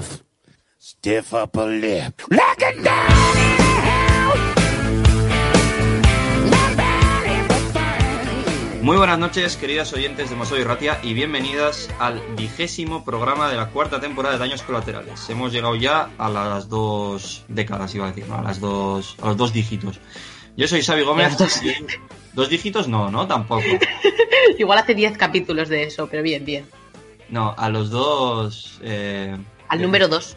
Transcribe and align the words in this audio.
stiff, 0.00 0.22
stiff 0.78 1.34
upper 1.34 1.66
lip. 1.66 2.22
Looking 2.30 2.82
down 2.82 3.36
in 3.36 3.56
the 3.58 3.80
hell. 3.84 4.32
Nobody 6.50 7.36
but 7.48 7.62
fun. 7.74 8.82
Muy 8.82 8.96
buenas 8.96 9.18
noches, 9.18 9.56
queridas 9.56 9.92
oyentes 9.92 10.30
de 10.30 10.36
Mosoy 10.36 10.64
Ratia, 10.64 10.98
y 11.02 11.12
bienvenidas 11.12 11.90
al 11.98 12.20
vigésimo 12.36 13.04
programa 13.04 13.50
de 13.50 13.56
la 13.56 13.68
cuarta 13.68 14.00
temporada 14.00 14.34
de 14.36 14.40
Daños 14.40 14.62
Colaterales. 14.62 15.28
Hemos 15.28 15.52
llegado 15.52 15.76
ya 15.76 16.08
a 16.16 16.30
las 16.30 16.68
dos 16.70 17.44
décadas, 17.48 17.94
iba 17.94 18.06
a 18.06 18.08
decir, 18.12 18.26
¿no? 18.28 18.38
a, 18.38 18.42
las 18.42 18.60
dos, 18.60 19.16
a 19.20 19.26
los 19.28 19.36
dos 19.36 19.52
dígitos. 19.52 20.00
Yo 20.56 20.66
soy 20.68 20.82
Xavi 20.82 21.02
Gómez. 21.02 21.36
Dos. 21.36 21.62
y- 21.62 21.74
¿Dos 22.32 22.48
dígitos? 22.48 22.88
No, 22.88 23.10
no, 23.10 23.26
tampoco. 23.26 23.62
Igual 24.58 24.78
hace 24.78 24.94
10 24.94 25.18
capítulos 25.18 25.68
de 25.68 25.82
eso, 25.84 26.08
pero 26.10 26.22
bien, 26.22 26.46
bien. 26.46 26.64
No, 27.28 27.54
a 27.58 27.68
los 27.70 27.90
dos... 27.90 28.78
eh, 28.82 29.36
Al 29.72 29.82
número 29.82 30.08
2. 30.08 30.36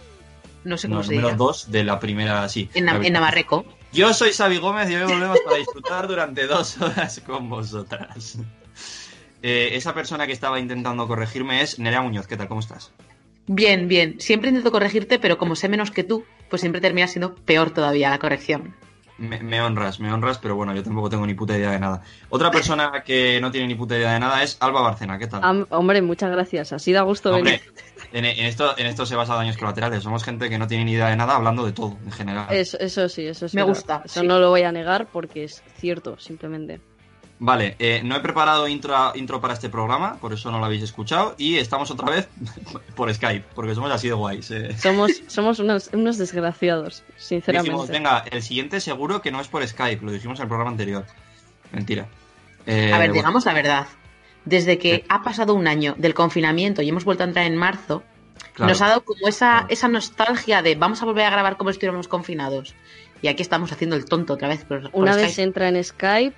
No 0.63 0.77
sé 0.77 0.88
cómo 0.88 0.99
No, 0.99 1.03
se 1.03 1.09
número 1.12 1.27
diga. 1.30 1.38
dos 1.38 1.71
de 1.71 1.84
la 1.84 1.99
primera, 1.99 2.48
sí. 2.49 2.70
En, 2.73 2.85
la. 2.85 2.98
Navarreco. 2.98 3.66
Yo 3.94 4.13
soy 4.13 4.31
Xavi 4.31 4.58
Gómez 4.58 4.89
y 4.89 4.95
hoy 4.95 5.03
volvemos 5.03 5.38
para 5.45 5.58
disfrutar 5.58 6.08
durante 6.08 6.48
dos 6.48 6.80
horas 6.81 7.21
con 7.25 7.49
vosotras. 7.49 8.38
Eh, 9.44 9.71
esa 9.73 9.94
persona 9.94 10.25
que 10.25 10.34
estaba 10.34 10.59
intentando 10.59 11.08
corregirme 11.08 11.61
es 11.61 11.77
Nerea 11.80 12.02
Muñoz. 12.02 12.27
¿Qué 12.27 12.36
tal? 12.36 12.47
¿Cómo 12.47 12.61
estás? 12.61 12.92
Bien, 13.47 13.88
bien. 13.88 14.19
Siempre 14.19 14.50
intento 14.50 14.72
corregirte, 14.72 15.19
pero 15.19 15.38
como 15.38 15.55
sé 15.55 15.70
menos 15.70 15.92
que 15.92 16.03
tú, 16.03 16.25
pues 16.49 16.61
siempre 16.61 16.81
termina 16.81 17.08
siendo 17.08 17.36
peor 17.36 17.70
todavía 17.72 18.09
la 18.09 18.17
corrección. 18.17 18.73
Me, 19.17 19.39
me 19.42 19.61
honras, 19.61 19.99
me 20.02 20.11
honras, 20.11 20.39
pero 20.39 20.55
bueno, 20.55 20.73
yo 20.75 20.83
tampoco 20.83 21.09
tengo 21.09 21.25
ni 21.27 21.36
puta 21.36 21.55
idea 21.58 21.72
de 21.72 21.80
nada. 21.80 22.02
Otra 22.30 22.52
persona 22.52 23.03
que 23.05 23.39
no 23.39 23.49
tiene 23.52 23.67
ni 23.67 23.75
puta 23.75 23.95
idea 23.97 24.11
de 24.14 24.20
nada 24.20 24.42
es 24.44 24.58
Alba 24.59 24.81
Barcena. 24.81 25.17
¿Qué 25.20 25.27
tal? 25.27 25.42
Am- 25.44 25.67
hombre, 25.70 26.02
muchas 26.02 26.31
gracias. 26.31 26.73
Así 26.73 26.92
da 26.92 27.03
gusto 27.03 27.33
Hombre, 27.33 27.61
venir. 27.64 27.73
En, 28.14 28.25
en 28.25 28.45
esto, 28.45 28.78
en 28.78 28.86
esto 28.88 29.06
se 29.06 29.16
basa 29.16 29.36
daños 29.36 29.58
colaterales. 29.58 30.03
Somos 30.03 30.23
gente 30.23 30.50
que 30.50 30.58
no 30.58 30.67
tiene 30.67 30.86
ni 30.86 30.94
idea 30.94 31.09
de 31.09 31.16
nada 31.16 31.36
hablando 31.36 31.66
de 31.66 31.72
todo, 31.72 31.98
en 32.06 32.11
general. 32.11 32.48
Eso, 32.52 32.78
eso 32.80 33.08
sí, 33.09 33.25
eso 33.28 33.48
sí. 33.48 33.56
Me 33.56 33.64
gusta, 33.64 34.02
Eso 34.06 34.22
sí. 34.22 34.28
no 34.28 34.39
lo 34.39 34.50
voy 34.50 34.64
a 34.64 34.72
negar 34.72 35.08
porque 35.08 35.44
es 35.45 35.64
cierto, 35.78 36.17
simplemente. 36.20 36.81
Vale, 37.38 37.76
eh, 37.80 38.00
no 38.02 38.16
he 38.16 38.22
preparado 38.22 38.66
intro, 38.66 39.11
intro 39.14 39.42
para 39.42 39.53
este 39.53 39.67
programa, 39.67 40.16
por 40.22 40.31
eso 40.31 40.50
no 40.52 40.59
lo 40.59 40.66
habéis 40.66 40.83
escuchado. 40.83 41.36
Y 41.38 41.58
estamos 41.58 41.92
otra 41.92 42.09
vez 42.09 42.30
por 42.95 43.14
Skype, 43.14 43.45
porque 43.53 43.76
somos 43.76 43.92
así 43.92 44.08
de 44.08 44.14
guays. 44.14 44.52
eh. 44.52 44.73
Somos, 44.78 45.11
somos 45.28 45.59
unos, 45.59 45.89
unos 45.92 46.17
desgraciados, 46.17 47.03
sinceramente. 47.17 47.72
Dijimos, 47.72 47.89
venga, 47.89 48.23
el 48.31 48.42
siguiente 48.42 48.80
seguro 48.80 49.22
que 49.22 49.31
no 49.31 49.42
es 49.42 49.50
por 49.50 49.67
Skype, 49.67 50.06
lo 50.06 50.14
dijimos 50.14 50.39
en 50.39 50.44
el 50.44 50.48
programa 50.48 50.72
anterior. 50.72 51.06
Mentira. 51.73 52.08
Eh, 52.66 52.86
A 52.94 52.98
ver, 53.00 53.09
bueno, 53.09 53.14
digamos 53.16 53.45
la 53.45 53.53
verdad. 53.53 53.88
Desde 54.46 54.78
que 54.78 54.98
Sí. 54.98 55.04
ha 55.10 55.24
pasado 55.24 55.54
un 55.56 55.68
año 55.68 55.96
del 55.98 56.14
confinamiento 56.14 56.82
y 56.82 56.90
hemos 56.90 57.04
vuelto 57.04 57.24
a 57.24 57.28
entrar 57.28 57.46
en 57.46 57.56
marzo, 57.58 58.04
claro. 58.54 58.70
nos 58.70 58.82
ha 58.82 58.88
dado 58.90 59.04
como 59.04 59.28
esa, 59.28 59.52
Claro. 59.52 59.68
esa 59.70 59.88
nostalgia 59.88 60.62
de 60.62 60.76
vamos 60.76 61.02
a 61.02 61.06
volver 61.06 61.26
a 61.26 61.30
grabar 61.32 61.58
como 61.58 61.72
si 61.72 61.76
estuviéramos 61.76 62.08
confinados. 62.08 62.76
Y 63.22 63.28
aquí 63.28 63.42
estamos 63.42 63.72
haciendo 63.72 63.96
el 63.96 64.06
tonto 64.06 64.34
otra 64.34 64.48
vez. 64.48 64.64
Por, 64.66 64.92
por 64.92 65.02
Una 65.02 65.14
Skype. 65.14 65.28
vez 65.28 65.40
entra 65.40 65.70
en 65.70 65.84
Skype, 65.84 66.36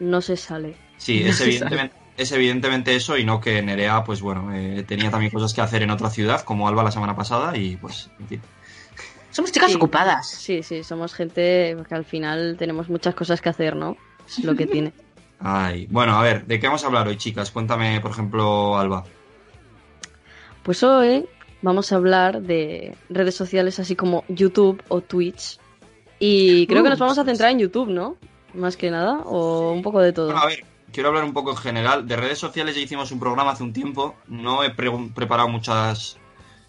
no 0.00 0.20
se 0.20 0.36
sale. 0.36 0.74
Sí, 0.96 1.20
No 1.22 1.30
es 1.30 1.40
evidentemente, 1.40 1.96
es 2.16 2.32
evidentemente 2.32 2.96
eso 2.96 3.16
y 3.16 3.24
no 3.24 3.40
que 3.40 3.62
Nerea, 3.62 4.02
pues 4.04 4.20
bueno, 4.20 4.52
eh, 4.54 4.84
tenía 4.86 5.10
también 5.10 5.30
cosas 5.30 5.54
que 5.54 5.60
hacer 5.60 5.82
en 5.82 5.90
otra 5.90 6.10
ciudad, 6.10 6.42
como 6.42 6.66
Alba 6.66 6.82
la 6.82 6.90
semana 6.90 7.14
pasada, 7.14 7.56
y 7.56 7.76
pues, 7.76 8.10
en 8.20 8.26
fin. 8.28 8.40
Somos 9.30 9.50
chicas 9.52 9.70
Sí. 9.70 9.76
ocupadas. 9.76 10.28
Sí, 10.28 10.62
sí, 10.62 10.82
somos 10.84 11.14
gente 11.14 11.76
que 11.88 11.94
al 11.94 12.04
final 12.04 12.56
tenemos 12.58 12.88
muchas 12.88 13.14
cosas 13.14 13.40
que 13.40 13.48
hacer, 13.48 13.76
¿no? 13.76 13.96
Es 14.26 14.44
lo 14.44 14.54
que 14.54 14.66
tiene. 14.66 14.92
Ay, 15.44 15.88
bueno, 15.90 16.16
a 16.16 16.22
ver, 16.22 16.46
¿de 16.46 16.60
qué 16.60 16.68
vamos 16.68 16.84
a 16.84 16.86
hablar 16.86 17.08
hoy, 17.08 17.16
chicas? 17.16 17.50
Cuéntame, 17.50 18.00
por 18.00 18.12
ejemplo, 18.12 18.78
Alba. 18.78 19.04
Pues 20.62 20.84
hoy 20.84 21.26
vamos 21.62 21.92
a 21.92 21.96
hablar 21.96 22.42
de 22.42 22.94
redes 23.08 23.34
sociales 23.34 23.80
así 23.80 23.96
como 23.96 24.24
YouTube 24.28 24.80
o 24.86 25.00
Twitch. 25.00 25.58
Y 26.20 26.68
creo 26.68 26.84
que 26.84 26.90
nos 26.90 27.00
vamos 27.00 27.18
a 27.18 27.24
centrar 27.24 27.50
en 27.50 27.58
YouTube, 27.58 27.88
¿no? 27.88 28.16
Más 28.54 28.76
que 28.76 28.90
nada, 28.90 29.18
o 29.24 29.72
un 29.72 29.82
poco 29.82 30.00
de 30.00 30.12
todo. 30.12 30.26
Bueno, 30.26 30.42
a 30.42 30.46
ver, 30.46 30.64
quiero 30.92 31.08
hablar 31.08 31.24
un 31.24 31.32
poco 31.32 31.50
en 31.50 31.56
general. 31.56 32.06
De 32.06 32.14
redes 32.14 32.38
sociales 32.38 32.76
ya 32.76 32.82
hicimos 32.82 33.10
un 33.10 33.18
programa 33.18 33.50
hace 33.50 33.64
un 33.64 33.72
tiempo. 33.72 34.14
No 34.28 34.62
he 34.62 34.70
preparado 34.70 35.48
muchas 35.48 36.18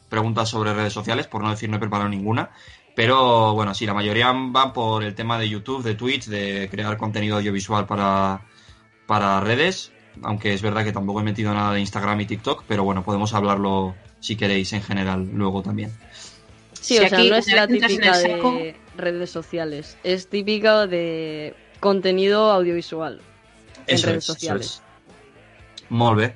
preguntas 0.09 0.50
sobre 0.50 0.73
redes 0.73 0.94
sociales, 0.94 1.28
por 1.28 1.44
no 1.44 1.51
decir 1.51 1.69
no 1.69 1.78
he 1.78 1.79
preparado 1.79 2.09
ninguna. 2.09 2.50
Pero 2.95 3.53
bueno, 3.53 3.75
sí, 3.75 3.85
la 3.85 3.94
mayoría 3.94 4.31
van 4.31 4.73
por 4.73 5.03
el 5.03 5.13
tema 5.13 5.38
de 5.38 5.50
YouTube, 5.50 5.83
de 5.83 5.94
Twitch, 5.94 6.25
de 6.25 6.67
crear 6.72 6.97
contenido 6.97 7.38
audiovisual 7.38 7.85
para, 7.85 8.41
para 9.08 9.40
redes. 9.41 9.91
Aunque 10.22 10.53
es 10.53 10.62
verdad 10.62 10.84
que 10.84 10.91
tampoco 10.91 11.22
he 11.22 11.24
metido 11.24 11.53
nada 11.53 11.74
de 11.74 11.80
Instagram 11.80 12.22
y 12.22 12.25
TikTok, 12.28 12.66
pero 12.68 12.84
bueno, 12.84 13.03
podemos 13.03 13.34
hablarlo 13.34 13.96
si 14.19 14.36
queréis 14.36 14.72
en 14.74 14.84
general 14.84 15.28
luego 15.34 15.64
también. 15.64 15.91
Sí, 16.74 16.96
Si 16.97 17.03
o 17.03 17.08
sea, 17.08 17.18
aquí 17.19 17.30
no 17.30 17.36
es 17.38 17.47
la 17.52 17.68
típica 17.68 18.13
saco- 18.13 18.52
de 18.53 18.75
redes 18.96 19.30
sociales. 19.31 19.97
Es 20.03 20.28
típica 20.30 20.86
de 20.86 21.56
contenido 21.80 22.52
audiovisual 22.52 23.22
en 23.88 23.96
Eso 23.96 24.08
redes 24.08 24.18
es, 24.19 24.24
eso 24.25 24.34
sociales. 24.34 24.66
es. 24.66 25.90
Molt 25.90 26.18
bé. 26.19 26.36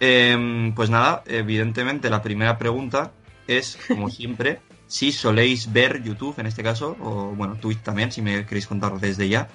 Em, 0.00 0.74
pues 0.74 0.90
nada, 0.90 1.22
evidentemente 1.26 2.08
la 2.10 2.22
primera 2.22 2.58
pregunta 2.58 3.12
es, 3.46 3.78
como 3.88 4.08
siempre, 4.10 4.60
si 4.86 5.10
soléis 5.12 5.72
ver 5.72 6.02
YouTube 6.02 6.38
en 6.38 6.46
este 6.46 6.62
caso, 6.62 6.96
o 7.00 7.26
bueno, 7.34 7.56
Twitch 7.56 7.82
también, 7.82 8.12
si 8.12 8.22
me 8.22 8.44
queréis 8.46 8.66
contar 8.66 8.98
desde 9.00 9.28
ya, 9.28 9.48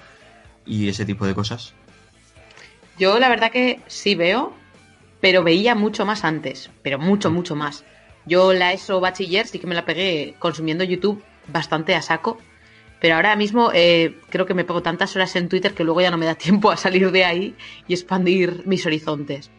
y 0.66 0.88
ese 0.88 1.04
tipo 1.06 1.26
de 1.26 1.34
cosas. 1.34 1.74
Yo 2.98 3.18
la 3.18 3.28
verdad 3.28 3.52
que 3.52 3.80
sí 3.86 4.14
veo, 4.14 4.52
pero 5.20 5.44
veía 5.44 5.74
mucho 5.74 6.04
más 6.04 6.24
antes, 6.24 6.70
pero 6.82 6.98
mucho, 6.98 7.30
mucho 7.30 7.54
más. 7.54 7.84
Yo 8.26 8.52
la 8.52 8.72
ESO 8.72 9.00
bachiller 9.00 9.46
sí 9.46 9.58
que 9.58 9.66
me 9.66 9.74
la 9.74 9.84
pegué 9.84 10.34
consumiendo 10.38 10.84
YouTube 10.84 11.22
bastante 11.46 11.94
a 11.94 12.02
saco, 12.02 12.38
pero 13.00 13.14
ahora 13.14 13.36
mismo 13.36 13.70
eh, 13.72 14.16
creo 14.30 14.46
que 14.46 14.54
me 14.54 14.64
pego 14.64 14.82
tantas 14.82 15.14
horas 15.14 15.34
en 15.36 15.48
Twitter 15.48 15.74
que 15.74 15.84
luego 15.84 16.00
ya 16.00 16.10
no 16.10 16.18
me 16.18 16.26
da 16.26 16.34
tiempo 16.34 16.70
a 16.70 16.76
salir 16.76 17.10
de 17.12 17.24
ahí 17.24 17.54
y 17.86 17.94
expandir 17.94 18.62
mis 18.66 18.84
horizontes. 18.84 19.50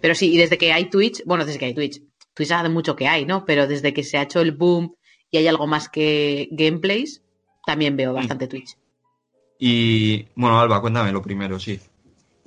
Pero 0.00 0.14
sí, 0.14 0.32
y 0.32 0.38
desde 0.38 0.56
que 0.56 0.72
hay 0.72 0.88
Twitch, 0.88 1.22
bueno, 1.24 1.44
desde 1.44 1.58
que 1.58 1.66
hay 1.66 1.74
Twitch, 1.74 2.00
Twitch 2.34 2.52
hace 2.52 2.68
mucho 2.68 2.94
que 2.94 3.08
hay, 3.08 3.24
¿no? 3.24 3.44
Pero 3.44 3.66
desde 3.66 3.92
que 3.92 4.04
se 4.04 4.18
ha 4.18 4.22
hecho 4.22 4.40
el 4.40 4.52
boom 4.52 4.94
y 5.30 5.38
hay 5.38 5.48
algo 5.48 5.66
más 5.66 5.88
que 5.88 6.48
gameplays, 6.52 7.22
también 7.66 7.96
veo 7.96 8.12
bastante 8.12 8.46
Twitch. 8.46 8.76
Y 9.58 10.26
bueno, 10.36 10.60
Alba, 10.60 10.80
cuéntame 10.80 11.10
lo 11.12 11.22
primero, 11.22 11.58
sí. 11.58 11.80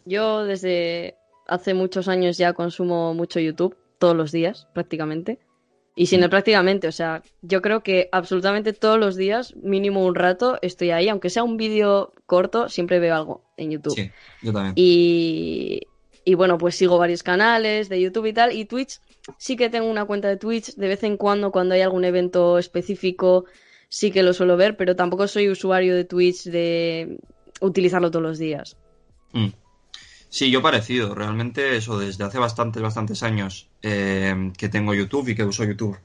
Yo 0.10 0.44
desde 0.44 1.16
hace 1.46 1.76
muchos 1.76 2.08
años 2.08 2.38
ya 2.38 2.54
consumo 2.54 3.14
mucho 3.14 3.40
YouTube, 3.40 3.78
todos 4.00 4.16
los 4.16 4.32
días 4.32 4.68
prácticamente. 4.74 5.38
Y 5.96 6.08
sin 6.08 6.24
el 6.24 6.30
prácticamente, 6.30 6.88
o 6.88 6.92
sea, 6.92 7.22
yo 7.42 7.62
creo 7.62 7.84
que 7.84 8.10
absolutamente 8.12 8.74
todos 8.74 8.98
los 8.98 9.18
días, 9.18 9.54
mínimo 9.58 10.06
un 10.06 10.16
rato, 10.16 10.58
estoy 10.62 10.92
ahí, 10.92 11.10
aunque 11.10 11.30
sea 11.30 11.44
un 11.44 11.58
vídeo 11.58 12.14
corto, 12.26 12.70
siempre 12.70 13.00
veo 13.00 13.16
algo 13.16 13.44
en 13.58 13.72
YouTube. 13.72 13.96
Sí, 13.96 14.10
yo 14.42 14.54
también. 14.54 14.74
Y, 14.78 15.82
y 16.24 16.36
bueno, 16.36 16.58
pues 16.58 16.76
sigo 16.76 16.98
varios 16.98 17.22
canales 17.22 17.90
de 17.90 18.02
YouTube 18.02 18.28
y 18.28 18.34
tal. 18.34 18.54
Y 18.54 18.66
Twitch, 18.66 19.02
sí 19.38 19.58
que 19.58 19.70
tengo 19.70 19.90
una 19.90 20.06
cuenta 20.06 20.30
de 20.30 20.38
Twitch. 20.38 20.76
De 20.76 20.88
vez 20.88 21.04
en 21.04 21.18
cuando, 21.18 21.52
cuando 21.52 21.76
hay 21.76 21.82
algún 21.82 22.06
evento 22.06 22.58
específico, 22.58 23.46
sí 23.90 24.10
que 24.10 24.24
lo 24.24 24.34
suelo 24.34 24.56
ver, 24.56 24.78
pero 24.78 24.96
tampoco 24.96 25.28
soy 25.28 25.50
usuario 25.50 25.96
de 25.96 26.06
Twitch 26.06 26.46
de 26.46 27.20
utilizarlo 27.60 28.10
todos 28.10 28.24
los 28.24 28.38
días. 28.40 28.78
Mm. 29.34 29.50
Sí, 30.30 30.52
yo 30.52 30.62
parecido. 30.62 31.16
Realmente 31.16 31.76
eso, 31.76 31.98
desde 31.98 32.24
hace 32.24 32.38
bastantes, 32.40 32.82
bastantes 32.82 33.24
años 33.24 33.70
eh, 33.82 34.52
que 34.58 34.70
tengo 34.70 34.94
YouTube 34.94 35.30
y 35.30 35.36
que 35.36 35.44
uso 35.44 35.64
YouTube 35.64 35.98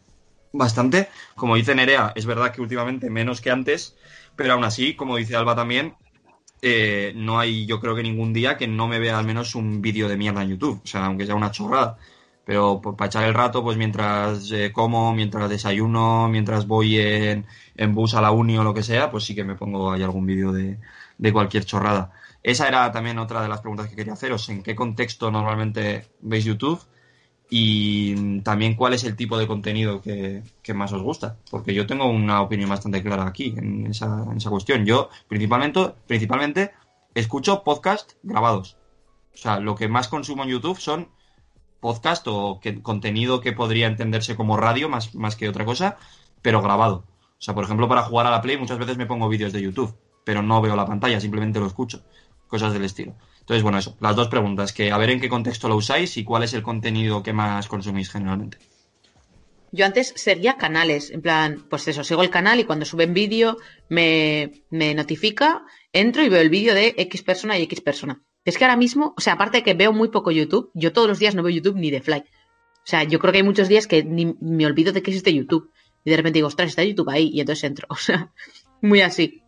bastante. 0.53 1.09
Como 1.35 1.57
dice 1.57 1.75
Nerea, 1.75 2.13
es 2.15 2.27
verdad 2.27 2.53
que 2.53 2.63
últimamente 2.63 3.11
menos 3.11 3.41
que 3.41 3.51
antes, 3.51 3.97
pero 4.37 4.55
aún 4.55 4.65
así, 4.65 4.95
como 4.95 5.17
dice 5.17 5.37
Alba 5.37 5.55
también, 5.57 5.95
eh, 6.63 7.13
no 7.17 7.39
hay 7.39 7.67
yo 7.67 7.81
creo 7.81 7.95
que 7.95 8.03
ningún 8.03 8.33
día 8.33 8.57
que 8.57 8.69
no 8.69 8.89
me 8.89 8.99
vea 8.99 9.19
al 9.19 9.27
menos 9.27 9.55
un 9.55 9.83
vídeo 9.83 10.09
de 10.09 10.17
mierda 10.17 10.43
en 10.43 10.51
YouTube. 10.51 10.81
O 10.85 10.87
sea, 10.87 11.07
aunque 11.07 11.27
sea 11.27 11.35
una 11.35 11.51
chorrada. 11.51 11.99
Pero 12.45 12.81
pues, 12.83 12.97
para 12.97 13.09
echar 13.09 13.25
el 13.25 13.35
rato, 13.35 13.63
pues 13.63 13.77
mientras 13.77 14.51
eh, 14.53 14.73
como, 14.73 15.15
mientras 15.15 15.49
desayuno, 15.51 16.29
mientras 16.29 16.67
voy 16.67 16.99
en, 16.99 17.47
en 17.77 17.95
bus 17.95 18.15
a 18.15 18.21
la 18.21 18.33
uni 18.33 18.59
o 18.59 18.65
lo 18.65 18.75
que 18.75 18.83
sea, 18.83 19.11
pues 19.11 19.25
sí 19.25 19.35
que 19.35 19.45
me 19.45 19.55
pongo 19.57 19.93
ahí 19.93 20.03
algún 20.03 20.27
vídeo 20.27 20.53
de, 20.53 20.79
de 21.19 21.33
cualquier 21.33 21.65
chorrada. 21.65 22.13
Esa 22.45 22.69
era 22.69 22.93
también 22.93 23.19
otra 23.19 23.43
de 23.43 23.49
las 23.49 23.63
preguntas 23.63 23.89
que 23.89 23.97
quería 23.97 24.13
haceros. 24.13 24.51
¿En 24.51 24.63
qué 24.63 24.75
contexto 24.75 25.31
normalmente 25.31 26.11
veis 26.21 26.45
YouTube? 26.45 26.79
Y 27.49 28.41
también 28.43 28.75
cuál 28.75 28.93
es 28.93 29.05
el 29.05 29.17
tipo 29.17 29.39
de 29.39 29.47
contenido 29.47 30.03
que, 30.03 30.43
que 30.63 30.75
más 30.75 30.93
os 30.93 31.03
gusta. 31.03 31.39
Porque 31.51 31.73
yo 31.73 31.87
tengo 31.87 32.07
una 32.07 32.43
opinión 32.43 32.69
bastante 32.69 33.03
clara 33.03 33.27
aquí 33.27 33.55
en 33.57 33.87
esa, 33.87 34.25
en 34.31 34.37
esa 34.37 34.51
cuestión. 34.51 34.85
Yo 34.85 35.09
principalmente, 35.27 35.95
principalmente 36.07 36.73
escucho 37.15 37.65
podcast 37.65 38.13
grabados. 38.23 38.77
O 39.33 39.39
sea, 39.39 39.59
lo 39.59 39.75
que 39.75 39.89
más 39.89 40.09
consumo 40.09 40.43
en 40.43 40.51
YouTube 40.51 40.79
son 40.79 41.09
podcast 41.81 42.27
o 42.29 42.61
contenido 42.83 43.41
que 43.41 43.53
podría 43.53 43.87
entenderse 43.87 44.37
como 44.37 44.59
radio 44.59 44.91
más, 44.91 45.15
más 45.15 45.35
que 45.35 45.49
otra 45.49 45.65
cosa, 45.65 45.97
pero 46.43 46.61
grabado. 46.61 47.05
O 47.39 47.43
sea, 47.45 47.55
por 47.55 47.65
ejemplo, 47.65 47.89
para 47.89 48.03
jugar 48.03 48.27
a 48.27 48.31
la 48.31 48.43
Play 48.43 48.59
muchas 48.59 48.79
veces 48.79 48.99
me 48.99 49.07
pongo 49.07 49.29
vídeos 49.29 49.53
de 49.53 49.63
YouTube, 49.63 49.97
pero 50.25 50.43
no 50.43 50.61
veo 50.61 50.77
la 50.77 50.87
pantalla, 50.87 51.21
simplemente 51.21 51.59
lo 51.59 51.67
escucho. 51.67 52.03
Cosas 52.47 52.73
del 52.73 52.85
estilo. 52.85 53.15
Entonces, 53.41 53.63
bueno, 53.63 53.79
eso, 53.79 53.97
las 54.01 54.17
dos 54.17 54.29
preguntas, 54.29 54.73
que 54.73 54.91
a 54.91 54.99
ver 54.99 55.11
en 55.11 55.21
qué 55.21 55.29
contexto 55.29 55.69
lo 55.69 55.77
usáis 55.77 56.17
y 56.17 56.25
cuál 56.25 56.43
es 56.45 56.55
el 56.55 56.63
contenido 56.63 57.23
que 57.23 57.33
más 57.33 57.69
consumís 57.69 58.11
generalmente. 58.11 58.59
Yo 59.71 59.85
antes 59.85 60.15
seguía 60.17 60.57
canales, 60.57 61.11
en 61.11 61.21
plan, 61.21 61.67
pues 61.69 61.89
eso, 61.89 62.05
sigo 62.05 62.23
el 62.23 62.31
canal 62.31 62.61
y 62.61 62.65
cuando 62.65 62.85
suben 62.85 63.13
vídeo 63.13 63.57
me, 63.89 64.63
me 64.71 64.95
notifica, 64.95 65.65
entro 65.93 66.23
y 66.23 66.29
veo 66.29 66.41
el 66.41 66.49
vídeo 66.49 66.75
de 66.75 66.95
X 66.97 67.23
persona 67.23 67.59
y 67.59 67.63
X 67.63 67.81
persona. 67.81 68.23
Es 68.45 68.57
que 68.57 68.65
ahora 68.65 68.77
mismo, 68.77 69.15
o 69.17 69.21
sea, 69.21 69.33
aparte 69.33 69.59
de 69.59 69.63
que 69.63 69.75
veo 69.75 69.93
muy 69.93 70.09
poco 70.09 70.31
YouTube, 70.31 70.71
yo 70.75 70.93
todos 70.93 71.09
los 71.09 71.19
días 71.19 71.35
no 71.35 71.43
veo 71.43 71.55
YouTube 71.55 71.77
ni 71.77 71.91
de 71.91 72.03
fly. 72.03 72.25
O 72.85 72.87
sea, 72.87 73.03
yo 73.05 73.19
creo 73.19 73.33
que 73.33 73.39
hay 73.39 73.45
muchos 73.45 73.69
días 73.69 73.87
que 73.87 74.05
ni 74.05 74.37
me 74.41 74.67
olvido 74.67 74.93
de 74.93 75.03
que 75.03 75.11
existe 75.11 75.33
YouTube. 75.33 75.71
Y 76.05 76.11
de 76.11 76.17
repente 76.17 76.37
digo, 76.37 76.49
ostras, 76.49 76.69
está 76.69 76.85
YouTube 76.85 77.09
ahí. 77.09 77.31
Y 77.33 77.41
entonces 77.41 77.65
entro. 77.65 77.87
O 77.91 77.97
sea, 77.97 78.33
muy 78.83 79.01
así. 79.01 79.43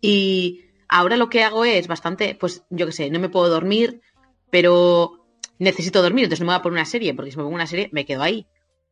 Y 0.00 0.62
ahora 0.90 1.16
lo 1.16 1.30
que 1.30 1.44
hago 1.44 1.64
es 1.64 1.86
bastante, 1.86 2.34
pues 2.34 2.64
yo 2.70 2.86
qué 2.86 2.92
sé, 2.92 3.10
no 3.10 3.18
me 3.18 3.28
puedo 3.28 3.48
dormir, 3.48 4.02
pero 4.50 5.24
necesito 5.58 6.02
dormir. 6.02 6.24
Entonces 6.24 6.40
no 6.40 6.46
me 6.46 6.52
voy 6.52 6.58
a 6.58 6.62
poner 6.62 6.78
una 6.78 6.84
serie, 6.84 7.14
porque 7.14 7.30
si 7.30 7.36
me 7.36 7.44
pongo 7.44 7.54
una 7.54 7.66
serie 7.66 7.88
me 7.92 8.04
quedo 8.04 8.22
ahí. 8.22 8.46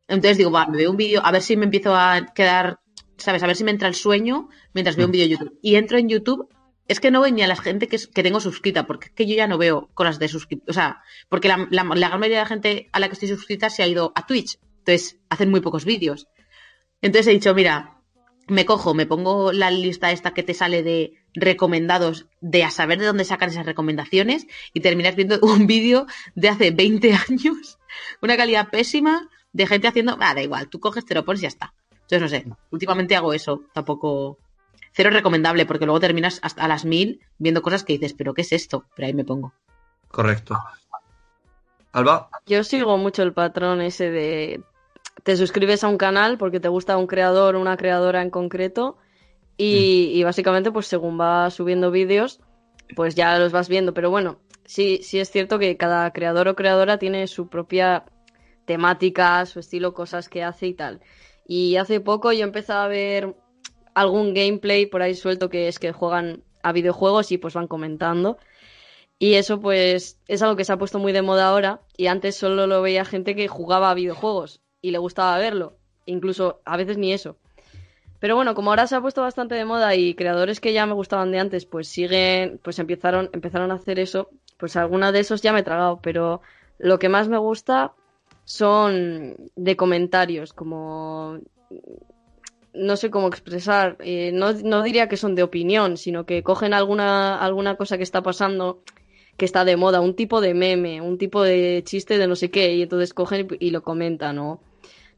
Entonces 0.07 0.37
digo, 0.37 0.51
va, 0.51 0.65
me 0.67 0.77
veo 0.77 0.89
un 0.89 0.97
vídeo, 0.97 1.21
a 1.23 1.31
ver 1.31 1.41
si 1.41 1.55
me 1.55 1.65
empiezo 1.65 1.95
a 1.95 2.33
quedar, 2.33 2.79
¿sabes? 3.17 3.43
A 3.43 3.47
ver 3.47 3.55
si 3.55 3.63
me 3.63 3.71
entra 3.71 3.87
el 3.87 3.95
sueño 3.95 4.49
mientras 4.73 4.95
veo 4.95 5.05
un 5.05 5.11
vídeo 5.11 5.25
de 5.25 5.31
YouTube. 5.31 5.59
Y 5.61 5.75
entro 5.75 5.97
en 5.97 6.09
YouTube 6.09 6.49
es 6.87 6.99
que 6.99 7.11
no 7.11 7.19
voy 7.19 7.31
ni 7.31 7.43
a 7.43 7.47
la 7.47 7.55
gente 7.55 7.87
que, 7.87 7.99
que 8.11 8.23
tengo 8.23 8.39
suscrita, 8.39 8.87
porque 8.87 9.07
es 9.07 9.11
que 9.11 9.27
yo 9.27 9.35
ya 9.35 9.47
no 9.47 9.59
veo 9.59 9.89
cosas 9.93 10.17
de 10.17 10.27
suscripción. 10.27 10.69
O 10.69 10.73
sea, 10.73 11.03
porque 11.29 11.47
la, 11.47 11.67
la, 11.69 11.83
gran 11.83 12.19
mayoría 12.19 12.37
de 12.37 12.43
la 12.43 12.47
gente 12.47 12.89
a 12.91 12.99
la 12.99 13.07
que 13.07 13.13
estoy 13.13 13.27
suscrita 13.27 13.69
se 13.69 13.83
ha 13.83 13.87
ido 13.87 14.11
a 14.15 14.25
Twitch. 14.25 14.57
Entonces, 14.79 15.19
hacen 15.29 15.51
muy 15.51 15.61
pocos 15.61 15.85
vídeos. 15.85 16.27
Entonces 17.01 17.27
he 17.27 17.31
dicho, 17.31 17.53
mira, 17.53 18.01
me 18.47 18.65
cojo, 18.65 18.95
me 18.95 19.05
pongo 19.05 19.51
la 19.51 19.69
lista 19.69 20.11
esta 20.11 20.33
que 20.33 20.41
te 20.41 20.55
sale 20.55 20.81
de 20.81 21.13
recomendados, 21.33 22.27
de 22.41 22.63
a 22.63 22.71
saber 22.71 22.99
de 22.99 23.05
dónde 23.05 23.25
sacan 23.25 23.49
esas 23.49 23.65
recomendaciones, 23.65 24.47
y 24.73 24.79
terminas 24.81 25.15
viendo 25.15 25.39
un 25.41 25.67
vídeo 25.67 26.05
de 26.35 26.49
hace 26.49 26.71
20 26.71 27.13
años, 27.29 27.79
una 28.21 28.37
calidad 28.37 28.69
pésima, 28.69 29.29
de 29.51 29.67
gente 29.67 29.87
haciendo, 29.87 30.17
ah, 30.19 30.35
da 30.35 30.41
igual, 30.41 30.69
tú 30.69 30.79
coges, 30.79 31.05
te 31.05 31.15
lo 31.15 31.25
pones 31.25 31.41
y 31.41 31.43
ya 31.43 31.47
está. 31.47 31.73
Entonces, 31.91 32.21
no 32.21 32.27
sé, 32.27 32.45
últimamente 32.71 33.15
hago 33.15 33.33
eso, 33.33 33.63
tampoco 33.73 34.37
cero 34.93 35.09
recomendable, 35.11 35.65
porque 35.65 35.85
luego 35.85 35.99
terminas 35.99 36.39
hasta 36.41 36.63
a 36.63 36.67
las 36.67 36.85
mil 36.85 37.21
viendo 37.37 37.61
cosas 37.61 37.83
que 37.83 37.93
dices, 37.93 38.13
pero 38.13 38.33
¿qué 38.33 38.41
es 38.41 38.51
esto? 38.51 38.85
Pero 38.95 39.07
ahí 39.07 39.13
me 39.13 39.23
pongo. 39.23 39.53
Correcto. 40.09 40.57
Alba. 41.91 42.29
Yo 42.45 42.63
sigo 42.63 42.97
mucho 42.97 43.23
el 43.23 43.33
patrón 43.33 43.81
ese 43.81 44.09
de 44.09 44.63
te 45.23 45.35
suscribes 45.35 45.83
a 45.83 45.87
un 45.87 45.97
canal 45.97 46.37
porque 46.37 46.59
te 46.59 46.67
gusta 46.67 46.97
un 46.97 47.07
creador 47.07 47.55
o 47.55 47.61
una 47.61 47.77
creadora 47.77 48.21
en 48.21 48.29
concreto 48.29 48.97
y, 49.59 50.11
mm. 50.13 50.17
y, 50.17 50.23
básicamente 50.23 50.71
pues 50.71 50.87
según 50.87 51.19
va 51.19 51.51
subiendo 51.51 51.91
vídeos 51.91 52.39
pues 52.95 53.15
ya 53.15 53.37
los 53.37 53.51
vas 53.51 53.69
viendo, 53.69 53.93
pero 53.93 54.09
bueno, 54.09 54.39
sí, 54.65 54.99
sí 55.03 55.19
es 55.19 55.29
cierto 55.29 55.59
que 55.59 55.77
cada 55.77 56.11
creador 56.11 56.47
o 56.47 56.55
creadora 56.55 56.97
tiene 56.97 57.27
su 57.27 57.47
propia 57.47 58.05
temática, 58.65 59.45
su 59.45 59.59
estilo, 59.59 59.93
cosas 59.93 60.29
que 60.29 60.43
hace 60.43 60.67
y 60.67 60.73
tal. 60.73 61.01
Y 61.45 61.77
hace 61.77 61.99
poco 61.99 62.31
yo 62.31 62.43
empecé 62.43 62.73
a 62.73 62.87
ver 62.87 63.35
algún 63.95 64.33
gameplay 64.33 64.85
por 64.85 65.01
ahí 65.01 65.15
suelto 65.15 65.49
que 65.49 65.67
es 65.67 65.79
que 65.79 65.91
juegan 65.91 66.43
a 66.61 66.71
videojuegos 66.71 67.31
y 67.31 67.37
pues 67.37 67.53
van 67.53 67.67
comentando. 67.67 68.37
Y 69.17 69.33
eso 69.33 69.59
pues 69.59 70.19
es 70.27 70.41
algo 70.41 70.55
que 70.55 70.63
se 70.63 70.71
ha 70.71 70.77
puesto 70.77 70.99
muy 70.99 71.11
de 71.11 71.21
moda 71.21 71.49
ahora 71.49 71.81
y 71.97 72.07
antes 72.07 72.35
solo 72.35 72.67
lo 72.67 72.81
veía 72.81 73.03
gente 73.05 73.35
que 73.35 73.47
jugaba 73.47 73.91
a 73.91 73.95
videojuegos 73.95 74.61
y 74.81 74.91
le 74.91 74.97
gustaba 74.97 75.37
verlo, 75.37 75.77
incluso 76.05 76.61
a 76.63 76.77
veces 76.77 76.97
ni 76.97 77.11
eso. 77.11 77.37
Pero 78.19 78.35
bueno, 78.35 78.53
como 78.53 78.71
ahora 78.71 78.87
se 78.87 78.95
ha 78.95 79.01
puesto 79.01 79.21
bastante 79.21 79.55
de 79.55 79.65
moda 79.65 79.95
y 79.95 80.13
creadores 80.13 80.59
que 80.59 80.73
ya 80.73 80.85
me 80.85 80.93
gustaban 80.93 81.31
de 81.31 81.39
antes 81.39 81.65
pues 81.65 81.87
siguen, 81.87 82.59
pues 82.63 82.79
empezaron, 82.79 83.29
empezaron 83.33 83.71
a 83.71 83.75
hacer 83.75 83.99
eso, 83.99 84.29
pues 84.57 84.75
alguna 84.75 85.11
de 85.11 85.21
esos 85.21 85.41
ya 85.41 85.53
me 85.53 85.59
he 85.59 85.63
tragado, 85.63 85.99
pero 86.01 86.41
lo 86.77 86.99
que 86.99 87.09
más 87.09 87.29
me 87.29 87.37
gusta 87.37 87.93
son 88.43 89.35
de 89.55 89.75
comentarios, 89.75 90.53
como 90.53 91.39
no 92.73 92.97
sé 92.97 93.09
cómo 93.09 93.27
expresar, 93.27 93.97
eh, 93.99 94.31
no, 94.33 94.53
no, 94.53 94.83
diría 94.83 95.07
que 95.07 95.17
son 95.17 95.35
de 95.35 95.43
opinión, 95.43 95.97
sino 95.97 96.25
que 96.25 96.43
cogen 96.43 96.73
alguna, 96.73 97.37
alguna 97.37 97.75
cosa 97.75 97.97
que 97.97 98.03
está 98.03 98.21
pasando, 98.21 98.81
que 99.37 99.45
está 99.45 99.65
de 99.65 99.75
moda, 99.75 100.01
un 100.01 100.15
tipo 100.15 100.41
de 100.41 100.53
meme, 100.53 101.01
un 101.01 101.17
tipo 101.17 101.43
de 101.43 101.81
chiste 101.85 102.17
de 102.17 102.27
no 102.27 102.35
sé 102.35 102.51
qué, 102.51 102.73
y 102.75 102.83
entonces 102.83 103.13
cogen 103.13 103.47
y, 103.59 103.71
lo 103.71 103.83
comentan, 103.83 104.35
¿no? 104.35 104.61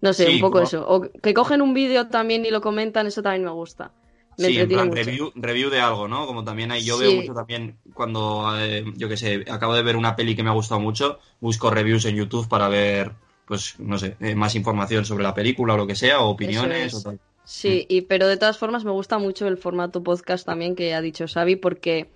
No 0.01 0.13
sé, 0.13 0.25
Sí, 0.25 0.33
un 0.35 0.41
poco 0.41 0.53
como- 0.53 0.63
eso. 0.63 0.85
O 0.87 1.01
que 1.01 1.33
cogen 1.33 1.61
un 1.61 1.73
vídeo 1.73 2.07
también 2.07 2.45
y 2.45 2.49
lo 2.49 2.61
comentan, 2.61 3.07
eso 3.07 3.21
también 3.21 3.43
me 3.45 3.51
gusta. 3.51 3.91
Me 4.37 4.47
Sí, 4.47 4.57
en 4.59 4.67
plan 4.69 4.87
mucho. 4.87 5.03
review, 5.03 5.31
review 5.35 5.69
de 5.69 5.79
algo, 5.81 6.07
¿no? 6.07 6.25
Como 6.25 6.43
también 6.43 6.71
hay, 6.71 6.83
yo 6.83 6.97
Sí. 6.97 7.03
veo 7.03 7.15
mucho 7.21 7.33
también 7.33 7.77
cuando, 7.93 8.51
eh, 8.59 8.83
yo 8.95 9.07
qué 9.09 9.17
sé, 9.17 9.45
acabo 9.51 9.75
de 9.75 9.83
ver 9.83 9.95
una 9.97 10.15
peli 10.15 10.35
que 10.35 10.41
me 10.41 10.49
ha 10.49 10.53
gustado 10.53 10.79
mucho, 10.81 11.19
busco 11.39 11.69
reviews 11.69 12.05
en 12.05 12.15
YouTube 12.15 12.47
para 12.47 12.67
ver, 12.69 13.11
pues, 13.45 13.75
no 13.79 13.97
sé, 13.99 14.15
eh, 14.21 14.33
más 14.33 14.55
información 14.55 15.05
sobre 15.05 15.23
la 15.23 15.33
película 15.33 15.73
o 15.73 15.77
lo 15.77 15.85
que 15.85 15.95
sea, 15.95 16.21
o 16.21 16.29
opiniones 16.29 16.87
es. 16.87 16.93
o 16.95 17.01
tal. 17.03 17.19
Sí, 17.43 17.85
y, 17.89 18.01
pero 18.01 18.27
de 18.27 18.37
todas 18.37 18.57
formas 18.57 18.85
me 18.85 18.91
gusta 18.91 19.17
mucho 19.19 19.47
el 19.47 19.57
formato 19.57 20.01
podcast 20.01 20.45
también 20.45 20.75
que 20.75 20.93
ha 20.95 21.01
dicho 21.01 21.25
Xavi 21.27 21.57
porque 21.57 22.09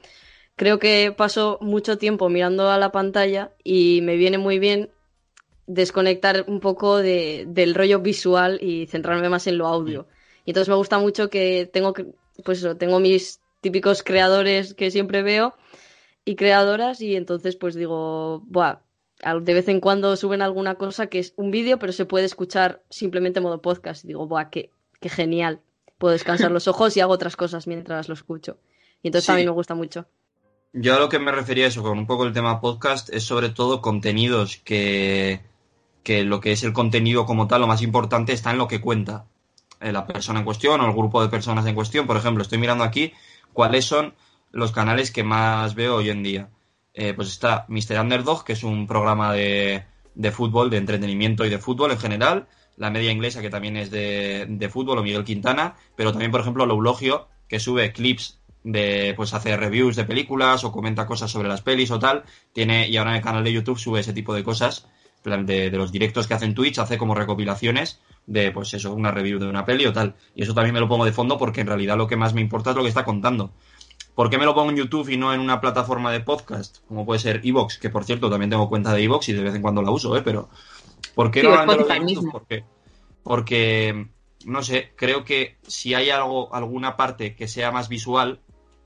creo 0.55 0.79
que 0.79 1.11
paso 1.15 1.57
mucho 1.61 1.97
tiempo 1.97 2.29
mirando 2.29 2.69
a 2.71 2.77
la 2.77 2.91
pantalla 2.91 3.51
y 3.63 3.99
me 4.03 4.15
viene 4.15 4.37
muy 4.37 4.57
bien 4.59 4.89
desconectar 5.67 6.45
un 6.47 6.59
poco 6.59 6.97
de, 6.97 7.45
del 7.47 7.73
rollo 7.75 8.00
visual 8.00 8.59
y 8.62 8.88
centrarme 8.88 9.29
más 9.29 9.47
en 9.47 9.57
lo 9.57 9.67
audio. 9.67 10.07
Y 10.45 10.51
entonces 10.51 10.69
me 10.69 10.75
gusta 10.75 11.00
mucho 11.00 11.29
que 11.29 11.69
tengo, 11.71 11.94
pues 12.44 12.59
eso, 12.59 12.77
tengo 12.77 13.00
mis 13.00 13.39
típicos 13.62 14.03
creadores 14.03 14.73
que 14.75 14.91
siempre 14.91 15.23
veo 15.23 15.56
y 16.23 16.35
creadoras 16.35 17.01
y 17.01 17.15
entonces 17.15 17.56
pues 17.56 17.73
digo, 17.75 18.44
buah, 18.45 18.79
de 19.41 19.53
vez 19.53 19.67
en 19.69 19.79
cuando 19.79 20.15
suben 20.17 20.41
alguna 20.41 20.75
cosa 20.75 21.07
que 21.07 21.19
es 21.19 21.33
un 21.35 21.50
vídeo 21.50 21.79
pero 21.79 21.94
se 21.94 22.06
puede 22.06 22.25
escuchar 22.25 22.83
simplemente 22.89 23.39
en 23.39 23.44
modo 23.44 23.61
podcast 23.61 24.03
y 24.06 24.09
digo, 24.09 24.27
buah, 24.27 24.50
qué, 24.50 24.69
qué 25.00 25.09
genial. 25.09 25.61
Puedo 25.97 26.11
descansar 26.11 26.51
los 26.51 26.68
ojos 26.68 26.95
y 26.97 27.00
hago 27.00 27.13
otras 27.13 27.35
cosas 27.35 27.68
mientras 27.68 28.07
lo 28.07 28.13
escucho. 28.13 28.57
Y 29.01 29.07
entonces 29.07 29.25
Sí. 29.25 29.31
a 29.31 29.35
mí 29.35 29.45
me 29.45 29.51
gusta 29.51 29.73
mucho. 29.73 30.06
Yo 30.73 30.94
a 30.94 31.00
lo 31.00 31.07
que 31.07 31.19
me 31.19 31.31
refería 31.31 31.68
eso, 31.68 31.81
con 31.81 31.97
un 31.97 32.06
poco 32.06 32.25
el 32.25 32.33
tema 32.33 32.59
podcast, 32.59 33.09
es 33.13 33.23
sobre 33.23 33.50
todo 33.50 33.81
contenidos 33.81 34.57
que, 34.57 35.40
que 36.06 36.24
lo 36.24 36.40
que 36.40 36.52
es 36.52 36.64
el 36.64 36.71
contenido 36.71 37.26
como 37.26 37.47
tal, 37.47 37.62
lo 37.62 37.68
más 37.68 37.81
importante 37.81 38.31
está 38.31 38.52
en 38.52 38.59
lo 38.59 38.68
que 38.68 38.80
cuenta 38.80 39.26
eh, 39.81 39.92
la 39.92 40.06
persona 40.06 40.40
en 40.40 40.45
cuestión 40.45 40.80
o 40.80 40.85
el 40.85 40.94
grupo 40.94 41.19
de 41.19 41.30
personas 41.30 41.66
en 41.66 41.74
cuestión. 41.74 42.06
Por 42.06 42.16
ejemplo, 42.16 42.44
estoy 42.44 42.59
mirando 42.59 42.83
aquí 42.83 43.12
cuáles 43.54 43.85
son 43.85 44.14
los 44.52 44.71
canales 44.71 45.09
que 45.09 45.24
más 45.24 45.74
veo 45.74 45.95
hoy 45.95 46.12
en 46.12 46.21
día. 46.21 46.50
Eh, 46.94 47.14
pues 47.16 47.30
está 47.30 47.66
Mr. 47.69 48.00
Underdog, 48.00 48.45
que 48.45 48.54
es 48.54 48.64
un 48.64 48.85
programa 48.85 49.33
de, 49.33 49.83
de 50.14 50.31
fútbol, 50.31 50.69
de 50.69 50.78
entretenimiento 50.78 51.44
y 51.44 51.50
de 51.50 51.57
fútbol 51.57 51.92
en 51.92 51.97
general. 51.97 52.47
La 52.78 52.92
media 52.92 53.12
inglesa, 53.12 53.42
que 53.42 53.50
también 53.50 53.76
es 53.76 53.90
de, 53.90 54.45
de 54.47 54.69
fútbol, 54.69 55.00
o 55.00 55.04
Miguel 55.04 55.24
Quintana. 55.24 55.76
Pero 55.95 56.12
también, 56.12 56.30
por 56.30 56.42
ejemplo, 56.42 56.68
Loulogio, 56.68 57.28
que 57.47 57.59
sube 57.59 57.92
clips 57.94 58.40
de, 58.64 59.16
pues 59.16 59.33
hace 59.33 59.57
reviews 59.57 59.95
de 59.95 60.06
películas 60.06 60.64
o 60.64 60.71
comenta 60.71 61.07
cosas 61.07 61.31
sobre 61.31 61.50
las 61.50 61.64
pelis 61.64 61.90
o 61.90 61.97
tal. 61.97 62.26
Tiene, 62.54 62.88
y 62.90 62.95
ahora 62.97 63.09
en 63.09 63.18
el 63.18 63.24
canal 63.24 63.44
de 63.44 63.54
YouTube 63.54 63.80
sube 63.80 64.02
ese 64.02 64.14
tipo 64.14 64.35
de 64.35 64.44
cosas. 64.44 64.88
De, 65.25 65.71
de 65.71 65.77
los 65.77 65.91
directos 65.91 66.27
que 66.27 66.35
hace 66.35 66.45
en 66.45 66.53
Twitch, 66.53 66.77
hace 66.77 66.99
como 66.99 67.15
recopilaciones 67.15 67.99
de, 68.27 68.51
pues 68.51 68.73
eso, 68.73 68.94
una 68.94 69.11
review 69.11 69.39
de 69.39 69.47
una 69.47 69.65
peli 69.65 69.85
o 69.85 69.94
tal. 69.94 70.15
Y 70.35 70.44
eso 70.44 70.53
también 70.53 70.73
me 70.73 70.79
lo 70.79 70.87
pongo 70.87 71.05
de 71.05 71.11
fondo 71.11 71.37
porque 71.37 71.61
en 71.61 71.67
realidad 71.67 71.97
lo 71.97 72.07
que 72.07 72.15
más 72.15 72.33
me 72.33 72.41
importa 72.41 72.71
es 72.71 72.75
lo 72.75 72.83
que 72.83 72.89
está 72.89 73.05
contando. 73.05 73.51
¿Por 74.13 74.29
qué 74.29 74.37
me 74.37 74.45
lo 74.45 74.55
pongo 74.55 74.69
en 74.71 74.77
YouTube 74.77 75.09
y 75.09 75.17
no 75.17 75.33
en 75.33 75.41
una 75.41 75.59
plataforma 75.59 76.11
de 76.11 76.21
podcast? 76.21 76.77
Como 76.87 77.05
puede 77.05 77.19
ser 77.19 77.41
Evox, 77.44 77.77
que 77.77 77.89
por 77.89 78.05
cierto 78.05 78.29
también 78.29 78.49
tengo 78.49 78.69
cuenta 78.69 78.94
de 78.94 79.03
Evox 79.03 79.29
y 79.29 79.33
de 79.33 79.44
vez 79.44 79.55
en 79.55 79.61
cuando 79.61 79.81
la 79.81 79.91
uso, 79.91 80.15
¿eh? 80.15 80.21
Pero, 80.23 80.49
¿por 81.15 81.31
qué 81.31 81.41
Sí, 81.41 81.47
no 81.47 81.53
o 81.53 81.55
la 81.57 81.63
entro 81.63 81.94
en 81.94 82.07
YouTube? 82.07 82.31
Porque, 82.31 82.63
porque, 83.23 84.07
no 84.45 84.63
sé, 84.63 84.94
creo 84.95 85.25
que 85.25 85.57
si 85.67 85.94
hay 85.94 86.11
algo, 86.11 86.53
alguna 86.55 86.95
parte 86.95 87.35
que 87.35 87.49
sea 87.49 87.71
más 87.71 87.89
visual, 87.89 88.39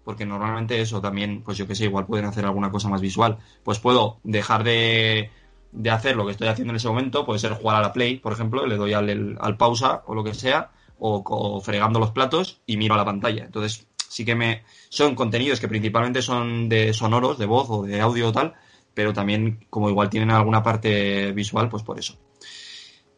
porque 0.03 0.25
normalmente 0.25 0.81
eso 0.81 0.99
también, 0.99 1.43
pues 1.43 1.59
yo 1.59 1.67
que 1.67 1.75
sé, 1.75 1.83
igual 1.83 2.07
pueden 2.07 2.25
hacer 2.25 2.45
alguna 2.45 2.71
cosa 2.71 2.89
más 2.89 3.01
visual, 3.01 3.37
pues 3.63 3.77
puedo 3.77 4.19
dejar 4.23 4.63
de, 4.63 5.29
de 5.71 5.89
hacer 5.91 6.15
lo 6.15 6.25
que 6.25 6.31
estoy 6.31 6.47
haciendo 6.47 6.71
en 6.71 6.77
ese 6.77 6.87
momento, 6.87 7.25
puede 7.25 7.39
ser 7.39 7.53
jugar 7.53 7.77
a 7.77 7.81
la 7.81 7.93
Play, 7.93 8.17
por 8.17 8.33
ejemplo, 8.33 8.65
le 8.65 8.75
doy 8.75 8.93
al, 8.93 9.09
el- 9.09 9.37
al 9.39 9.57
pausa 9.57 10.03
o 10.07 10.15
lo 10.15 10.23
que 10.23 10.33
sea, 10.33 10.71
o, 10.97 11.23
o 11.25 11.61
fregando 11.61 11.99
los 11.99 12.11
platos 12.11 12.59
y 12.65 12.77
miro 12.77 12.93
a 12.95 12.97
la 12.97 13.05
pantalla. 13.05 13.45
Entonces, 13.45 13.87
sí 14.07 14.25
que 14.25 14.35
me. 14.35 14.63
Son 14.89 15.15
contenidos 15.15 15.59
que 15.59 15.67
principalmente 15.67 16.21
son 16.21 16.67
de 16.69 16.93
sonoros, 16.93 17.37
de 17.37 17.45
voz 17.45 17.67
o 17.69 17.83
de 17.83 18.01
audio 18.01 18.29
o 18.29 18.31
tal, 18.31 18.53
pero 18.93 19.13
también, 19.13 19.65
como 19.69 19.89
igual 19.89 20.09
tienen 20.09 20.31
alguna 20.31 20.61
parte 20.63 21.31
visual, 21.31 21.69
pues 21.69 21.83
por 21.83 21.99
eso. 21.99 22.15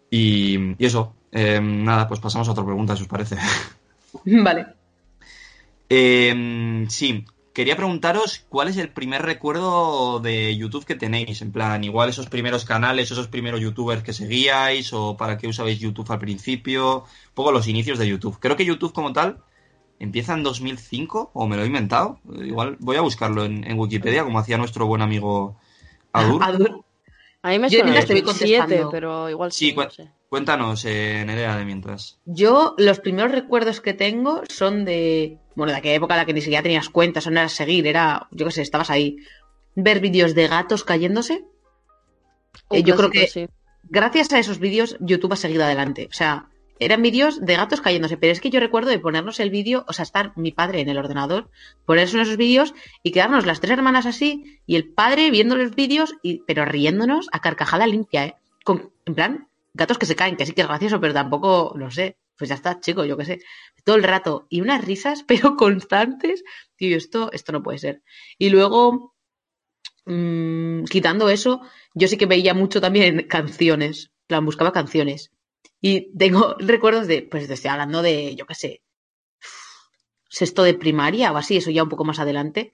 Y, 0.10 0.58
y 0.77 0.86
eso, 0.86 1.15
eh, 1.31 1.60
nada, 1.62 2.08
pues 2.08 2.20
pasamos 2.20 2.48
a 2.48 2.51
otra 2.51 2.65
pregunta, 2.65 2.96
si 2.96 3.03
os 3.03 3.08
parece. 3.08 3.38
Vale. 4.25 4.65
Eh, 5.89 6.86
sí, 6.89 7.25
quería 7.53 7.75
preguntaros 7.75 8.46
cuál 8.50 8.67
es 8.70 8.77
el 8.77 8.89
primer 8.89 9.22
recuerdo 9.24 10.20
de 10.20 10.55
YouTube 10.55 10.86
que 10.86 10.96
tenéis. 10.96 11.41
En 11.41 11.51
plan, 11.51 11.84
igual 11.84 12.10
esos 12.10 12.27
primeros 12.27 12.65
canales, 12.65 13.12
esos 13.12 13.27
primeros 13.27 13.60
youtubers 13.62 14.03
que 14.03 14.13
seguíais, 14.13 14.93
o 14.93 15.17
para 15.17 15.38
qué 15.38 15.48
usabais 15.48 15.79
YouTube 15.79 16.12
al 16.12 16.20
principio, 16.20 17.00
un 17.00 17.34
poco 17.34 17.51
los 17.51 17.67
inicios 17.67 18.00
de 18.00 18.08
YouTube. 18.08 18.38
Creo 18.39 18.55
que 18.55 18.65
YouTube 18.65 18.93
como 18.93 19.13
tal 19.13 19.38
empieza 20.00 20.34
en 20.34 20.43
2005 20.43 21.31
o 21.34 21.48
me 21.48 21.58
lo 21.58 21.63
he 21.63 21.67
inventado. 21.67 22.20
Igual 22.43 22.77
voy 22.79 22.98
a 22.98 23.01
buscarlo 23.01 23.46
en, 23.46 23.63
en 23.70 23.77
Wikipedia, 23.77 24.24
como 24.24 24.39
hacía 24.39 24.58
nuestro 24.58 24.86
buen 24.88 25.01
amigo 25.01 25.58
Adur. 26.13 26.41
Adur. 26.43 26.84
A 27.43 27.50
mí 27.50 27.58
me 27.60 27.70
Yo 27.70 27.79
suena 27.79 27.86
mientras 27.86 28.05
te 28.05 28.13
voy 28.13 28.22
2007, 28.22 28.60
contestando. 28.62 28.91
pero 28.91 29.29
igual 29.29 29.51
Sí, 29.51 29.70
sí, 29.72 29.75
no 29.75 29.81
cua- 29.84 29.89
sé. 29.91 30.12
Cuéntanos, 30.29 30.86
eh, 30.86 31.24
Nerea, 31.25 31.58
de 31.58 31.65
mientras. 31.65 32.17
Yo, 32.24 32.74
los 32.77 33.00
primeros 33.01 33.31
recuerdos 33.34 33.81
que 33.81 33.93
tengo 33.93 34.43
son 34.48 34.86
de. 34.86 35.39
Bueno, 35.55 35.72
de 35.74 35.79
aquella 35.79 35.96
época 35.96 36.13
en 36.15 36.20
la 36.20 36.25
que 36.25 36.34
ni 36.34 36.41
siquiera 36.41 36.63
tenías 36.63 36.89
cuentas, 36.89 37.25
no 37.27 37.34
era 37.39 37.50
seguir, 37.50 37.88
era. 37.88 38.27
Yo 38.31 38.46
qué 38.46 38.51
sé, 38.51 38.62
estabas 38.62 38.89
ahí. 38.89 39.17
Ver 39.75 40.00
vídeos 40.00 40.34
de 40.36 40.48
gatos 40.48 40.84
cayéndose. 40.84 41.46
Eh, 42.70 42.84
yo 42.84 42.96
creo 42.96 43.10
que- 43.10 43.27
sí. 43.27 43.48
Gracias 43.84 44.31
a 44.31 44.39
esos 44.39 44.60
vídeos, 44.60 44.96
YouTube 45.00 45.34
ha 45.34 45.38
seguido 45.38 45.63
adelante. 45.63 46.08
O 46.10 46.13
sea, 46.13 46.48
eran 46.79 47.01
vídeos 47.01 47.41
de 47.46 47.55
gatos 47.55 47.81
cayéndose. 47.81 48.15
Pero 48.17 48.31
es 48.31 48.39
que 48.39 48.50
yo 48.50 48.60
recuerdo 48.60 48.89
de 48.89 49.00
ponernos 49.00 49.39
el 49.39 49.50
vídeo, 49.50 49.84
o 49.88 49.93
sea, 49.93 50.03
estar 50.03 50.31
mi 50.38 50.51
padre 50.51 50.81
en 50.81 50.89
el 50.89 50.98
ordenador, 50.98 51.50
ponerse 51.86 52.15
uno 52.15 52.24
de 52.24 52.29
esos 52.29 52.38
vídeos 52.38 52.74
y 53.03 53.12
quedarnos 53.12 53.46
las 53.46 53.60
tres 53.60 53.74
hermanas 53.74 54.05
así 54.05 54.60
y 54.65 54.75
el 54.75 54.88
padre 54.88 55.29
viendo 55.31 55.55
los 55.58 55.75
vídeos, 55.75 56.15
y, 56.24 56.41
pero 56.48 56.63
riéndonos 56.65 57.27
a 57.31 57.39
carcajada 57.41 57.88
limpia, 57.88 58.25
¿eh? 58.25 58.36
Con, 58.63 58.91
en 59.05 59.15
plan, 59.15 59.48
gatos 59.74 59.98
que 59.98 60.05
se 60.05 60.15
caen, 60.15 60.38
que 60.38 60.46
sí 60.46 60.53
que 60.53 60.62
es 60.62 60.67
gracioso, 60.67 61.01
pero 61.01 61.13
tampoco, 61.13 61.74
no 61.75 61.91
sé. 61.91 62.15
Pues 62.41 62.50
ya 62.50 62.55
está, 62.55 62.79
chico, 62.79 63.05
yo 63.05 63.17
qué 63.17 63.25
sé. 63.25 63.39
Todo 63.86 63.98
el 63.98 64.03
rato. 64.03 64.48
Y 64.50 64.62
unas 64.62 64.83
risas, 64.83 65.24
pero 65.27 65.55
constantes. 65.55 66.43
Tío, 66.75 66.98
esto, 66.98 67.31
esto 67.33 67.51
no 67.51 67.62
puede 67.62 67.77
ser. 67.77 68.01
Y 68.39 68.50
luego, 68.50 69.13
mm, 70.05 70.86
quitando 70.86 71.29
eso, 71.29 71.62
yo 71.93 72.07
sí 72.07 72.17
que 72.17 72.25
veía 72.25 72.55
mucho 72.55 72.81
también 72.81 73.27
canciones. 73.27 74.12
Plan, 74.25 74.43
buscaba 74.43 74.71
canciones. 74.71 75.31
Y 75.79 76.12
tengo 76.17 76.55
recuerdos 76.60 77.05
de, 77.05 77.21
pues 77.21 77.48
te 77.48 77.53
estoy 77.53 77.69
hablando 77.69 78.01
de, 78.01 78.36
yo 78.36 78.48
qué 78.48 78.55
sé, 78.55 78.81
sexto 80.29 80.63
de 80.63 80.74
primaria 80.74 81.31
o 81.31 81.38
así, 81.38 81.57
eso 81.57 81.69
ya 81.69 81.83
un 81.83 81.89
poco 81.89 82.05
más 82.05 82.17
adelante, 82.17 82.74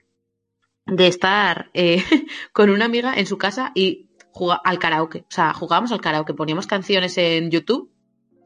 de 0.86 1.08
estar 1.08 1.70
eh, 1.74 2.02
con 2.54 2.70
una 2.70 2.86
amiga 2.86 3.12
en 3.16 3.26
su 3.26 3.36
casa 3.36 3.72
y 3.74 4.08
jugar 4.32 4.60
al 4.64 4.78
karaoke. 4.78 5.26
O 5.28 5.30
sea, 5.30 5.52
jugábamos 5.52 5.92
al 5.92 6.00
karaoke, 6.00 6.32
poníamos 6.32 6.66
canciones 6.66 7.18
en 7.18 7.50
YouTube, 7.50 7.92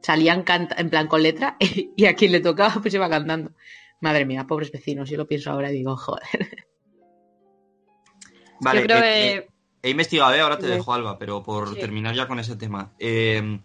salían 0.02 0.42
canta- 0.42 0.76
en 0.78 0.90
plan 0.90 1.06
con 1.08 1.22
letra 1.22 1.56
y 1.96 2.04
a 2.06 2.14
quien 2.14 2.32
le 2.32 2.40
tocaba 2.40 2.74
pues 2.82 2.92
iba 2.94 3.08
cantando. 3.08 3.52
Madre 4.00 4.24
mía, 4.26 4.46
pobres 4.46 4.72
vecinos, 4.72 5.08
yo 5.08 5.16
lo 5.16 5.26
pienso 5.28 5.50
ahora 5.50 5.70
y 5.70 5.74
digo, 5.76 5.96
joder. 5.96 6.22
Vale, 8.60 8.80
Yo 8.80 8.86
creo 8.86 8.98
eh, 8.98 9.02
que... 9.02 9.32
eh, 9.38 9.48
he 9.82 9.90
investigado, 9.90 10.34
eh, 10.34 10.40
ahora 10.40 10.58
te 10.58 10.66
Sí. 10.66 10.72
dejo, 10.72 10.92
Alba, 10.92 11.18
pero 11.18 11.42
por 11.42 11.74
Sí. 11.74 11.80
terminar 11.80 12.14
ya 12.14 12.28
con 12.28 12.38
ese 12.38 12.56
tema. 12.56 12.92
Eh, 12.98 13.60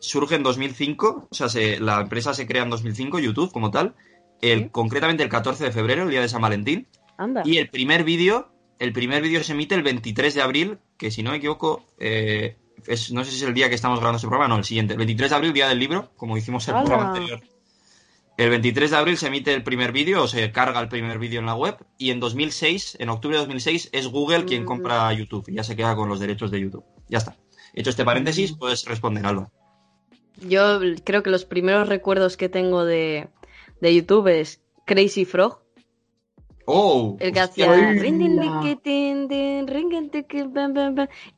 surge 0.00 0.34
en 0.34 0.42
2005, 0.42 1.28
o 1.30 1.34
sea, 1.34 1.48
se- 1.48 1.80
la 1.80 2.00
empresa 2.02 2.34
se 2.34 2.46
crea 2.46 2.62
en 2.62 2.70
2005, 2.70 3.18
YouTube 3.18 3.50
como 3.52 3.70
tal, 3.70 3.94
el, 4.42 4.64
Sí. 4.64 4.68
concretamente 4.70 5.22
el 5.22 5.28
14 5.30 5.64
de 5.64 5.72
febrero, 5.72 6.02
el 6.02 6.10
día 6.10 6.20
de 6.20 6.28
San 6.28 6.42
Valentín, 6.42 6.86
Anda. 7.16 7.42
y 7.44 7.56
el 7.58 7.70
primer 7.70 8.04
vídeo, 8.04 8.52
el 8.78 8.92
primer 8.92 9.22
vídeo 9.22 9.42
se 9.42 9.52
emite 9.52 9.74
el 9.74 9.82
23 9.82 10.34
de 10.34 10.42
abril, 10.42 10.78
que 10.98 11.10
si 11.10 11.22
no 11.22 11.30
me 11.30 11.38
equivoco, 11.38 11.86
eh, 11.98 12.56
es, 12.86 13.12
no 13.12 13.24
sé 13.24 13.30
si 13.30 13.36
es 13.38 13.42
el 13.42 13.54
día 13.54 13.68
que 13.68 13.74
estamos 13.74 13.98
grabando 13.98 14.16
este 14.16 14.28
programa, 14.28 14.48
no, 14.54 14.58
el 14.58 14.64
siguiente, 14.64 14.94
el 14.94 14.98
23 14.98 15.30
de 15.30 15.36
abril, 15.36 15.52
día 15.52 15.68
del 15.68 15.78
libro, 15.78 16.10
como 16.16 16.36
hicimos 16.36 16.66
el 16.68 16.74
¡Hala! 16.74 16.84
programa 16.84 17.08
anterior. 17.14 17.40
El 18.36 18.50
23 18.50 18.90
de 18.90 18.96
abril 18.96 19.16
se 19.16 19.28
emite 19.28 19.54
el 19.54 19.62
primer 19.62 19.92
vídeo, 19.92 20.24
o 20.24 20.28
se 20.28 20.50
carga 20.50 20.80
el 20.80 20.88
primer 20.88 21.18
vídeo 21.18 21.38
en 21.38 21.46
la 21.46 21.54
web, 21.54 21.76
y 21.98 22.10
en 22.10 22.18
2006, 22.18 22.96
en 22.98 23.08
octubre 23.08 23.36
de 23.36 23.42
2006, 23.42 23.90
es 23.92 24.08
Google 24.08 24.44
quien 24.44 24.64
Mm. 24.64 24.66
compra 24.66 25.12
YouTube, 25.12 25.48
y 25.48 25.54
ya 25.54 25.62
se 25.62 25.76
queda 25.76 25.94
con 25.94 26.08
los 26.08 26.18
derechos 26.18 26.50
de 26.50 26.60
YouTube. 26.60 26.84
Ya 27.08 27.18
está. 27.18 27.36
Hecho 27.74 27.90
este 27.90 28.04
paréntesis, 28.04 28.52
puedes 28.52 28.84
responder, 28.86 29.24
Alba. 29.24 29.50
Yo 30.40 30.80
creo 31.04 31.22
que 31.22 31.30
los 31.30 31.44
primeros 31.44 31.88
recuerdos 31.88 32.36
que 32.36 32.48
tengo 32.48 32.84
de, 32.84 33.28
de 33.80 33.94
YouTube 33.94 34.26
es 34.28 34.60
Crazy 34.84 35.24
Frog, 35.24 35.60
¡Oh! 36.66 37.16
el 37.20 37.32
que 37.32 37.40
hacía 37.40 37.66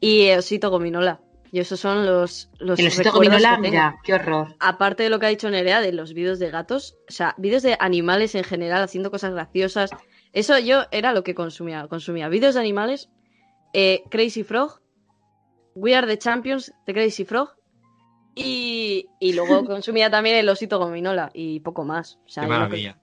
y 0.00 0.30
Osito 0.30 0.70
Gominola. 0.70 1.20
Y 1.52 1.60
esos 1.60 1.78
son 1.80 2.04
los, 2.06 2.50
los 2.58 2.78
El 2.78 2.88
osito 2.88 3.04
recuerdos 3.10 3.32
gominola, 3.42 3.56
que 3.56 3.70
mira, 3.70 3.96
qué 4.02 4.14
horror. 4.14 4.54
Aparte 4.58 5.02
de 5.04 5.10
lo 5.10 5.18
que 5.18 5.26
ha 5.26 5.28
dicho 5.30 5.48
Nerea 5.50 5.80
de 5.80 5.92
los 5.92 6.12
vídeos 6.12 6.38
de 6.38 6.50
gatos, 6.50 6.96
o 7.08 7.12
sea, 7.12 7.34
vídeos 7.38 7.62
de 7.62 7.76
animales 7.80 8.34
en 8.34 8.44
general 8.44 8.82
haciendo 8.82 9.10
cosas 9.10 9.32
graciosas. 9.32 9.90
Eso 10.32 10.58
yo 10.58 10.82
era 10.90 11.12
lo 11.12 11.22
que 11.24 11.34
consumía. 11.34 11.86
Consumía 11.88 12.28
vídeos 12.28 12.54
de 12.54 12.60
animales, 12.60 13.08
eh, 13.72 14.02
Crazy 14.10 14.42
Frog, 14.42 14.80
We 15.74 15.94
Are 15.94 16.06
the 16.06 16.18
Champions 16.18 16.72
de 16.86 16.92
Crazy 16.92 17.24
Frog. 17.24 17.50
Y, 18.34 19.06
y 19.20 19.32
luego 19.32 19.64
consumía 19.64 20.10
también 20.10 20.36
el 20.36 20.48
osito 20.48 20.78
gominola 20.78 21.30
y 21.32 21.60
poco 21.60 21.84
más. 21.84 22.18
O 22.26 22.28
sea, 22.28 22.42
¡Qué 22.42 22.48
maravilla! 22.48 22.98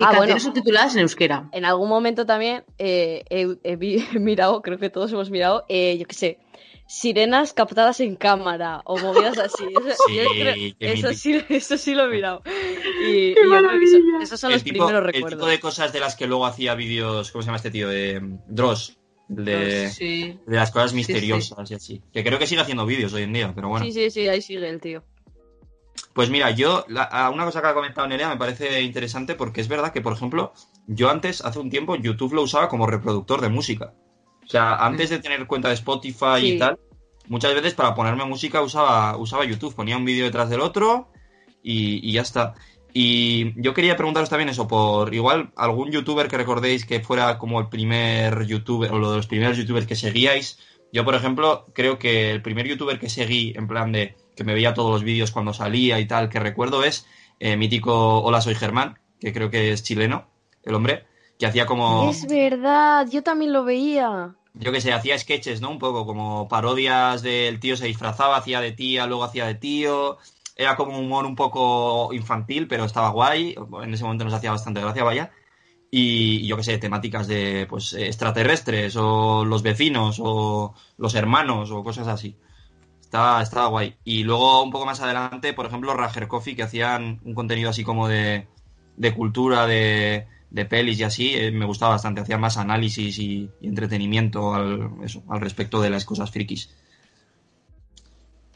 Y 0.00 0.04
Ah, 0.04 0.14
bueno. 0.16 0.38
subtituladas 0.40 0.96
en 0.96 1.02
euskera. 1.02 1.48
En 1.52 1.64
algún 1.64 1.88
momento 1.88 2.26
también 2.26 2.64
eh, 2.76 3.22
he, 3.30 3.56
he 3.62 3.76
vi- 3.76 4.04
he 4.14 4.18
mirado, 4.18 4.60
creo 4.60 4.78
que 4.78 4.90
todos 4.90 5.12
hemos 5.12 5.30
mirado, 5.30 5.64
eh, 5.68 5.96
yo 5.96 6.06
qué 6.06 6.14
sé, 6.14 6.38
sirenas 6.86 7.52
captadas 7.52 8.00
en 8.00 8.16
cámara 8.16 8.82
o 8.84 8.96
movidas 8.98 9.38
así. 9.38 9.64
Eso, 9.86 10.04
Sí, 10.06 10.16
yo 10.16 10.22
creo- 10.30 10.54
qué 10.54 10.92
eso 10.92 11.12
sí, 11.12 11.40
eso 11.48 11.76
sí 11.76 11.94
lo 11.94 12.04
he 12.04 12.08
mirado. 12.08 12.42
Y, 13.06 13.34
creo 13.34 13.50
que 13.78 13.84
eso- 13.84 13.98
esos 14.22 14.40
son 14.40 14.50
el 14.52 14.56
los 14.56 14.64
tipo, 14.64 14.84
primeros 14.86 15.00
el 15.06 15.12
recuerdos. 15.12 15.38
tipo 15.40 15.46
de 15.50 15.60
cosas 15.60 15.92
de 15.92 16.00
las 16.00 16.16
que 16.16 16.26
luego 16.26 16.46
hacía 16.46 16.74
vídeos, 16.74 17.30
¿cómo 17.32 17.42
se 17.42 17.46
llama 17.46 17.56
este 17.56 17.70
tío? 17.70 17.88
De 17.88 18.20
mm, 18.20 18.38
Dross. 18.48 18.98
De, 19.28 19.90
Sí. 19.90 20.38
de 20.46 20.56
las 20.56 20.70
cosas 20.70 20.90
sí. 20.90 20.96
misteriosas 20.96 21.68
y 21.70 21.74
así. 21.74 22.02
Que 22.12 22.22
creo 22.22 22.38
que 22.38 22.46
sigue 22.46 22.60
haciendo 22.60 22.86
vídeos 22.86 23.12
hoy 23.12 23.22
en 23.24 23.32
día, 23.32 23.52
pero 23.54 23.68
bueno. 23.68 23.84
Sí, 23.84 23.92
sí, 23.92 24.08
sí, 24.10 24.28
ahí 24.28 24.40
sigue 24.40 24.68
el 24.68 24.80
tío. 24.80 25.02
Pues 26.14 26.30
mira, 26.30 26.50
yo, 26.52 26.84
la- 26.88 27.02
a 27.02 27.30
una 27.30 27.44
cosa 27.44 27.60
que 27.60 27.66
ha 27.66 27.74
comentado 27.74 28.06
Nerea 28.06 28.28
me 28.28 28.36
parece 28.36 28.80
interesante 28.82 29.34
porque 29.34 29.60
es 29.60 29.68
verdad 29.68 29.92
que, 29.92 30.00
por 30.00 30.12
ejemplo, 30.12 30.52
yo 30.86 31.10
antes, 31.10 31.44
hace 31.44 31.58
un 31.58 31.70
tiempo, 31.70 31.96
YouTube 31.96 32.34
lo 32.34 32.42
usaba 32.42 32.68
como 32.68 32.86
reproductor 32.86 33.40
de 33.40 33.48
música. 33.48 33.94
O 34.46 34.48
sea, 34.48 34.76
antes 34.76 35.10
de 35.10 35.18
tener 35.18 35.46
cuenta 35.46 35.68
de 35.68 35.74
Spotify 35.74 36.38
y 36.42 36.58
tal, 36.58 36.78
muchas 37.28 37.52
veces 37.54 37.74
para 37.74 37.94
ponerme 37.94 38.24
música 38.24 38.62
usaba, 38.62 39.16
usaba 39.16 39.44
YouTube, 39.44 39.74
ponía 39.74 39.96
un 39.96 40.04
vídeo 40.04 40.24
detrás 40.24 40.48
del 40.48 40.60
otro 40.60 41.10
y, 41.62 42.08
y 42.08 42.12
ya 42.12 42.22
está. 42.22 42.54
Y 42.98 43.60
yo 43.60 43.74
quería 43.74 43.96
preguntaros 43.96 44.30
también 44.30 44.48
eso, 44.48 44.66
por 44.66 45.12
igual 45.12 45.52
algún 45.56 45.90
youtuber 45.90 46.28
que 46.28 46.38
recordéis 46.38 46.86
que 46.86 47.00
fuera 47.00 47.36
como 47.38 47.60
el 47.60 47.68
primer 47.68 48.46
youtuber 48.46 48.90
o 48.90 48.98
lo 48.98 49.10
de 49.10 49.18
los 49.18 49.26
primeros 49.26 49.58
youtubers 49.58 49.86
que 49.86 49.96
seguíais. 49.96 50.58
Yo, 50.92 51.04
por 51.04 51.14
ejemplo, 51.14 51.66
creo 51.74 51.98
que 51.98 52.30
el 52.30 52.40
primer 52.40 52.66
youtuber 52.66 52.98
que 52.98 53.10
seguí, 53.10 53.52
en 53.54 53.66
plan 53.66 53.92
de 53.92 54.16
que 54.34 54.44
me 54.44 54.54
veía 54.54 54.72
todos 54.72 54.92
los 54.92 55.02
vídeos 55.02 55.30
cuando 55.30 55.52
salía 55.52 56.00
y 56.00 56.06
tal, 56.06 56.30
que 56.30 56.38
recuerdo 56.38 56.84
es 56.84 57.06
eh, 57.38 57.56
mítico 57.56 58.22
Hola, 58.22 58.40
soy 58.40 58.54
Germán, 58.54 58.98
que 59.20 59.32
creo 59.32 59.50
que 59.50 59.72
es 59.72 59.82
chileno, 59.82 60.30
el 60.62 60.74
hombre, 60.74 61.04
que 61.38 61.46
hacía 61.46 61.66
como, 61.66 62.10
Es 62.10 62.26
verdad, 62.26 63.06
yo 63.10 63.22
también 63.22 63.52
lo 63.52 63.64
veía. 63.64 64.34
yo 64.54 64.72
que 64.72 64.80
sé, 64.80 64.92
hacía 64.92 65.18
sketches, 65.18 65.60
¿no? 65.60 65.70
Un 65.70 65.78
poco 65.78 66.06
como 66.06 66.48
parodias 66.48 67.22
del 67.22 67.60
tío 67.60 67.76
se 67.76 67.86
disfrazaba, 67.86 68.36
hacía 68.38 68.60
de 68.60 68.72
tía, 68.72 69.06
luego 69.06 69.24
hacía 69.24 69.46
de 69.46 69.54
tío. 69.54 70.18
Era 70.56 70.76
como 70.76 70.98
un 70.98 71.04
humor 71.04 71.26
un 71.26 71.36
poco 71.36 72.12
infantil, 72.14 72.66
pero 72.66 72.84
estaba 72.84 73.10
guay. 73.10 73.54
En 73.82 73.92
ese 73.92 74.04
momento 74.04 74.24
nos 74.24 74.32
hacía 74.34 74.50
bastante 74.52 74.80
gracia, 74.80 75.04
vaya. 75.04 75.30
Y, 75.90 76.38
y 76.44 76.46
yo 76.48 76.56
qué 76.56 76.64
sé, 76.64 76.78
temáticas 76.78 77.26
de 77.28 77.66
pues 77.68 77.92
extraterrestres, 77.94 78.96
o 78.96 79.44
los 79.44 79.62
vecinos, 79.62 80.18
o 80.20 80.74
los 80.98 81.14
hermanos, 81.14 81.70
o 81.70 81.82
cosas 81.84 82.08
así. 82.08 82.38
Estaba, 83.00 83.42
estaba 83.42 83.68
guay. 83.68 83.96
Y 84.04 84.24
luego, 84.24 84.62
un 84.62 84.70
poco 84.70 84.86
más 84.86 85.00
adelante, 85.00 85.52
por 85.54 85.66
ejemplo, 85.66 85.94
Rager 85.94 86.28
Coffee, 86.28 86.56
que 86.56 86.62
hacían 86.64 87.20
un 87.24 87.34
contenido 87.34 87.70
así 87.70 87.84
como 87.84 88.08
de, 88.08 88.48
de 88.96 89.14
cultura, 89.14 89.66
de, 89.66 90.26
de 90.56 90.64
pelis 90.64 90.98
y 90.98 91.04
así, 91.04 91.34
eh, 91.34 91.52
me 91.52 91.66
gustaba 91.66 91.92
bastante. 91.92 92.20
Hacían 92.22 92.40
más 92.40 92.56
análisis 92.56 93.18
y, 93.18 93.48
y 93.60 93.68
entretenimiento 93.68 94.54
al, 94.54 94.90
eso, 95.04 95.22
al 95.28 95.40
respecto 95.40 95.80
de 95.80 95.90
las 95.90 96.04
cosas 96.04 96.30
frikis. 96.32 96.70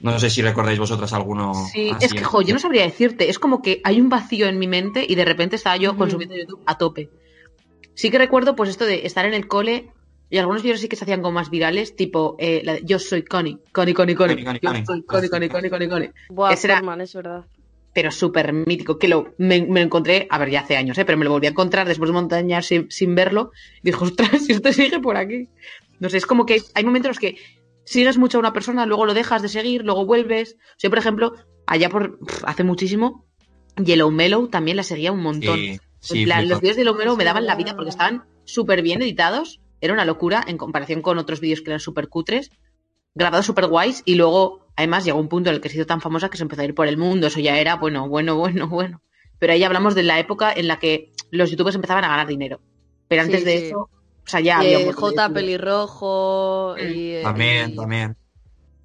No 0.00 0.18
sé 0.18 0.30
si 0.30 0.40
recordáis 0.40 0.78
vosotras 0.78 1.12
alguno. 1.12 1.52
Sí, 1.72 1.90
así 1.90 2.06
es 2.06 2.14
que, 2.14 2.24
jo, 2.24 2.40
yo 2.40 2.54
no 2.54 2.58
sabría 2.60 2.82
decirte. 2.84 3.28
Es 3.28 3.38
como 3.38 3.60
que 3.60 3.82
hay 3.84 4.00
un 4.00 4.08
vacío 4.08 4.46
en 4.48 4.58
mi 4.58 4.66
mente 4.66 5.04
y 5.06 5.14
de 5.14 5.26
repente 5.26 5.56
estaba 5.56 5.76
yo 5.76 5.90
Ujú. 5.90 5.98
consumiendo 5.98 6.34
YouTube 6.36 6.62
a 6.66 6.78
tope. 6.78 7.10
Sí 7.94 8.10
que 8.10 8.16
recuerdo, 8.18 8.56
pues, 8.56 8.70
esto 8.70 8.86
de 8.86 9.04
estar 9.06 9.26
en 9.26 9.34
el 9.34 9.46
cole 9.46 9.90
y 10.30 10.38
algunos 10.38 10.62
vídeos 10.62 10.80
sí 10.80 10.88
que 10.88 10.96
se 10.96 11.04
hacían 11.04 11.20
como 11.20 11.32
más 11.32 11.50
virales, 11.50 11.96
tipo, 11.96 12.36
eh, 12.38 12.62
la 12.64 12.74
de, 12.74 12.82
yo 12.84 12.98
soy 12.98 13.24
Connie, 13.24 13.58
Connie, 13.72 13.92
Connie, 13.92 14.14
Connie. 14.14 14.36
Connie, 14.36 14.44
Connie, 14.44 14.60
yo 14.62 14.68
Connie. 14.70 14.86
soy 14.86 15.02
Connie, 15.02 15.28
Connie, 15.28 15.48
Connie, 15.50 15.68
Connie, 15.70 15.88
Connie. 15.88 16.10
Buah, 16.30 16.52
Ese 16.54 16.68
era- 16.68 16.76
Forman, 16.76 17.00
es 17.02 17.12
verdad. 17.14 17.44
Pero 17.92 18.10
súper 18.10 18.52
mítico, 18.52 18.98
que 18.98 19.08
lo, 19.08 19.34
me, 19.38 19.56
encontré, 19.56 20.28
a 20.30 20.38
ver, 20.38 20.50
ya 20.50 20.60
hace 20.60 20.76
años, 20.76 20.96
¿eh? 20.98 21.04
pero 21.04 21.18
me 21.18 21.24
lo 21.24 21.32
volví 21.32 21.46
a 21.46 21.50
encontrar 21.50 21.88
después 21.88 22.10
de 22.12 22.36
años 22.36 22.66
sin, 22.66 22.90
sin 22.90 23.14
verlo. 23.14 23.50
Y 23.82 23.86
dijo, 23.86 24.04
ostras, 24.04 24.30
si 24.46 24.52
esto 24.52 24.72
sigue 24.72 25.00
por 25.00 25.16
aquí. 25.16 25.48
No 25.98 26.08
sé, 26.08 26.16
es 26.16 26.26
como 26.26 26.46
que 26.46 26.62
hay 26.74 26.84
momentos 26.84 27.06
en 27.06 27.10
los 27.10 27.18
que 27.18 27.36
sigues 27.84 28.18
mucho 28.18 28.38
a 28.38 28.40
una 28.40 28.52
persona, 28.52 28.86
luego 28.86 29.06
lo 29.06 29.14
dejas 29.14 29.42
de 29.42 29.48
seguir, 29.48 29.84
luego 29.84 30.06
vuelves. 30.06 30.56
Yo, 30.78 30.90
por 30.90 30.98
ejemplo, 30.98 31.34
allá 31.66 31.88
por 31.88 32.18
hace 32.44 32.64
muchísimo, 32.64 33.26
Yellow 33.76 34.10
Mellow 34.10 34.48
también 34.48 34.76
la 34.76 34.82
seguía 34.82 35.12
un 35.12 35.22
montón. 35.22 35.58
Sí, 35.58 35.80
sí, 36.00 36.18
En 36.20 36.24
plan, 36.24 36.48
los 36.48 36.60
vídeos 36.60 36.76
de 36.76 36.82
Yellow 36.82 36.96
Mellow 36.96 37.16
me 37.16 37.24
daban 37.24 37.46
la 37.46 37.56
vida 37.56 37.74
porque 37.74 37.90
estaban 37.90 38.24
súper 38.44 38.82
bien 38.82 39.02
editados. 39.02 39.60
Era 39.80 39.92
una 39.92 40.04
locura 40.04 40.44
en 40.46 40.58
comparación 40.58 41.02
con 41.02 41.18
otros 41.18 41.40
vídeos 41.40 41.62
que 41.62 41.70
eran 41.70 41.80
súper 41.80 42.08
cutres, 42.08 42.50
grabados 43.14 43.46
súper 43.46 43.66
guays. 43.66 44.02
Y 44.04 44.14
luego, 44.14 44.59
además, 44.76 45.04
llegó 45.04 45.18
un 45.20 45.28
punto 45.28 45.50
en 45.50 45.56
el 45.56 45.60
que 45.62 45.68
se 45.68 45.76
hizo 45.76 45.86
tan 45.86 46.00
famosa 46.00 46.28
que 46.30 46.36
se 46.36 46.42
empezó 46.42 46.62
a 46.62 46.64
ir 46.64 46.74
por 46.74 46.86
el 46.86 46.96
mundo. 46.96 47.26
Eso 47.26 47.40
ya 47.40 47.58
era, 47.58 47.76
bueno, 47.76 48.08
bueno, 48.08 48.36
bueno, 48.36 48.68
bueno. 48.68 49.02
Pero 49.38 49.52
ahí 49.52 49.64
hablamos 49.64 49.94
de 49.94 50.02
la 50.02 50.18
época 50.18 50.52
en 50.52 50.68
la 50.68 50.78
que 50.78 51.12
los 51.30 51.50
youtubers 51.50 51.74
empezaban 51.76 52.04
a 52.04 52.08
ganar 52.08 52.26
dinero. 52.26 52.60
Pero 53.08 53.22
antes 53.22 53.40
Sí, 53.40 53.46
de 53.46 53.58
sí. 53.58 53.66
eso, 53.66 53.78
o 53.78 53.90
sea, 54.26 54.40
ya 54.40 54.58
había 54.58 54.78
montón 54.78 54.94
de 54.94 55.16
J. 55.16 55.28
Pelirrojo 55.32 56.76
y, 56.78 57.22
También, 57.22 57.70
y 57.70 57.76
también. 57.76 58.16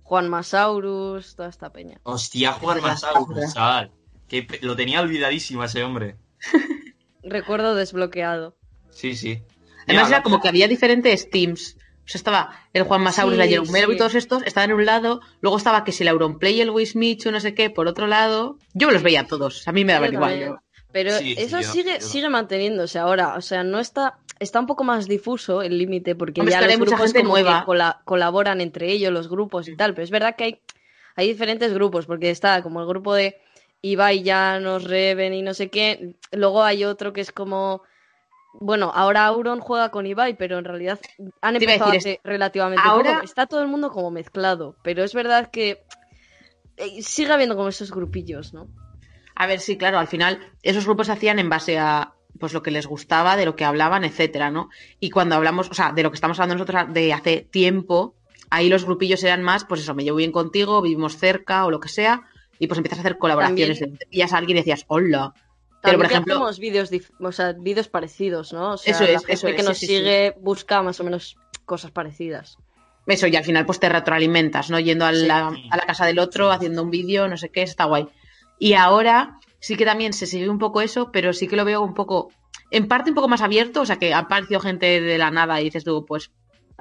Juan 0.03 0.29
Masaurus, 0.29 1.35
toda 1.35 1.49
esta 1.49 1.71
peña. 1.71 1.99
Hostia, 2.03 2.53
Juan 2.53 2.81
Masaurus, 2.81 3.53
chaval. 3.53 3.91
Que 4.27 4.47
lo 4.61 4.75
tenía 4.75 5.01
olvidadísimo 5.01 5.63
ese 5.63 5.83
hombre. 5.83 6.15
Recuerdo 7.23 7.75
desbloqueado. 7.75 8.55
Sí, 8.91 9.15
sí. 9.15 9.41
Además 9.87 10.07
Mira, 10.07 10.17
era 10.17 10.23
como 10.23 10.41
que 10.41 10.47
había 10.47 10.67
diferentes 10.67 11.29
teams. 11.29 11.77
O 12.05 12.07
sea, 12.07 12.19
estaba 12.19 12.51
el 12.73 12.83
Juan 12.83 13.01
Masaurus, 13.01 13.33
Sí, 13.33 13.39
la 13.39 13.47
Jerome 13.47 13.71
Melo 13.71 13.89
y 13.89 13.93
sí. 13.93 13.97
todos 13.97 14.15
estos 14.15 14.43
estaban 14.43 14.69
en 14.69 14.75
un 14.75 14.85
lado. 14.85 15.21
Luego 15.41 15.57
estaba 15.57 15.83
que 15.83 15.91
si 15.91 16.03
el 16.03 16.09
Auronplay 16.09 16.55
y 16.55 16.61
el 16.61 16.69
Wismichu, 16.69 17.31
no 17.31 17.39
sé 17.39 17.55
qué, 17.55 17.69
por 17.69 17.87
otro 17.87 18.05
lado. 18.07 18.57
Yo 18.73 18.87
me 18.87 18.93
los 18.93 19.01
veía 19.03 19.21
a 19.21 19.27
todos. 19.27 19.67
A 19.67 19.71
mí 19.71 19.83
me 19.85 19.93
daban 19.93 20.11
Yo 20.11 20.15
igual. 20.17 20.39
yo- 20.39 20.57
Pero 20.91 21.17
Sí, 21.17 21.35
sí, 21.35 21.41
eso 21.41 21.59
yo- 21.59 21.71
sigue, 21.71 21.97
yo- 21.99 22.05
sigue 22.07 22.29
manteniéndose 22.29 22.99
ahora. 22.99 23.35
O 23.35 23.41
sea, 23.41 23.63
no 23.63 23.79
está. 23.79 24.19
Está 24.39 24.59
un 24.59 24.65
poco 24.67 24.83
más 24.83 25.07
difuso 25.07 25.61
el 25.61 25.77
límite 25.77 26.13
porque 26.15 26.41
Hombre, 26.41 26.51
ya 26.53 26.61
los 26.61 26.69
hay 26.69 26.77
mucha 26.77 26.91
grupos 26.91 27.05
gente 27.13 27.19
como 27.23 27.35
que 27.35 27.41
nueva. 27.41 27.65
cola- 27.65 28.01
colaboran 28.05 28.61
entre 28.61 28.91
ellos, 28.91 29.11
los 29.11 29.27
grupos 29.29 29.67
y 29.67 29.75
tal. 29.75 29.93
Pero 29.93 30.03
es 30.03 30.11
verdad 30.11 30.35
que 30.35 30.43
hay, 30.43 30.59
hay 31.15 31.27
diferentes 31.27 31.73
grupos, 31.73 32.05
porque 32.05 32.29
está 32.29 32.61
como 32.61 32.81
el 32.81 32.87
grupo 32.87 33.13
de 33.15 33.37
Ibai, 33.81 34.23
Llanos, 34.23 34.83
Reven 34.83 35.33
y 35.33 35.41
no 35.41 35.53
sé 35.53 35.69
qué. 35.69 36.15
Luego 36.31 36.63
hay 36.63 36.83
otro 36.85 37.13
que 37.13 37.21
es 37.21 37.31
como. 37.31 37.81
Bueno, 38.59 38.91
ahora 38.93 39.25
Auron 39.25 39.59
juega 39.59 39.89
con 39.89 40.05
Ibai, 40.05 40.37
pero 40.37 40.57
en 40.57 40.65
realidad 40.65 40.99
han 41.41 41.55
empezado 41.55 41.91
hace 41.91 42.19
relativamente 42.23 42.81
ahora- 42.85 43.13
poco. 43.15 43.25
Está 43.25 43.45
todo 43.47 43.61
el 43.61 43.67
mundo 43.67 43.91
como 43.91 44.11
mezclado, 44.11 44.75
pero 44.83 45.03
es 45.03 45.13
verdad 45.13 45.49
que 45.51 45.83
eh, 46.77 47.01
sigue 47.01 47.31
habiendo 47.31 47.55
como 47.55 47.69
esos 47.69 47.91
grupillos, 47.91 48.53
¿no? 48.53 48.67
A 49.35 49.47
ver, 49.47 49.59
sí, 49.59 49.77
claro, 49.77 49.99
al 49.99 50.07
final 50.07 50.39
esos 50.63 50.85
grupos 50.85 51.07
se 51.07 51.13
hacían 51.13 51.39
en 51.39 51.49
base 51.49 51.77
a 51.77 52.13
pues 52.39 52.51
lo 52.53 52.61
que 52.63 52.71
les 52.71 52.85
gustaba, 52.85 53.37
de 53.37 53.45
lo 53.45 53.55
que 53.55 53.63
hablaban, 53.63 54.03
etcétera, 54.03 54.51
¿no? 54.51 54.69
Y 54.99 55.09
cuando 55.09 55.35
hablamos, 55.35 55.69
o 55.69 55.73
sea, 55.73 55.93
de 55.93 56.03
lo 56.03 56.11
que 56.11 56.15
estamos 56.15 56.37
hablando 56.39 56.55
nosotros 56.63 56.93
de 56.93 57.13
hace 57.13 57.47
tiempo, 57.49 58.13
ahí 58.49 58.67
los 58.67 58.83
grupillos 58.83 59.23
eran 59.23 59.41
más, 59.41 59.63
pues 59.63 59.79
eso, 59.81 59.93
me 59.95 60.03
llevo 60.03 60.17
bien 60.17 60.33
contigo, 60.33 60.81
vivimos 60.81 61.17
cerca 61.17 61.65
o 61.65 61.71
lo 61.71 61.79
que 61.79 61.87
sea, 61.87 62.23
y 62.59 62.67
pues 62.67 62.77
empiezas 62.77 62.99
a 62.99 63.01
hacer 63.03 63.17
colaboraciones. 63.17 63.79
También- 63.79 63.97
Te 63.99 64.05
pillas 64.07 64.33
a 64.33 64.37
alguien 64.37 64.57
y 64.57 64.61
decías, 64.61 64.83
hola. 64.87 65.33
Pero, 65.85 65.97
por 65.97 66.05
ejemplo, 66.07 66.33
hacemos 66.35 66.59
vídeos, 66.59 66.91
dif- 66.91 67.11
o 67.19 67.31
sea, 67.31 67.53
vídeos 67.53 67.87
parecidos, 67.87 68.51
¿no? 68.53 68.73
O 68.73 68.77
sea, 68.77 68.93
Eso 68.93 69.03
la 69.03 69.09
es, 69.11 69.17
gente 69.19 69.33
eso 69.33 69.47
es, 69.47 69.55
que 69.55 69.61
sí, 69.61 69.67
nos 69.67 69.77
sí, 69.77 69.87
sí. 69.87 69.95
sigue 69.97 70.35
busca 70.39 70.81
más 70.81 70.99
o 70.99 71.03
menos 71.03 71.37
cosas 71.65 71.91
parecidas. 71.91 72.57
eso, 73.07 73.27
y 73.27 73.35
al 73.35 73.43
final 73.43 73.65
pues 73.65 73.79
te 73.79 73.87
retroalimentas, 73.89 74.69
¿no? 74.69 74.79
Yendo 74.79 75.05
a 75.05 75.11
la, 75.11 75.47
a 75.47 75.77
la 75.77 75.85
casa 75.85 76.05
del 76.05 76.19
otro, 76.19 76.51
haciendo 76.51 76.81
un 76.83 76.89
vídeo, 76.91 77.27
no 77.27 77.37
sé 77.37 77.49
qué, 77.49 77.61
está 77.63 77.85
guay. 77.85 78.07
Y 78.59 78.73
ahora 78.73 79.39
sí 79.59 79.75
que 79.75 79.85
también 79.85 80.13
se 80.13 80.25
sigue 80.27 80.49
un 80.49 80.59
poco 80.59 80.81
eso, 80.81 81.11
pero 81.11 81.33
sí 81.33 81.47
que 81.47 81.55
lo 81.55 81.65
veo 81.65 81.81
un 81.81 81.93
poco, 81.93 82.31
en 82.71 82.87
parte 82.87 83.09
un 83.11 83.15
poco 83.15 83.27
más 83.27 83.41
abierto, 83.41 83.81
o 83.81 83.85
sea 83.85 83.97
que 83.97 84.13
ha 84.13 84.19
aparecido 84.19 84.59
gente 84.59 85.01
de 85.01 85.17
la 85.17 85.31
nada 85.31 85.59
y 85.61 85.65
dices 85.65 85.83
tú, 85.83 86.05
pues 86.05 86.31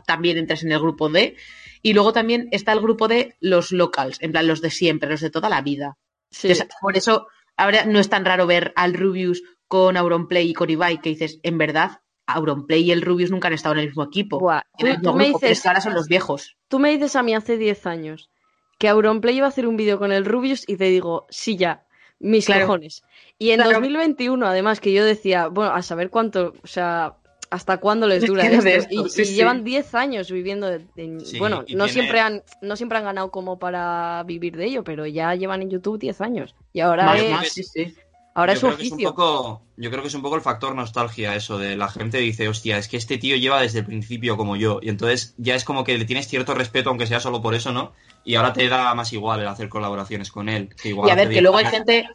también 0.07 0.37
entras 0.39 0.63
en 0.63 0.73
el 0.73 0.79
grupo 0.81 1.09
de. 1.09 1.37
Y 1.83 1.93
luego 1.93 2.13
también 2.15 2.49
está 2.51 2.73
el 2.73 2.81
grupo 2.81 3.09
de 3.09 3.37
los 3.41 3.71
locals, 3.73 4.17
en 4.23 4.33
plan 4.33 4.47
los 4.47 4.61
de 4.63 4.71
siempre, 4.71 5.11
los 5.11 5.21
de 5.21 5.31
toda 5.31 5.49
la 5.51 5.61
vida. 5.63 5.97
Sí, 6.31 6.49
Entonces, 6.51 6.75
por 6.81 6.97
eso 6.97 7.27
ahora 7.57 7.85
no 7.87 7.99
es 7.99 8.09
tan 8.09 8.25
raro 8.25 8.47
ver 8.47 8.73
al 8.77 8.95
Rubius 8.95 9.43
con 9.69 9.97
Auronplay 9.97 10.51
y 10.51 10.55
con 10.55 10.71
Ibai, 10.71 11.01
que 11.01 11.11
dices, 11.11 11.41
en 11.43 11.59
verdad, 11.59 12.01
Auronplay 12.27 12.83
y 12.83 12.91
el 12.93 13.03
Rubius 13.03 13.31
nunca 13.31 13.49
han 13.49 13.55
estado 13.55 13.75
en 13.75 13.81
el 13.81 13.87
mismo 13.89 14.05
equipo. 14.05 14.39
Buah, 14.41 14.63
En 14.79 14.87
el 14.87 14.95
tú, 14.95 15.01
mismo 15.01 15.13
tú 15.13 15.19
me 15.19 15.25
grupo, 15.25 15.39
dices, 15.41 15.67
ahora 15.67 15.81
son 15.81 15.95
los 15.95 16.09
viejos. 16.09 16.57
tú 16.69 16.79
me 16.79 16.91
dices 16.91 17.17
a 17.17 17.23
mí 17.23 17.35
hace 17.35 17.57
10 17.59 17.87
años 17.87 18.31
que 18.79 18.89
Auronplay 18.89 19.37
iba 19.37 19.47
a 19.47 19.49
hacer 19.51 19.67
un 19.67 19.77
vídeo 19.77 19.99
con 19.99 20.13
el 20.13 20.25
Rubius 20.25 20.65
y 20.69 20.77
te 20.77 20.85
digo, 20.87 21.27
sí 21.31 21.57
ya, 21.57 21.87
mis 22.19 22.47
Claro. 22.47 22.63
cojones. 22.67 23.03
Y 23.39 23.51
en 23.51 23.57
Claro. 23.57 23.73
2021, 23.75 24.47
además, 24.47 24.81
que 24.81 24.93
yo 24.93 25.05
decía, 25.05 25.49
bueno, 25.49 25.73
a 25.73 25.83
saber 25.83 26.11
cuánto, 26.11 26.55
o 26.63 26.67
sea, 26.67 27.17
hasta 27.55 27.79
cuándo 27.79 28.07
les 28.09 28.23
Es 28.25 28.29
dura 28.29 28.45
esto. 28.45 28.63
de 28.65 28.77
esto, 28.77 28.95
y 29.07 29.09
sí, 29.11 29.23
y 29.23 29.25
sí. 29.27 29.35
llevan 29.35 29.65
10 29.65 29.95
años 29.95 30.31
viviendo 30.31 30.71
en... 30.73 30.89
en- 30.97 31.21
Sí, 31.21 31.39
bueno, 31.39 31.59
no, 31.59 31.65
tiene- 31.65 31.89
siempre 31.89 32.21
han, 32.21 32.43
no 32.63 32.77
siempre 32.77 32.99
han 32.99 33.05
ganado 33.05 33.31
como 33.31 33.59
para 33.59 34.23
vivir 34.27 34.57
de 34.57 34.67
ello, 34.67 34.85
pero 34.85 35.07
ya 35.07 35.35
llevan 35.35 35.63
en 35.63 35.71
YouTube 35.71 35.99
10 35.99 36.21
años. 36.21 36.55
Y 36.73 36.81
ahora 36.81 37.05
Más, 37.07 37.21
es, 37.23 37.31
más, 37.31 37.49
sí, 37.49 37.63
sí. 37.63 37.95
ahora 38.35 38.55
yo 38.55 38.57
es 38.57 38.61
su 38.61 38.67
creo 38.67 38.77
que 38.79 38.85
es 38.87 38.93
un 38.93 39.03
poco, 39.05 39.63
yo 39.77 39.91
creo 39.91 40.03
que 40.03 40.09
es 40.09 40.15
un 40.15 40.23
poco 40.23 40.35
el 40.37 40.43
factor 40.43 40.75
nostalgia 40.75 41.37
eso 41.37 41.59
de 41.59 41.77
la 41.77 41.89
gente 41.89 42.19
dice, 42.19 42.49
hostia, 42.49 42.77
es 42.79 42.89
que 42.89 42.97
este 42.97 43.19
tío 43.19 43.37
lleva 43.37 43.61
desde 43.63 43.79
el 43.81 43.87
principio 43.87 44.37
como 44.37 44.57
yo 44.57 44.81
y 44.83 44.89
entonces 44.89 45.35
ya 45.39 45.55
es 45.55 45.65
como 45.65 45.85
que 45.85 45.97
le 45.97 46.05
tienes 46.05 46.27
cierto 46.27 46.55
respeto 46.55 46.89
aunque 46.91 47.07
sea 47.07 47.21
solo 47.21 47.41
por 47.41 47.55
eso, 47.55 47.73
¿no? 47.73 47.93
Y 48.25 48.35
ahora 48.35 48.53
te 48.53 48.69
da 48.69 48.95
más 48.95 49.13
igual 49.13 49.41
el 49.41 49.49
hacer 49.49 49.69
colaboraciones 49.69 50.33
con 50.33 50.49
él. 50.49 50.71
Que 50.83 50.89
igual 50.89 51.09
Y 51.09 51.13
a 51.13 51.15
ver, 51.15 51.27
que 51.29 51.35
10 51.35 51.43
luego 51.43 51.59
hay 51.59 51.67
gente 51.67 52.09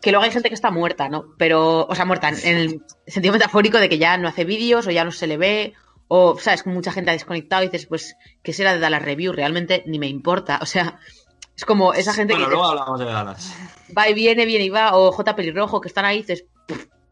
que 0.00 0.10
luego 0.10 0.24
hay 0.24 0.30
gente 0.30 0.48
que 0.48 0.54
está 0.54 0.70
muerta, 0.70 1.08
¿no? 1.08 1.24
Pero, 1.38 1.86
o 1.86 1.94
sea, 1.94 2.04
muerta 2.04 2.28
en 2.28 2.56
el 2.58 2.82
sentido 3.06 3.32
metafórico 3.32 3.78
de 3.78 3.88
que 3.88 3.98
ya 3.98 4.16
no 4.18 4.28
hace 4.28 4.44
vídeos 4.44 4.86
o 4.86 4.90
ya 4.90 5.04
no 5.04 5.12
se 5.12 5.26
le 5.26 5.36
ve 5.36 5.72
o, 6.08 6.38
¿sabes? 6.38 6.66
Mucha 6.66 6.92
gente 6.92 7.10
ha 7.10 7.14
desconectado 7.14 7.62
y 7.62 7.66
dices, 7.68 7.86
pues, 7.86 8.14
¿qué 8.42 8.52
será 8.52 8.74
de 8.74 8.80
dar 8.80 8.90
las 8.90 9.02
reviews? 9.02 9.34
Realmente 9.34 9.82
ni 9.86 9.98
me 9.98 10.06
importa. 10.08 10.58
O 10.60 10.66
sea, 10.66 10.98
es 11.56 11.64
como 11.64 11.94
esa 11.94 12.12
gente 12.12 12.34
Bueno, 12.34 12.48
que 12.48 12.52
luego 12.54 12.68
hablamos 12.68 12.98
de 13.00 13.06
Dallas. 13.06 13.54
va 13.96 14.08
y 14.08 14.14
viene, 14.14 14.44
viene 14.44 14.64
y 14.66 14.68
va, 14.68 14.94
o 14.96 15.10
J 15.12 15.34
Pelirrojo, 15.36 15.80
que 15.80 15.88
están 15.88 16.04
ahí 16.04 16.18
y 16.18 16.20
dices, 16.20 16.44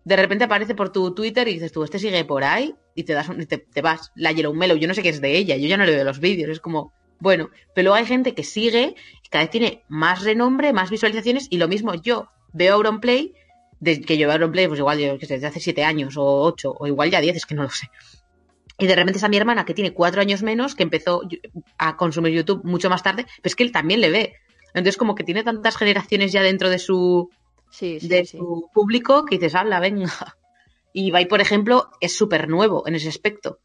de 0.05 0.17
repente 0.17 0.45
aparece 0.45 0.75
por 0.75 0.91
tu 0.93 1.15
Twitter 1.15 1.49
y 1.49 1.55
dices 1.55 1.73
tú, 1.73 1.85
este 1.85 1.99
sigue 1.99 2.25
por 2.25 2.45
ahí 2.45 2.75
y 2.95 3.05
te 3.05 3.15
das 3.15 3.29
un- 3.31 3.47
te, 3.47 3.57
te 3.59 3.81
vas. 3.81 4.13
La 4.17 4.33
Yellow 4.33 4.53
Mellow, 4.53 4.77
yo 4.77 4.89
no 4.89 4.95
sé 4.95 5.03
qué 5.03 5.09
es 5.09 5.21
de 5.23 5.37
ella, 5.39 5.57
yo 5.57 5.69
ya 5.69 5.77
no 5.79 5.85
le 5.87 5.93
veo 5.95 6.05
los 6.05 6.19
vídeos, 6.19 6.51
es 6.51 6.61
como, 6.61 6.93
bueno, 7.21 7.49
pero 7.75 7.85
luego 7.87 7.97
hay 7.97 8.05
gente 8.07 8.35
que 8.35 8.43
sigue 8.45 8.97
y 9.25 9.29
cada 9.31 9.45
vez 9.45 9.51
tiene 9.51 9.85
más 9.89 10.23
renombre, 10.25 10.73
más 10.73 10.91
visualizaciones 10.91 11.47
y 11.51 11.57
lo 11.59 11.69
mismo 11.69 11.95
yo 11.95 12.29
veo 12.53 12.75
Auronplay, 12.75 13.35
de, 13.81 14.01
que 14.01 14.17
yo 14.17 14.27
veo 14.27 14.35
Auronplay 14.35 14.69
pues 14.69 14.79
igual 14.79 14.99
yo, 14.99 15.17
desde 15.19 15.47
hace 15.47 15.61
siete 15.61 15.85
años 15.85 16.17
o 16.17 16.25
ocho 16.25 16.75
o 16.79 16.87
igual 16.87 17.11
ya 17.11 17.21
diez, 17.21 17.37
es 17.37 17.47
que 17.47 17.55
no 17.55 17.63
lo 17.63 17.71
sé. 17.71 17.91
Y 18.79 18.87
de 18.87 18.95
repente 18.95 19.19
está 19.19 19.29
mi 19.29 19.37
hermana 19.37 19.65
que 19.65 19.75
tiene 19.75 19.93
cuatro 19.93 20.21
años 20.21 20.43
menos, 20.43 20.75
que 20.75 20.83
empezó 20.83 21.23
a 21.79 21.97
consumir 21.97 22.33
YouTube 22.33 22.65
mucho 22.65 22.91
más 22.91 23.03
tarde, 23.03 23.25
pero 23.25 23.41
es 23.45 23.55
que 23.55 23.63
él 23.63 23.73
también 23.73 24.01
le 24.01 24.11
ve. 24.11 24.35
Entonces 24.75 24.97
como 24.97 25.15
que 25.15 25.25
tiene 25.25 25.45
tantas 25.45 25.77
generaciones 25.77 26.33
ya 26.33 26.43
dentro 26.43 26.71
de 26.71 26.79
su, 26.79 27.31
Sí, 27.73 28.01
sí, 28.01 28.09
de 28.09 28.27
sí. 28.27 28.37
su 28.37 28.69
público 28.73 29.25
que 29.25 29.37
dices, 29.37 29.55
habla, 29.55 29.81
venga. 29.81 30.13
Y 30.95 31.07
Ibai, 31.07 31.27
por 31.27 31.41
ejemplo, 31.41 31.89
es 32.03 32.15
súper 32.15 32.51
nuevo 32.51 32.87
en 32.87 32.95
ese 32.95 33.09
aspecto. 33.09 33.61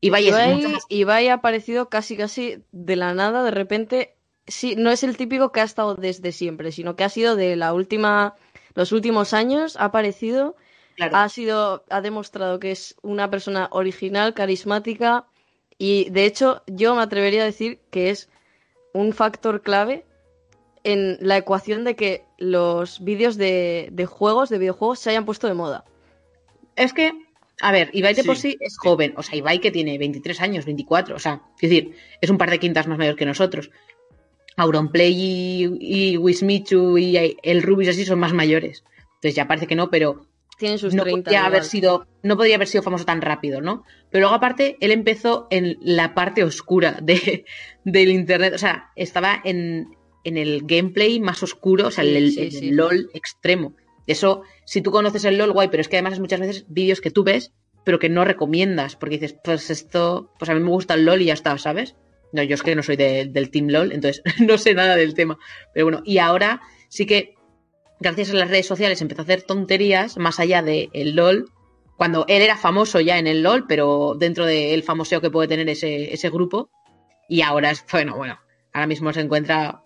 Ibai 0.00 0.28
es 0.28 0.30
Ibai, 0.30 0.54
mucho 0.54 0.68
más... 0.70 0.86
Ibai 0.88 1.28
ha 1.28 1.34
aparecido 1.34 1.90
casi 1.90 2.16
casi 2.16 2.64
de 2.72 2.96
la 2.96 3.12
nada, 3.12 3.44
de 3.44 3.50
repente. 3.50 4.16
Sí, 4.50 4.74
no 4.76 4.90
es 4.90 5.04
el 5.04 5.16
típico 5.16 5.52
que 5.52 5.60
ha 5.60 5.64
estado 5.64 5.94
desde 5.94 6.32
siempre, 6.32 6.72
sino 6.72 6.96
que 6.96 7.04
ha 7.04 7.08
sido 7.08 7.36
de 7.36 7.54
la 7.54 7.72
última, 7.72 8.34
los 8.74 8.90
últimos 8.90 9.32
años, 9.32 9.76
ha 9.76 9.86
aparecido, 9.86 10.56
Claro. 10.96 11.16
ha 11.16 11.28
sido, 11.28 11.84
ha 11.88 12.00
demostrado 12.00 12.58
que 12.58 12.72
es 12.72 12.96
una 13.00 13.30
persona 13.30 13.68
original, 13.70 14.34
carismática, 14.34 15.24
y 15.78 16.10
de 16.10 16.26
hecho, 16.26 16.62
yo 16.66 16.94
me 16.94 17.02
atrevería 17.02 17.42
a 17.42 17.46
decir 17.46 17.78
que 17.90 18.10
es 18.10 18.28
un 18.92 19.12
factor 19.12 19.62
clave 19.62 20.04
en 20.84 21.16
la 21.20 21.36
ecuación 21.36 21.84
de 21.84 21.94
que 21.94 22.24
los 22.38 23.02
vídeos 23.04 23.36
de, 23.36 23.88
de 23.92 24.06
juegos, 24.06 24.48
de 24.48 24.58
videojuegos, 24.58 24.98
se 24.98 25.10
hayan 25.10 25.24
puesto 25.24 25.46
de 25.46 25.54
moda. 25.54 25.84
Es 26.76 26.92
que, 26.92 27.12
a 27.60 27.72
ver, 27.72 27.90
Ibai 27.92 28.14
de 28.14 28.22
Sí, 28.22 28.26
por 28.26 28.36
sí 28.36 28.56
es 28.60 28.76
joven. 28.78 29.14
O 29.16 29.22
sea, 29.22 29.36
Ibai 29.36 29.60
que 29.60 29.70
tiene 29.70 29.96
23 29.98 30.40
años, 30.40 30.64
24. 30.64 31.16
O 31.16 31.18
sea, 31.18 31.42
es 31.60 31.70
decir, 31.70 31.94
es 32.20 32.30
un 32.30 32.38
par 32.38 32.50
de 32.50 32.58
quintas 32.58 32.86
más 32.86 32.98
mayor 32.98 33.16
que 33.16 33.26
nosotros. 33.26 33.70
Auronplay 34.56 35.12
y, 35.14 36.12
y 36.12 36.16
Wismichu 36.16 36.98
y 36.98 37.36
el 37.42 37.62
Rubius 37.62 37.90
así 37.90 38.04
son 38.04 38.18
más 38.18 38.32
mayores. 38.32 38.84
Entonces 39.16 39.34
ya 39.34 39.46
parece 39.48 39.66
que 39.66 39.74
no, 39.76 39.90
pero 39.90 40.26
Tienen 40.58 40.78
sus 40.78 40.94
no 40.94 41.02
30. 41.04 41.22
podría 41.24 41.38
igual. 41.40 41.52
haber 41.52 41.64
sido 41.64 42.06
no 42.22 42.36
podría 42.36 42.56
haber 42.56 42.68
sido 42.68 42.82
famoso 42.82 43.04
tan 43.06 43.22
rápido 43.22 43.60
no 43.62 43.82
pero 44.10 44.22
luego 44.24 44.34
aparte 44.34 44.76
él 44.80 44.90
empezó 44.92 45.46
en 45.50 45.78
la 45.80 46.14
parte 46.14 46.44
oscura 46.44 46.98
de, 47.02 47.44
del 47.84 48.10
internet 48.10 48.52
o 48.54 48.58
sea 48.58 48.90
estaba 48.96 49.40
en, 49.44 49.96
en 50.24 50.36
el 50.36 50.62
gameplay 50.66 51.18
más 51.20 51.42
oscuro 51.42 51.86
o 51.86 51.90
sea 51.90 52.04
Sí, 52.04 52.14
el, 52.16 52.30
sí, 52.32 52.40
el 52.42 52.52
sí. 52.52 52.70
LOL 52.72 53.08
extremo 53.14 53.74
eso 54.06 54.42
si 54.66 54.82
tú 54.82 54.90
conoces 54.90 55.24
el 55.24 55.38
LOL 55.38 55.52
guay 55.52 55.68
pero 55.68 55.80
es 55.80 55.88
que 55.88 55.96
además 55.96 56.14
es 56.14 56.20
muchas 56.20 56.40
veces 56.40 56.66
vídeos 56.68 57.00
que 57.00 57.10
tú 57.10 57.24
ves 57.24 57.52
pero 57.84 57.98
que 57.98 58.10
no 58.10 58.24
recomiendas 58.26 58.96
porque 58.96 59.16
dices 59.18 59.36
pues 59.42 59.70
esto 59.70 60.30
pues 60.38 60.50
a 60.50 60.54
mí 60.54 60.60
me 60.60 60.68
gusta 60.68 60.92
el 60.94 61.06
LOL 61.06 61.22
y 61.22 61.26
ya 61.26 61.32
está 61.34 61.56
sabes 61.56 61.96
no 62.32 62.42
yo 62.42 62.54
es 62.54 62.62
que 62.62 62.74
no 62.76 62.82
soy 62.82 62.96
de- 62.96 63.26
del 63.26 63.50
team 63.50 63.68
LOL 63.68 63.92
entonces 63.92 64.22
no 64.40 64.58
sé 64.58 64.74
nada 64.74 64.96
del 64.96 65.14
tema 65.14 65.38
pero 65.74 65.86
bueno 65.86 66.02
y 66.04 66.18
ahora 66.18 66.60
sí 66.88 67.06
que 67.06 67.34
gracias 68.00 68.30
a 68.30 68.34
las 68.34 68.48
redes 68.48 68.66
sociales 68.66 69.00
empezó 69.02 69.22
a 69.22 69.24
hacer 69.24 69.42
tonterías 69.42 70.16
más 70.16 70.40
allá 70.40 70.62
del 70.62 70.88
el 70.94 71.14
LOL, 71.14 71.50
cuando 71.98 72.24
él 72.28 72.40
era 72.40 72.56
famoso 72.56 72.98
ya 73.00 73.18
en 73.18 73.26
el 73.26 73.42
LOL, 73.42 73.66
pero 73.66 74.14
dentro 74.18 74.46
del 74.46 74.82
famoseo 74.82 75.20
que 75.20 75.30
puede 75.30 75.48
tener 75.48 75.68
ese, 75.68 76.14
ese 76.14 76.30
grupo, 76.30 76.70
y 77.28 77.42
ahora 77.42 77.70
es, 77.70 77.84
bueno, 77.92 78.16
bueno, 78.16 78.38
ahora 78.72 78.86
mismo 78.86 79.12
se 79.12 79.20
encuentra... 79.20 79.82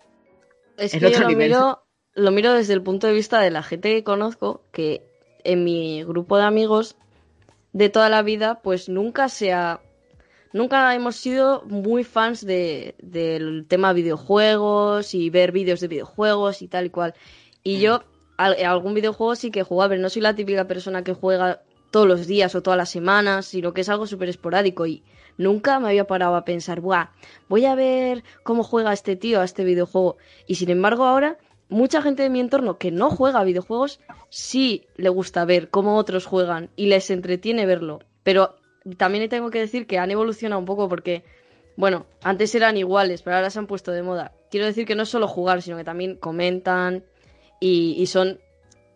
Es 0.77 0.93
en 0.93 1.01
que 1.01 1.07
otro 1.07 1.17
yo 1.19 1.23
lo 1.23 1.27
nivel. 1.29 1.49
miro, 1.49 1.83
lo 2.13 2.31
miro 2.31 2.53
desde 2.53 2.71
el 2.73 2.81
punto 2.81 3.07
de 3.07 3.11
vista 3.13 3.41
de 3.41 3.51
la 3.51 3.63
gente 3.63 3.93
que 3.93 4.05
conozco, 4.05 4.63
que 4.71 5.01
en 5.43 5.65
mi 5.65 6.05
grupo 6.05 6.37
de 6.37 6.43
amigos 6.45 6.95
de 7.73 7.89
toda 7.89 8.07
la 8.07 8.21
vida, 8.21 8.61
pues 8.61 8.87
nunca 8.87 9.27
se 9.27 9.51
ha... 9.51 9.81
Nunca 10.53 10.93
hemos 10.95 11.15
sido 11.17 11.63
muy 11.65 12.03
fans 12.03 12.45
de, 12.45 12.95
del 13.01 13.65
tema 13.67 13.91
videojuegos 13.93 15.13
y 15.13 15.29
ver 15.29 15.51
vídeos 15.51 15.79
de 15.81 15.87
videojuegos 15.87 16.61
y 16.61 16.67
tal 16.67 16.85
y 16.85 16.89
cual. 16.89 17.13
Y 17.63 17.79
yo 17.79 18.03
al- 18.37 18.63
algún 18.63 18.93
videojuego 18.93 19.35
sí 19.35 19.51
que 19.51 19.61
he 19.61 19.63
jugado, 19.63 19.89
pero 19.89 20.01
no 20.01 20.09
soy 20.09 20.21
la 20.21 20.35
típica 20.35 20.65
persona 20.67 21.03
que 21.03 21.13
juega 21.13 21.61
todos 21.91 22.07
los 22.07 22.27
días 22.27 22.55
o 22.55 22.61
todas 22.61 22.77
las 22.77 22.89
semanas, 22.89 23.45
sino 23.45 23.73
que 23.73 23.81
es 23.81 23.89
algo 23.89 24.07
súper 24.07 24.29
esporádico 24.29 24.85
y 24.85 25.03
nunca 25.37 25.79
me 25.79 25.87
había 25.89 26.07
parado 26.07 26.35
a 26.35 26.45
pensar, 26.45 26.79
Buah, 26.81 27.09
voy 27.49 27.65
a 27.65 27.75
ver 27.75 28.23
cómo 28.43 28.63
juega 28.63 28.93
este 28.93 29.15
tío 29.15 29.41
a 29.41 29.45
este 29.45 29.63
videojuego. 29.63 30.17
Y 30.47 30.55
sin 30.55 30.69
embargo 30.69 31.05
ahora, 31.05 31.37
mucha 31.69 32.01
gente 32.01 32.23
de 32.23 32.29
mi 32.29 32.39
entorno 32.39 32.77
que 32.77 32.91
no 32.91 33.09
juega 33.09 33.39
a 33.39 33.43
videojuegos, 33.43 33.99
sí 34.29 34.85
le 34.95 35.09
gusta 35.09 35.43
ver 35.45 35.69
cómo 35.69 35.97
otros 35.97 36.25
juegan 36.25 36.69
y 36.75 36.87
les 36.87 37.09
entretiene 37.11 37.65
verlo. 37.65 37.99
Pero 38.23 38.55
también 38.97 39.27
tengo 39.29 39.49
que 39.51 39.59
decir 39.59 39.87
que 39.87 39.97
han 39.99 40.11
evolucionado 40.11 40.59
un 40.59 40.65
poco 40.65 40.87
porque, 40.89 41.23
bueno, 41.75 42.05
antes 42.23 42.53
eran 42.55 42.77
iguales, 42.77 43.21
pero 43.21 43.35
ahora 43.37 43.49
se 43.49 43.59
han 43.59 43.67
puesto 43.67 43.91
de 43.91 44.03
moda. 44.03 44.31
Quiero 44.51 44.65
decir 44.65 44.85
que 44.85 44.95
no 44.95 45.03
es 45.03 45.09
solo 45.09 45.27
jugar, 45.27 45.61
sino 45.61 45.77
que 45.77 45.83
también 45.83 46.15
comentan 46.15 47.03
y, 47.59 47.95
y 47.97 48.07
son 48.07 48.39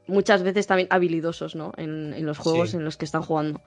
muchas 0.07 0.43
veces 0.43 0.67
también 0.67 0.87
habilidosos, 0.91 1.55
¿no? 1.55 1.71
En, 1.77 2.13
en 2.13 2.25
los 2.25 2.37
juegos 2.37 2.71
Sí. 2.71 2.77
en 2.77 2.83
los 2.85 2.97
que 2.97 3.05
están 3.05 3.21
jugando. 3.23 3.61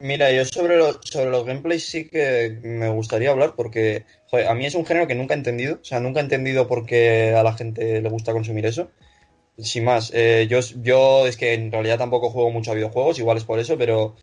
Mira, 0.00 0.32
yo 0.32 0.44
sobre, 0.46 0.78
lo- 0.78 0.98
sobre 1.02 1.30
los 1.30 1.44
gameplays 1.44 1.84
sí 1.84 2.08
que 2.08 2.58
me 2.62 2.88
gustaría 2.88 3.30
hablar 3.30 3.54
porque 3.54 4.04
joder, 4.30 4.48
a 4.48 4.54
mí 4.54 4.64
es 4.64 4.74
un 4.74 4.86
género 4.86 5.06
que 5.06 5.14
nunca 5.14 5.34
he 5.34 5.36
entendido. 5.36 5.78
O 5.80 5.84
sea, 5.84 6.00
nunca 6.00 6.20
he 6.20 6.22
entendido 6.22 6.66
por 6.66 6.86
qué 6.86 7.34
a 7.36 7.42
la 7.42 7.52
gente 7.52 8.00
le 8.00 8.08
gusta 8.08 8.32
consumir 8.32 8.64
eso. 8.64 8.90
Sin 9.58 9.84
más, 9.84 10.10
eh, 10.14 10.46
yo, 10.48 10.60
yo 10.82 11.26
es 11.26 11.36
que 11.36 11.52
en 11.54 11.70
realidad 11.70 11.98
tampoco 11.98 12.30
juego 12.30 12.50
mucho 12.50 12.70
a 12.72 12.74
videojuegos, 12.74 13.18
igual 13.18 13.36
es 13.36 13.44
por 13.44 13.58
eso, 13.58 13.76
pero, 13.76 14.16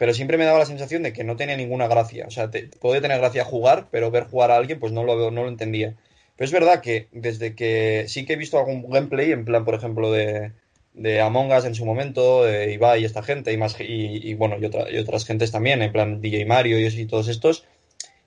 pero 0.00 0.14
siempre 0.14 0.38
me 0.38 0.46
daba 0.46 0.60
la 0.60 0.66
sensación 0.66 1.04
de 1.04 1.12
que 1.12 1.24
no 1.24 1.36
tenía 1.36 1.56
ninguna 1.58 1.86
gracia. 1.86 2.26
O 2.26 2.32
sea, 2.32 2.50
te- 2.50 2.68
puede 2.80 3.02
tener 3.02 3.18
gracia 3.20 3.44
jugar, 3.44 3.88
pero 3.92 4.10
ver 4.10 4.24
jugar 4.24 4.50
a 4.50 4.56
alguien 4.56 4.80
pues 4.80 4.92
no 4.92 5.04
lo, 5.04 5.30
no 5.30 5.42
lo 5.44 5.48
entendía. 5.50 5.96
Pero 6.36 6.46
es 6.46 6.52
verdad 6.52 6.80
que 6.80 7.08
desde 7.12 7.54
que 7.54 8.06
sí 8.08 8.24
que 8.24 8.32
he 8.34 8.36
visto 8.36 8.58
algún 8.58 8.88
gameplay, 8.90 9.30
en 9.32 9.44
plan, 9.44 9.64
por 9.66 9.74
ejemplo, 9.74 10.10
de, 10.10 10.52
de 10.94 11.20
Among 11.20 11.52
Us 11.52 11.66
en 11.66 11.74
su 11.74 11.84
momento, 11.84 12.44
de 12.44 12.72
Ibai 12.72 13.02
y 13.02 13.04
esta 13.04 13.22
gente, 13.22 13.52
y 13.52 13.58
más 13.58 13.78
y, 13.80 13.84
y, 14.30 14.34
bueno, 14.34 14.56
y, 14.58 14.64
otra- 14.64 14.90
y 14.90 14.96
otras 14.98 15.26
gentes 15.26 15.52
también, 15.52 15.82
en 15.82 15.92
plan 15.92 16.20
DJ 16.22 16.46
Mario 16.46 16.78
y, 16.80 16.86
y 16.86 17.06
todos 17.06 17.28
estos. 17.28 17.66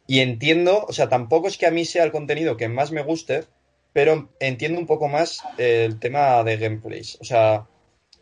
Y 0.08 0.20
entiendo, 0.20 0.86
o 0.88 0.94
sea, 0.94 1.10
tampoco 1.10 1.48
es 1.48 1.58
que 1.58 1.66
a 1.66 1.72
mí 1.72 1.86
sea 1.86 2.04
el 2.04 2.12
contenido 2.12 2.58
que 2.58 2.68
más 2.70 2.92
me 2.92 3.04
guste, 3.04 3.46
pero 3.94 4.30
entiendo 4.40 4.80
un 4.80 4.88
poco 4.88 5.08
más 5.08 5.42
el 5.58 6.00
tema 6.00 6.44
de 6.44 6.58
gameplays. 6.58 7.18
O 7.22 7.26
sea, 7.26 7.68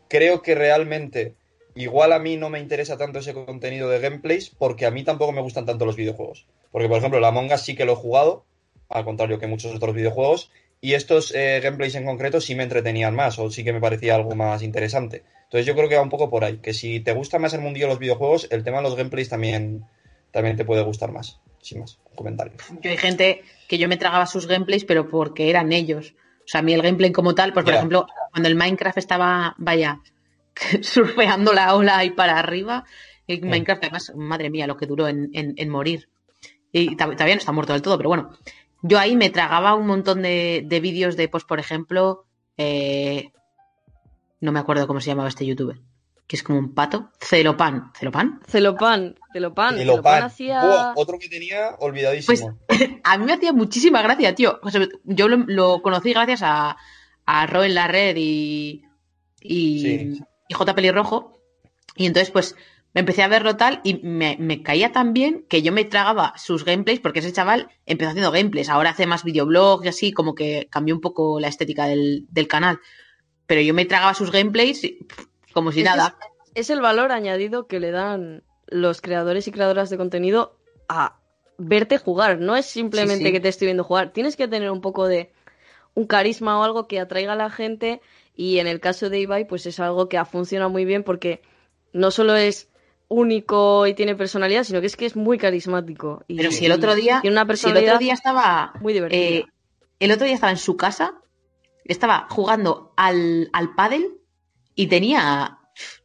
creo 0.08 0.42
que 0.42 0.54
realmente 0.54 1.34
igual 1.74 2.12
a 2.12 2.18
mí 2.18 2.36
no 2.36 2.50
me 2.50 2.60
interesa 2.60 2.96
tanto 2.96 3.18
ese 3.18 3.34
contenido 3.34 3.88
de 3.88 4.00
gameplays 4.00 4.50
porque 4.50 4.86
a 4.86 4.90
mí 4.90 5.04
tampoco 5.04 5.32
me 5.32 5.40
gustan 5.40 5.66
tanto 5.66 5.86
los 5.86 5.96
videojuegos. 5.96 6.46
Porque, 6.70 6.88
por 6.88 6.98
ejemplo, 6.98 7.18
el 7.18 7.24
Among 7.24 7.52
Us 7.52 7.62
sí 7.62 7.74
que 7.74 7.84
lo 7.84 7.92
he 7.92 7.96
jugado, 7.96 8.44
al 8.88 9.04
contrario 9.04 9.38
que 9.38 9.46
muchos 9.46 9.74
otros 9.74 9.94
videojuegos, 9.94 10.50
y 10.80 10.94
estos 10.94 11.32
eh, 11.34 11.60
gameplays 11.62 11.94
en 11.94 12.04
concreto 12.04 12.40
sí 12.40 12.54
me 12.54 12.64
entretenían 12.64 13.14
más 13.14 13.38
o 13.38 13.50
sí 13.50 13.62
que 13.62 13.72
me 13.72 13.80
parecía 13.80 14.14
algo 14.14 14.34
más 14.34 14.62
interesante. 14.62 15.22
Entonces 15.44 15.66
yo 15.66 15.74
creo 15.74 15.88
que 15.88 15.96
va 15.96 16.02
un 16.02 16.08
poco 16.08 16.30
por 16.30 16.44
ahí, 16.44 16.58
que 16.58 16.74
si 16.74 17.00
te 17.00 17.12
gusta 17.12 17.38
más 17.38 17.54
el 17.54 17.60
mundillo 17.60 17.86
de 17.86 17.92
los 17.92 17.98
videojuegos, 17.98 18.48
el 18.50 18.64
tema 18.64 18.78
de 18.78 18.84
los 18.84 18.96
gameplays 18.96 19.28
también, 19.28 19.84
también 20.30 20.56
te 20.56 20.64
puede 20.64 20.82
gustar 20.82 21.12
más. 21.12 21.40
Sin 21.60 21.78
más, 21.78 22.00
un 22.10 22.16
comentario. 22.16 22.54
Yo 22.80 22.90
hay 22.90 22.96
gente 22.96 23.42
que 23.68 23.78
yo 23.78 23.86
me 23.86 23.96
tragaba 23.96 24.26
sus 24.26 24.48
gameplays, 24.48 24.84
pero 24.84 25.08
porque 25.08 25.48
eran 25.48 25.72
ellos. 25.72 26.14
O 26.40 26.48
sea, 26.48 26.58
a 26.58 26.62
mí 26.62 26.72
el 26.72 26.82
gameplay 26.82 27.12
como 27.12 27.36
tal, 27.36 27.52
pues 27.52 27.64
por 27.64 27.74
ejemplo, 27.74 28.06
cuando 28.32 28.48
el 28.48 28.56
Minecraft 28.56 28.98
estaba, 28.98 29.54
vaya, 29.58 30.00
surfeando 30.82 31.52
la 31.52 31.74
ola 31.74 31.98
ahí 31.98 32.10
para 32.10 32.38
arriba, 32.38 32.84
Mm. 33.28 33.48
Minecraft 33.48 33.84
además, 33.84 34.12
madre 34.16 34.50
mía, 34.50 34.66
lo 34.66 34.76
que 34.76 34.84
duró 34.86 35.06
en, 35.08 35.30
en- 35.32 35.54
en 35.56 35.68
morir. 35.70 36.08
Y 36.72 36.96
tab- 36.96 37.12
todavía 37.12 37.34
no 37.36 37.38
está 37.38 37.52
muerto 37.52 37.72
del 37.72 37.80
todo, 37.80 37.96
pero 37.96 38.08
bueno. 38.10 38.30
Yo 38.82 38.98
ahí 38.98 39.16
me 39.16 39.30
tragaba 39.30 39.74
un 39.74 39.86
montón 39.86 40.22
de, 40.22 40.64
de 40.66 40.80
vídeos 40.80 41.16
de, 41.16 41.28
pues 41.28 41.44
por 41.44 41.60
ejemplo, 41.60 42.26
eh, 42.58 43.30
no 44.40 44.50
me 44.52 44.58
acuerdo 44.58 44.86
cómo 44.88 45.00
se 45.00 45.06
llamaba 45.06 45.28
este 45.28 45.46
youtuber, 45.46 45.78
que 46.26 46.34
es 46.36 46.42
como 46.42 46.58
un 46.58 46.74
pato, 46.74 47.10
Celopan. 47.20 47.92
¿Celopan? 47.96 48.40
Celopan, 48.46 49.14
Celopan, 49.32 49.76
Y 49.76 49.78
Celopan 49.78 49.96
Lopan. 49.96 50.22
hacía... 50.24 50.92
Otro 50.96 51.18
que 51.18 51.28
tenía 51.28 51.76
olvidadísimo. 51.78 52.58
A 53.04 53.18
mí 53.18 53.24
me 53.24 53.32
hacía 53.32 53.52
muchísima 53.52 54.02
gracia, 54.02 54.34
tío. 54.34 54.58
O 54.62 54.68
sea, 54.70 54.86
yo 55.04 55.28
lo, 55.28 55.36
lo 55.46 55.80
conocí 55.80 56.12
gracias 56.12 56.42
a, 56.42 56.76
a 57.24 57.46
Ro 57.46 57.62
en 57.62 57.74
la 57.76 57.86
red 57.86 58.16
y, 58.18 58.84
y, 59.40 59.80
Sí. 59.80 60.20
J 60.52 60.74
Pelirrojo. 60.74 61.38
Y 61.96 62.06
entonces, 62.06 62.30
pues, 62.30 62.56
me 62.94 63.00
empecé 63.00 63.22
a 63.22 63.28
verlo 63.28 63.56
tal 63.56 63.80
y 63.84 63.94
me, 64.02 64.36
me 64.38 64.62
caía 64.62 64.92
tan 64.92 65.12
bien 65.12 65.44
que 65.48 65.62
yo 65.62 65.72
me 65.72 65.84
tragaba 65.84 66.34
sus 66.36 66.64
gameplays 66.64 67.00
porque 67.00 67.20
ese 67.20 67.32
chaval 67.32 67.68
empezó 67.86 68.10
haciendo 68.10 68.30
gameplays. 68.30 68.68
Ahora 68.68 68.90
hace 68.90 69.06
más 69.06 69.24
videoblogs 69.24 69.84
y 69.84 69.88
así, 69.88 70.12
como 70.12 70.34
que 70.34 70.68
cambió 70.70 70.94
un 70.94 71.00
poco 71.00 71.40
la 71.40 71.48
estética 71.48 71.86
del, 71.86 72.26
del 72.30 72.48
canal. 72.48 72.80
Pero 73.46 73.60
yo 73.60 73.74
me 73.74 73.84
tragaba 73.86 74.14
sus 74.14 74.30
gameplays 74.30 74.84
y, 74.84 75.04
pff, 75.04 75.26
como 75.52 75.72
si 75.72 75.80
Es 75.80 75.86
nada. 75.86 76.16
es 76.54 76.70
el 76.70 76.80
valor 76.80 77.12
añadido 77.12 77.66
que 77.66 77.80
le 77.80 77.90
dan 77.90 78.42
los 78.66 79.00
creadores 79.00 79.46
y 79.48 79.52
creadoras 79.52 79.90
de 79.90 79.96
contenido 79.98 80.58
a 80.88 81.18
verte 81.58 81.98
jugar. 81.98 82.38
No 82.40 82.56
es 82.56 82.66
simplemente 82.66 83.18
Sí, 83.18 83.26
sí. 83.26 83.32
que 83.32 83.40
te 83.40 83.48
estoy 83.48 83.66
viendo 83.66 83.84
jugar. 83.84 84.12
Tienes 84.12 84.36
que 84.36 84.48
tener 84.48 84.70
un 84.70 84.80
poco 84.80 85.06
de 85.08 85.32
un 85.94 86.06
carisma 86.06 86.58
o 86.58 86.62
algo 86.62 86.86
que 86.88 87.00
atraiga 87.00 87.32
a 87.34 87.36
la 87.36 87.50
gente. 87.50 88.00
Y 88.34 88.58
en 88.58 88.66
el 88.66 88.80
caso 88.80 89.10
de 89.10 89.20
Ibai, 89.20 89.46
pues 89.46 89.66
es 89.66 89.78
algo 89.80 90.08
que 90.08 90.18
ha 90.18 90.24
funcionado 90.24 90.70
muy 90.70 90.84
bien 90.84 91.02
porque 91.02 91.42
no 91.92 92.10
solo 92.10 92.34
es 92.36 92.68
único 93.08 93.86
y 93.86 93.94
tiene 93.94 94.16
personalidad, 94.16 94.64
sino 94.64 94.80
que 94.80 94.86
es 94.86 94.96
que 94.96 95.06
es 95.06 95.16
muy 95.16 95.36
carismático. 95.38 96.24
Y, 96.28 96.36
Pero 96.38 96.50
si 96.50 96.64
el 96.64 96.72
otro 96.72 96.94
día, 96.94 97.20
tiene 97.20 97.40
una 97.40 97.56
si 97.56 97.68
el 97.68 97.76
otro 97.76 97.98
día 97.98 98.14
estaba 98.14 98.72
muy 98.80 98.94
divertida. 98.94 99.20
Eh, 99.20 99.44
el 100.00 100.10
otro 100.12 100.24
día 100.24 100.34
estaba 100.34 100.50
en 100.50 100.58
su 100.58 100.76
casa, 100.76 101.20
estaba 101.84 102.26
jugando 102.30 102.94
al, 102.96 103.50
al 103.52 103.74
pádel 103.74 104.18
y 104.74 104.86
tenía, 104.86 105.58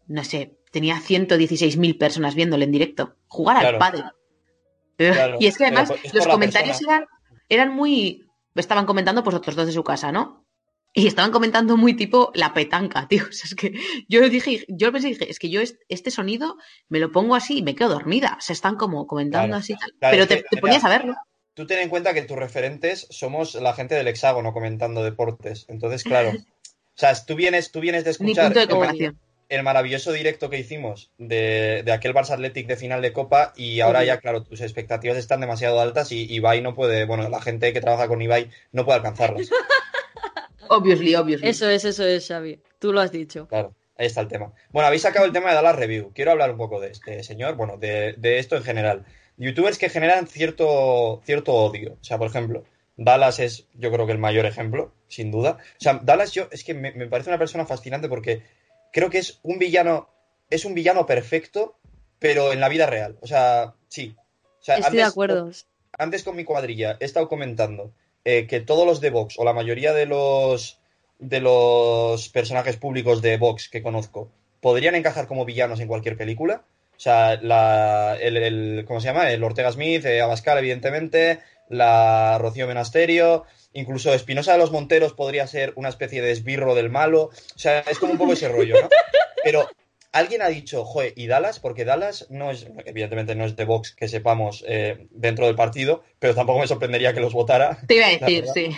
no 0.07 0.23
sé, 0.23 0.57
tenía 0.71 0.97
116.000 0.97 1.97
personas 1.97 2.35
viéndole 2.35 2.65
en 2.65 2.71
directo. 2.71 3.15
Jugar 3.27 3.59
Claro. 3.59 3.75
al 3.75 3.79
pádel. 3.79 4.03
Claro, 4.97 5.37
y 5.39 5.47
es 5.47 5.57
que 5.57 5.65
además 5.65 5.91
es 6.03 6.13
los 6.13 6.27
comentarios 6.27 6.77
persona. 6.77 6.97
eran, 6.97 7.07
eran 7.49 7.73
muy... 7.75 8.25
Estaban 8.55 8.85
comentando 8.85 9.23
pues 9.23 9.35
otros 9.35 9.55
dos 9.55 9.67
de 9.67 9.71
su 9.71 9.83
casa, 9.83 10.11
¿no? 10.11 10.46
Y 10.99 11.05
estaban 11.05 11.31
comentando 11.31 11.77
muy 11.77 11.93
tipo 11.93 12.31
la 12.33 12.53
petanca, 12.55 13.07
tío. 13.07 13.23
O 13.29 13.31
sea, 13.31 13.45
es 13.45 13.53
que 13.55 13.73
yo 14.07 14.27
dije, 14.29 14.65
yo 14.67 14.91
pensé, 14.91 15.09
dije, 15.09 15.29
es 15.29 15.37
que 15.37 15.49
yo 15.51 15.61
est- 15.61 15.79
este 15.89 16.09
sonido 16.09 16.57
me 16.89 16.97
lo 16.99 17.11
pongo 17.11 17.35
así 17.35 17.59
y 17.59 17.61
me 17.61 17.75
quedo 17.75 17.89
dormida. 17.89 18.35
Se 18.39 18.53
están 18.53 18.77
como 18.77 19.05
comentando 19.05 19.47
Claro. 19.49 19.59
así 19.59 19.75
tal. 19.75 19.91
Claro, 19.99 20.25
Pero 20.27 20.27
te, 20.49 20.57
ponías 20.59 20.83
a 20.83 20.89
verlo. 20.89 21.15
Tú 21.53 21.67
ten 21.67 21.79
en 21.79 21.89
cuenta 21.89 22.15
que 22.15 22.23
tus 22.23 22.35
referentes 22.35 23.05
somos 23.11 23.53
la 23.53 23.73
gente 23.73 23.93
del 23.93 24.07
hexágono 24.07 24.53
comentando 24.53 25.03
deportes. 25.03 25.65
Entonces, 25.69 26.03
claro. 26.03 26.31
O 26.97 26.99
sea, 26.99 27.13
tú 27.23 27.35
vienes, 27.35 27.71
tú 27.71 27.79
vienes 27.79 28.03
de 28.03 28.09
escuchar 28.09 28.51
punto 28.51 28.81
de 28.95 29.13
el, 29.49 29.61
maravilloso 29.61 30.11
directo 30.11 30.49
que 30.49 30.57
hicimos 30.57 31.11
de, 31.19 31.83
de 31.85 31.91
aquel 31.91 32.11
Barça 32.11 32.31
Athletic 32.31 32.65
de 32.65 32.75
final 32.75 33.03
de 33.03 33.13
Copa 33.13 33.53
y 33.55 33.81
ahora 33.81 34.03
ya, 34.03 34.17
claro, 34.19 34.41
tus 34.41 34.61
expectativas 34.61 35.15
están 35.15 35.39
demasiado 35.41 35.79
altas 35.79 36.11
y 36.11 36.23
Ibai 36.33 36.61
no 36.63 36.73
puede, 36.73 37.05
bueno, 37.05 37.29
la 37.29 37.39
gente 37.39 37.71
que 37.71 37.81
trabaja 37.81 38.07
con 38.07 38.19
Ibai 38.19 38.49
no 38.71 38.83
puede 38.83 38.97
alcanzarlas. 38.97 39.47
Obviously, 40.69 41.15
obviously. 41.15 41.47
Eso 41.49 41.69
es, 41.69 41.85
eso 41.85 42.05
es, 42.05 42.27
Xavi. 42.27 42.61
Tú 42.79 42.93
lo 42.93 43.01
has 43.01 43.11
dicho. 43.11 43.47
Claro, 43.47 43.73
ahí 43.97 44.07
está 44.07 44.21
el 44.21 44.27
tema. 44.27 44.53
Bueno, 44.71 44.87
habéis 44.87 45.01
sacado 45.01 45.25
el 45.25 45.31
tema 45.33 45.49
de 45.49 45.55
Dallas 45.55 45.75
Review. 45.75 46.11
Quiero 46.13 46.31
hablar 46.31 46.51
un 46.51 46.57
poco 46.57 46.79
de 46.79 46.91
este 46.91 47.23
señor, 47.23 47.55
bueno, 47.55 47.77
de, 47.77 48.13
de 48.17 48.39
esto 48.39 48.55
en 48.55 48.63
general. 48.63 49.05
Youtubers 49.37 49.77
que 49.77 49.89
generan 49.89 50.27
cierto, 50.27 51.21
cierto 51.25 51.53
odio. 51.53 51.97
O 52.01 52.03
sea, 52.03 52.17
por 52.17 52.27
ejemplo, 52.27 52.63
Dallas 52.95 53.39
es, 53.39 53.67
yo 53.75 53.91
creo 53.91 54.05
que 54.05 54.11
el 54.13 54.17
mayor 54.17 54.45
ejemplo, 54.45 54.91
sin 55.07 55.31
duda. 55.31 55.57
O 55.79 55.79
sea, 55.83 55.99
Dallas 56.03 56.31
yo, 56.31 56.47
es 56.51 56.63
que 56.63 56.73
me, 56.73 56.91
me 56.93 57.07
parece 57.07 57.29
una 57.29 57.37
persona 57.39 57.65
fascinante 57.65 58.09
porque 58.09 58.41
creo 58.91 59.09
que 59.09 59.19
es 59.19 59.39
un 59.43 59.59
villano, 59.59 60.09
es 60.49 60.65
un 60.65 60.73
villano 60.73 61.05
perfecto, 61.05 61.77
pero 62.19 62.51
en 62.53 62.59
la 62.59 62.69
vida 62.69 62.87
real. 62.87 63.17
O 63.21 63.27
sea, 63.27 63.75
sí. 63.89 64.15
O 64.59 64.63
sea, 64.63 64.77
Estoy 64.77 64.97
de 64.97 65.03
antes- 65.03 65.11
acuerdo. 65.13 65.51
antes 65.99 66.23
con 66.23 66.35
mi 66.35 66.43
cuadrilla 66.43 66.97
he 66.99 67.05
estado 67.05 67.29
comentando 67.29 67.93
eh, 68.25 68.47
que 68.47 68.59
todos 68.59 68.85
los 68.85 69.01
de 69.01 69.09
Vox, 69.09 69.35
o 69.37 69.43
la 69.45 69.53
mayoría 69.53 69.93
de 69.93 70.05
los 70.05 70.79
de 71.19 71.39
los 71.41 72.29
personajes 72.29 72.77
públicos 72.77 73.21
de 73.23 73.37
Vox 73.37 73.69
que 73.69 73.81
conozco, 73.81 74.29
podrían 74.61 74.93
encajar 74.95 75.27
como 75.27 75.45
villanos 75.45 75.79
en 75.79 75.87
cualquier 75.87 76.15
película. 76.17 76.63
O 76.95 76.99
sea, 76.99 77.39
la, 77.41 78.17
el, 78.21 78.37
el- 78.37 78.85
¿cómo 78.87 79.01
se 79.01 79.07
llama? 79.07 79.31
El 79.31 79.43
Ortega 79.43 79.71
Smith, 79.71 80.05
eh, 80.05 80.21
Abascal, 80.21 80.57
evidentemente, 80.59 81.39
la 81.69 82.37
Rocío 82.39 82.67
Menasterio, 82.67 83.45
incluso 83.73 84.13
Espinosa 84.13 84.53
de 84.53 84.57
los 84.59 84.71
Monteros 84.71 85.13
podría 85.13 85.47
ser 85.47 85.73
una 85.75 85.89
especie 85.89 86.21
de 86.21 86.31
esbirro 86.31 86.75
del 86.75 86.89
malo. 86.89 87.23
O 87.55 87.59
sea, 87.59 87.79
es 87.81 87.97
como 87.99 88.11
un 88.13 88.17
poco 88.17 88.33
ese 88.33 88.47
rollo, 88.49 88.81
¿no? 88.81 88.89
Pero 89.43 89.67
alguien 90.11 90.41
ha 90.41 90.47
dicho, 90.47 90.83
joder, 90.85 91.13
¿y 91.15 91.27
Dallas? 91.27 91.59
Porque 91.59 91.85
Dallas 91.85 92.27
no 92.29 92.51
es, 92.51 92.67
evidentemente 92.85 93.35
no 93.35 93.45
es 93.45 93.55
de 93.55 93.65
Vox, 93.65 93.93
que 93.95 94.07
sepamos, 94.07 94.63
eh, 94.67 95.07
dentro 95.11 95.45
del 95.45 95.55
partido, 95.55 96.03
pero 96.19 96.35
tampoco 96.35 96.59
me 96.59 96.67
sorprendería 96.67 97.13
que 97.13 97.19
los 97.19 97.33
votara. 97.33 97.79
Te 97.87 97.95
iba 97.95 98.07
a 98.07 98.09
decir, 98.09 98.45
sí. 98.53 98.69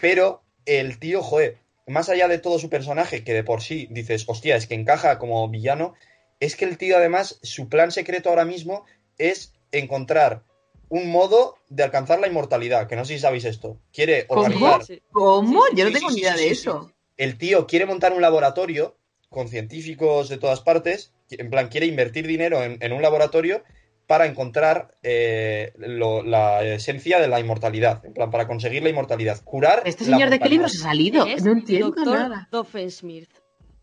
Pero 0.00 0.42
el 0.66 0.98
tío, 0.98 1.22
joder, 1.22 1.58
más 1.86 2.08
allá 2.08 2.28
de 2.28 2.38
todo 2.38 2.58
su 2.58 2.70
personaje, 2.70 3.24
que 3.24 3.34
de 3.34 3.44
por 3.44 3.62
sí 3.62 3.88
dices, 3.90 4.24
hostia, 4.26 4.56
es 4.56 4.66
que 4.66 4.74
encaja 4.74 5.18
como 5.18 5.48
villano, 5.48 5.94
es 6.38 6.56
que 6.56 6.64
el 6.64 6.78
tío 6.78 6.96
además, 6.96 7.38
su 7.42 7.68
plan 7.68 7.92
secreto 7.92 8.30
ahora 8.30 8.44
mismo 8.44 8.84
es 9.18 9.52
encontrar 9.72 10.42
un 10.88 11.10
modo 11.10 11.56
de 11.68 11.84
alcanzar 11.84 12.18
la 12.18 12.26
inmortalidad, 12.26 12.88
que 12.88 12.96
no 12.96 13.04
sé 13.04 13.14
si 13.14 13.20
sabéis 13.20 13.44
esto. 13.44 13.78
Quiere 13.92 14.26
¿Cómo? 14.26 14.40
organizar 14.42 14.84
Sí. 14.84 15.02
¿Cómo? 15.12 15.62
Yo 15.74 15.84
no 15.84 15.90
Sí, 15.90 15.94
tengo 15.96 16.08
sí, 16.08 16.14
ni 16.16 16.20
idea 16.22 16.36
sí, 16.36 16.42
de 16.42 16.46
sí, 16.46 16.52
eso. 16.52 16.92
el 17.16 17.38
tío 17.38 17.66
quiere 17.66 17.86
montar 17.86 18.12
un 18.12 18.22
laboratorio 18.22 18.96
con 19.30 19.48
científicos 19.48 20.28
de 20.28 20.36
todas 20.38 20.60
partes 20.60 21.12
en 21.30 21.48
plan, 21.50 21.68
quiere 21.68 21.86
invertir 21.86 22.26
dinero 22.26 22.62
en, 22.64 22.78
en 22.82 22.92
un 22.92 23.00
laboratorio 23.00 23.62
para 24.08 24.26
encontrar 24.26 24.96
eh, 25.04 25.72
lo- 25.76 26.24
la 26.24 26.64
esencia 26.64 27.20
de 27.20 27.28
la 27.28 27.38
inmortalidad, 27.38 28.04
en 28.04 28.12
plan, 28.12 28.32
para 28.32 28.48
conseguir 28.48 28.82
la 28.82 28.88
inmortalidad, 28.90 29.40
curar. 29.44 29.82
¿Este 29.84 30.04
la 30.04 30.16
señor 30.16 30.30
de 30.30 30.38
qué 30.38 30.40
mortalidad. 30.40 30.50
libro 30.50 30.68
se 30.68 30.78
ha 30.78 30.82
salido? 30.82 31.26
Es 31.26 31.44
No 31.44 31.52
entiendo 31.52 31.86
Doctor 31.86 32.06
nada. 32.18 32.48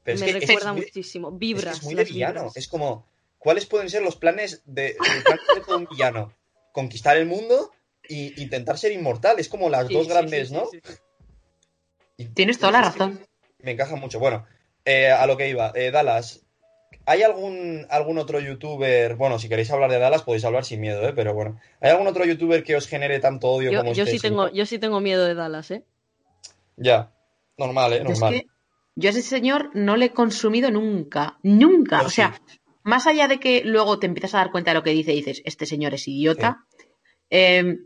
Es 0.03 0.19
Me 0.19 0.25
que 0.27 0.33
recuerda 0.45 0.73
muchísimo. 0.73 1.29
Es 1.29 1.33
que 1.33 1.38
Vibras. 1.39 1.77
es 1.77 1.83
muy 1.83 1.95
de 1.95 2.03
villano. 2.03 2.33
vibras. 2.41 2.57
Es 2.57 2.67
como, 2.67 3.07
¿cuáles 3.38 3.65
pueden 3.65 3.89
ser 3.89 4.01
los 4.03 4.17
planes 4.17 4.62
de, 4.65 4.97
un 5.73 5.88
villano? 5.89 6.33
Conquistar 6.73 7.15
el 7.15 7.25
mundo 7.25 7.71
y 8.10 8.41
intentar 8.41 8.77
ser 8.77 8.91
inmortal. 8.91 9.39
Es 9.39 9.47
como 9.47 9.69
las 9.69 9.88
Sí, 9.88 9.93
dos 9.93 10.03
sí, 10.07 10.10
grandes, 10.12 10.49
sí, 10.49 10.53
¿no? 10.53 10.65
sí, 10.69 10.79
sí. 10.83 10.93
Y- 12.17 12.25
Tienes 12.25 12.60
toda 12.60 12.73
la 12.73 12.81
razón. 12.81 13.21
Me 13.60 13.71
encaja 13.71 13.95
mucho. 13.95 14.19
Bueno, 14.19 14.45
eh, 14.88 15.12
a 15.12 15.26
lo 15.28 15.38
que 15.38 15.50
iba. 15.50 15.71
Eh, 15.76 15.91
Dallas, 15.91 16.45
¿hay 17.06 17.21
algún, 17.23 17.86
algún 17.89 18.17
otro 18.17 18.39
youtuber? 18.39 19.15
Bueno, 19.15 19.38
si 19.39 19.47
queréis 19.50 19.69
hablar 19.71 19.91
de 19.91 20.00
Dallas 20.00 20.23
podéis 20.23 20.45
hablar 20.45 20.65
sin 20.65 20.82
miedo, 20.82 21.08
¿eh? 21.08 21.13
Pero 21.15 21.34
bueno. 21.34 21.60
¿Hay 21.82 21.91
algún 21.91 22.08
otro 22.08 22.26
youtuber 22.26 22.63
que 22.63 22.76
os 22.76 22.88
genere 22.88 23.19
tanto 23.19 23.50
odio 23.50 23.71
Yo, 23.71 23.80
como 23.80 23.93
yo 23.93 24.04
este 24.04 24.15
sí 24.15 24.19
tengo, 24.19 24.50
yo 24.50 24.65
sí 24.65 24.80
tengo 24.80 25.00
miedo 25.00 25.26
de 25.26 25.36
Dallas, 25.36 25.69
¿eh? 25.71 25.84
Ya. 26.78 27.12
Normal, 27.58 27.93
¿eh? 27.93 27.97
Yo 27.97 28.12
es 28.13 28.19
Normal. 28.19 28.34
que 28.34 28.45
yo 28.95 29.10
a 29.10 29.12
ese 29.12 29.21
señor 29.21 29.71
no 29.73 29.95
le 29.95 30.06
he 30.08 30.12
consumido 30.12 30.71
nunca. 30.71 31.38
Nunca. 31.43 32.02
Yo 32.02 32.08
o 32.08 32.10
sea, 32.10 32.39
más 32.84 33.06
allá 33.08 33.28
de 33.28 33.39
que 33.39 33.62
luego 33.63 34.00
te 34.00 34.08
empiezas 34.08 34.34
a 34.36 34.38
dar 34.39 34.52
cuenta 34.52 34.71
de 34.71 34.76
lo 34.76 34.84
que 34.84 34.91
dice 34.91 35.13
y 35.13 35.17
dices, 35.17 35.41
este 35.45 35.65
señor 35.65 35.93
es 35.93 36.08
idiota. 36.08 36.65
eh, 37.30 37.63
No, 37.63 37.80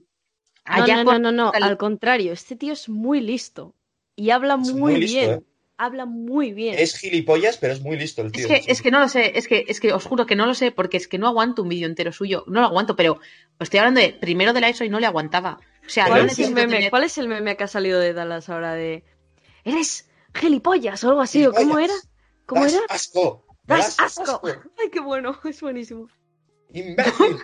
allá 0.65 0.95
no, 0.97 1.03
no, 1.03 1.11
por- 1.11 1.21
no, 1.21 1.31
no, 1.31 1.51
al- 1.53 1.63
al 1.63 1.77
contrario, 1.77 2.33
este 2.33 2.55
tío 2.55 2.73
es 2.73 2.87
muy 2.89 3.19
listo. 3.21 3.73
Y 4.15 4.29
habla 4.29 4.53
Es 4.55 4.59
muy, 4.71 4.79
muy 4.93 4.99
listo, 4.99 5.17
bien. 5.19 5.31
¿eh? 5.31 5.41
Habla 5.83 6.05
muy 6.05 6.53
bien. 6.53 6.75
Es 6.77 6.95
gilipollas, 6.97 7.57
pero 7.57 7.73
es 7.73 7.81
muy 7.81 7.97
listo 7.97 8.21
el 8.21 8.31
tío. 8.31 8.41
Es 8.41 8.47
que, 8.47 8.61
Sí. 8.61 8.71
es 8.71 8.81
que 8.83 8.91
no 8.91 8.99
lo 8.99 9.07
sé, 9.09 9.37
es 9.37 9.47
que, 9.47 9.65
es 9.67 9.79
que 9.79 9.91
os 9.93 10.05
juro 10.05 10.25
que 10.27 10.35
no 10.35 10.45
lo 10.45 10.53
sé, 10.53 10.71
porque 10.71 10.97
es 10.97 11.07
que 11.07 11.17
no 11.17 11.27
aguanto 11.27 11.63
un 11.63 11.69
vídeo 11.69 11.87
entero 11.87 12.11
suyo. 12.11 12.43
No 12.47 12.61
lo 12.61 12.67
aguanto, 12.67 12.95
pero 12.95 13.13
os 13.13 13.19
estoy 13.61 13.79
hablando 13.79 13.99
de 13.99 14.13
primero 14.13 14.53
de 14.53 14.61
la 14.61 14.69
ESO 14.69 14.83
y 14.83 14.89
no 14.89 14.99
le 14.99 15.07
aguantaba. 15.07 15.59
O 15.85 15.89
sea, 15.89 16.05
¿Cuál, 16.05 16.21
no 16.21 16.25
es 16.27 16.33
el 16.33 16.45
necesito 16.45 16.55
meme? 16.55 16.73
tener- 16.75 16.89
¿Cuál 16.91 17.03
es 17.05 17.17
el 17.17 17.27
meme 17.27 17.57
que 17.57 17.63
ha 17.63 17.67
salido 17.67 17.99
de 17.99 18.13
Dallas 18.13 18.47
ahora 18.49 18.73
de... 18.75 19.03
¿Eres 19.63 20.07
gilipollas 20.35 21.03
o 21.03 21.09
algo 21.09 21.21
así? 21.21 21.45
¿O 21.47 21.51
cómo 21.51 21.79
era? 21.79 21.93
¿Cómo 22.45 22.61
Das 22.63 22.73
era? 22.73 22.83
asco. 22.89 23.45
Das 23.65 23.99
asco. 23.99 24.39
Ay, 24.79 24.89
qué 24.91 24.99
bueno, 24.99 25.35
es 25.45 25.61
buenísimo. 25.61 26.07
Imbécil. 26.73 27.37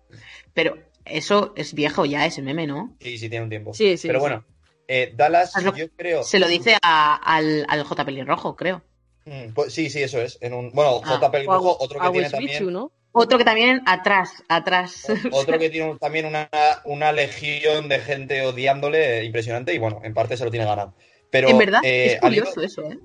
Pero 0.54 0.78
eso 1.04 1.52
es 1.56 1.74
viejo 1.74 2.04
ya, 2.06 2.26
ese 2.26 2.42
meme, 2.42 2.66
¿no? 2.66 2.96
Sí, 3.00 3.18
sí, 3.18 3.28
tiene 3.28 3.44
un 3.44 3.50
tiempo. 3.50 3.72
Sí, 3.74 3.96
sí, 3.96 4.08
Pero 4.08 4.18
sí. 4.18 4.22
bueno, 4.22 4.44
eh, 4.88 5.12
Dallas, 5.16 5.52
lo- 5.62 5.74
yo 5.76 5.86
creo. 5.96 6.22
Se 6.22 6.38
lo 6.38 6.48
dice 6.48 6.76
a- 6.82 7.14
al, 7.16 7.64
al 7.68 7.84
J. 7.84 8.04
Pelirrojo, 8.04 8.56
creo. 8.56 8.82
Mm, 9.26 9.52
pues 9.54 9.72
sí, 9.72 9.88
sí, 9.90 10.02
eso 10.02 10.20
es. 10.20 10.38
En 10.40 10.52
un, 10.54 10.70
bueno, 10.72 11.00
Ah, 11.04 11.08
J. 11.14 11.30
Pelirrojo, 11.30 11.70
a- 11.72 11.84
otro 11.84 11.98
que 12.00 12.06
a 12.06 12.12
tiene 12.12 12.30
también. 12.30 12.72
¿no? 12.72 12.92
Otro 13.16 13.38
que 13.38 13.44
también 13.44 13.80
atrás, 13.86 14.42
atrás. 14.48 15.06
Otro 15.30 15.58
que 15.58 15.70
tiene 15.70 15.96
también 16.00 16.26
una, 16.26 16.48
una 16.84 17.12
legión 17.12 17.88
de 17.88 18.00
gente 18.00 18.44
odiándole 18.44 19.24
impresionante 19.24 19.72
y 19.72 19.78
bueno, 19.78 20.00
en 20.02 20.12
parte 20.14 20.36
se 20.36 20.44
lo 20.44 20.50
tiene 20.50 20.66
ganado. 20.66 20.94
Pero 21.30 21.48
en 21.48 21.58
verdad 21.58 21.80
eh, 21.84 22.14
es 22.14 22.20
curioso 22.20 22.60
eso, 22.60 22.82
¿eh? 22.90 22.98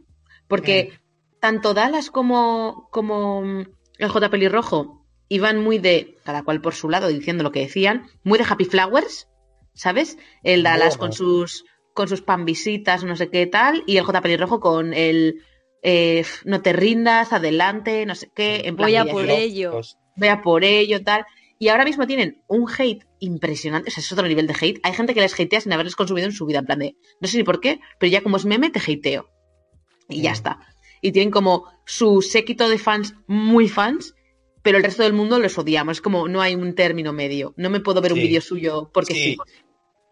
Porque 0.48 0.92
tanto 1.40 1.74
Dallas 1.76 2.10
como, 2.10 2.90
como 2.92 3.42
mm, 3.44 3.66
el 4.00 4.10
J. 4.10 4.30
Pelirrojo 4.30 5.06
iban 5.30 5.60
muy 5.64 5.78
de, 5.78 6.18
cada 6.26 6.44
cual 6.44 6.60
por 6.60 6.74
su 6.74 6.90
lado, 6.90 7.08
diciendo 7.08 7.44
lo 7.44 7.52
que 7.52 7.60
decían, 7.62 8.08
muy 8.24 8.40
de 8.40 8.46
Happy 8.50 8.66
Flowers, 8.66 9.28
¿sabes? 9.80 10.18
El 10.44 10.64
Dallas 10.64 10.98
Bueno. 10.98 11.00
con 11.00 11.14
sus 11.14 11.64
con 11.94 12.08
sus 12.08 12.22
pan 12.22 12.46
visitas, 12.46 13.04
no 13.04 13.16
sé 13.16 13.30
qué 13.30 13.46
tal, 13.48 13.84
y 13.88 13.98
el 13.98 14.04
J. 14.06 14.22
Pelirrojo 14.22 14.60
con 14.60 14.94
el 14.94 15.42
eh, 15.82 16.24
no 16.46 16.62
te 16.62 16.74
rindas, 16.74 17.32
adelante, 17.34 18.06
no 18.06 18.14
sé 18.16 18.30
qué, 18.36 18.62
en 18.66 18.76
plan 18.76 18.88
Voy 18.90 18.96
a 18.98 19.06
por 19.06 19.30
ello. 19.30 19.72
los- 19.72 19.98
vea 20.18 20.42
por 20.42 20.64
ello, 20.66 21.02
tal. 21.04 21.26
Y 21.58 21.70
ahora 21.70 21.84
mismo 21.86 22.06
tienen 22.08 22.42
un 22.48 22.68
hate 22.70 23.06
impresionante, 23.20 23.90
o 23.90 23.92
sea, 23.92 24.02
es 24.02 24.12
otro 24.12 24.28
nivel 24.28 24.48
de 24.48 24.56
hate. 24.60 24.80
Hay 24.84 24.94
gente 24.94 25.14
que 25.14 25.22
les 25.22 25.34
hatea 25.38 25.60
sin 25.62 25.72
haberles 25.74 25.96
consumido 25.96 26.26
en 26.28 26.34
su 26.34 26.46
vida, 26.46 26.60
en 26.60 26.66
plan 26.66 26.80
de, 26.80 26.96
no 27.22 27.28
sé 27.28 27.38
ni 27.38 27.44
por 27.44 27.60
qué, 27.62 27.80
pero 28.00 28.10
ya 28.12 28.22
como 28.22 28.38
es 28.38 28.46
meme, 28.46 28.70
te 28.70 28.80
hateo. 28.80 29.30
Y 30.10 30.22
ya 30.22 30.32
Mm. 30.32 30.34
está. 30.34 30.60
Y 31.02 31.12
tienen 31.14 31.32
como 31.32 31.66
su 31.86 32.22
séquito 32.22 32.68
de 32.70 32.78
fans 32.78 33.16
muy 33.28 33.68
fans, 33.70 34.14
pero 34.62 34.78
el 34.78 34.84
resto 34.84 35.04
del 35.04 35.14
mundo 35.14 35.40
los 35.40 35.58
odiamos. 35.58 35.98
Es 35.98 36.02
como 36.02 36.28
no 36.28 36.42
hay 36.42 36.56
un 36.56 36.76
término 36.76 37.12
medio. 37.14 37.54
No 37.58 37.70
me 37.70 37.80
puedo 37.80 38.02
ver 38.02 38.12
un 38.14 38.20
vídeo 38.20 38.42
suyo 38.42 38.90
porque 38.94 39.14
sí. 39.14 39.20
Sí. 39.34 39.38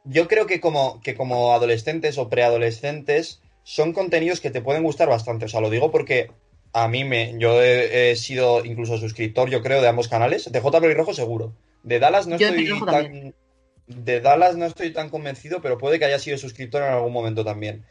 Yo 0.10 0.28
creo 0.28 0.48
que 0.48 0.60
como, 0.60 1.02
que 1.02 1.16
como 1.16 1.54
adolescentes 1.54 2.18
o 2.18 2.30
preadolescentes 2.30 3.42
son 3.64 3.94
contenidos 3.94 4.40
que 4.40 4.52
te 4.52 4.62
pueden 4.62 4.84
gustar 4.84 5.10
bastante. 5.10 5.46
O 5.46 5.48
sea, 5.48 5.62
lo 5.62 5.70
digo 5.70 5.92
porque 5.92 6.32
a 6.74 6.88
mí 6.88 7.04
me. 7.04 7.36
Yo 7.38 7.62
he, 7.62 8.12
he 8.12 8.16
sido 8.16 8.64
incluso 8.64 8.98
suscriptor, 8.98 9.50
yo 9.50 9.62
creo, 9.62 9.82
de 9.82 9.88
ambos 9.88 10.08
canales. 10.08 10.52
De 10.52 10.60
J. 10.60 10.82
Pelirrojo 10.82 11.14
seguro. 11.14 11.54
De 11.84 12.00
Dallas 12.00 12.28
no 12.28 12.38
Yo 12.38 12.48
estoy 12.48 12.68
tan. 12.68 12.86
también. 12.86 13.36
De 13.88 14.20
Dallas 14.20 14.58
no 14.58 14.66
estoy 14.66 14.92
tan 14.92 15.10
convencido, 15.10 15.62
pero 15.62 15.78
puede 15.78 16.00
que 16.00 16.06
haya 16.06 16.20
sido 16.20 16.38
suscriptor 16.38 16.84
en 16.84 16.90
algún 16.90 17.14
momento 17.14 17.46
también. 17.46 17.86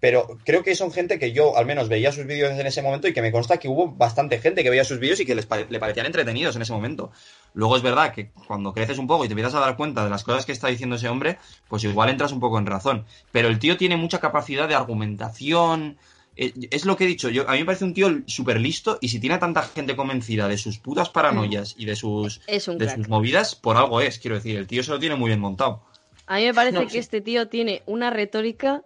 Pero 0.00 0.38
creo 0.44 0.62
que 0.62 0.74
son 0.74 0.90
gente 0.92 1.18
que 1.18 1.32
yo 1.32 1.56
al 1.58 1.66
menos 1.66 1.88
veía 1.90 2.10
sus 2.10 2.24
vídeos 2.26 2.58
en 2.58 2.66
ese 2.66 2.80
momento 2.80 3.06
y 3.06 3.12
que 3.12 3.20
me 3.20 3.30
consta 3.30 3.58
que 3.58 3.68
hubo 3.68 3.88
bastante 3.92 4.38
gente 4.38 4.62
que 4.62 4.70
veía 4.70 4.84
sus 4.84 4.98
vídeos 4.98 5.20
y 5.20 5.26
que 5.26 5.34
les 5.34 5.44
pare- 5.44 5.66
le 5.68 5.78
parecían 5.78 6.06
entretenidos 6.06 6.56
en 6.56 6.62
ese 6.62 6.72
momento. 6.72 7.12
Luego 7.52 7.76
es 7.76 7.82
verdad 7.82 8.14
que 8.14 8.30
cuando 8.46 8.72
creces 8.72 8.96
un 8.98 9.06
poco 9.06 9.24
y 9.24 9.28
te 9.28 9.32
empiezas 9.32 9.54
a 9.56 9.60
dar 9.60 9.76
cuenta 9.76 10.02
de 10.02 10.10
las 10.10 10.24
cosas 10.24 10.46
que 10.46 10.52
está 10.52 10.68
diciendo 10.68 10.96
ese 10.96 11.08
hombre, 11.08 11.36
pues 11.68 11.84
igual 11.84 12.08
entras 12.08 12.32
un 12.32 12.40
poco 12.40 12.58
en 12.58 12.64
razón. 12.66 13.04
Pero 13.30 13.48
el 13.48 13.58
tío 13.58 13.76
tiene 13.76 13.96
mucha 13.98 14.20
capacidad 14.20 14.66
de 14.68 14.74
argumentación. 14.74 15.98
eh, 16.36 16.52
Es 16.70 16.86
lo 16.86 16.96
que 16.96 17.04
he 17.04 17.06
dicho, 17.06 17.28
yo, 17.28 17.46
a 17.48 17.52
mí 17.52 17.58
me 17.58 17.64
parece 17.66 17.84
un 17.84 17.92
tío 17.92 18.08
súper 18.26 18.58
listo 18.60 18.96
y 19.02 19.08
si 19.08 19.20
tiene 19.20 19.36
tanta 19.36 19.62
gente 19.62 19.96
convencida 19.96 20.48
de 20.48 20.56
sus 20.56 20.78
putas 20.78 21.10
paranoias 21.10 21.74
y 21.76 21.84
de 21.84 21.96
sus, 21.96 22.40
Es 22.46 22.68
un 22.68 22.78
de 22.78 22.88
sus 22.88 23.08
movidas, 23.08 23.54
por 23.54 23.76
algo 23.76 24.00
es, 24.00 24.18
quiero 24.18 24.36
decir, 24.36 24.56
el 24.56 24.66
tío 24.66 24.82
se 24.82 24.92
lo 24.92 24.98
tiene 24.98 25.16
muy 25.16 25.28
bien 25.28 25.40
montado. 25.40 25.82
A 26.26 26.36
mí 26.38 26.44
me 26.44 26.54
parece 26.54 26.78
No, 26.78 26.84
que 26.84 26.90
sí. 26.90 26.98
este 26.98 27.20
tío 27.20 27.48
tiene 27.48 27.82
una 27.86 28.08
retórica 28.10 28.82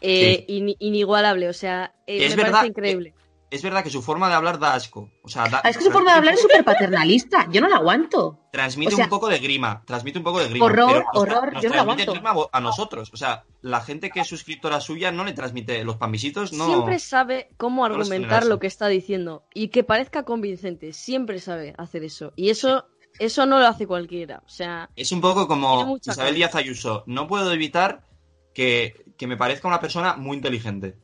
eh, 0.00 0.44
in- 0.48 0.76
inigualable, 0.78 1.48
o 1.48 1.52
sea, 1.52 1.94
eh, 2.06 2.24
Es 2.26 2.30
me 2.36 2.42
verdad, 2.42 2.52
parece 2.52 2.68
increíble. 2.68 3.14
Es 3.50 3.62
verdad 3.64 3.82
que 3.82 3.90
su 3.90 4.00
forma 4.00 4.28
de 4.28 4.34
hablar 4.36 4.60
da 4.60 4.74
asco. 4.74 5.10
O 5.24 5.28
sea, 5.28 5.48
da- 5.48 5.60
Ah, 5.64 5.70
es 5.70 5.76
que 5.76 5.82
su 5.82 5.90
forma 5.90 6.12
de 6.12 6.18
hablar 6.18 6.34
es 6.34 6.40
súper 6.40 6.62
paternalista. 6.64 7.48
Yo 7.50 7.60
no 7.60 7.68
la 7.68 7.78
aguanto. 7.78 8.38
Transmite 8.52 8.92
O 8.92 8.96
sea, 8.96 9.06
un 9.06 9.10
poco 9.10 9.28
de 9.28 9.40
grima, 9.40 9.82
transmite 9.84 10.18
un 10.18 10.24
poco 10.24 10.38
de 10.38 10.48
grima. 10.50 10.66
horror, 10.66 10.86
pero 10.86 10.98
nos- 11.00 11.16
horror, 11.22 11.52
nos 11.54 11.62
yo 11.64 11.68
no 11.68 11.72
transmite 11.74 12.02
aguanto. 12.02 12.12
grima 12.12 12.48
a 12.52 12.60
nosotros. 12.60 13.10
O 13.12 13.16
sea, 13.16 13.42
la 13.60 13.80
gente 13.80 14.10
que 14.10 14.20
es 14.20 14.28
suscriptora 14.28 14.80
suya 14.80 15.10
no 15.10 15.24
le 15.24 15.32
transmite 15.32 15.82
los 15.82 15.96
pambisitos, 15.96 16.52
no. 16.52 16.66
Siempre 16.66 17.00
sabe 17.00 17.48
cómo 17.56 17.88
no 17.88 17.96
argumentar 17.96 18.46
lo 18.46 18.60
que 18.60 18.68
está 18.68 18.86
diciendo 18.86 19.42
y 19.52 19.68
que 19.68 19.82
parezca 19.82 20.22
convincente. 20.24 20.92
Siempre 20.92 21.40
sabe 21.40 21.74
hacer 21.76 22.04
eso. 22.04 22.32
Y 22.36 22.50
eso, 22.50 22.86
eso 23.18 23.46
no 23.46 23.58
lo 23.58 23.66
hace 23.66 23.84
cualquiera. 23.88 24.44
O 24.46 24.48
sea, 24.48 24.90
Es 24.94 25.10
un 25.10 25.20
poco 25.20 25.48
como 25.48 25.98
Isabel. 26.00 26.36
Díaz 26.36 26.54
Ayuso. 26.54 27.02
No 27.08 27.26
puedo 27.26 27.52
evitar 27.52 28.06
que, 28.54 28.94
que 29.20 29.26
me 29.26 29.36
parezca 29.36 29.68
una 29.68 29.80
persona 29.80 30.14
muy 30.16 30.34
inteligente. 30.38 30.96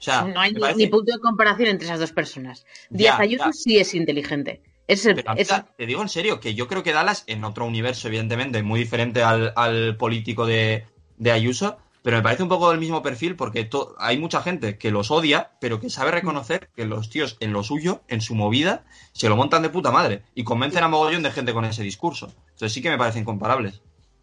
O 0.00 0.02
sea, 0.02 0.22
No 0.24 0.40
hay 0.40 0.52
ni, 0.52 0.58
parece- 0.60 0.78
ni 0.78 0.86
punto 0.88 1.12
de 1.12 1.20
comparación 1.20 1.68
entre 1.68 1.86
esas 1.86 2.00
dos 2.00 2.10
personas. 2.10 2.66
Ya, 2.90 2.96
Díaz 2.98 3.20
Ayuso 3.20 3.44
ya. 3.46 3.52
sí 3.52 3.78
es 3.78 3.94
inteligente. 3.94 4.60
Es 4.88 5.06
el- 5.06 5.14
Pero, 5.14 5.34
te 5.76 5.86
digo 5.86 6.02
en 6.02 6.08
serio 6.08 6.40
que 6.40 6.54
yo 6.56 6.66
creo 6.66 6.82
que 6.82 6.92
Dallas, 6.92 7.22
en 7.28 7.44
otro 7.44 7.64
universo, 7.64 8.08
evidentemente, 8.08 8.60
muy 8.64 8.80
diferente 8.80 9.22
al, 9.22 9.52
al 9.54 9.96
político 9.96 10.46
de, 10.46 10.84
de 11.16 11.30
Ayuso, 11.30 11.78
pero 12.02 12.16
me 12.16 12.24
parece 12.24 12.42
un 12.42 12.48
poco 12.48 12.70
del 12.70 12.80
mismo 12.80 13.02
perfil 13.02 13.36
porque 13.36 13.62
to- 13.64 13.94
hay 13.98 14.18
mucha 14.18 14.42
gente 14.42 14.76
que 14.78 14.90
los 14.90 15.12
odia, 15.12 15.52
pero 15.60 15.78
que 15.78 15.90
sabe 15.90 16.10
reconocer 16.10 16.70
que 16.74 16.86
los 16.86 17.08
tíos 17.08 17.36
en 17.38 17.52
lo 17.52 17.62
suyo, 17.62 18.02
en 18.08 18.20
su 18.20 18.34
movida, 18.34 18.84
se 19.12 19.28
lo 19.28 19.36
montan 19.36 19.62
de 19.62 19.68
puta 19.70 19.92
madre 19.92 20.24
y 20.34 20.42
convencen 20.42 20.82
a 20.82 20.88
mogollón 20.88 21.22
de 21.22 21.30
gente 21.30 21.52
con 21.52 21.64
ese 21.66 21.84
discurso. 21.84 22.32
Entonces 22.48 22.72
sí 22.72 22.82
que 22.82 22.90
me 22.90 22.98
parecen 22.98 23.24
comparables. 23.24 23.80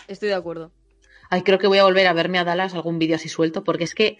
estoy 0.10 0.28
de 0.30 0.36
acuerdo. 0.36 0.72
Ay, 1.30 1.42
creo 1.42 1.60
que 1.60 1.68
voy 1.68 1.78
a 1.78 1.84
volver 1.84 2.08
a 2.08 2.14
verme 2.14 2.40
a 2.40 2.44
Dallas 2.44 2.74
algún 2.74 3.00
vídeo 3.00 3.16
así 3.16 3.30
suelto, 3.30 3.64
porque 3.64 3.84
es 3.84 3.94
que 3.94 4.18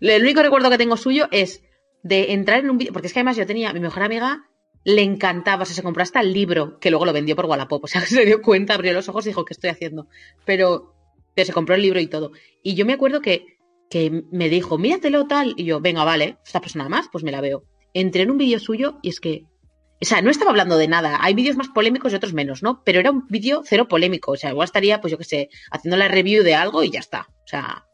el 0.00 0.22
único 0.22 0.42
recuerdo 0.42 0.70
que 0.70 0.78
tengo 0.78 0.96
suyo 0.96 1.28
es 1.30 1.62
de 2.02 2.32
entrar 2.32 2.60
en 2.60 2.70
un 2.70 2.78
vídeo, 2.78 2.92
porque 2.92 3.08
es 3.08 3.12
que 3.12 3.20
además 3.20 3.36
yo 3.36 3.46
tenía, 3.46 3.72
mi 3.72 3.80
mejor 3.80 4.02
amiga 4.02 4.46
le 4.84 5.02
encantaba, 5.02 5.62
o 5.62 5.66
sea, 5.66 5.74
se 5.74 5.82
compró 5.82 6.02
hasta 6.02 6.20
el 6.20 6.32
libro, 6.32 6.78
que 6.78 6.90
luego 6.90 7.04
lo 7.04 7.12
vendió 7.12 7.36
por 7.36 7.46
Wallapop, 7.46 7.84
o 7.84 7.86
sea, 7.86 8.00
se 8.02 8.24
dio 8.24 8.40
cuenta, 8.42 8.74
abrió 8.74 8.92
los 8.92 9.08
ojos 9.08 9.26
y 9.26 9.30
dijo, 9.30 9.44
¿qué 9.44 9.52
estoy 9.52 9.70
haciendo? 9.70 10.08
Pero, 10.44 10.94
pero 11.34 11.46
se 11.46 11.52
compró 11.52 11.74
el 11.74 11.82
libro 11.82 12.00
y 12.00 12.06
todo. 12.06 12.32
Y 12.62 12.74
yo 12.74 12.86
me 12.86 12.94
acuerdo 12.94 13.20
que, 13.20 13.44
que 13.90 14.24
me 14.30 14.48
dijo, 14.48 14.78
míratelo 14.78 15.26
tal, 15.26 15.54
y 15.56 15.64
yo, 15.64 15.80
venga, 15.80 16.04
vale, 16.04 16.38
esta 16.44 16.60
persona 16.60 16.88
más, 16.88 17.08
pues 17.10 17.24
me 17.24 17.32
la 17.32 17.40
veo. 17.40 17.64
Entré 17.92 18.22
en 18.22 18.30
un 18.30 18.38
vídeo 18.38 18.58
suyo 18.58 18.98
y 19.02 19.10
es 19.10 19.20
que, 19.20 19.44
o 20.02 20.06
sea, 20.06 20.22
no 20.22 20.30
estaba 20.30 20.50
hablando 20.50 20.78
de 20.78 20.88
nada, 20.88 21.18
hay 21.20 21.34
vídeos 21.34 21.56
más 21.56 21.68
polémicos 21.68 22.12
y 22.12 22.16
otros 22.16 22.32
menos, 22.32 22.62
¿no? 22.62 22.82
Pero 22.84 23.00
era 23.00 23.10
un 23.10 23.26
vídeo 23.28 23.62
cero 23.64 23.86
polémico, 23.86 24.32
o 24.32 24.36
sea, 24.36 24.50
igual 24.50 24.64
estaría, 24.64 25.00
pues 25.00 25.10
yo 25.10 25.18
qué 25.18 25.24
sé, 25.24 25.48
haciendo 25.70 25.96
la 25.96 26.08
review 26.08 26.42
de 26.42 26.54
algo 26.54 26.82
y 26.82 26.90
ya 26.90 27.00
está. 27.00 27.26
O 27.44 27.46
sea, 27.46 27.84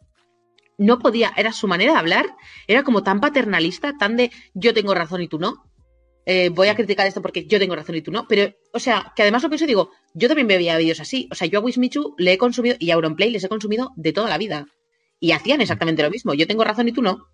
no 0.79 0.99
podía, 0.99 1.33
era 1.37 1.53
su 1.53 1.67
manera 1.67 1.93
de 1.93 1.99
hablar, 1.99 2.27
era 2.69 2.85
como 2.85 3.03
tan 3.03 3.21
paternalista, 3.21 3.97
tan 3.99 4.17
de 4.17 4.31
yo 4.55 4.73
tengo 4.73 4.95
razón 4.95 5.23
y 5.23 5.29
tú 5.29 5.39
no. 5.39 5.65
Eh, 6.29 6.49
voy 6.49 6.67
a 6.69 6.75
criticar 6.75 7.07
esto 7.07 7.23
porque 7.23 7.47
yo 7.47 7.59
tengo 7.59 7.77
razón 7.77 7.95
y 7.95 8.03
tú 8.03 8.11
no. 8.11 8.27
Pero, 8.29 8.53
o 8.73 8.79
sea, 8.79 9.13
que 9.15 9.23
además 9.23 9.43
lo 9.43 9.49
pienso 9.49 9.65
y 9.65 9.69
digo, 9.69 9.91
yo 10.15 10.29
también 10.29 10.49
veía 10.49 10.77
vídeos 10.77 11.01
así. 11.01 11.29
O 11.31 11.35
sea, 11.35 11.47
yo 11.47 11.61
a 11.61 11.63
Wismichu 11.63 12.15
le 12.19 12.33
he 12.33 12.39
consumido 12.39 12.77
y 12.81 12.91
a 12.91 12.95
Auronplay 12.95 13.31
les 13.31 13.45
he 13.45 13.49
consumido 13.49 13.93
de 13.97 14.13
toda 14.13 14.29
la 14.29 14.37
vida. 14.37 14.67
Y 15.21 15.33
hacían 15.33 15.61
exactamente 15.61 16.03
lo 16.03 16.11
mismo. 16.11 16.35
Yo 16.35 16.47
tengo 16.47 16.65
razón 16.65 16.89
y 16.89 16.93
tú 16.93 17.01
no. 17.01 17.29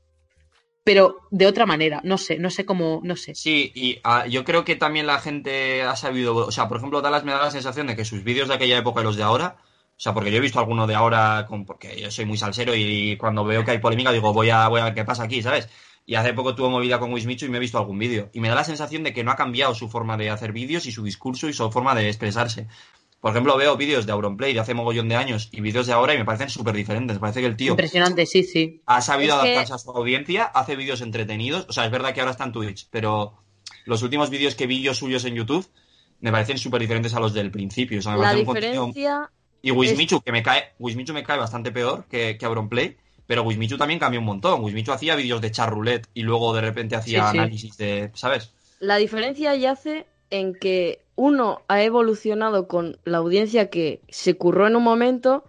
Pero 0.85 1.17
de 1.31 1.47
otra 1.47 1.67
manera. 1.67 2.01
No 2.05 2.19
sé, 2.19 2.39
no 2.39 2.51
sé 2.51 2.65
cómo, 2.65 3.01
no 3.05 3.17
sé. 3.17 3.35
Sí, 3.35 3.73
y 3.75 3.99
ah, 4.05 4.27
yo 4.27 4.45
creo 4.45 4.65
que 4.65 4.77
también 4.77 5.07
la 5.07 5.19
gente 5.19 5.83
ha 5.83 5.97
sabido, 5.97 6.35
o 6.35 6.53
sea, 6.53 6.69
por 6.69 6.79
ejemplo, 6.79 7.01
Dallas 7.01 7.25
me 7.25 7.33
da 7.33 7.43
la 7.43 7.51
sensación 7.51 7.87
de 7.87 7.97
que 7.97 8.05
sus 8.05 8.25
vídeos 8.25 8.49
de 8.49 8.55
aquella 8.55 8.79
época 8.79 9.01
y 9.01 9.05
los 9.05 9.17
de 9.17 9.23
ahora, 9.23 9.57
o 9.97 10.01
sea, 10.01 10.15
porque 10.15 10.31
yo 10.33 10.39
he 10.39 10.41
visto 10.41 10.59
alguno 10.59 10.87
de 10.87 10.95
ahora, 10.95 11.47
con, 11.49 11.65
porque 11.65 12.01
yo 12.01 12.11
soy 12.11 12.25
muy 12.25 12.37
salsero 12.37 12.75
y 12.75 13.17
cuando 13.17 13.45
veo 13.45 13.65
que 13.65 13.71
hay 13.71 13.79
polémica 13.79 14.11
digo, 14.11 14.33
voy 14.33 14.51
a, 14.51 14.67
voy 14.69 14.81
a 14.81 14.85
ver 14.85 14.95
qué 14.95 15.05
pasa 15.05 15.23
aquí, 15.25 15.43
¿sabes? 15.43 15.69
Y 16.05 16.17
hace 16.17 16.35
poco 16.35 16.57
tuve 16.57 16.69
movida 16.69 16.99
con 16.99 17.13
Wismichu 17.13 17.47
y 17.47 17.49
me 17.49 17.59
he 17.59 17.61
visto 17.61 17.79
algún 17.79 17.99
vídeo. 17.99 18.29
Y 18.33 18.41
me 18.41 18.49
da 18.49 18.57
la 18.57 18.65
sensación 18.65 19.05
de 19.05 19.13
que 19.13 19.23
no 19.23 19.31
ha 19.31 19.37
cambiado 19.37 19.75
su 19.75 19.89
forma 19.89 20.17
de 20.17 20.31
hacer 20.31 20.53
vídeos 20.53 20.87
y 20.87 20.93
su 20.93 21.05
discurso 21.05 21.49
y 21.49 21.53
su 21.53 21.71
forma 21.71 21.95
de 21.95 22.09
expresarse. 22.09 22.67
Por 23.23 23.31
ejemplo, 23.31 23.57
veo 23.57 23.77
vídeos 23.77 24.05
de 24.05 24.11
Auronplay 24.11 24.53
de 24.53 24.59
hace 24.59 24.75
mogollón 24.75 25.09
de 25.09 25.15
años 25.15 25.49
y 25.53 25.61
vídeos 25.61 25.87
de 25.87 25.93
ahora 25.93 26.13
y 26.13 26.19
me 26.19 26.25
parecen 26.25 26.51
súper 26.51 26.75
diferentes. 26.75 27.19
Parece 27.21 27.41
que 27.41 27.47
el 27.47 27.57
tío 27.57 27.71
Impresionante, 27.71 28.27
sí, 28.27 28.43
sí. 28.43 28.83
ha 28.85 29.01
sabido 29.01 29.37
Es 29.37 29.43
que- 29.43 29.49
adaptarse 29.53 29.75
a 29.75 29.79
su 29.79 29.91
audiencia, 29.93 30.43
hace 30.45 30.75
vídeos 30.75 31.01
entretenidos. 31.03 31.67
O 31.69 31.73
sea, 31.73 31.85
es 31.85 31.93
verdad 31.93 32.13
que 32.13 32.21
ahora 32.21 32.33
está 32.33 32.43
en 32.43 32.51
Twitch, 32.53 32.89
pero 32.91 33.39
los 33.85 34.03
últimos 34.03 34.29
vídeos 34.29 34.57
que 34.57 34.67
vi 34.67 34.83
yo 34.83 34.93
suyos 34.93 35.25
en 35.25 35.37
YouTube 35.37 35.65
me 36.19 36.33
parecen 36.33 36.59
súper 36.59 36.81
diferentes 36.83 37.15
a 37.15 37.21
los 37.21 37.33
del 37.33 37.53
principio. 37.53 38.01
O 38.01 38.03
sea, 38.03 38.13
me 38.13 38.19
La 38.19 38.25
parece 38.25 38.41
un 38.41 38.47
contenido- 38.47 38.87
diferencia 38.89 39.31
Y 39.63 39.71
Wismichu, 39.71 40.21
que 40.21 40.33
me 40.33 40.43
cae, 40.43 40.73
Wismichu 40.81 41.13
me 41.15 41.23
cae 41.23 41.39
bastante 41.39 41.71
peor 41.71 42.07
que, 42.11 42.37
que 42.37 42.45
Auronplay, 42.47 42.97
pero 43.29 43.45
Wismichu 43.45 43.77
también 43.79 44.01
cambió 44.01 44.19
un 44.19 44.27
montón. 44.27 44.65
Wismichu 44.65 44.91
hacía 44.91 45.15
vídeos 45.15 45.41
de 45.41 45.53
char 45.53 45.71
roulette 45.71 46.09
y 46.13 46.23
luego 46.23 46.53
de 46.53 46.61
repente 46.63 46.97
hacía 46.97 47.27
Sí, 47.27 47.31
sí. 47.31 47.39
análisis 47.39 47.77
de, 47.77 48.11
¿sabes? 48.15 48.51
La 48.81 48.97
diferencia 48.97 49.55
yace 49.55 50.07
en 50.31 50.55
que 50.57 51.02
uno 51.15 51.63
ha 51.69 51.83
evolucionado 51.83 52.69
con 52.69 52.99
la 53.05 53.19
audiencia 53.19 53.71
que 53.71 54.01
se 54.09 54.35
curró 54.35 54.67
en 54.67 54.77
un 54.77 54.83
momento 54.83 55.45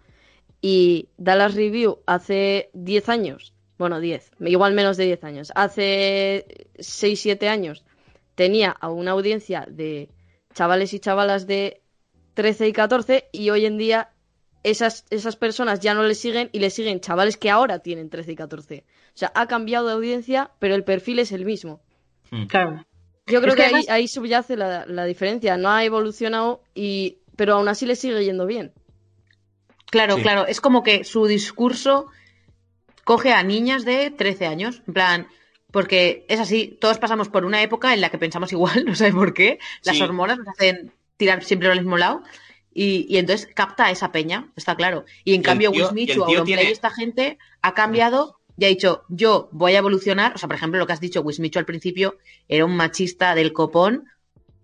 y 0.61 1.09
Dallas 1.17 1.55
Review 1.55 1.99
hace 2.05 2.69
10 2.73 3.09
años, 3.09 3.53
bueno, 3.77 3.99
10, 3.99 4.31
igual 4.41 4.73
menos 4.73 4.97
de 4.97 5.05
10 5.05 5.23
años, 5.23 5.51
hace 5.55 6.67
6, 6.79 7.19
7 7.19 7.49
años 7.49 7.83
tenía 8.35 8.71
a 8.71 8.89
una 8.89 9.11
audiencia 9.11 9.65
de 9.69 10.09
chavales 10.53 10.93
y 10.93 10.99
chavalas 10.99 11.47
de 11.47 11.81
13 12.33 12.67
y 12.67 12.73
14 12.73 13.29
y 13.31 13.49
hoy 13.49 13.65
en 13.65 13.77
día 13.77 14.09
esas, 14.63 15.05
esas 15.09 15.35
personas 15.35 15.79
ya 15.81 15.93
no 15.93 16.03
le 16.03 16.15
siguen 16.15 16.49
y 16.51 16.59
le 16.59 16.69
siguen 16.69 17.01
chavales 17.01 17.37
que 17.37 17.49
ahora 17.49 17.79
tienen 17.79 18.09
13 18.09 18.31
y 18.31 18.35
14. 18.35 18.85
O 18.87 19.17
sea, 19.17 19.31
ha 19.35 19.47
cambiado 19.47 19.87
de 19.87 19.93
audiencia, 19.93 20.51
pero 20.59 20.75
el 20.75 20.83
perfil 20.83 21.19
es 21.19 21.31
el 21.31 21.45
mismo. 21.45 21.81
Mm. 22.31 22.45
Claro. 22.45 22.85
Yo 23.25 23.41
creo 23.41 23.53
Es 23.53 23.55
que 23.55 23.61
que, 23.61 23.63
ahí, 23.63 23.71
además- 23.73 23.89
ahí 23.89 24.07
subyace 24.07 24.57
la, 24.57 24.85
la 24.85 25.05
diferencia. 25.05 25.57
No 25.57 25.69
ha 25.69 25.83
evolucionado, 25.83 26.61
y 26.75 27.19
pero 27.35 27.55
aún 27.55 27.67
así 27.67 27.85
le 27.85 27.95
sigue 27.95 28.23
yendo 28.25 28.45
bien. 28.45 28.73
Claro, 29.89 30.15
Sí. 30.17 30.21
claro. 30.23 30.45
Es 30.47 30.59
como 30.61 30.83
que 30.83 31.03
su 31.03 31.25
discurso 31.27 32.07
coge 33.03 33.31
a 33.33 33.43
niñas 33.43 33.85
de 33.85 34.11
13 34.11 34.45
años. 34.47 34.81
En 34.87 34.93
plan, 34.93 35.27
porque 35.71 36.25
es 36.29 36.39
así, 36.39 36.77
todos 36.79 36.99
pasamos 36.99 37.29
por 37.29 37.45
una 37.45 37.61
época 37.61 37.93
en 37.93 38.01
la 38.01 38.09
que 38.09 38.17
pensamos 38.17 38.51
igual, 38.51 38.83
no 38.85 38.95
sé 38.95 39.11
por 39.11 39.33
qué. 39.33 39.59
Las 39.83 39.97
Sí. 39.97 40.01
hormonas 40.03 40.37
nos 40.39 40.47
hacen 40.49 40.91
tirar 41.17 41.43
siempre 41.43 41.69
al 41.71 41.79
mismo 41.79 41.97
lado. 41.97 42.21
Y, 42.75 43.05
y 43.07 43.17
entonces 43.19 43.47
capta 43.53 43.85
a 43.85 43.91
esa 43.91 44.11
peña, 44.11 44.51
está 44.55 44.75
claro. 44.75 45.05
Y 45.23 45.35
en 45.35 45.43
cambio, 45.43 45.71
y 45.71 45.77
el 45.77 45.83
Wismichu, 45.83 46.23
Auronplay, 46.23 46.43
tiene- 46.57 46.71
esta 46.71 46.89
gente 46.89 47.37
ha 47.61 47.73
cambiado 47.75 48.39
y 48.57 48.65
ha 48.65 48.67
dicho, 48.67 49.03
yo 49.09 49.49
voy 49.51 49.73
a 49.75 49.79
evolucionar. 49.79 50.33
O 50.35 50.37
sea, 50.37 50.47
por 50.47 50.55
ejemplo, 50.55 50.79
lo 50.79 50.85
que 50.87 50.93
has 50.93 50.99
dicho, 50.99 51.21
Wismichu 51.21 51.59
al 51.59 51.65
principio 51.65 52.17
era 52.47 52.65
un 52.65 52.75
machista 52.75 53.35
del 53.35 53.51
copón. 53.53 54.05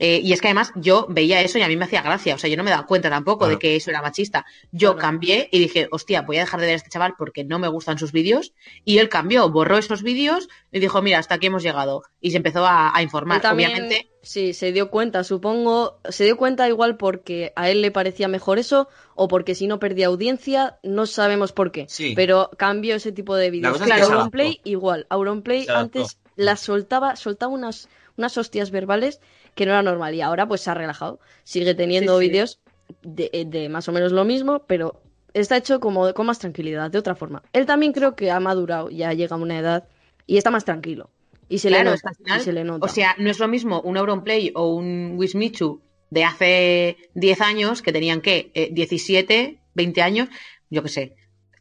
eh, 0.02 0.22
y 0.24 0.32
es 0.32 0.40
que 0.40 0.48
además 0.48 0.72
yo 0.76 1.06
veía 1.10 1.42
eso 1.42 1.58
y 1.58 1.62
a 1.62 1.68
mí 1.68 1.76
me 1.76 1.84
hacía 1.84 2.02
gracia. 2.02 2.34
O 2.36 2.38
sea, 2.38 2.50
yo 2.50 2.56
no 2.56 2.64
me 2.64 2.70
daba 2.72 2.86
cuenta 2.86 3.10
tampoco 3.10 3.40
Claro. 3.40 3.52
de 3.56 3.60
que 3.60 3.76
eso 3.76 3.90
era 3.90 4.02
machista. 4.02 4.46
Yo 4.72 4.94
Claro. 4.94 5.00
cambié 5.02 5.50
y 5.52 5.60
dije, 5.60 5.90
hostia, 5.92 6.22
voy 6.22 6.38
a 6.38 6.42
dejar 6.42 6.62
de 6.62 6.68
ver 6.68 6.74
a 6.76 6.78
este 6.78 6.90
chaval 6.90 7.16
porque 7.18 7.44
no 7.44 7.60
me 7.60 7.68
gustan 7.68 7.98
sus 8.00 8.14
vídeos. 8.14 8.54
Y 8.86 9.00
él 9.00 9.10
cambió, 9.10 9.50
borró 9.50 9.78
esos 9.78 10.02
vídeos 10.02 10.48
y 10.72 10.80
dijo, 10.80 11.02
mira, 11.02 11.20
hasta 11.20 11.36
aquí 11.36 11.48
hemos 11.48 11.64
llegado. 11.64 12.04
Y 12.22 12.32
se 12.32 12.38
empezó 12.38 12.66
a, 12.66 12.96
a 12.96 13.02
informar. 13.04 13.42
También, 13.42 13.72
Obviamente, 13.74 14.10
sí, 14.22 14.54
se 14.54 14.72
dio 14.72 14.90
cuenta, 14.90 15.24
supongo. 15.24 16.00
Se 16.10 16.26
dio 16.26 16.38
cuenta 16.38 16.68
igual 16.68 16.98
porque 16.98 17.54
a 17.56 17.70
él 17.70 17.82
le 17.82 17.92
parecía 17.92 18.28
mejor 18.28 18.60
eso 18.60 18.88
o 19.16 19.28
porque 19.28 19.56
si 19.56 19.68
no 19.68 19.80
perdía 19.80 20.08
audiencia, 20.08 20.78
no 20.84 21.06
sabemos 21.06 21.52
por 21.52 21.72
qué. 21.72 21.86
Sí. 21.90 22.14
Pero 22.16 22.50
cambió 22.58 22.96
ese 22.96 23.12
tipo 23.12 23.36
de 23.36 23.50
vídeos. 23.52 23.74
cosa 23.74 23.86
es 23.86 23.92
que 23.92 23.98
Claro, 23.98 24.14
Auronplay 24.14 24.62
igual. 24.64 25.06
Auronplay 25.10 25.66
antes 25.70 26.20
las 26.36 26.60
soltaba, 26.62 27.16
soltaba 27.16 27.52
unas, 27.54 27.90
unas 28.18 28.38
hostias 28.38 28.72
verbales 28.72 29.20
que 29.56 29.66
no 29.66 29.72
era 29.72 29.82
normal 29.82 30.16
y 30.16 30.22
ahora 30.22 30.48
pues 30.48 30.62
se 30.62 30.70
ha 30.70 30.74
relajado. 30.74 31.20
Sigue 31.44 31.76
teniendo 31.76 32.18
Sí, 32.20 32.26
sí. 32.26 32.30
vídeos 32.32 32.60
de, 33.02 33.46
de 33.48 33.70
más 33.70 33.88
o 33.88 33.92
menos 33.92 34.12
lo 34.12 34.26
mismo, 34.26 34.60
pero 34.68 35.02
está 35.34 35.58
hecho 35.58 35.80
como 35.80 36.14
con 36.14 36.26
más 36.26 36.40
tranquilidad, 36.40 36.90
de 36.92 36.98
otra 36.98 37.16
forma. 37.16 37.44
Él 37.54 37.66
también 37.66 37.94
creo 37.94 38.16
que 38.16 38.32
ha 38.32 38.40
madurado, 38.40 38.90
ya 38.90 39.14
llega 39.14 39.36
a 39.36 39.40
una 39.40 39.60
edad 39.60 39.88
y 40.26 40.38
está 40.38 40.50
más 40.52 40.66
tranquilo. 40.66 41.10
Y 41.50 41.58
se, 41.60 41.70
claro, 41.70 41.86
le, 41.86 41.96
nota, 41.98 42.10
al 42.10 42.16
final, 42.16 42.40
y 42.40 42.44
se 42.44 42.54
le 42.54 42.64
nota. 42.64 42.86
o 42.86 42.90
sea, 42.90 43.16
no 43.18 43.30
es 43.30 43.40
lo 43.40 43.48
mismo 43.48 43.82
un 43.82 43.98
Auronplay 43.98 44.52
o 44.56 44.74
un 44.76 45.16
Wismichu 45.18 45.82
de 46.12 46.24
hace 46.24 46.98
10 47.16 47.42
años 47.42 47.82
que 47.82 47.92
tenían, 47.92 48.22
¿qué? 48.22 48.52
Eh, 48.54 48.70
17, 48.72 49.60
20 49.74 50.02
años, 50.02 50.30
yo 50.70 50.84
qué 50.84 50.90
sé, 50.90 51.16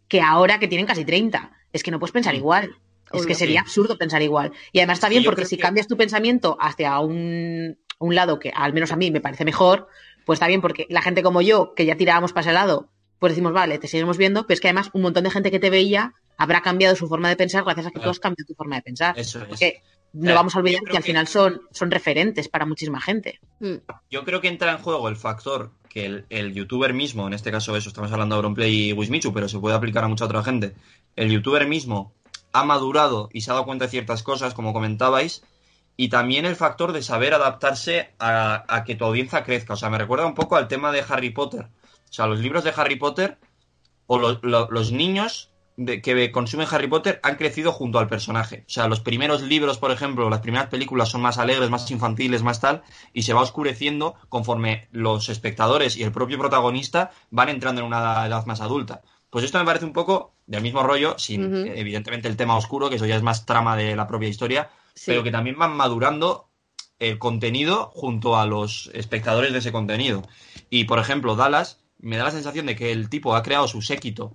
que 0.09 0.21
ahora 0.21 0.59
que 0.59 0.69
tienen 0.69 0.87
casi 0.87 1.05
30. 1.05 1.53
Es 1.73 1.83
que 1.83 1.91
no 1.91 1.99
puedes 1.99 2.13
pensar 2.13 2.35
Mm. 2.35 2.39
igual. 2.39 2.77
Es 3.13 3.25
que 3.27 3.35
sería 3.35 3.61
Sí. 3.61 3.65
absurdo 3.67 3.97
pensar 3.97 4.21
igual. 4.23 4.53
Y 4.73 4.81
además 4.81 4.99
está 4.99 5.09
bien 5.09 5.25
porque 5.25 5.47
si 5.47 5.57
que- 5.57 5.63
cambias 5.63 5.87
tu 5.89 5.97
pensamiento 5.97 6.57
hacia 6.61 6.99
un, 7.01 7.79
un 7.99 8.15
lado 8.15 8.39
que 8.39 8.51
al 8.55 8.73
menos 8.75 8.93
a 8.93 8.97
mí 8.97 9.11
me 9.11 9.21
parece 9.23 9.45
mejor, 9.47 9.89
pues 10.27 10.37
está 10.37 10.47
bien 10.47 10.61
porque 10.61 10.87
la 10.91 11.01
gente 11.01 11.23
como 11.23 11.41
yo, 11.41 11.73
que 11.75 11.87
ya 11.87 11.97
tirábamos 11.97 12.33
para 12.35 12.43
ese 12.43 12.53
lado, 12.53 12.91
pues 13.19 13.33
decimos, 13.33 13.53
vale, 13.55 13.79
te 13.79 13.89
seguimos 13.89 14.19
viendo, 14.19 14.47
pero 14.47 14.55
es 14.55 14.61
que 14.61 14.69
además 14.69 14.91
un 14.93 15.01
montón 15.03 15.25
de 15.25 15.31
gente 15.31 15.51
que 15.51 15.59
te 15.59 15.71
veía 15.71 16.13
habrá 16.39 16.63
cambiado 16.63 16.97
su 16.97 17.07
forma 17.09 17.29
de 17.29 17.37
pensar 17.37 17.65
gracias 17.65 17.87
a 17.87 17.91
que 17.91 18.01
tú 18.01 18.09
has 18.09 18.19
cambiado 18.21 18.47
tu 18.47 18.55
forma 18.55 18.77
de 18.77 18.83
pensar. 18.83 19.19
Eso 19.19 19.41
es. 19.41 19.45
Porque 19.49 19.83
no 20.15 20.23
Claro, 20.23 20.37
vamos 20.37 20.57
a 20.57 20.61
olvidar 20.61 20.81
que 20.91 20.97
al 20.97 21.03
final 21.03 21.29
son, 21.29 21.61
son 21.71 21.91
referentes 21.91 22.49
para 22.49 22.65
muchísima 22.65 22.99
gente. 23.01 23.41
Mm. 23.61 23.75
Yo 24.11 24.25
creo 24.25 24.41
que 24.41 24.49
entra 24.49 24.73
en 24.73 24.79
juego 24.79 25.09
el 25.11 25.17
factor 25.17 25.73
que 25.91 26.07
el, 26.07 26.25
el 26.31 26.55
youtuber 26.55 26.95
mismo, 26.95 27.27
en 27.27 27.35
este 27.35 27.51
caso 27.51 27.77
eso, 27.77 27.91
estamos 27.91 28.11
hablando 28.13 28.35
de 28.35 28.39
Auronplay 28.39 28.89
y 28.89 28.93
Wismichu, 28.95 29.35
pero 29.35 29.49
se 29.49 29.59
puede 29.59 29.77
aplicar 29.77 30.05
a 30.05 30.09
mucha 30.09 30.25
otra 30.25 30.43
gente. 30.43 30.75
El 31.17 31.31
youtuber 31.31 31.67
mismo 31.67 32.15
ha 32.53 32.65
madurado 32.65 33.29
y 33.35 33.43
se 33.43 33.51
ha 33.51 33.55
dado 33.55 33.67
cuenta 33.67 33.85
de 33.85 33.91
ciertas 33.91 34.23
cosas, 34.23 34.55
como 34.55 34.73
comentabais, 34.73 35.43
y 35.97 36.09
también 36.09 36.47
el 36.47 36.57
factor 36.57 36.93
de 36.93 37.03
saber 37.03 37.35
adaptarse 37.35 38.11
a, 38.19 38.65
a 38.75 38.85
que 38.85 38.95
tu 38.95 39.05
audiencia 39.05 39.43
crezca. 39.45 39.75
O 39.75 39.77
sea, 39.77 39.91
me 39.91 39.99
recuerda 39.99 40.25
un 40.27 40.35
poco 40.35 40.57
al 40.57 40.69
tema 40.69 40.93
de 40.93 41.05
Harry 41.07 41.31
Potter. 41.31 41.63
O 41.65 42.13
sea, 42.13 42.27
los 42.27 42.39
libros 42.39 42.65
de 42.65 42.73
Harry 42.77 42.97
Potter 42.97 43.37
o 44.07 44.19
lo- 44.19 44.39
lo- 44.43 44.71
los 44.71 44.93
niños 44.93 45.51
de- 45.81 46.03
que 46.03 46.31
consumen 46.33 46.67
Harry 46.71 46.89
Potter 46.89 47.21
han 47.23 47.37
crecido 47.37 47.71
junto 47.73 48.01
al 48.01 48.09
personaje. 48.09 48.65
O 48.67 48.71
sea, 48.71 48.89
los 48.89 48.99
primeros 49.01 49.43
libros, 49.43 49.79
por 49.79 49.93
ejemplo, 49.93 50.29
las 50.29 50.41
primeras 50.41 50.67
películas 50.67 51.09
son 51.09 51.21
más 51.23 51.39
alegres, 51.39 51.71
más 51.71 51.89
infantiles, 51.91 52.43
más 52.43 52.61
tal, 52.61 52.83
y 53.15 53.23
se 53.23 53.33
va 53.33 53.41
oscureciendo 53.43 54.17
conforme 54.29 54.89
los 54.91 55.29
espectadores 55.29 55.97
y 55.97 56.03
el 56.03 56.11
propio 56.13 56.37
protagonista 56.37 57.13
van 57.31 57.49
entrando 57.49 57.81
en 57.81 57.87
una 57.87 58.27
edad 58.27 58.45
más 58.45 58.61
adulta. 58.61 59.03
Pues 59.31 59.45
esto 59.45 59.59
me 59.59 59.65
parece 59.65 59.85
un 59.85 59.93
poco 59.93 60.35
del 60.47 60.63
mismo 60.63 60.83
rollo, 60.83 61.17
sin 61.19 61.55
evidentemente 61.69 62.27
el 62.29 62.37
tema 62.37 62.57
oscuro, 62.57 62.91
que 62.91 62.97
eso 62.97 63.07
ya 63.07 63.15
es 63.17 63.23
más 63.23 63.47
trama 63.47 63.77
de 63.77 63.95
la 63.95 64.07
propia 64.09 64.29
historia, 64.29 64.71
Sí. 64.95 65.05
pero 65.07 65.23
que 65.23 65.31
también 65.31 65.57
van 65.59 65.77
madurando 65.77 66.49
el 66.99 67.19
contenido 67.21 67.93
junto 67.95 68.37
a 68.37 68.47
los 68.47 68.91
espectadores 68.95 69.53
de 69.53 69.61
ese 69.61 69.71
contenido. 69.71 70.23
Y 70.71 70.85
por 70.85 70.99
ejemplo, 70.99 71.37
Dallas 71.37 71.79
me 72.01 72.17
da 72.17 72.25
la 72.25 72.31
sensación 72.33 72.67
de 72.67 72.75
que 72.75 72.91
el 72.91 73.09
tipo 73.09 73.37
ha 73.37 73.43
creado 73.45 73.69
su 73.69 73.81
séquito 73.83 74.33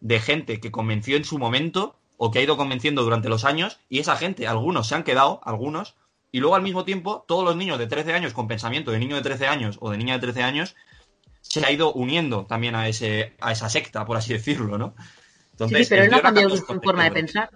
de 0.00 0.20
gente 0.20 0.60
que 0.60 0.70
convenció 0.70 1.16
en 1.16 1.24
su 1.24 1.38
momento 1.38 1.96
o 2.16 2.30
que 2.30 2.38
ha 2.38 2.42
ido 2.42 2.56
convenciendo 2.56 3.02
durante 3.02 3.28
los 3.28 3.44
años 3.44 3.78
y 3.88 3.98
esa 3.98 4.16
gente, 4.16 4.46
algunos 4.46 4.88
se 4.88 4.94
han 4.94 5.04
quedado, 5.04 5.40
algunos, 5.44 5.96
y 6.32 6.40
luego 6.40 6.56
al 6.56 6.62
mismo 6.62 6.84
tiempo 6.84 7.24
todos 7.26 7.44
los 7.44 7.56
niños 7.56 7.78
de 7.78 7.86
13 7.86 8.12
años 8.12 8.32
con 8.32 8.48
pensamiento 8.48 8.90
de 8.90 8.98
niño 8.98 9.16
de 9.16 9.22
13 9.22 9.46
años 9.46 9.78
o 9.80 9.90
de 9.90 9.98
niña 9.98 10.14
de 10.14 10.20
13 10.20 10.42
años 10.42 10.76
se 11.40 11.64
ha 11.64 11.70
ido 11.70 11.92
uniendo 11.92 12.46
también 12.46 12.74
a 12.74 12.88
ese 12.88 13.34
a 13.40 13.52
esa 13.52 13.68
secta, 13.68 14.04
por 14.04 14.16
así 14.16 14.32
decirlo, 14.32 14.78
¿no? 14.78 14.94
Sí, 15.58 15.74
sí, 15.74 15.86
pero 15.88 16.04
él 16.04 16.10
no 16.10 16.16
ha 16.18 16.22
cambiado 16.22 16.50
su 16.56 16.64
forma 16.64 17.04
de 17.04 17.12
pensar. 17.12 17.50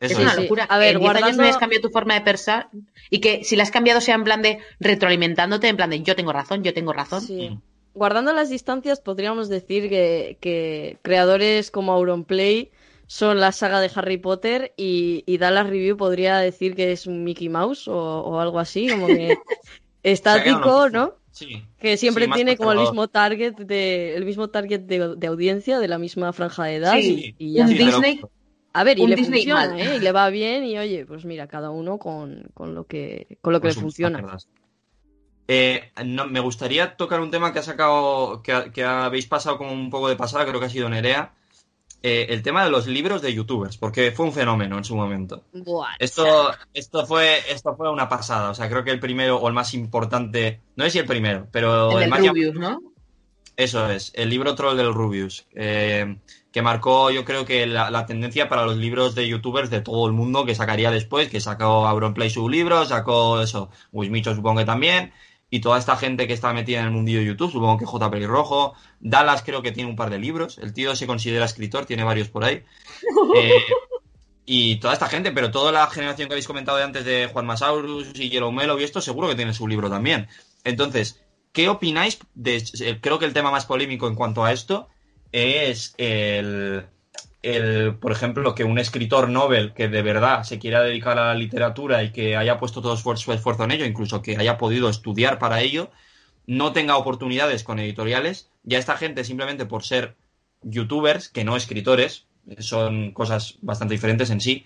Eso 0.00 0.14
es 0.14 0.18
una 0.18 0.30
es. 0.30 0.36
Sí. 0.36 0.42
locura. 0.42 0.64
A 0.64 0.78
ver, 0.78 0.96
en 0.96 1.02
10 1.02 1.14
años 1.16 1.36
no 1.36 1.44
has 1.44 1.58
cambiado 1.58 1.88
tu 1.88 1.92
forma 1.92 2.14
de 2.14 2.20
pensar 2.20 2.68
y 3.10 3.20
que 3.20 3.44
si 3.44 3.56
la 3.56 3.64
has 3.64 3.70
cambiado 3.70 4.00
sea 4.00 4.14
en 4.14 4.24
plan 4.24 4.42
de 4.42 4.58
retroalimentándote, 4.80 5.68
en 5.68 5.76
plan 5.76 5.90
de 5.90 6.02
yo 6.02 6.16
tengo 6.16 6.32
razón, 6.32 6.62
yo 6.62 6.72
tengo 6.72 6.92
razón. 6.92 7.20
Sí. 7.20 7.50
Mm. 7.50 7.73
Guardando 7.94 8.32
las 8.32 8.50
distancias, 8.50 9.00
podríamos 9.00 9.48
decir 9.48 9.88
que, 9.88 10.36
que 10.40 10.98
creadores 11.02 11.70
como 11.70 11.92
Auronplay 11.92 12.70
son 13.06 13.38
la 13.40 13.52
saga 13.52 13.80
de 13.80 13.90
Harry 13.94 14.18
Potter 14.18 14.72
y, 14.76 15.22
y 15.26 15.38
Dallas 15.38 15.68
Review 15.68 15.96
podría 15.96 16.38
decir 16.38 16.74
que 16.74 16.92
es 16.92 17.06
un 17.06 17.22
Mickey 17.22 17.48
Mouse 17.48 17.86
o, 17.88 17.94
o 17.94 18.40
algo 18.40 18.58
así, 18.58 18.88
como 18.88 19.06
que 19.06 19.36
estático, 20.02 20.88
¿no? 20.90 21.14
Sí. 21.30 21.64
Que 21.78 21.96
siempre 21.96 22.26
Sí, 22.26 22.32
tiene 22.32 22.56
como 22.56 22.72
el 22.72 22.78
mismo 22.78 23.08
target 23.08 23.54
de, 23.54 24.14
el 24.14 24.24
mismo 24.24 24.48
target 24.48 24.82
de, 24.82 25.16
de 25.16 25.26
audiencia, 25.26 25.80
de 25.80 25.88
la 25.88 25.98
misma 25.98 26.32
franja 26.32 26.64
de 26.64 26.76
edad. 26.76 26.94
Sí, 26.94 27.34
y, 27.38 27.54
ya 27.54 27.66
Disney 27.66 28.20
A 28.72 28.84
ver, 28.84 28.98
y 28.98 29.06
le 29.06 29.16
Disney 29.16 29.40
funciona, 29.40 29.70
mal. 29.70 29.80
¿eh? 29.80 29.96
Y 29.96 30.00
le 30.00 30.12
va 30.12 30.30
bien 30.30 30.64
y 30.64 30.78
oye, 30.78 31.04
pues 31.06 31.24
mira, 31.24 31.48
cada 31.48 31.70
uno 31.70 31.98
con, 31.98 32.50
con 32.54 32.74
lo 32.74 32.84
que, 32.84 33.38
con 33.40 33.52
lo 33.52 33.60
que 33.60 33.68
con 33.68 33.74
le 33.74 33.80
funciona. 33.80 34.38
Eh, 35.46 35.92
no, 36.04 36.26
me 36.26 36.40
gustaría 36.40 36.96
tocar 36.96 37.20
un 37.20 37.30
tema 37.30 37.52
que 37.52 37.58
ha 37.58 37.62
sacado, 37.62 38.42
que, 38.42 38.70
que 38.72 38.84
habéis 38.84 39.26
pasado 39.26 39.58
como 39.58 39.72
un 39.72 39.90
poco 39.90 40.08
de 40.08 40.16
pasada, 40.16 40.46
creo 40.46 40.58
que 40.58 40.66
ha 40.66 40.70
sido 40.70 40.88
Nerea, 40.88 41.34
eh, 42.06 42.26
el 42.34 42.42
tema 42.42 42.62
de 42.62 42.70
los 42.70 42.86
libros 42.86 43.22
de 43.22 43.32
youtubers, 43.32 43.78
porque 43.78 44.12
fue 44.12 44.26
un 44.26 44.32
fenómeno 44.34 44.76
en 44.76 44.84
su 44.84 44.94
momento. 44.94 45.42
Buah, 45.54 45.94
Esto, 45.98 46.52
esto, 46.74 47.06
fue, 47.06 47.38
esto 47.50 47.74
fue 47.76 47.90
una 47.90 48.10
pasada. 48.10 48.50
O 48.50 48.54
sea, 48.54 48.68
creo 48.68 48.84
que 48.84 48.90
el 48.90 49.00
primero 49.00 49.38
o 49.38 49.48
el 49.48 49.54
más 49.54 49.72
importante, 49.72 50.60
no 50.76 50.84
sé 50.84 50.90
si 50.90 50.98
el 50.98 51.06
primero, 51.06 51.46
pero 51.50 51.92
El 51.92 51.94
el 51.94 52.00
del 52.00 52.10
más 52.10 52.26
Rubius, 52.26 52.54
¿no? 52.56 52.78
Eso 53.56 53.88
es, 53.88 54.12
el 54.16 54.28
libro 54.28 54.54
Troll 54.54 54.76
del 54.76 54.92
Rubius, 54.92 55.46
eh, 55.54 56.18
que 56.52 56.60
marcó 56.60 57.10
yo 57.10 57.24
creo 57.24 57.46
que 57.46 57.66
la, 57.66 57.90
la 57.90 58.04
tendencia 58.04 58.50
para 58.50 58.66
los 58.66 58.76
libros 58.76 59.14
de 59.14 59.26
youtubers 59.26 59.70
de 59.70 59.80
todo 59.80 60.06
el 60.06 60.12
mundo 60.12 60.44
que 60.44 60.54
sacaría 60.54 60.90
después, 60.90 61.30
que 61.30 61.40
sacó 61.40 61.86
Auronplay 61.86 62.28
su 62.28 62.50
libro, 62.50 62.84
sacó 62.84 63.40
eso, 63.40 63.70
Wismicho 63.92 64.34
supongo 64.34 64.58
que 64.58 64.66
también, 64.66 65.12
y 65.54 65.60
toda 65.60 65.78
esta 65.78 65.96
gente 65.96 66.26
que 66.26 66.32
está 66.32 66.52
metida 66.52 66.80
en 66.80 66.86
el 66.86 66.90
mundillo 66.90 67.20
de 67.20 67.26
YouTube, 67.26 67.52
supongo 67.52 67.78
que 67.78 67.86
J. 67.86 68.10
Pelirrojo, 68.10 68.74
Dallas 68.98 69.44
creo 69.44 69.62
que 69.62 69.70
tiene 69.70 69.88
un 69.88 69.94
par 69.94 70.10
de 70.10 70.18
libros, 70.18 70.58
el 70.58 70.72
tío 70.72 70.96
se 70.96 71.06
considera 71.06 71.44
escritor, 71.44 71.86
tiene 71.86 72.02
varios 72.02 72.28
por 72.28 72.42
ahí. 72.42 72.64
Eh, 73.36 73.62
y 74.46 74.76
toda 74.80 74.94
esta 74.94 75.06
gente, 75.06 75.30
pero 75.30 75.52
toda 75.52 75.70
la 75.70 75.86
generación 75.86 76.26
que 76.26 76.34
habéis 76.34 76.48
comentado 76.48 76.78
de 76.78 76.84
antes 76.84 77.04
de 77.04 77.28
Juan 77.32 77.46
Masaurus 77.46 78.18
y 78.18 78.30
Yellow 78.30 78.50
Melo 78.50 78.80
y 78.80 78.82
esto, 78.82 79.00
seguro 79.00 79.28
que 79.28 79.36
tiene 79.36 79.54
su 79.54 79.68
libro 79.68 79.88
también. 79.88 80.26
Entonces, 80.64 81.22
¿qué 81.52 81.68
opináis 81.68 82.18
de, 82.34 82.56
eh, 82.80 82.98
creo 83.00 83.20
que 83.20 83.26
el 83.26 83.32
tema 83.32 83.52
más 83.52 83.64
polémico 83.64 84.08
en 84.08 84.16
cuanto 84.16 84.44
a 84.44 84.52
esto 84.52 84.88
es 85.30 85.94
el, 85.98 86.84
el, 87.44 87.94
por 87.96 88.10
ejemplo, 88.10 88.54
que 88.54 88.64
un 88.64 88.78
escritor 88.78 89.28
Nobel 89.28 89.74
que 89.74 89.88
de 89.88 90.02
verdad 90.02 90.42
se 90.44 90.58
quiera 90.58 90.82
dedicar 90.82 91.18
a 91.18 91.26
la 91.26 91.34
literatura 91.34 92.02
y 92.02 92.10
que 92.10 92.36
haya 92.36 92.58
puesto 92.58 92.80
todo 92.80 92.96
su 92.96 93.32
esfuerzo 93.32 93.64
en 93.64 93.70
ello, 93.70 93.84
incluso 93.84 94.22
que 94.22 94.36
haya 94.36 94.56
podido 94.56 94.88
estudiar 94.88 95.38
para 95.38 95.60
ello, 95.60 95.90
no 96.46 96.72
tenga 96.72 96.96
oportunidades 96.96 97.62
con 97.62 97.78
editoriales, 97.78 98.50
ya 98.62 98.78
esta 98.78 98.96
gente 98.96 99.24
simplemente 99.24 99.66
por 99.66 99.84
ser 99.84 100.16
youtubers, 100.62 101.28
que 101.28 101.44
no 101.44 101.56
escritores, 101.56 102.26
son 102.58 103.12
cosas 103.12 103.58
bastante 103.60 103.94
diferentes 103.94 104.30
en 104.30 104.40
sí, 104.40 104.64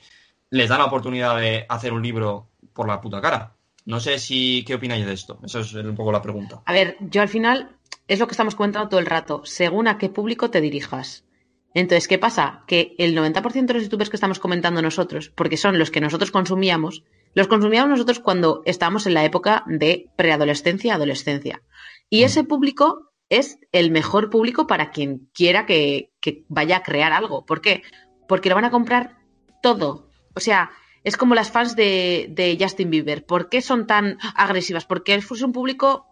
les 0.51 0.69
dan 0.69 0.79
la 0.79 0.87
oportunidad 0.87 1.37
de 1.37 1.67
hacer 1.69 1.93
un 1.93 2.03
libro 2.03 2.49
por 2.73 2.87
la 2.87 3.01
puta 3.01 3.21
cara. 3.21 3.55
No 3.87 4.01
sé 4.01 4.19
si 4.19 4.65
qué 4.67 4.75
opináis 4.75 5.05
de 5.05 5.13
esto. 5.13 5.39
Eso 5.45 5.61
es 5.61 5.73
un 5.75 5.97
poco 5.97 6.13
la 6.13 6.23
pregunta. 6.23 6.63
A 6.65 6.73
ver, 6.73 6.97
yo 7.01 7.23
al 7.23 7.29
final 7.29 7.71
es 8.07 8.19
lo 8.19 8.27
que 8.27 8.33
estamos 8.33 8.55
comentando 8.55 8.89
todo 8.89 9.01
el 9.01 9.07
rato, 9.07 9.43
según 9.45 9.89
a 9.89 9.99
qué 9.99 10.09
público 10.09 10.51
te 10.51 10.61
dirijas. 10.61 11.25
Entonces, 11.75 12.09
¿qué 12.09 12.19
pasa? 12.19 12.65
Que 12.67 12.95
el 12.99 13.17
90% 13.17 13.67
de 13.67 13.75
los 13.75 13.83
youtubers 13.83 14.11
que 14.11 14.17
estamos 14.17 14.39
comentando 14.39 14.83
nosotros, 14.83 15.31
porque 15.35 15.57
son 15.57 15.79
los 15.79 15.91
que 15.91 16.01
nosotros 16.01 16.31
consumíamos, 16.31 17.05
los 17.35 17.47
consumíamos 17.47 17.91
nosotros 17.91 18.21
cuando 18.21 18.63
estábamos 18.65 19.07
en 19.07 19.15
la 19.15 19.25
época 19.25 19.65
de 19.67 20.11
preadolescencia, 20.17 20.95
adolescencia. 20.95 21.63
Y 22.11 22.23
ese 22.23 22.45
público 22.45 23.13
es 23.29 23.59
el 23.73 23.91
mejor 23.91 24.31
público 24.31 24.67
para 24.67 24.91
quien 24.91 25.29
quiera 25.35 25.67
que, 25.67 26.11
vaya 26.49 26.79
a 26.79 26.83
crear 26.83 27.13
algo. 27.13 27.45
¿Por 27.45 27.61
qué? 27.61 27.83
Porque 28.27 28.49
lo 28.49 28.55
van 28.55 28.65
a 28.65 28.71
comprar 28.71 29.19
todo. 29.63 30.11
O 30.35 30.41
sea, 30.41 30.71
es 31.05 31.17
como 31.17 31.35
las 31.35 31.51
fans 31.51 31.77
de, 31.77 32.29
de 32.31 32.57
Justin 32.59 32.91
Bieber. 32.91 33.27
¿Por 33.27 33.49
qué 33.49 33.61
son 33.61 33.87
tan 33.87 34.19
agresivas? 34.35 34.87
Porque 34.87 35.15
es 35.15 35.43
un 35.43 35.53
público, 35.53 36.07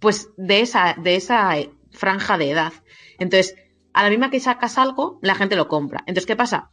pues, 0.00 0.30
de 0.36 0.60
esa, 0.60 0.94
de 0.96 1.16
esa 1.16 1.56
franja 1.90 2.38
de 2.38 2.50
edad. 2.50 2.72
Entonces, 3.18 3.56
a 3.92 4.02
la 4.02 4.10
misma 4.10 4.30
que 4.30 4.40
sacas 4.40 4.78
algo, 4.78 5.18
la 5.22 5.34
gente 5.34 5.56
lo 5.56 5.68
compra. 5.68 6.04
Entonces, 6.06 6.26
¿qué 6.26 6.36
pasa? 6.36 6.70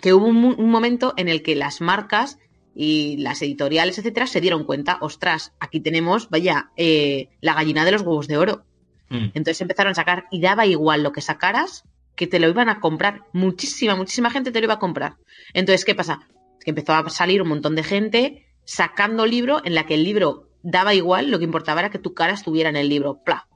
Que 0.00 0.12
hubo 0.12 0.26
un, 0.26 0.70
momento 0.70 1.14
en 1.16 1.28
el 1.28 1.42
que 1.42 1.56
las 1.56 1.80
marcas 1.80 2.38
y 2.74 3.16
las 3.18 3.42
editoriales, 3.42 3.98
etcétera, 3.98 4.26
se 4.26 4.40
dieron 4.40 4.64
cuenta, 4.64 4.98
ostras, 5.00 5.52
aquí 5.60 5.80
tenemos, 5.80 6.30
vaya, 6.30 6.70
eh, 6.76 7.28
la 7.40 7.54
gallina 7.54 7.84
de 7.84 7.92
los 7.92 8.02
huevos 8.02 8.28
de 8.28 8.36
oro. 8.36 8.64
Mm. 9.08 9.30
Entonces 9.34 9.60
empezaron 9.60 9.92
a 9.92 9.94
sacar 9.94 10.26
y 10.30 10.40
daba 10.40 10.66
igual 10.66 11.02
lo 11.02 11.12
que 11.12 11.20
sacaras, 11.20 11.84
que 12.14 12.26
te 12.26 12.38
lo 12.38 12.48
iban 12.48 12.68
a 12.68 12.80
comprar. 12.80 13.24
Muchísima, 13.32 13.94
muchísima 13.96 14.30
gente 14.30 14.52
te 14.52 14.60
lo 14.60 14.66
iba 14.66 14.74
a 14.74 14.78
comprar. 14.78 15.16
Entonces, 15.54 15.84
¿qué 15.84 15.94
pasa? 15.94 16.20
Que 16.64 16.70
empezó 16.70 16.92
a 16.92 17.08
salir 17.10 17.42
un 17.42 17.48
montón 17.48 17.74
de 17.74 17.82
gente 17.82 18.46
sacando 18.64 19.24
libro 19.24 19.62
en 19.64 19.74
la 19.74 19.86
que 19.86 19.94
el 19.94 20.04
libro 20.04 20.48
daba 20.62 20.94
igual, 20.94 21.30
lo 21.30 21.38
que 21.38 21.44
importaba 21.44 21.80
era 21.80 21.90
que 21.90 21.98
tu 21.98 22.14
cara 22.14 22.34
estuviera 22.34 22.68
en 22.68 22.76
el 22.76 22.88
libro. 22.88 23.22
¡Pla! 23.24 23.48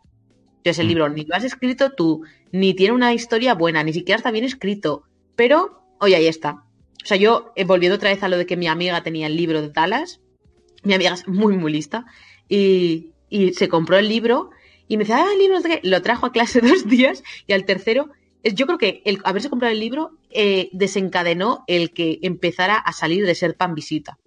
Entonces 0.65 0.79
el 0.79 0.87
Mm. 0.87 0.89
libro 0.89 1.09
ni 1.09 1.25
lo 1.25 1.35
has 1.35 1.45
escrito 1.45 1.91
tú, 1.93 2.23
ni 2.53 2.75
tiene 2.75 2.95
una 2.95 3.13
historia 3.13 3.55
buena, 3.55 3.83
ni 3.83 3.93
siquiera 3.93 4.17
está 4.17 4.31
bien 4.31 4.45
escrito. 4.45 5.03
Pero, 5.35 5.83
oye, 6.01 6.15
ahí 6.17 6.27
está. 6.29 6.53
O 7.03 7.07
sea, 7.07 7.17
yo, 7.17 7.53
eh, 7.57 7.65
volviendo 7.65 7.97
otra 7.97 8.11
vez 8.11 8.23
a 8.23 8.29
lo 8.29 8.39
de 8.39 8.47
que 8.47 8.57
mi 8.57 8.69
amiga 8.69 9.03
tenía 9.03 9.27
el 9.27 9.37
libro 9.37 9.61
de 9.61 9.71
Dallas, 9.71 10.21
mi 10.85 10.95
amiga 10.95 11.15
es 11.15 11.27
muy, 11.27 11.57
muy 11.57 11.73
lista, 11.73 12.05
y, 12.49 13.11
y 13.29 13.53
se 13.55 13.69
compró 13.69 13.99
el 13.99 14.09
libro 14.09 14.51
y 14.89 14.97
me 14.97 15.05
decía, 15.05 15.25
ah, 15.25 15.33
el 15.33 15.39
libro, 15.39 15.61
qué". 15.63 15.81
lo 15.83 16.01
trajo 16.03 16.27
a 16.27 16.33
clase 16.33 16.61
dos 16.63 16.87
días 16.89 17.25
y 17.49 17.55
al 17.55 17.65
tercero, 17.65 18.11
es- 18.45 18.55
yo 18.55 18.67
creo 18.67 18.79
que 18.79 19.03
el 19.05 19.21
haberse 19.25 19.51
comprado 19.51 19.73
el 19.73 19.81
libro 19.81 20.13
eh, 20.31 20.69
desencadenó 20.73 21.65
el 21.67 21.93
que 21.93 22.19
empezara 22.23 22.77
a 22.77 22.93
salir 22.93 23.27
de 23.27 23.35
ser 23.35 23.57
pan 23.57 23.75
visita. 23.75 24.19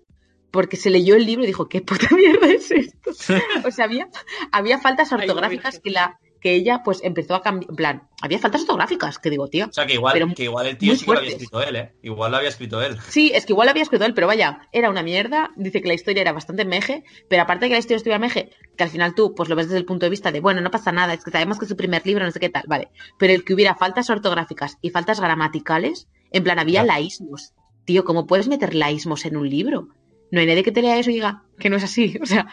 Porque 0.51 0.77
se 0.77 0.89
leyó 0.89 1.15
el 1.15 1.25
libro 1.25 1.43
y 1.43 1.47
dijo, 1.47 1.67
¿qué 1.67 1.81
puta 1.81 2.07
mierda 2.15 2.47
es 2.47 2.71
esto? 2.71 3.11
o 3.65 3.71
sea, 3.71 3.85
había, 3.85 4.07
había 4.51 4.79
faltas 4.79 5.11
ortográficas 5.13 5.79
que 5.79 5.91
la 5.91 6.17
que 6.45 6.53
ella 6.53 6.83
pues 6.85 6.99
empezó 7.03 7.33
a 7.33 7.41
cambiar, 7.41 7.71
en 7.71 7.75
plan, 7.75 8.03
había 8.21 8.37
faltas 8.37 8.61
ortográficas, 8.61 9.17
que 9.17 9.31
digo, 9.31 9.47
tío. 9.47 9.65
O 9.65 9.73
sea, 9.73 9.87
que 9.87 9.95
igual, 9.95 10.13
Pero 10.13 10.27
que 10.35 10.43
igual 10.43 10.67
el 10.67 10.77
tío 10.77 10.95
sí 10.95 11.03
que 11.03 11.11
lo 11.11 11.17
había 11.17 11.31
escrito 11.31 11.59
él, 11.63 11.75
¿eh? 11.75 11.93
Igual 12.03 12.29
lo 12.29 12.37
había 12.37 12.49
escrito 12.49 12.83
él. 12.83 12.97
Sí, 13.09 13.31
es 13.33 13.47
que 13.47 13.53
igual 13.53 13.65
lo 13.65 13.71
había 13.71 13.81
escrito 13.81 14.05
él, 14.05 14.13
pero 14.13 14.27
vaya, 14.27 14.59
era 14.71 14.91
una 14.91 15.01
mierda. 15.01 15.49
Dice 15.55 15.81
que 15.81 15.87
la 15.87 15.95
historia 15.95 16.21
era 16.21 16.33
bastante 16.33 16.63
meje, 16.63 17.03
pero 17.31 17.41
aparte 17.41 17.65
de 17.65 17.69
que 17.69 17.73
la 17.73 17.79
historia 17.79 17.97
estuviera 17.97 18.19
meje, 18.19 18.51
que 18.77 18.83
al 18.83 18.91
final 18.91 19.15
tú 19.15 19.33
pues 19.33 19.49
lo 19.49 19.55
ves 19.55 19.65
desde 19.65 19.79
el 19.79 19.85
punto 19.85 20.05
de 20.05 20.11
vista 20.11 20.31
de, 20.31 20.39
bueno, 20.39 20.61
no 20.61 20.69
pasa 20.69 20.91
nada, 20.91 21.15
es 21.15 21.23
que 21.23 21.31
sabemos 21.31 21.57
que 21.57 21.65
es 21.65 21.69
su 21.69 21.75
primer 21.75 22.05
libro, 22.05 22.23
no 22.23 22.29
sé 22.29 22.39
qué 22.39 22.49
tal, 22.49 22.65
vale. 22.67 22.89
Pero 23.17 23.33
el 23.33 23.43
que 23.43 23.55
hubiera 23.55 23.73
faltas 23.73 24.07
ortográficas 24.11 24.77
y 24.83 24.91
faltas 24.91 25.19
gramaticales, 25.19 26.07
en 26.29 26.43
plan, 26.43 26.59
había 26.59 26.83
Claro. 26.83 26.99
laísmos. 26.99 27.53
Tío, 27.85 28.05
¿cómo 28.05 28.27
puedes 28.27 28.47
meter 28.47 28.75
laísmos 28.75 29.25
en 29.25 29.35
un 29.35 29.49
libro? 29.49 29.87
No 30.29 30.41
hay 30.41 30.45
nadie 30.45 30.61
que 30.63 30.71
te 30.71 30.83
lea 30.83 30.99
eso 30.99 31.09
y 31.09 31.15
diga 31.15 31.41
que 31.57 31.71
no 31.71 31.77
es 31.77 31.83
así. 31.83 32.17
O 32.21 32.27
sea, 32.27 32.45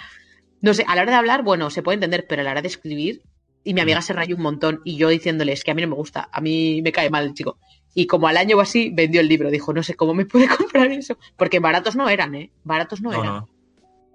no 0.63 0.73
sé, 0.73 0.85
a 0.89 0.95
la 0.95 1.03
hora 1.03 1.11
de 1.11 1.19
hablar, 1.19 1.43
bueno, 1.43 1.69
se 1.71 1.83
puede 1.83 1.97
entender, 1.97 2.25
pero 2.27 2.41
a 2.41 2.45
la 2.45 2.53
hora 2.53 2.63
de 2.63 2.69
escribir, 2.69 3.23
y 3.65 3.75
mi 3.75 3.81
amiga 3.81 4.03
se 4.03 4.13
rayó 4.13 4.37
un 4.37 4.43
montón, 4.43 4.81
y 4.85 4.97
yo 4.97 5.09
diciéndoles 5.09 5.63
que 5.65 5.71
a 5.71 5.75
mí 5.75 5.83
no 5.83 5.89
me 5.89 5.95
gusta, 5.95 6.29
a 6.33 6.41
mí 6.41 6.81
me 6.83 6.93
cae 6.93 7.11
mal 7.11 7.25
el 7.27 7.35
chico. 7.35 7.59
Y 7.95 8.07
como 8.07 8.27
al 8.27 8.37
año 8.39 8.57
o 8.57 8.61
así, 8.61 8.91
vendió 8.93 9.21
el 9.21 9.29
libro. 9.29 9.51
Dijo, 9.51 9.73
no 9.73 9.83
sé 9.83 9.95
cómo 9.95 10.15
me 10.15 10.25
puede 10.25 10.49
comprar 10.57 10.91
eso. 10.91 11.19
Porque 11.37 11.59
baratos 11.61 11.95
no 11.95 12.09
eran, 12.09 12.35
¿eh? 12.35 12.51
Baratos 12.65 13.03
no, 13.03 13.11
No, 13.13 13.19
eran. 13.19 13.27
no. 13.35 13.49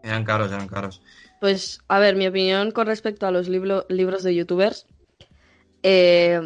Eran 0.04 0.24
caros, 0.24 0.52
eran 0.52 0.68
caros. 0.68 1.02
Pues, 1.40 1.80
a 1.88 2.00
ver, 2.00 2.16
mi 2.16 2.26
opinión 2.28 2.72
con 2.72 2.88
respecto 2.88 3.28
a 3.28 3.32
los 3.32 3.48
libro- 3.50 3.86
libros 3.90 4.24
de 4.24 4.34
youtubers 4.34 4.88
eh, 5.84 6.42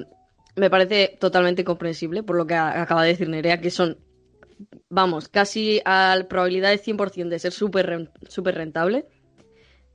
me 0.56 0.70
parece 0.70 1.18
totalmente 1.20 1.64
comprensible 1.64 2.24
por 2.24 2.36
lo 2.36 2.46
que 2.46 2.56
acaba 2.56 3.04
de 3.04 3.10
decir 3.10 3.30
Nerea, 3.30 3.62
que 3.62 3.72
son, 3.72 3.98
vamos, 4.90 5.30
casi 5.30 5.82
a 5.86 6.16
la 6.18 6.28
probabilidad 6.28 6.70
de 6.72 6.78
100% 6.78 7.30
de 7.30 7.40
ser 7.40 7.54
súper 7.54 7.88
ren- 7.88 8.12
súper 8.28 8.56
rentable. 8.56 9.06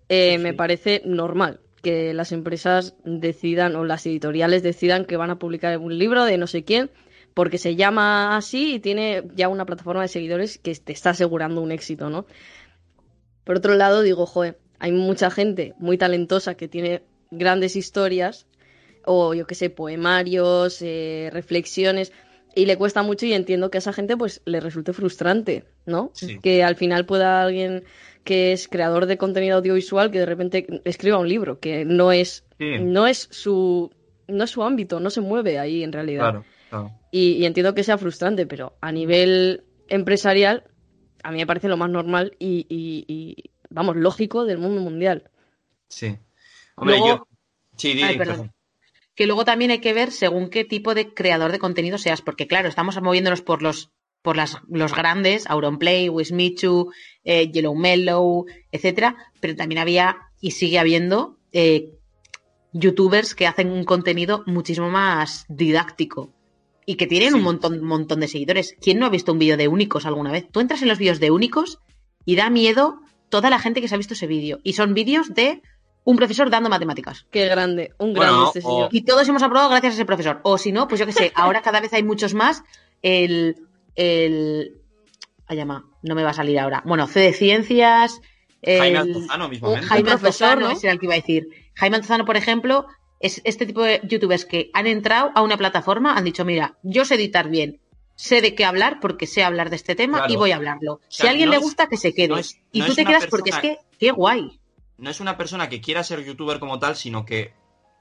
Eh, 0.08 0.36
Sí, 0.36 0.42
Me 0.42 0.54
parece 0.54 1.02
normal 1.04 1.60
que 1.86 2.14
las 2.14 2.32
empresas 2.32 2.96
decidan 3.04 3.76
o 3.76 3.84
las 3.84 4.04
editoriales 4.06 4.64
decidan 4.64 5.04
que 5.04 5.16
van 5.16 5.30
a 5.30 5.38
publicar 5.38 5.78
un 5.78 5.96
libro 5.96 6.24
de 6.24 6.36
no 6.36 6.48
sé 6.48 6.64
quién 6.64 6.90
porque 7.32 7.58
se 7.58 7.76
llama 7.76 8.36
así 8.36 8.74
y 8.74 8.80
tiene 8.80 9.22
ya 9.36 9.46
una 9.46 9.66
plataforma 9.66 10.02
de 10.02 10.08
seguidores 10.08 10.58
que 10.58 10.74
te 10.74 10.92
está 10.92 11.10
asegurando 11.10 11.60
un 11.60 11.70
éxito, 11.70 12.10
¿no? 12.10 12.26
Por 13.44 13.58
otro 13.58 13.76
lado, 13.76 14.02
digo, 14.02 14.26
joder, 14.26 14.58
hay 14.80 14.90
mucha 14.90 15.30
gente 15.30 15.74
muy 15.78 15.96
talentosa 15.96 16.56
que 16.56 16.66
tiene 16.66 17.04
grandes 17.30 17.76
historias, 17.76 18.48
o 19.04 19.32
yo 19.32 19.46
qué 19.46 19.54
sé, 19.54 19.70
poemarios, 19.70 20.82
eh, 20.82 21.30
reflexiones, 21.32 22.10
y 22.56 22.66
le 22.66 22.76
cuesta 22.76 23.04
mucho 23.04 23.26
y 23.26 23.32
entiendo 23.32 23.70
que 23.70 23.78
a 23.78 23.84
esa 23.84 23.92
gente 23.92 24.16
pues 24.16 24.42
le 24.44 24.58
resulte 24.58 24.92
frustrante, 24.92 25.62
¿no? 25.84 26.10
Sí. 26.14 26.40
Que 26.40 26.64
al 26.64 26.74
final 26.74 27.06
pueda 27.06 27.42
alguien 27.42 27.84
que 28.26 28.52
es 28.52 28.68
creador 28.68 29.06
de 29.06 29.16
contenido 29.16 29.56
audiovisual 29.56 30.10
que 30.10 30.18
de 30.18 30.26
repente 30.26 30.66
escriba 30.84 31.16
un 31.18 31.28
libro, 31.28 31.60
que 31.60 31.86
no 31.86 32.12
es, 32.12 32.44
Sí. 32.58 32.78
no 32.80 33.06
es 33.06 33.28
su 33.30 33.90
no 34.28 34.44
es 34.44 34.50
su 34.50 34.62
ámbito, 34.64 34.98
no 35.00 35.08
se 35.08 35.20
mueve 35.20 35.58
ahí 35.58 35.82
en 35.84 35.92
realidad. 35.92 36.22
Claro, 36.24 36.44
claro. 36.68 36.90
Y, 37.12 37.32
y 37.34 37.46
entiendo 37.46 37.74
que 37.74 37.84
sea 37.84 37.96
frustrante, 37.96 38.44
pero 38.44 38.76
a 38.80 38.90
nivel 38.92 39.62
empresarial, 39.88 40.64
a 41.22 41.30
mí 41.30 41.38
me 41.38 41.46
parece 41.46 41.68
lo 41.68 41.76
más 41.76 41.88
normal 41.90 42.34
y, 42.40 42.66
y- 42.68 43.04
y, 43.06 43.50
vamos, 43.70 43.94
lógico 43.96 44.44
del 44.44 44.58
mundo 44.58 44.80
mundial. 44.82 45.30
Sí. 45.88 46.18
Hombre, 46.74 46.98
Luego- 46.98 47.06
yo. 47.18 47.28
Sí, 47.76 48.00
Ay, 48.02 48.18
perdón. 48.18 48.52
Que 49.14 49.26
luego 49.26 49.44
también 49.44 49.70
hay 49.70 49.78
que 49.78 49.94
ver 49.94 50.10
según 50.10 50.50
qué 50.50 50.64
tipo 50.64 50.94
de 50.94 51.14
creador 51.14 51.52
de 51.52 51.58
contenido 51.58 51.96
seas. 51.98 52.20
Porque 52.20 52.46
claro, 52.48 52.68
estamos 52.68 53.00
moviéndonos 53.00 53.42
por 53.42 53.62
los 53.62 53.90
por 54.26 54.36
las, 54.36 54.58
los 54.68 54.92
grandes, 54.92 55.46
Auronplay, 55.48 56.08
Wismichu, 56.08 56.90
eh, 57.22 57.48
Yellow 57.52 57.76
Mellow, 57.76 58.44
etcétera, 58.72 59.14
pero 59.40 59.54
también 59.54 59.78
había 59.78 60.18
y 60.40 60.50
sigue 60.50 60.80
habiendo 60.80 61.38
eh, 61.52 61.92
youtubers 62.72 63.36
que 63.36 63.46
hacen 63.46 63.70
un 63.70 63.84
contenido 63.84 64.42
muchísimo 64.46 64.90
más 64.90 65.46
didáctico 65.48 66.32
y 66.84 66.96
que 66.96 67.06
tienen 67.06 67.30
Sí. 67.30 67.34
un 67.36 67.42
montón, 67.42 67.84
montón 67.84 68.18
de 68.20 68.26
seguidores. 68.28 68.76
¿Quién 68.80 68.98
no 68.98 69.06
ha 69.06 69.10
visto 69.10 69.32
un 69.32 69.38
vídeo 69.38 69.56
de 69.56 69.68
únicos 69.68 70.06
alguna 70.06 70.32
vez? 70.32 70.48
Tú 70.50 70.58
entras 70.60 70.82
en 70.82 70.88
los 70.88 70.98
vídeos 70.98 71.20
de 71.20 71.30
únicos 71.30 71.78
y 72.24 72.34
da 72.36 72.50
miedo 72.50 73.00
toda 73.28 73.48
la 73.48 73.58
gente 73.60 73.80
que 73.80 73.86
se 73.88 73.94
ha 73.94 73.98
visto 73.98 74.14
ese 74.14 74.26
vídeo. 74.26 74.58
Y 74.64 74.72
son 74.72 74.92
vídeos 74.92 75.34
de 75.34 75.62
un 76.04 76.16
profesor 76.16 76.50
dando 76.50 76.68
matemáticas. 76.68 77.26
Qué 77.30 77.46
grande, 77.46 77.92
un 77.98 78.12
Bueno, 78.12 78.32
grande 78.32 78.48
o- 78.48 78.52
señor. 78.52 78.88
Y 78.92 79.02
todos 79.02 79.28
hemos 79.28 79.42
aprobado 79.42 79.68
gracias 79.70 79.92
a 79.92 79.96
ese 79.96 80.04
profesor. 80.04 80.40
O 80.42 80.58
si 80.58 80.72
no, 80.72 80.88
pues 80.88 80.98
yo 81.00 81.06
qué 81.06 81.12
sé, 81.12 81.32
ahora 81.34 81.62
cada 81.62 81.80
vez 81.80 81.92
hay 81.92 82.02
muchos 82.02 82.34
más. 82.34 82.62
El. 83.02 83.56
El 83.96 84.80
ay, 85.46 85.56
llama, 85.56 85.88
no 86.02 86.14
me 86.14 86.22
va 86.22 86.30
a 86.30 86.34
salir 86.34 86.58
ahora. 86.58 86.82
Bueno, 86.86 87.06
C 87.06 87.20
de 87.20 87.32
Ciencias. 87.32 88.20
Jaime 88.64 88.98
Altozano 88.98 89.48
mismamente. 89.48 89.86
Jaime 89.86 90.10
Altozano, 90.12 90.60
¿no? 90.62 90.70
ese 90.70 90.86
era 90.86 90.92
el 90.94 90.98
que 91.00 91.06
iba 91.06 91.14
a 91.14 91.18
decir. 91.18 91.48
Jaime 91.74 91.96
Altozano, 91.96 92.24
por 92.24 92.36
ejemplo, 92.36 92.86
es 93.20 93.40
este 93.44 93.64
tipo 93.66 93.82
de 93.82 94.00
youtubers 94.04 94.44
que 94.44 94.70
han 94.74 94.86
entrado 94.86 95.30
a 95.34 95.42
una 95.42 95.56
plataforma, 95.56 96.16
han 96.16 96.24
dicho, 96.24 96.44
mira, 96.44 96.76
yo 96.82 97.04
sé 97.04 97.14
editar 97.14 97.48
bien, 97.48 97.80
sé 98.16 98.40
de 98.40 98.54
qué 98.54 98.64
hablar 98.64 98.98
porque 99.00 99.26
sé 99.26 99.44
hablar 99.44 99.70
de 99.70 99.76
este 99.76 99.94
tema 99.94 100.18
Claro. 100.18 100.32
y 100.32 100.36
voy 100.36 100.50
a 100.52 100.56
hablarlo. 100.56 101.00
si 101.08 101.18
sea, 101.22 101.26
a 101.28 101.30
alguien 101.30 101.46
no 101.48 101.52
le 101.52 101.58
es- 101.58 101.62
gusta, 101.62 101.86
que 101.86 101.96
se 101.96 102.12
quede. 102.14 102.28
no 102.28 102.38
es- 102.38 102.58
y 102.72 102.80
no 102.80 102.86
tú 102.86 102.94
te 102.94 103.04
quedas 103.04 103.26
porque 103.26 103.50
es 103.50 103.58
que, 103.58 103.78
qué 104.00 104.10
guay. 104.10 104.58
no 104.98 105.10
es 105.10 105.20
una 105.20 105.36
persona 105.36 105.68
que 105.68 105.80
quiera 105.80 106.02
ser 106.02 106.24
youtuber 106.24 106.58
como 106.58 106.78
tal, 106.78 106.96
sino 106.96 107.24
que 107.24 107.52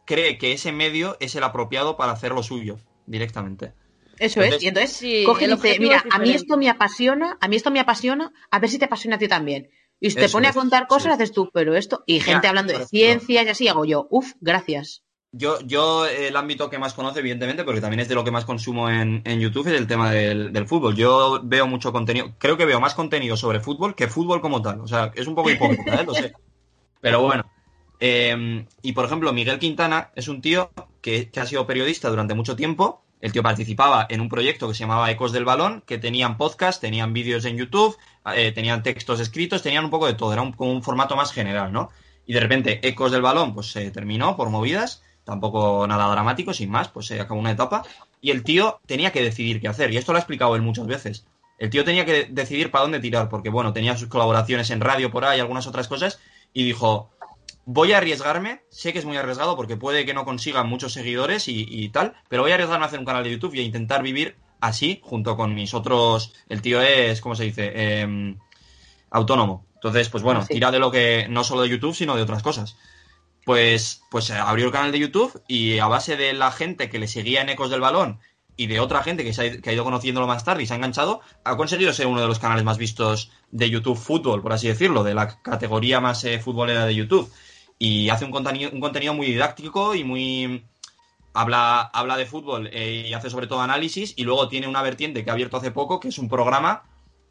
cree 0.05 0.37
que 0.37 0.53
ese 0.53 0.71
medio 0.71 1.17
es 1.19 1.35
el 1.35 1.43
apropiado 1.43 1.95
para 1.97 2.13
hacer 2.13 2.31
lo 2.31 2.41
suyo 2.43 2.77
directamente. 3.05 3.73
Eso 4.19 4.41
Entonces- 4.41 4.57
es. 4.57 4.63
Y 4.63 4.67
entonces 4.67 4.91
Sí, 4.93 5.23
coge 5.25 5.45
y 5.45 5.51
dice, 5.51 5.79
mira, 5.79 6.03
a 6.09 6.19
mí 6.19 6.31
esto 6.31 6.57
me 6.57 6.69
apasiona, 6.69 7.37
a 7.41 7.47
mí 7.47 7.55
esto 7.55 7.71
me 7.71 7.79
apasiona, 7.79 8.31
a 8.51 8.59
ver 8.59 8.69
si 8.69 8.79
te 8.79 8.85
apasiona 8.85 9.15
a 9.17 9.19
ti 9.19 9.27
también. 9.27 9.69
Y 9.99 10.09
si 10.09 10.17
te 10.17 10.29
pone 10.29 10.47
es, 10.49 10.55
a 10.55 10.59
contar 10.59 10.87
cosas, 10.87 11.03
sí. 11.03 11.09
haces 11.11 11.31
tú, 11.31 11.49
pero 11.53 11.75
esto, 11.75 12.03
y 12.05 12.19
gente 12.19 12.47
hablando 12.47 12.77
de 12.77 12.85
ciencias 12.85 13.45
y 13.45 13.49
así 13.49 13.67
hago 13.67 13.85
yo. 13.85 14.07
Uf, 14.11 14.33
gracias. 14.41 15.03
Yo, 15.31 15.59
yo 15.61 16.05
el 16.07 16.35
ámbito 16.37 16.69
que 16.69 16.77
más 16.77 16.93
conozco, 16.93 17.19
evidentemente, 17.19 17.63
porque 17.65 17.81
también 17.81 17.99
es 17.99 18.07
de 18.07 18.15
lo 18.15 18.23
que 18.23 18.31
más 18.31 18.45
consumo 18.45 18.89
en, 18.89 19.21
en 19.25 19.39
YouTube, 19.41 19.67
es 19.67 19.73
el 19.73 19.87
tema 19.87 20.11
del, 20.11 20.53
del 20.53 20.65
fútbol. 20.67 20.95
Yo 20.95 21.41
veo 21.43 21.67
mucho 21.67 21.91
contenido, 21.91 22.33
creo 22.37 22.55
que 22.55 22.65
veo 22.65 22.79
más 22.79 22.93
contenido 22.93 23.35
sobre 23.35 23.59
fútbol 23.59 23.95
que 23.95 24.07
fútbol 24.07 24.39
como 24.41 24.61
tal. 24.61 24.79
O 24.81 24.87
sea, 24.87 25.11
es 25.15 25.27
un 25.27 25.35
poco 25.35 25.49
hipócrita, 25.49 25.95
¿eh? 25.95 26.05
lo 26.05 26.13
sé. 26.13 26.33
Pero 27.01 27.21
bueno. 27.21 27.43
Eh, 27.99 28.65
y 28.81 28.91
por 28.91 29.05
ejemplo, 29.05 29.31
Miguel 29.33 29.59
Quintana 29.59 30.11
es 30.15 30.27
un 30.27 30.41
tío 30.41 30.71
que, 31.01 31.29
que 31.31 31.39
ha 31.39 31.45
sido 31.45 31.65
periodista 31.65 32.09
durante 32.09 32.33
mucho 32.33 32.55
tiempo. 32.55 33.04
El 33.21 33.31
tío 33.31 33.41
participaba 33.41 34.05
en 34.09 34.21
un 34.21 34.29
proyecto 34.29 34.67
que 34.67 34.73
se 34.73 34.81
llamaba 34.81 35.09
Ecos 35.09 35.31
del 35.31 35.45
Balón, 35.45 35.81
que 35.85 35.97
tenían 35.97 36.37
podcast, 36.37 36.81
tenían 36.81 37.13
vídeos 37.13 37.45
en 37.45 37.57
YouTube, 37.57 37.97
eh, 38.35 38.51
tenían 38.51 38.83
textos 38.83 39.19
escritos, 39.19 39.63
tenían 39.63 39.85
un 39.85 39.89
poco 39.89 40.05
de 40.07 40.13
todo. 40.13 40.33
Era 40.33 40.41
un, 40.41 40.51
como 40.51 40.71
un 40.71 40.83
formato 40.83 41.15
más 41.15 41.31
general, 41.31 41.71
¿no? 41.71 41.89
Y 42.25 42.33
de 42.33 42.39
repente, 42.39 42.87
Ecos 42.87 43.11
del 43.11 43.21
Balón, 43.21 43.53
pues 43.53 43.67
se 43.71 43.89
terminó 43.91 44.35
por 44.35 44.49
movidas, 44.49 45.03
tampoco 45.23 45.87
nada 45.87 46.07
dramático, 46.11 46.53
sin 46.53 46.69
más, 46.69 46.89
pues 46.89 47.07
se 47.07 47.19
acabó 47.19 47.39
una 47.39 47.51
etapa. 47.51 47.83
Y 48.21 48.31
el 48.31 48.43
tío 48.43 48.79
tenía 48.85 49.11
que 49.11 49.23
decidir 49.23 49.61
qué 49.61 49.67
hacer. 49.67 49.91
Y 49.91 49.97
esto 49.97 50.11
lo 50.11 50.17
ha 50.17 50.21
explicado 50.21 50.55
él 50.55 50.61
muchas 50.61 50.87
veces. 50.87 51.25
El 51.57 51.69
tío 51.69 51.85
tenía 51.85 52.05
que 52.05 52.25
decidir 52.25 52.69
para 52.69 52.83
dónde 52.83 52.99
tirar, 52.99 53.29
porque 53.29 53.49
bueno, 53.49 53.71
tenía 53.71 53.95
sus 53.95 54.09
colaboraciones 54.09 54.69
en 54.71 54.81
radio 54.81 55.09
por 55.09 55.23
ahí, 55.23 55.39
algunas 55.39 55.67
otras 55.67 55.87
cosas, 55.87 56.19
y 56.53 56.65
dijo, 56.65 57.09
voy 57.65 57.93
a 57.93 57.97
arriesgarme, 57.97 58.63
sé 58.69 58.93
que 58.93 58.99
es 58.99 59.05
muy 59.05 59.17
arriesgado 59.17 59.55
porque 59.55 59.77
puede 59.77 60.05
que 60.05 60.13
no 60.13 60.25
consiga 60.25 60.63
muchos 60.63 60.93
seguidores 60.93 61.47
y, 61.47 61.65
y 61.67 61.89
tal, 61.89 62.15
pero 62.29 62.43
voy 62.43 62.51
a 62.51 62.55
arriesgarme 62.55 62.85
a 62.85 62.87
hacer 62.87 62.99
un 62.99 63.05
canal 63.05 63.23
de 63.23 63.31
YouTube 63.31 63.55
y 63.55 63.59
a 63.59 63.63
intentar 63.63 64.03
vivir 64.03 64.37
así, 64.61 64.99
junto 65.03 65.35
con 65.35 65.53
mis 65.53 65.73
otros, 65.73 66.33
el 66.49 66.61
tío 66.61 66.81
es, 66.81 67.21
¿cómo 67.21 67.35
se 67.35 67.45
dice? 67.45 67.99
Em, 68.01 68.37
autónomo. 69.11 69.65
Entonces, 69.75 70.09
pues 70.09 70.23
bueno, 70.23 70.41
sí. 70.41 70.53
tira 70.53 70.71
de 70.71 70.79
lo 70.79 70.91
que, 70.91 71.27
no 71.29 71.43
solo 71.43 71.61
de 71.61 71.69
YouTube, 71.69 71.95
sino 71.95 72.15
de 72.15 72.23
otras 72.23 72.41
cosas. 72.41 72.77
Pues, 73.45 74.01
pues 74.09 74.29
eh, 74.31 74.33
abrió 74.33 74.65
el 74.65 74.71
canal 74.71 74.91
de 74.91 74.99
YouTube 74.99 75.41
y 75.47 75.77
a 75.77 75.87
base 75.87 76.17
de 76.17 76.33
la 76.33 76.51
gente 76.51 76.89
que 76.89 76.97
le 76.97 77.07
seguía 77.07 77.41
en 77.41 77.49
Ecos 77.49 77.69
del 77.69 77.81
Balón 77.81 78.19
y 78.57 78.67
de 78.67 78.79
otra 78.79 79.03
gente 79.03 79.23
que, 79.23 79.33
se 79.33 79.41
ha, 79.41 79.61
que 79.61 79.69
ha 79.69 79.73
ido 79.73 79.83
conociéndolo 79.83 80.25
más 80.25 80.43
tarde 80.43 80.63
y 80.63 80.65
se 80.65 80.73
ha 80.73 80.77
enganchado, 80.77 81.21
ha 81.43 81.55
conseguido 81.55 81.93
ser 81.93 82.07
uno 82.07 82.21
de 82.21 82.27
los 82.27 82.39
canales 82.39 82.63
más 82.63 82.77
vistos 82.77 83.31
de 83.51 83.69
YouTube 83.69 83.97
Fútbol, 83.97 84.41
por 84.41 84.53
así 84.53 84.67
decirlo, 84.67 85.03
de 85.03 85.13
la 85.13 85.39
categoría 85.41 85.99
más 85.99 86.23
eh, 86.23 86.39
futbolera 86.39 86.85
de 86.85 86.95
YouTube. 86.95 87.31
Y 87.77 88.09
hace 88.09 88.25
un 88.25 88.31
contenido, 88.31 88.71
un 88.71 88.79
contenido 88.79 89.13
muy 89.13 89.27
didáctico 89.27 89.95
y 89.95 90.03
muy... 90.03 90.65
Habla, 91.33 91.81
habla 91.81 92.15
de 92.15 92.25
fútbol 92.25 92.69
eh, 92.71 93.07
y 93.09 93.13
hace 93.13 93.29
sobre 93.29 93.47
todo 93.47 93.59
análisis 93.59 94.13
y 94.15 94.23
luego 94.23 94.47
tiene 94.47 94.67
una 94.67 94.81
vertiente 94.81 95.23
que 95.25 95.29
ha 95.29 95.33
abierto 95.33 95.57
hace 95.57 95.69
poco, 95.71 95.99
que 95.99 96.07
es 96.07 96.17
un 96.17 96.29
programa 96.29 96.83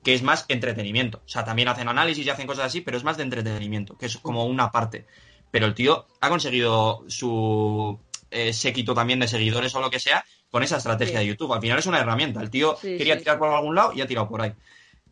que 0.03 0.12
es 0.12 0.22
más 0.22 0.45
entretenimiento. 0.49 1.22
O 1.24 1.28
sea, 1.28 1.42
también 1.47 1.68
hacen 1.68 1.88
análisis 1.88 2.26
y 2.26 2.28
hacen 2.28 2.47
cosas 2.47 2.66
así, 2.66 2.82
pero 2.82 2.99
es 2.99 3.05
más 3.05 3.16
de 3.16 3.22
entretenimiento, 3.22 3.97
que 3.97 4.05
es 4.05 4.18
como 4.18 4.45
una 4.45 4.70
parte. 4.70 5.07
Pero 5.51 5.64
el 5.64 5.72
tío 5.72 6.07
ha 6.20 6.28
conseguido 6.28 7.05
su 7.09 7.99
eh, 8.30 8.53
séquito 8.53 8.92
también 8.92 9.20
de 9.20 9.28
seguidores 9.28 9.74
o 9.74 9.80
lo 9.80 9.88
que 9.88 10.01
sea 10.01 10.22
con 10.51 10.62
esa 10.62 10.76
estrategia 10.76 11.20
Sí. 11.20 11.24
de 11.24 11.30
YouTube. 11.30 11.55
Al 11.55 11.62
final 11.62 11.78
es 11.78 11.86
una 11.86 12.01
herramienta. 12.01 12.42
El 12.42 12.51
tío 12.51 12.76
Sí, 12.78 12.99
quería 12.99 13.14
sí. 13.14 13.20
tirar 13.20 13.38
por 13.38 13.49
algún 13.49 13.74
lado 13.74 13.95
y 13.95 14.03
ha 14.03 14.07
tirado 14.07 14.28
por 14.28 14.42
ahí. 14.42 14.53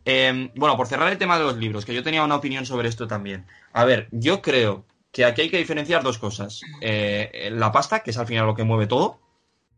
Eh, 0.05 0.51
bueno, 0.55 0.77
por 0.77 0.85
cerrar 0.85 1.11
el 1.11 1.17
tema 1.17 1.39
de 1.39 1.45
los 1.45 1.57
libros, 1.57 1.83
que 1.83 1.95
yo 1.95 2.03
tenía 2.03 2.23
una 2.23 2.35
opinión 2.35 2.67
sobre 2.67 2.89
esto 2.89 3.07
también. 3.07 3.47
A 3.71 3.85
ver, 3.85 4.07
yo 4.11 4.43
creo 4.43 4.85
que 5.13 5.23
aquí 5.23 5.41
hay 5.43 5.49
que 5.49 5.57
diferenciar 5.59 6.03
dos 6.03 6.17
cosas. 6.17 6.61
Eh, 6.81 7.49
la 7.53 7.71
pasta, 7.71 8.01
que 8.03 8.11
es 8.11 8.17
al 8.17 8.27
final 8.27 8.45
lo 8.47 8.55
que 8.55 8.63
mueve 8.65 8.87
todo, 8.87 9.21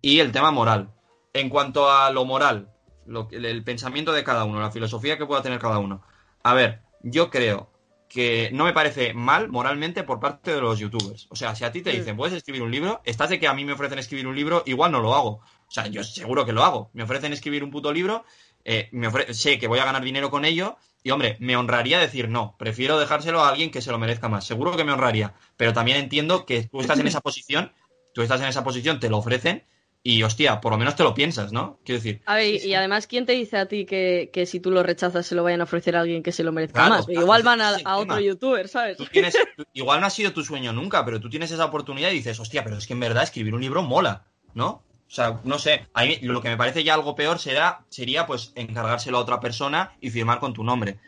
y 0.01 0.19
el 0.19 0.31
tema 0.31 0.49
moral. 0.49 0.91
En 1.33 1.49
cuanto 1.49 1.91
a 1.91 2.09
lo 2.09 2.25
moral, 2.25 2.71
lo 3.05 3.27
el 3.31 3.63
pensamiento 3.63 4.13
de 4.13 4.23
cada 4.23 4.45
uno, 4.45 4.59
la 4.61 4.71
filosofía 4.71 5.17
que 5.17 5.25
pueda 5.25 5.43
tener 5.43 5.59
cada 5.59 5.77
uno. 5.79 6.01
A 6.41 6.53
ver, 6.53 6.81
yo 7.03 7.29
creo 7.29 7.69
que 8.07 8.49
no 8.53 8.63
me 8.63 8.71
parece 8.71 9.13
mal 9.13 9.49
moralmente 9.49 10.03
por 10.03 10.19
parte 10.21 10.53
de 10.53 10.61
los 10.61 10.79
youtubers. 10.79 11.27
O 11.29 11.35
sea, 11.35 11.53
si 11.53 11.65
a 11.65 11.71
ti 11.71 11.81
te 11.81 11.91
Mm. 11.91 11.95
dicen, 11.97 12.15
puedes 12.17 12.35
escribir 12.35 12.61
un 12.61 12.71
libro, 12.71 13.01
estás 13.03 13.29
de 13.29 13.39
que 13.39 13.47
a 13.47 13.53
mí 13.53 13.65
me 13.65 13.73
ofrecen 13.73 13.99
escribir 13.99 14.27
un 14.27 14.35
libro, 14.35 14.63
igual 14.65 14.91
no 14.93 15.01
lo 15.01 15.13
hago. 15.15 15.41
O 15.67 15.71
sea, 15.71 15.87
yo 15.87 16.03
seguro 16.03 16.45
que 16.45 16.53
lo 16.53 16.63
hago. 16.63 16.91
Me 16.93 17.03
ofrecen 17.03 17.33
escribir 17.33 17.63
un 17.63 17.71
puto 17.71 17.91
libro, 17.91 18.23
eh, 18.63 18.87
me 18.93 19.09
ofre- 19.09 19.33
sé 19.33 19.59
que 19.59 19.67
voy 19.67 19.79
a 19.79 19.85
ganar 19.85 20.03
dinero 20.03 20.29
con 20.31 20.45
ello, 20.45 20.77
y 21.05 21.11
hombre, 21.11 21.37
me 21.39 21.55
honraría 21.55 21.99
decir 21.99 22.29
no. 22.29 22.55
Prefiero 22.57 22.97
dejárselo 22.99 23.41
a 23.41 23.49
alguien 23.49 23.69
que 23.69 23.81
se 23.81 23.91
lo 23.91 23.99
merezca 23.99 24.27
más. 24.27 24.45
Seguro 24.45 24.75
que 24.75 24.83
me 24.83 24.91
honraría. 24.91 25.35
Pero 25.55 25.71
también 25.71 25.97
entiendo 25.99 26.45
que 26.47 26.63
tú 26.63 26.81
estás 26.81 26.99
en 26.99 27.05
esa 27.07 27.21
posición, 27.21 27.71
tú 28.11 28.23
estás 28.23 28.41
en 28.41 28.47
esa 28.47 28.63
posición, 28.63 28.99
te 28.99 29.09
lo 29.09 29.19
ofrecen, 29.19 29.63
y 30.01 30.23
hostia, 30.23 30.61
por 30.61 30.71
lo 30.71 30.79
menos 30.79 30.95
te 30.95 31.03
lo 31.03 31.13
piensas, 31.13 31.51
¿no? 31.51 31.79
Quiero 31.85 31.99
decir, 31.99 32.21
A 32.25 32.35
ver, 32.35 32.65
y 32.65 32.73
además, 32.73 33.05
¿quién 33.05 33.27
te 33.27 33.33
dice 33.33 33.57
a 33.57 33.67
ti 33.67 33.85
que, 33.85 34.31
que 34.33 34.47
si 34.47 34.59
tú 34.59 34.71
lo 34.71 34.81
rechazas 34.81 35.27
se 35.27 35.35
lo 35.35 35.43
vayan 35.43 35.61
a 35.61 35.65
ofrecer 35.65 35.95
a 35.95 36.01
alguien 36.01 36.23
que 36.23 36.31
se 36.31 36.43
lo 36.43 36.51
merezca 36.51 36.81
Claro, 36.81 36.95
más? 36.95 37.05
claro, 37.05 37.21
Igual 37.21 37.43
van 37.43 37.61
a, 37.61 37.97
otro 37.97 38.19
youtuber, 38.19 38.67
¿sabes? 38.67 38.97
tú 38.97 39.05
tienes, 39.05 39.35
tú- 39.55 39.63
igual 39.73 40.01
no 40.01 40.07
ha 40.07 40.09
sido 40.09 40.33
tu 40.33 40.43
sueño 40.43 40.73
nunca, 40.73 41.05
pero 41.05 41.19
tú 41.19 41.29
tienes 41.29 41.51
esa 41.51 41.65
oportunidad 41.65 42.09
y 42.09 42.15
dices, 42.15 42.39
hostia, 42.39 42.63
pero 42.63 42.77
es 42.77 42.87
que 42.87 42.93
en 42.93 42.99
verdad 42.99 43.23
escribir 43.23 43.53
un 43.53 43.61
libro 43.61 43.83
mola, 43.83 44.25
¿no? 44.55 44.81
O 45.07 45.11
sea, 45.15 45.39
no 45.43 45.59
sé, 45.59 45.87
a 45.93 46.03
mí 46.03 46.17
lo 46.21 46.41
que 46.41 46.49
me 46.49 46.57
parece 46.57 46.83
ya 46.83 46.93
algo 46.93 47.15
peor 47.15 47.39
será, 47.39 47.85
sería 47.89 48.25
pues 48.25 48.51
encargárselo 48.55 49.17
a 49.17 49.21
otra 49.21 49.39
persona 49.39 49.91
y 50.01 50.09
firmar 50.09 50.39
con 50.39 50.53
tu 50.53 50.63
nombre. 50.63 50.99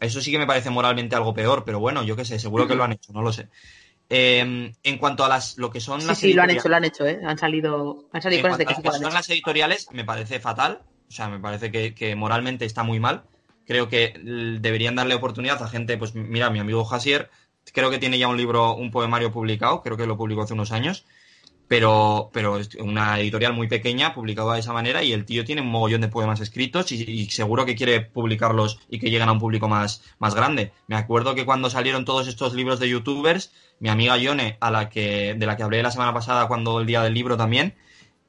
Eso 0.00 0.20
sí 0.20 0.30
que 0.30 0.38
me 0.38 0.46
parece 0.46 0.68
moralmente 0.70 1.16
algo 1.16 1.32
peor, 1.32 1.64
pero 1.64 1.78
bueno, 1.80 2.02
yo 2.02 2.16
qué 2.16 2.24
sé, 2.24 2.38
seguro 2.38 2.66
que 2.68 2.74
lo 2.74 2.84
han 2.84 2.92
hecho, 2.92 3.12
no 3.12 3.22
lo 3.22 3.32
sé. 3.32 3.48
Eh, 4.08 4.72
en 4.82 4.98
cuanto 4.98 5.24
a 5.24 5.28
las 5.28 5.58
lo 5.58 5.70
que 5.70 5.80
son 5.80 6.00
Sí, 6.00 6.06
las 6.06 6.18
sí, 6.18 6.32
lo 6.34 6.42
han 6.42 6.50
editoriales- 6.50 6.60
hecho, 6.60 6.68
lo 6.68 6.76
han 6.76 6.84
hecho, 6.84 7.06
¿eh? 7.06 7.20
Han 7.24 7.38
salido, 7.38 8.04
han 8.12 8.22
salido 8.22 8.40
en 8.40 8.42
cosas 8.44 8.58
de 8.58 8.64
cuanto 8.64 8.66
que 8.66 8.72
a 8.72 8.76
sí 8.76 8.82
lo 8.82 8.82
que 8.82 8.86
lo 8.88 8.90
que 8.92 8.96
han 8.96 9.00
son 9.02 9.08
hecho. 9.08 9.14
las 9.18 9.30
editoriales, 9.30 9.88
me 9.92 10.04
parece 10.04 10.40
fatal. 10.40 10.80
O 11.08 11.12
sea, 11.12 11.28
me 11.28 11.38
parece 11.40 11.70
que, 11.72 11.94
que 11.94 12.14
moralmente 12.16 12.64
está 12.64 12.82
muy 12.82 13.00
mal. 13.00 13.24
Creo 13.64 13.88
que 13.88 14.14
deberían 14.60 14.94
darle 14.96 15.14
oportunidad 15.14 15.62
a 15.62 15.68
gente, 15.68 15.96
pues 15.96 16.14
mira, 16.14 16.50
mi 16.50 16.58
amigo 16.60 16.84
Jasier, 16.84 17.30
creo 17.72 17.90
que 17.90 17.98
tiene 17.98 18.18
ya 18.18 18.28
un 18.28 18.36
libro, 18.36 18.74
un 18.74 18.90
poemario 18.90 19.32
publicado, 19.32 19.82
creo 19.82 19.96
que 19.96 20.06
lo 20.06 20.16
publicó 20.16 20.42
hace 20.42 20.54
unos 20.54 20.70
años, 20.72 21.04
pero, 21.68 22.30
pero 22.32 22.60
una 22.80 23.18
editorial 23.18 23.52
muy 23.52 23.68
pequeña, 23.68 24.14
publicado 24.14 24.52
de 24.52 24.60
esa 24.60 24.72
manera, 24.72 25.02
y 25.02 25.12
el 25.12 25.24
tío 25.24 25.44
tiene 25.44 25.62
un 25.62 25.68
mogollón 25.68 26.00
de 26.00 26.08
poemas 26.08 26.40
escritos 26.40 26.92
y, 26.92 27.02
y 27.02 27.26
seguro 27.30 27.64
que 27.66 27.74
quiere 27.74 28.00
publicarlos 28.00 28.78
y 28.88 28.98
que 28.98 29.10
lleguen 29.10 29.28
a 29.28 29.32
un 29.32 29.40
público 29.40 29.68
más, 29.68 30.02
más 30.18 30.34
grande. 30.34 30.72
Me 30.86 30.96
acuerdo 30.96 31.34
que 31.34 31.44
cuando 31.44 31.68
salieron 31.70 32.04
todos 32.04 32.28
estos 32.28 32.54
libros 32.54 32.78
de 32.78 32.88
youtubers, 32.88 33.52
mi 33.80 33.88
amiga 33.88 34.16
Yone, 34.16 34.56
a 34.60 34.70
la 34.70 34.88
que, 34.88 35.34
de 35.34 35.46
la 35.46 35.56
que 35.56 35.62
hablé 35.64 35.82
la 35.82 35.90
semana 35.90 36.14
pasada 36.14 36.46
cuando 36.48 36.80
el 36.80 36.86
día 36.86 37.02
del 37.02 37.14
libro 37.14 37.36
también, 37.36 37.74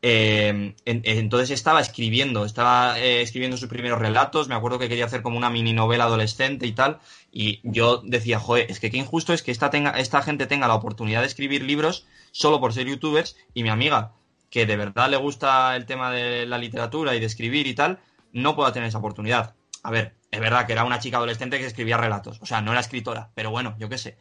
eh, 0.02 0.76
en- 0.86 1.02
entonces 1.04 1.50
estaba 1.50 1.82
escribiendo, 1.82 2.46
estaba 2.46 3.00
eh, 3.00 3.22
escribiendo 3.22 3.58
sus 3.58 3.68
primeros 3.70 4.00
relatos, 4.00 4.48
me 4.48 4.56
acuerdo 4.56 4.78
que 4.80 4.90
quería 4.90 5.06
hacer 5.06 5.22
como 5.24 5.38
una 5.38 5.50
mini 5.50 5.74
novela 5.74 6.04
adolescente 6.06 6.68
y 6.68 6.72
tal, 6.74 7.00
y 7.40 7.60
yo 7.62 8.02
decía, 8.04 8.40
joder, 8.40 8.66
es 8.72 8.80
que 8.80 8.90
qué 8.90 8.98
injusto 8.98 9.32
es 9.32 9.44
que 9.44 9.52
esta, 9.52 9.70
tenga, 9.70 9.92
esta 9.92 10.24
gente 10.24 10.48
tenga 10.48 10.68
la 10.68 10.74
oportunidad 10.74 11.22
de 11.22 11.28
escribir 11.28 11.62
libros 11.62 12.08
solo 12.32 12.60
por 12.60 12.74
ser 12.74 12.88
youtubers, 12.88 13.38
y 13.54 13.62
mi 13.62 13.70
amiga, 13.70 14.14
que 14.50 14.66
de 14.66 14.76
verdad 14.76 15.08
le 15.08 15.18
gusta 15.18 15.76
el 15.76 15.86
tema 15.86 16.10
de 16.10 16.48
la 16.48 16.58
literatura 16.58 17.14
y 17.14 17.20
de 17.20 17.28
escribir 17.28 17.68
y 17.68 17.76
tal, 17.76 18.00
no 18.34 18.56
pueda 18.56 18.74
tener 18.74 18.90
esa 18.90 18.98
oportunidad. 18.98 19.54
A 19.84 19.92
ver, 19.92 20.16
es 20.32 20.40
verdad 20.40 20.66
que 20.66 20.74
era 20.74 20.84
una 20.84 20.98
chica 20.98 21.18
adolescente 21.18 21.60
que 21.60 21.68
escribía 21.68 21.96
relatos, 21.98 22.40
o 22.42 22.48
sea, 22.48 22.62
no 22.62 22.72
era 22.72 22.80
escritora, 22.80 23.30
pero 23.36 23.52
bueno, 23.52 23.76
yo 23.78 23.88
qué 23.88 24.00
sé. 24.00 24.18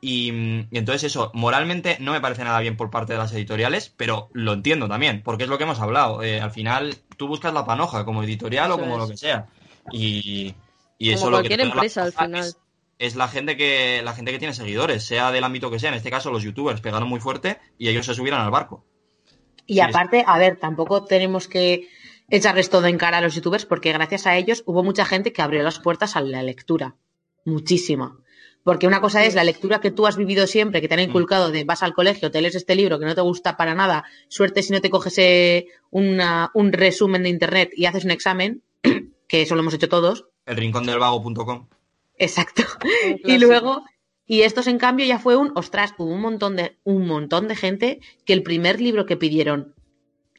Y, 0.00 0.30
y 0.70 0.78
entonces 0.78 1.02
eso, 1.02 1.32
moralmente 1.34 1.96
no 1.98 2.12
me 2.12 2.20
parece 2.20 2.44
nada 2.44 2.60
bien 2.60 2.76
por 2.76 2.88
parte 2.88 3.14
de 3.14 3.18
las 3.18 3.32
editoriales, 3.32 3.92
pero 3.96 4.28
lo 4.32 4.52
entiendo 4.52 4.86
también, 4.86 5.22
porque 5.24 5.42
es 5.42 5.48
lo 5.50 5.58
que 5.58 5.64
hemos 5.64 5.80
hablado. 5.80 6.22
Eh, 6.22 6.40
al 6.40 6.52
final 6.52 6.98
tú 7.16 7.26
buscas 7.26 7.52
la 7.52 7.66
panoja 7.66 8.04
como 8.04 8.22
editorial 8.22 8.70
o 8.70 8.78
como 8.78 8.92
es. 8.92 8.98
lo 8.98 9.08
que 9.08 9.16
sea. 9.16 9.48
Y, 9.90 10.54
y 10.98 11.10
eso 11.10 11.24
Como 11.26 11.30
lo 11.32 11.36
que 11.42 11.48
cualquier 11.48 11.60
empresa, 11.68 12.02
al 12.04 12.12
final. 12.12 12.44
Es, 12.44 12.56
es 12.98 13.16
la 13.16 13.28
gente 13.28 13.56
que 13.56 14.00
la 14.04 14.14
gente 14.14 14.32
que 14.32 14.38
tiene 14.38 14.54
seguidores, 14.54 15.04
sea 15.04 15.30
del 15.32 15.44
ámbito 15.44 15.70
que 15.70 15.78
sea. 15.78 15.90
En 15.90 15.96
este 15.96 16.10
caso 16.10 16.30
los 16.30 16.42
youtubers 16.42 16.80
pegaron 16.80 17.08
muy 17.08 17.20
fuerte 17.20 17.58
y 17.78 17.88
ellos 17.88 18.06
se 18.06 18.14
subieron 18.14 18.40
al 18.40 18.50
barco. 18.50 18.84
Y 19.66 19.80
aparte, 19.80 20.24
a 20.26 20.38
ver, 20.38 20.56
tampoco 20.58 21.04
tenemos 21.04 21.48
que 21.48 21.88
echarles 22.30 22.70
todo 22.70 22.86
en 22.86 22.98
cara 22.98 23.18
a 23.18 23.20
los 23.20 23.34
youtubers 23.34 23.64
porque 23.66 23.92
gracias 23.92 24.26
a 24.26 24.36
ellos 24.36 24.62
hubo 24.66 24.82
mucha 24.84 25.04
gente 25.04 25.32
que 25.32 25.42
abrió 25.42 25.62
las 25.62 25.78
puertas 25.80 26.16
a 26.16 26.20
la 26.20 26.42
lectura. 26.42 26.96
Muchísima. 27.44 28.18
Porque 28.62 28.86
una 28.86 29.00
cosa 29.02 29.24
es 29.24 29.34
la 29.34 29.44
lectura 29.44 29.80
que 29.80 29.90
tú 29.90 30.06
has 30.06 30.16
vivido 30.16 30.46
siempre, 30.46 30.80
que 30.80 30.88
te 30.88 30.94
han 30.94 31.00
Mm. 31.00 31.10
inculcado 31.10 31.50
de 31.50 31.64
vas 31.64 31.82
al 31.82 31.92
colegio, 31.92 32.30
te 32.30 32.40
lees 32.40 32.54
este 32.54 32.74
libro 32.74 32.98
que 32.98 33.04
no 33.04 33.14
te 33.14 33.20
gusta 33.20 33.56
para 33.58 33.74
nada, 33.74 34.04
suerte 34.28 34.62
si 34.62 34.72
no 34.72 34.80
te 34.80 34.88
coges 34.88 35.18
eh, 35.18 35.66
una- 35.90 36.50
un 36.54 36.72
resumen 36.72 37.22
de 37.24 37.28
internet 37.28 37.70
y 37.76 37.84
haces 37.84 38.04
un 38.06 38.10
examen, 38.10 38.62
que 39.28 39.42
eso 39.42 39.54
lo 39.54 39.60
hemos 39.60 39.74
hecho 39.74 39.88
todos. 39.90 40.26
El 40.46 40.56
rincondelvago.com. 40.56 41.68
Exacto. 42.18 42.62
Y 43.24 43.38
luego, 43.38 43.82
y 44.26 44.42
estos 44.42 44.66
en 44.66 44.78
cambio 44.78 45.06
ya 45.06 45.18
fue 45.18 45.36
un, 45.36 45.52
ostras, 45.54 45.94
hubo 45.98 46.10
un 46.12 46.20
montón 46.20 46.56
de, 46.56 46.76
un 46.84 47.06
montón 47.06 47.48
de 47.48 47.56
gente 47.56 48.00
que 48.24 48.32
el 48.32 48.42
primer 48.42 48.80
libro 48.80 49.06
que 49.06 49.16
pidieron, 49.16 49.74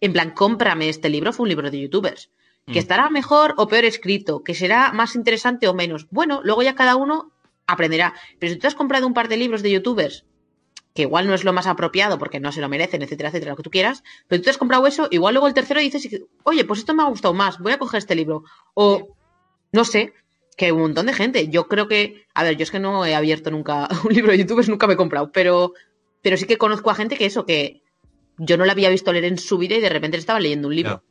en 0.01 0.13
plan, 0.13 0.31
cómprame 0.31 0.89
este 0.89 1.09
libro, 1.09 1.33
fue 1.33 1.43
un 1.43 1.49
libro 1.49 1.71
de 1.71 1.79
youtubers. 1.81 2.29
Que 2.65 2.73
Mm. 2.73 2.77
estará 2.77 3.09
mejor 3.11 3.53
o 3.57 3.67
peor 3.67 3.85
escrito, 3.85 4.43
que 4.43 4.55
será 4.55 4.91
más 4.91 5.15
interesante 5.15 5.67
o 5.67 5.73
menos. 5.75 6.07
Bueno, 6.09 6.41
luego 6.43 6.63
ya 6.63 6.73
cada 6.73 6.95
uno 6.95 7.31
aprenderá. 7.67 8.13
Pero 8.39 8.53
si 8.53 8.59
tú 8.59 8.65
has 8.67 8.73
comprado 8.75 9.05
un 9.05 9.13
par 9.13 9.27
de 9.27 9.37
libros 9.37 9.61
de 9.61 9.71
youtubers, 9.71 10.25
que 10.95 11.03
igual 11.03 11.27
no 11.27 11.33
es 11.35 11.43
lo 11.43 11.53
más 11.53 11.67
apropiado 11.67 12.17
porque 12.17 12.39
no 12.39 12.51
se 12.51 12.61
lo 12.61 12.69
merecen, 12.69 13.01
etcétera, 13.03 13.29
etcétera, 13.29 13.51
lo 13.51 13.57
que 13.57 13.63
tú 13.63 13.69
quieras, 13.69 14.03
pero 14.27 14.39
tú 14.41 14.45
te 14.45 14.49
has 14.49 14.57
comprado 14.57 14.87
eso, 14.87 15.07
igual 15.11 15.33
luego 15.35 15.47
el 15.47 15.53
tercero 15.53 15.79
dices, 15.81 16.07
oye, 16.43 16.63
pues 16.65 16.79
esto 16.79 16.93
me 16.95 17.03
ha 17.03 17.07
gustado 17.07 17.33
más, 17.33 17.59
voy 17.59 17.73
a 17.73 17.77
coger 17.77 17.97
este 17.99 18.15
libro. 18.15 18.45
O, 18.73 19.14
no 19.75 19.85
sé, 19.85 20.13
que 20.57 20.71
un 20.71 20.81
montón 20.81 21.05
de 21.05 21.13
gente. 21.13 21.49
Yo 21.49 21.67
creo 21.67 21.87
que, 21.87 22.25
a 22.33 22.43
ver, 22.43 22.55
yo 22.57 22.63
es 22.63 22.71
que 22.71 22.79
no 22.79 23.05
he 23.05 23.13
abierto 23.13 23.51
nunca 23.51 23.87
un 24.05 24.13
libro 24.13 24.31
de 24.31 24.39
youtubers, 24.39 24.69
nunca 24.69 24.87
me 24.87 24.93
he 24.93 24.97
comprado, 24.97 25.31
pero, 25.31 25.73
pero 26.21 26.37
sí 26.37 26.45
que 26.45 26.57
conozco 26.57 26.89
a 26.89 26.95
gente 26.95 27.17
que 27.17 27.25
eso, 27.25 27.45
que 27.45 27.81
yo 28.37 28.57
no 28.57 28.65
la 28.65 28.71
había 28.71 28.89
visto 28.89 29.11
leer 29.13 29.25
en 29.25 29.37
su 29.37 29.57
vida 29.57 29.75
y 29.75 29.81
de 29.81 29.89
repente 29.89 30.17
estaba 30.17 30.39
leyendo 30.39 30.67
un 30.69 30.75
libro. 30.75 31.01
Claro. 31.01 31.03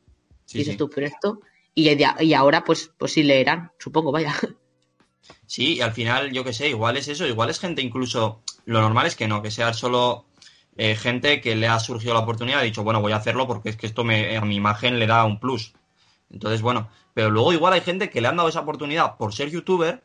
Sí, 0.45 0.57
y 0.57 0.59
dices 0.59 0.73
sí. 0.73 0.77
tú, 0.77 0.89
pero 0.89 1.07
esto, 1.07 1.39
y, 1.73 1.95
ya- 1.95 2.17
y 2.19 2.33
ahora 2.33 2.63
pues, 2.63 2.91
pues 2.97 3.13
sí 3.13 3.23
leerán, 3.23 3.71
supongo, 3.79 4.11
vaya. 4.11 4.33
Sí, 5.47 5.75
y 5.75 5.81
al 5.81 5.91
final, 5.91 6.31
yo 6.31 6.43
qué 6.43 6.53
sé, 6.53 6.69
igual 6.69 6.97
es 6.97 7.07
eso, 7.07 7.25
igual 7.25 7.49
es 7.49 7.59
gente 7.59 7.81
incluso, 7.81 8.43
lo 8.65 8.81
normal 8.81 9.07
es 9.07 9.15
que 9.15 9.27
no, 9.27 9.41
que 9.41 9.49
sea 9.51 9.73
solo 9.73 10.25
eh, 10.77 10.95
gente 10.95 11.41
que 11.41 11.55
le 11.55 11.67
ha 11.67 11.79
surgido 11.79 12.13
la 12.13 12.19
oportunidad, 12.19 12.59
ha 12.59 12.63
dicho, 12.63 12.83
bueno, 12.83 13.01
voy 13.01 13.11
a 13.11 13.17
hacerlo 13.17 13.47
porque 13.47 13.69
es 13.69 13.77
que 13.77 13.87
esto 13.87 14.03
me, 14.03 14.37
a 14.37 14.41
mi 14.41 14.55
imagen 14.55 14.99
le 14.99 15.07
da 15.07 15.23
un 15.25 15.39
plus. 15.39 15.73
Entonces, 16.35 16.61
bueno, 16.61 16.89
pero 17.13 17.29
luego 17.29 17.53
igual 17.53 17.73
hay 17.73 17.81
gente 17.81 18.09
que 18.09 18.19
le 18.19 18.27
han 18.27 18.35
dado 18.35 18.49
esa 18.49 18.59
oportunidad 18.59 19.15
por 19.15 19.33
ser 19.33 19.49
youtuber, 19.49 20.03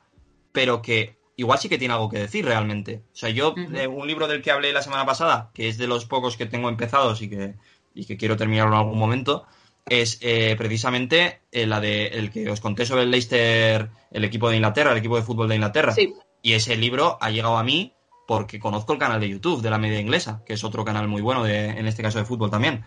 pero 0.52 0.80
que 0.80 1.18
igual 1.34 1.58
sí 1.58 1.68
que 1.68 1.76
tiene 1.76 1.92
algo 1.92 2.08
que 2.08 2.20
decir 2.20 2.44
realmente. 2.44 3.02
O 3.12 3.16
sea, 3.16 3.30
yo, 3.30 3.52
eh, 3.74 3.88
un 3.88 4.06
libro 4.06 4.28
del 4.28 4.40
que 4.40 4.52
hablé 4.52 4.72
la 4.72 4.80
semana 4.80 5.04
pasada, 5.04 5.50
que 5.52 5.68
es 5.68 5.76
de 5.76 5.88
los 5.88 6.04
pocos 6.04 6.36
que 6.36 6.46
tengo 6.46 6.68
empezados 6.68 7.20
y 7.20 7.28
que, 7.28 7.54
y 7.94 8.04
que 8.04 8.16
quiero 8.16 8.36
terminarlo 8.36 8.74
en 8.74 8.78
algún 8.78 8.98
momento, 8.98 9.44
es 9.88 10.18
eh, 10.20 10.54
precisamente 10.56 11.40
eh, 11.50 11.66
la 11.66 11.80
de 11.80 12.06
el 12.06 12.30
que 12.30 12.48
os 12.48 12.60
conté 12.60 12.86
sobre 12.86 13.02
el 13.02 13.10
Leicester, 13.10 13.90
el 14.12 14.24
equipo 14.24 14.48
de 14.48 14.56
Inglaterra, 14.56 14.92
el 14.92 14.98
equipo 14.98 15.16
de 15.16 15.22
fútbol 15.22 15.48
de 15.48 15.56
Inglaterra. 15.56 15.92
Sí, 15.92 16.14
Y 16.42 16.52
ese 16.52 16.76
libro 16.76 17.18
ha 17.20 17.30
llegado 17.30 17.56
a 17.56 17.64
mí 17.64 17.92
porque 18.28 18.60
conozco 18.60 18.92
el 18.92 19.00
canal 19.00 19.18
de 19.18 19.28
YouTube 19.28 19.62
de 19.62 19.70
la 19.70 19.78
media 19.78 19.98
inglesa, 19.98 20.44
que 20.46 20.52
es 20.52 20.62
otro 20.62 20.84
canal 20.84 21.08
muy 21.08 21.22
bueno, 21.22 21.42
de, 21.42 21.70
en 21.70 21.88
este 21.88 22.04
caso 22.04 22.20
de 22.20 22.24
fútbol 22.24 22.52
también. 22.52 22.84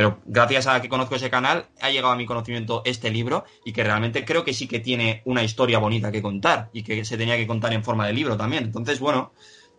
Pero 0.00 0.18
gracias 0.24 0.66
a 0.66 0.80
que 0.80 0.88
conozco 0.88 1.16
ese 1.16 1.28
canal, 1.28 1.66
ha 1.78 1.90
llegado 1.90 2.14
a 2.14 2.16
mi 2.16 2.24
conocimiento 2.24 2.80
este 2.86 3.10
libro 3.10 3.44
y 3.66 3.74
que 3.74 3.84
realmente 3.84 4.24
creo 4.24 4.44
que 4.44 4.54
sí 4.54 4.66
que 4.66 4.80
tiene 4.80 5.20
una 5.26 5.44
historia 5.44 5.78
bonita 5.78 6.10
que 6.10 6.22
contar 6.22 6.70
y 6.72 6.82
que 6.84 7.04
se 7.04 7.18
tenía 7.18 7.36
que 7.36 7.46
contar 7.46 7.74
en 7.74 7.84
forma 7.84 8.06
de 8.06 8.14
libro 8.14 8.34
también. 8.34 8.64
Entonces, 8.64 8.98
bueno, 8.98 9.34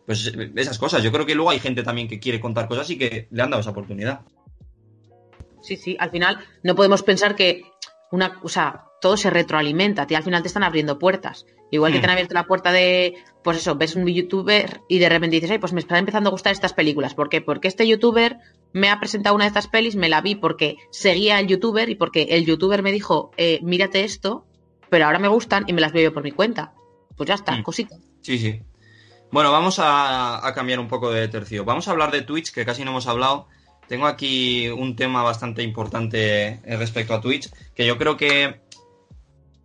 pues 0.06 0.32
esas 0.56 0.78
cosas. 0.78 1.02
Yo 1.02 1.12
creo 1.12 1.26
que 1.26 1.34
luego 1.34 1.50
hay 1.50 1.58
gente 1.60 1.82
también 1.82 2.08
que 2.08 2.20
quiere 2.20 2.40
contar 2.40 2.68
cosas 2.68 2.88
y 2.92 3.00
que 3.00 3.30
le 3.32 3.42
han 3.42 3.50
dado 3.50 3.62
esa 3.62 3.72
oportunidad. 3.72 4.22
sí, 5.64 5.76
sí. 5.76 5.98
Al 6.00 6.12
final 6.12 6.38
no 6.62 6.76
podemos 6.76 7.02
pensar 7.02 7.36
que 7.36 7.64
una, 8.12 8.40
o 8.44 8.48
sea, 8.48 8.86
todo 9.02 9.18
se 9.18 9.32
retroalimenta, 9.32 10.06
y 10.08 10.14
al 10.14 10.22
final 10.22 10.44
te 10.44 10.50
están 10.50 10.62
abriendo 10.64 11.00
puertas. 11.00 11.48
Igual 11.72 11.94
que 11.94 11.98
Hmm. 11.98 12.02
te 12.02 12.06
han 12.06 12.12
abierto 12.12 12.36
la 12.36 12.46
puerta 12.46 12.72
de, 12.72 13.16
pues 13.44 13.58
eso, 13.58 13.74
ves 13.74 13.96
un 13.96 14.06
youtuber 14.06 14.82
y 14.88 15.00
de 15.00 15.10
repente 15.10 15.38
dices, 15.38 15.50
ay, 15.50 15.58
pues 15.58 15.74
me 15.74 15.80
están 15.80 15.98
empezando 15.98 16.30
a 16.30 16.32
gustar 16.32 16.52
estas 16.52 16.74
películas. 16.74 17.16
¿Por 17.16 17.28
qué? 17.28 17.42
Porque 17.42 17.68
este 17.70 17.88
youtuber 17.88 18.38
me 18.74 18.90
ha 18.90 19.00
presentado 19.00 19.36
una 19.36 19.46
de 19.46 19.50
estas 19.50 19.68
pelis, 19.68 19.96
me 19.96 20.10
la 20.10 20.22
vi 20.22 20.36
porque 20.36 20.78
seguía 20.92 21.38
al 21.38 21.48
youtuber 21.48 21.90
y 21.90 21.96
porque 21.96 22.24
el 22.32 22.46
youtuber 22.46 22.84
me 22.84 22.92
dijo, 22.92 23.32
eh, 23.38 23.60
mírate 23.64 24.04
esto, 24.04 24.46
pero 24.90 25.06
ahora 25.06 25.20
me 25.20 25.28
gustan 25.28 25.66
y 25.68 25.74
me 25.74 25.82
las 25.82 25.92
veo 25.94 26.04
yo 26.04 26.14
por 26.14 26.24
mi 26.24 26.32
cuenta. 26.32 26.74
Pues 27.18 27.28
ya 27.28 27.36
está, 27.36 27.58
Hmm. 27.58 27.64
cosita. 27.64 27.96
Sí, 28.22 28.38
sí. 28.38 28.62
Bueno, 29.32 29.52
vamos 29.52 29.80
a, 29.80 30.46
a 30.46 30.54
cambiar 30.54 30.80
un 30.80 30.88
poco 30.88 31.12
de 31.12 31.28
tercio. 31.28 31.64
Vamos 31.64 31.88
a 31.88 31.92
hablar 31.92 32.12
de 32.12 32.22
Twitch, 32.22 32.52
que 32.52 32.66
casi 32.66 32.84
no 32.84 32.92
hemos 32.92 33.08
hablado. 33.08 33.48
Tengo 33.88 34.06
aquí 34.08 34.70
un 34.70 34.96
tema 34.96 35.24
bastante 35.24 35.64
importante 35.64 36.60
respecto 36.66 37.14
a 37.14 37.22
Twitch, 37.22 37.50
que 37.76 37.86
yo 37.86 37.98
creo 37.98 38.16
que 38.18 38.62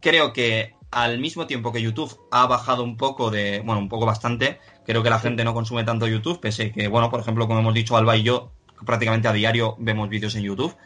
creo 0.00 0.32
que 0.32 0.74
al 0.90 1.18
mismo 1.18 1.46
tiempo 1.46 1.72
que 1.72 1.82
YouTube 1.82 2.16
ha 2.30 2.46
bajado 2.46 2.82
un 2.84 2.96
poco 2.96 3.30
de, 3.30 3.60
bueno, 3.64 3.80
un 3.80 3.88
poco 3.88 4.06
bastante, 4.06 4.60
creo 4.84 5.02
que 5.02 5.10
la 5.10 5.18
gente 5.18 5.44
no 5.44 5.52
consume 5.52 5.84
tanto 5.84 6.06
YouTube, 6.06 6.40
pese 6.40 6.72
que, 6.72 6.88
bueno, 6.88 7.10
por 7.10 7.20
ejemplo, 7.20 7.46
como 7.46 7.58
hemos 7.60 7.74
dicho 7.74 7.96
Alba 7.96 8.16
y 8.16 8.22
yo, 8.22 8.52
prácticamente 8.84 9.28
a 9.28 9.32
diario 9.32 9.76
vemos 9.78 10.08
vídeos 10.08 10.34
en 10.34 10.42
YouTube. 10.42 10.76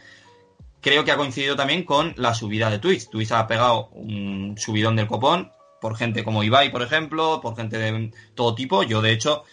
Creo 0.80 1.04
que 1.04 1.12
ha 1.12 1.16
coincidido 1.16 1.56
también 1.56 1.84
con 1.84 2.14
la 2.16 2.34
subida 2.34 2.70
de 2.70 2.78
Twitch. 2.78 3.10
Twitch 3.10 3.32
ha 3.32 3.46
pegado 3.46 3.88
un 3.92 4.54
subidón 4.56 4.96
del 4.96 5.06
copón 5.06 5.52
por 5.80 5.96
gente 5.96 6.24
como 6.24 6.42
Ibai, 6.42 6.70
por 6.70 6.82
ejemplo, 6.82 7.40
por 7.40 7.56
gente 7.56 7.78
de 7.78 8.12
todo 8.34 8.54
tipo. 8.54 8.82
Yo, 8.82 9.02
de 9.02 9.12
hecho, 9.12 9.44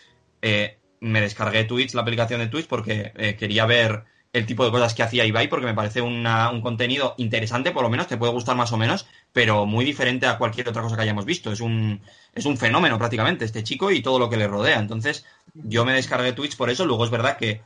eh, 0.41 0.77
me 0.99 1.21
descargué 1.21 1.63
Twitch, 1.63 1.93
la 1.93 2.01
aplicación 2.01 2.39
de 2.39 2.47
Twitch, 2.47 2.67
porque 2.67 3.11
eh, 3.15 3.35
quería 3.35 3.65
ver 3.65 4.03
el 4.33 4.45
tipo 4.45 4.63
de 4.65 4.71
cosas 4.71 4.93
que 4.93 5.03
hacía 5.03 5.25
Ibai, 5.25 5.47
porque 5.47 5.65
me 5.65 5.73
parece 5.73 6.01
un 6.01 6.23
contenido 6.61 7.15
interesante, 7.17 7.71
por 7.71 7.83
lo 7.83 7.89
menos, 7.89 8.07
te 8.07 8.17
puede 8.17 8.31
gustar 8.31 8.55
más 8.55 8.71
o 8.71 8.77
menos, 8.77 9.07
pero 9.33 9.65
muy 9.65 9.83
diferente 9.83 10.27
a 10.27 10.37
cualquier 10.37 10.69
otra 10.69 10.81
cosa 10.81 10.95
que 10.95 11.01
hayamos 11.01 11.25
visto. 11.25 11.51
Es 11.51 11.61
un, 11.61 12.01
es 12.33 12.45
un 12.45 12.57
fenómeno 12.57 12.97
prácticamente, 12.97 13.45
este 13.45 13.63
chico 13.63 13.89
y 13.91 14.01
todo 14.01 14.19
lo 14.19 14.29
que 14.29 14.37
le 14.37 14.47
rodea. 14.47 14.79
Entonces, 14.79 15.25
yo 15.53 15.85
me 15.85 15.93
descargué 15.93 16.33
Twitch 16.33 16.55
por 16.55 16.69
eso. 16.69 16.85
Luego 16.85 17.05
es 17.05 17.09
verdad 17.11 17.37
que 17.37 17.61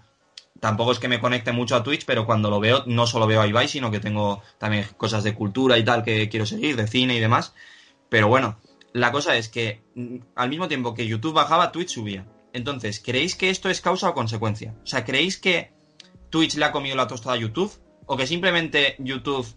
tampoco 0.60 0.92
es 0.92 1.00
que 1.00 1.08
me 1.08 1.20
conecte 1.20 1.52
mucho 1.52 1.76
a 1.76 1.84
Twitch, 1.84 2.06
pero 2.06 2.26
cuando 2.26 2.50
lo 2.50 2.60
veo, 2.60 2.84
no 2.86 3.08
solo 3.08 3.28
veo 3.28 3.42
a 3.42 3.48
Ibai, 3.48 3.68
sino 3.68 3.92
que 3.92 4.00
tengo 4.00 4.42
también 4.58 4.86
cosas 4.98 5.24
de 5.24 5.34
cultura 5.34 5.78
y 5.78 5.84
tal 5.86 6.04
que 6.04 6.30
quiero 6.30 6.46
seguir, 6.46 6.76
de 6.76 6.88
cine 6.88 7.16
y 7.16 7.20
demás. 7.20 7.54
Pero 8.10 8.28
bueno, 8.28 8.60
la 8.94 9.12
cosa 9.12 9.36
es 9.38 9.50
que 9.50 9.82
mm, 9.96 10.18
al 10.36 10.50
mismo 10.50 10.68
tiempo 10.68 10.94
que 10.94 11.08
YouTube 11.08 11.34
bajaba, 11.34 11.72
Twitch 11.72 11.90
subía. 11.90 12.26
Entonces, 12.54 13.00
¿creéis 13.00 13.36
que 13.36 13.50
esto 13.50 13.70
es 13.70 13.80
causa 13.82 14.10
o 14.10 14.14
consecuencia? 14.14 14.76
O 14.84 14.86
sea, 14.88 15.06
¿creéis 15.06 15.38
que 15.38 15.72
Twitch 16.30 16.56
le 16.56 16.66
ha 16.66 16.72
comido 16.72 16.96
la 16.96 17.08
tostada 17.08 17.36
a 17.36 17.40
YouTube? 17.40 17.72
¿O 18.06 18.18
que 18.18 18.28
simplemente 18.28 18.96
YouTube 19.00 19.48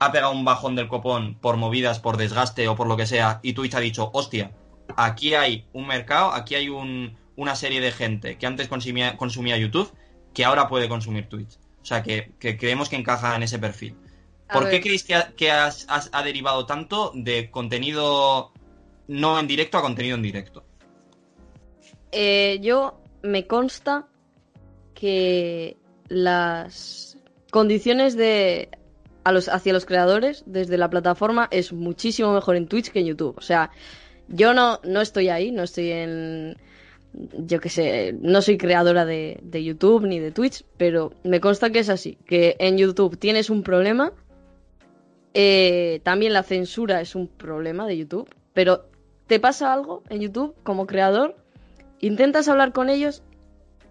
ha 0.00 0.10
pegado 0.10 0.32
un 0.32 0.44
bajón 0.44 0.74
del 0.74 0.88
copón 0.88 1.36
por 1.40 1.56
movidas, 1.56 2.00
por 2.00 2.16
desgaste 2.16 2.66
o 2.66 2.74
por 2.74 2.88
lo 2.88 2.96
que 2.96 3.06
sea, 3.06 3.38
y 3.42 3.52
Twitch 3.52 3.74
ha 3.74 3.80
dicho, 3.80 4.10
hostia, 4.12 4.50
aquí 4.96 5.34
hay 5.34 5.66
un 5.72 5.86
mercado, 5.86 6.32
aquí 6.32 6.54
hay 6.56 6.68
un- 6.68 7.16
una 7.36 7.54
serie 7.54 7.80
de 7.80 7.92
gente 7.92 8.36
que 8.38 8.46
antes 8.46 8.68
consumía, 8.68 9.16
consumía 9.16 9.56
YouTube, 9.56 9.92
que 10.34 10.44
ahora 10.44 10.68
puede 10.68 10.88
consumir 10.88 11.28
Twitch. 11.28 11.58
O 11.80 11.84
sea, 11.84 12.02
que, 12.02 12.32
que 12.38 12.56
creemos 12.56 12.88
que 12.88 12.96
encaja 12.96 13.34
en 13.36 13.42
ese 13.42 13.58
perfil. 13.58 13.96
A 14.48 14.54
¿Por 14.54 14.68
qué 14.70 14.80
creéis 14.80 15.04
que, 15.04 15.14
ha, 15.14 15.32
que 15.32 15.50
has- 15.50 15.86
has- 15.88 16.10
ha 16.12 16.22
derivado 16.22 16.66
tanto 16.66 17.12
de 17.14 17.50
contenido 17.50 18.52
no 19.08 19.38
en 19.40 19.46
directo 19.46 19.78
a 19.78 19.82
contenido 19.82 20.16
en 20.16 20.22
directo? 20.22 20.64
Eh, 22.12 22.58
yo 22.62 23.00
me 23.22 23.46
consta 23.46 24.06
que 24.94 25.76
las 26.08 27.16
condiciones 27.50 28.16
de 28.16 28.68
a 29.24 29.32
los, 29.32 29.48
hacia 29.48 29.72
los 29.72 29.86
creadores 29.86 30.42
desde 30.46 30.76
la 30.78 30.90
plataforma 30.90 31.48
es 31.50 31.72
muchísimo 31.72 32.32
mejor 32.32 32.56
en 32.56 32.66
Twitch 32.66 32.90
que 32.90 33.00
en 33.00 33.06
YouTube. 33.06 33.36
O 33.38 33.42
sea, 33.42 33.70
yo 34.28 34.52
no, 34.52 34.80
no 34.84 35.00
estoy 35.00 35.28
ahí, 35.28 35.50
no 35.52 35.62
estoy 35.62 35.90
en. 35.92 36.56
Yo 37.14 37.60
qué 37.60 37.68
sé, 37.68 38.14
no 38.20 38.40
soy 38.42 38.56
creadora 38.56 39.04
de, 39.04 39.38
de 39.42 39.62
YouTube 39.62 40.06
ni 40.06 40.18
de 40.18 40.32
Twitch, 40.32 40.64
pero 40.78 41.12
me 41.24 41.40
consta 41.40 41.70
que 41.70 41.80
es 41.80 41.88
así: 41.88 42.16
que 42.26 42.56
en 42.58 42.78
YouTube 42.78 43.18
tienes 43.18 43.50
un 43.50 43.62
problema. 43.62 44.12
eh, 45.34 46.00
también 46.04 46.32
la 46.32 46.42
censura 46.42 47.00
es 47.00 47.14
un 47.14 47.26
problema 47.28 47.86
de 47.86 47.96
YouTube, 47.98 48.28
pero 48.52 48.86
te 49.26 49.40
pasa 49.40 49.72
algo 49.72 50.02
en 50.10 50.20
YouTube 50.20 50.54
como 50.62 50.86
creador 50.86 51.36
intentas 52.02 52.48
hablar 52.48 52.72
con 52.72 52.90
ellos 52.90 53.22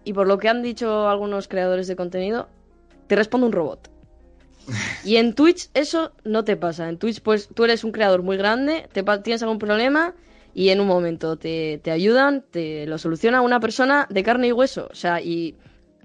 y 0.04 0.12
por 0.12 0.28
lo 0.28 0.38
que 0.38 0.48
han 0.48 0.62
dicho 0.62 1.08
algunos 1.08 1.48
creadores 1.48 1.88
de 1.88 1.96
contenido, 1.96 2.48
te 3.08 3.16
responde 3.16 3.46
un 3.48 3.52
robot. 3.52 3.90
Y 5.04 5.16
en 5.16 5.34
Twitch 5.34 5.68
eso 5.74 6.12
no 6.24 6.44
te 6.44 6.56
pasa. 6.56 6.88
En 6.88 6.98
Twitch 6.98 7.20
pues 7.22 7.48
tú 7.52 7.64
eres 7.64 7.82
un 7.82 7.90
creador 7.90 8.22
muy 8.22 8.36
grande, 8.36 8.88
te 8.92 9.02
tienes 9.24 9.42
algún 9.42 9.58
problema 9.58 10.14
y 10.54 10.68
en 10.70 10.80
un 10.80 10.86
momento 10.86 11.36
te, 11.36 11.80
te 11.82 11.90
ayudan, 11.90 12.44
te 12.50 12.86
lo 12.86 12.98
soluciona 12.98 13.40
una 13.40 13.60
persona 13.60 14.06
de 14.10 14.22
carne 14.22 14.48
y 14.48 14.52
hueso. 14.52 14.88
O 14.90 14.94
sea, 14.94 15.20
y 15.22 15.56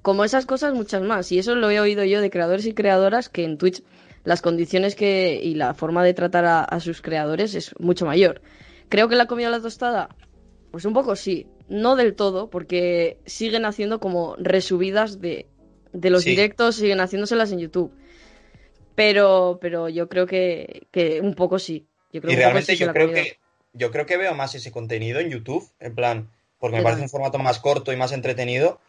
como 0.01 0.23
esas 0.23 0.45
cosas 0.45 0.73
muchas 0.73 1.01
más. 1.01 1.31
Y 1.31 1.39
eso 1.39 1.55
lo 1.55 1.69
he 1.69 1.79
oído 1.79 2.03
yo 2.05 2.21
de 2.21 2.29
creadores 2.29 2.65
y 2.65 2.73
creadoras 2.73 3.29
que 3.29 3.43
en 3.43 3.57
Twitch 3.57 3.83
las 4.23 4.41
condiciones 4.41 4.95
que 4.95 5.39
y 5.41 5.55
la 5.55 5.73
forma 5.73 6.03
de 6.03 6.13
tratar 6.13 6.45
a, 6.45 6.63
a 6.63 6.79
sus 6.79 7.01
creadores 7.01 7.55
es 7.55 7.73
mucho 7.79 8.05
mayor. 8.05 8.41
Creo 8.89 9.09
que 9.09 9.15
la 9.15 9.25
comida 9.27 9.49
la 9.49 9.61
tostada, 9.61 10.09
pues 10.71 10.85
un 10.85 10.93
poco 10.93 11.15
sí, 11.15 11.47
no 11.69 11.95
del 11.95 12.15
todo, 12.15 12.49
porque 12.49 13.19
siguen 13.25 13.65
haciendo 13.65 13.99
como 13.99 14.35
resubidas 14.37 15.19
de, 15.19 15.47
de 15.93 16.09
los 16.09 16.23
Sí. 16.23 16.31
directos, 16.31 16.75
siguen 16.75 16.99
haciéndoselas 17.01 17.51
en 17.51 17.59
YouTube. 17.59 17.91
Pero, 18.95 19.59
pero 19.61 19.89
yo 19.89 20.09
creo 20.09 20.25
que, 20.25 20.87
que 20.91 21.21
un 21.21 21.35
poco 21.35 21.59
sí. 21.59 21.87
Yo 22.11 22.21
creo 22.21 22.33
Y 22.33 22.35
que 22.35 22.41
realmente 22.41 22.73
la 22.73 22.87
yo 22.87 22.93
creo 22.93 23.11
que 23.13 23.37
yo 23.77 23.91
creo 23.91 24.05
que 24.05 24.17
veo 24.17 24.33
más 24.35 24.55
ese 24.55 24.71
contenido 24.71 25.19
en 25.19 25.29
YouTube, 25.29 25.69
en 25.79 25.95
plan, 25.95 26.29
porque 26.59 26.77
me 26.77 26.83
parece 26.83 27.03
un 27.03 27.09
formato 27.09 27.37
más 27.37 27.59
corto 27.59 27.93
y 27.93 27.95
más 27.97 28.11
entretenido. 28.11 28.79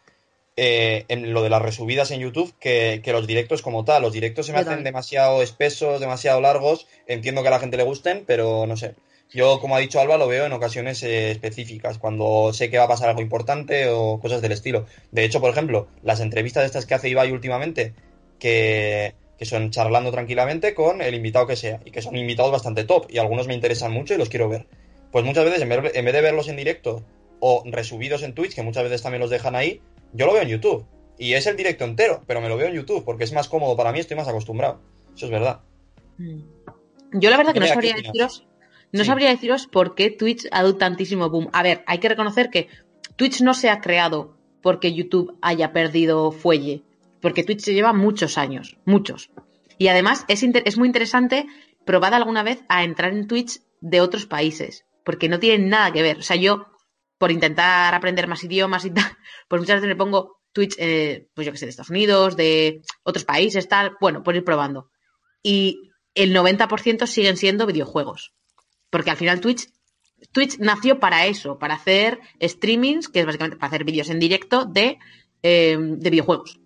eh, 0.61 1.05
en 1.07 1.33
lo 1.33 1.41
de 1.41 1.49
las 1.49 1.61
resubidas 1.61 2.11
en 2.11 2.19
YouTube 2.19 2.53
que, 2.59 3.01
que 3.01 3.13
los 3.13 3.27
directos 3.27 3.61
como 3.61 3.85
tal. 3.85 4.01
Los 4.01 4.11
directos 4.11 4.45
se 4.45 4.51
me 4.51 4.59
hacen 4.59 4.83
demasiado 4.83 5.41
espesos, 5.41 6.01
demasiado 6.01 6.41
largos. 6.41 6.85
Entiendo 7.07 7.41
que 7.41 7.47
a 7.47 7.51
la 7.51 7.59
gente 7.59 7.77
le 7.77 7.83
gusten, 7.83 8.25
pero 8.27 8.65
no 8.67 8.75
sé. 8.75 8.95
Yo, 9.31 9.59
como 9.61 9.75
ha 9.75 9.79
dicho 9.79 10.01
Alba, 10.01 10.17
lo 10.17 10.27
veo 10.27 10.45
en 10.45 10.53
ocasiones 10.53 11.01
eh, 11.03 11.31
específicas, 11.31 11.97
cuando 11.97 12.51
sé 12.51 12.69
que 12.69 12.77
va 12.77 12.85
a 12.85 12.87
pasar 12.89 13.09
algo 13.09 13.21
importante 13.21 13.87
o 13.89 14.19
cosas 14.19 14.41
del 14.41 14.51
estilo. 14.51 14.85
De 15.11 15.23
hecho, 15.23 15.39
por 15.39 15.51
ejemplo, 15.51 15.87
las 16.01 16.19
entrevistas 16.19 16.65
estas 16.65 16.85
que 16.85 16.95
hace 16.95 17.09
Ibai 17.09 17.31
últimamente, 17.31 17.93
que, 18.39 19.15
que 19.39 19.45
son 19.45 19.71
charlando 19.71 20.11
tranquilamente 20.11 20.75
con 20.75 21.01
el 21.01 21.15
invitado 21.15 21.47
que 21.47 21.55
sea, 21.55 21.79
y 21.85 21.91
que 21.91 22.01
son 22.01 22.17
invitados 22.17 22.51
bastante 22.51 22.83
top, 22.83 23.05
y 23.09 23.19
algunos 23.19 23.47
me 23.47 23.53
interesan 23.53 23.93
mucho 23.93 24.13
y 24.13 24.17
los 24.17 24.27
quiero 24.27 24.49
ver. 24.49 24.67
Pues 25.11 25.23
muchas 25.23 25.45
veces, 25.45 25.61
en 25.61 25.69
vez, 25.69 25.95
en 25.95 26.05
vez 26.05 26.13
de 26.13 26.21
verlos 26.21 26.49
en 26.49 26.57
directo 26.57 27.03
o 27.39 27.63
resubidos 27.65 28.21
en 28.21 28.33
Twitch, 28.33 28.53
que 28.53 28.61
muchas 28.61 28.83
veces 28.83 29.01
también 29.01 29.21
los 29.21 29.29
dejan 29.29 29.55
ahí, 29.55 29.81
yo 30.11 30.25
lo 30.25 30.33
veo 30.33 30.41
en 30.41 30.49
YouTube. 30.49 30.85
Y 31.17 31.33
es 31.33 31.47
el 31.47 31.55
directo 31.55 31.85
entero, 31.85 32.21
pero 32.27 32.41
me 32.41 32.49
lo 32.49 32.57
veo 32.57 32.67
en 32.67 32.73
YouTube, 32.73 33.05
porque 33.05 33.23
es 33.23 33.31
más 33.31 33.47
cómodo 33.47 33.77
para 33.77 33.93
mí, 33.93 33.99
estoy 33.99 34.17
más 34.17 34.27
acostumbrado. 34.27 34.81
Eso 35.15 35.25
es 35.25 35.31
verdad. 35.31 35.61
Mm. 36.17 36.41
Yo 37.13 37.29
la 37.29 37.37
verdad 37.37 37.53
que 37.53 37.59
no 37.61 37.65
Nerea, 37.65 37.81
¿qué 37.81 37.87
sabría 37.87 37.95
deciros, 37.95 38.45
no 38.91 38.99
Sí. 39.03 39.05
sabría 39.05 39.29
deciros 39.29 39.67
por 39.67 39.95
qué 39.95 40.11
Twitch 40.11 40.47
ha 40.51 40.63
dado 40.63 40.75
tantísimo 40.75 41.29
boom. 41.29 41.49
A 41.53 41.63
ver, 41.63 41.81
hay 41.87 41.99
que 41.99 42.09
reconocer 42.09 42.49
que 42.49 42.67
Twitch 43.15 43.41
no 43.41 43.53
se 43.53 43.69
ha 43.69 43.79
creado 43.79 44.35
porque 44.61 44.93
YouTube 44.93 45.37
haya 45.41 45.71
perdido 45.71 46.31
fuelle, 46.31 46.83
porque 47.21 47.43
Twitch 47.43 47.61
se 47.61 47.73
lleva 47.73 47.93
muchos 47.93 48.37
años, 48.37 48.77
muchos. 48.85 49.31
Y 49.77 49.87
además 49.87 50.25
es, 50.27 50.77
muy 50.77 50.87
interesante 50.87 51.47
probad 51.85 52.13
alguna 52.13 52.43
vez 52.43 52.63
a 52.67 52.83
entrar 52.83 53.13
en 53.13 53.27
Twitch 53.27 53.61
de 53.81 54.01
otros 54.01 54.25
países, 54.25 54.85
porque 55.03 55.29
no 55.29 55.39
tienen 55.39 55.69
nada 55.69 55.91
que 55.91 56.01
ver. 56.01 56.19
O 56.19 56.21
sea, 56.21 56.35
yo, 56.35 56.67
por 57.17 57.31
intentar 57.31 57.95
aprender 57.95 58.27
más 58.27 58.43
idiomas 58.43 58.85
y 58.85 58.91
tal, 58.93 59.17
pues 59.47 59.61
muchas 59.61 59.77
veces 59.77 59.87
me 59.87 59.95
pongo 59.95 60.41
Twitch, 60.51 60.75
eh, 60.77 61.29
pues 61.33 61.45
yo 61.45 61.53
que 61.53 61.57
sé, 61.57 61.65
de 61.65 61.69
Estados 61.69 61.89
Unidos, 61.89 62.35
de 62.35 62.81
otros 63.03 63.25
países, 63.25 63.67
tal, 63.67 63.95
bueno, 64.01 64.21
por 64.21 64.35
ir 64.35 64.43
probando. 64.43 64.91
Y 65.41 65.91
el 66.13 66.35
90% 66.35 67.07
siguen 67.07 67.37
siendo 67.37 67.65
videojuegos. 67.65 68.33
Porque 68.89 69.11
al 69.11 69.17
final 69.17 69.39
Twitch, 69.39 69.69
Twitch 70.33 70.57
nació 70.59 70.99
para 70.99 71.25
eso, 71.27 71.57
para 71.57 71.75
hacer 71.75 72.19
streamings, 72.41 73.07
que 73.07 73.21
es 73.21 73.25
básicamente 73.25 73.57
para 73.57 73.67
hacer 73.67 73.85
vídeos 73.85 74.09
en 74.09 74.19
directo 74.19 74.65
de, 74.65 74.97
eh, 75.43 75.77
de 75.79 76.09
videojuegos. 76.09 76.59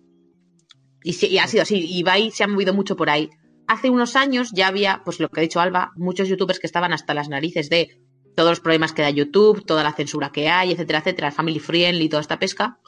Y, 1.04 1.14
y 1.26 1.38
ha 1.38 1.46
sido 1.46 1.62
así. 1.62 1.76
Y 1.76 1.98
Ibai 1.98 2.32
se 2.32 2.42
ha 2.42 2.48
movido 2.48 2.74
mucho 2.74 2.96
por 2.96 3.10
ahí. 3.10 3.30
Hace 3.68 3.90
unos 3.90 4.16
años 4.16 4.50
ya 4.52 4.66
había, 4.66 5.02
pues 5.04 5.20
lo 5.20 5.28
que 5.28 5.40
ha 5.40 5.42
dicho 5.42 5.60
Alba, 5.60 5.92
muchos 5.96 6.26
youtubers 6.28 6.58
que 6.58 6.66
estaban 6.66 6.92
hasta 6.92 7.14
las 7.14 7.28
narices 7.28 7.70
de 7.70 8.00
todos 8.34 8.50
los 8.50 8.60
problemas 8.60 8.92
que 8.92 9.02
da 9.02 9.10
YouTube, 9.10 9.64
toda 9.64 9.84
la 9.84 9.92
censura 9.92 10.32
que 10.32 10.48
hay, 10.48 10.72
etcétera, 10.72 10.98
etcétera, 10.98 11.30
family 11.30 11.60
friendly 11.60 12.06
y 12.06 12.08
toda 12.08 12.20
esta 12.22 12.40
pesca. 12.40 12.78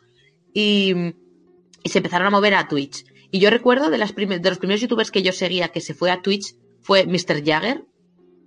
Y, 0.53 0.93
y 1.85 1.89
se 1.89 1.99
empezaron 1.99 2.27
a 2.27 2.31
mover 2.31 2.55
a 2.55 2.67
Twitch. 2.67 3.05
Y 3.31 3.39
yo 3.39 3.51
recuerdo 3.51 3.91
de, 3.91 3.99
las 3.99 4.15
de 4.15 4.39
los 4.43 4.59
primeros 4.59 4.81
youtubers 4.81 5.11
que 5.11 5.23
yo 5.23 5.33
seguía 5.33 5.69
que 5.69 5.81
se 5.81 5.95
fue 5.95 6.11
a 6.11 6.21
Twitch 6.23 6.57
fue 6.83 7.07
Mr. 7.07 7.45
Jagger, 7.45 7.85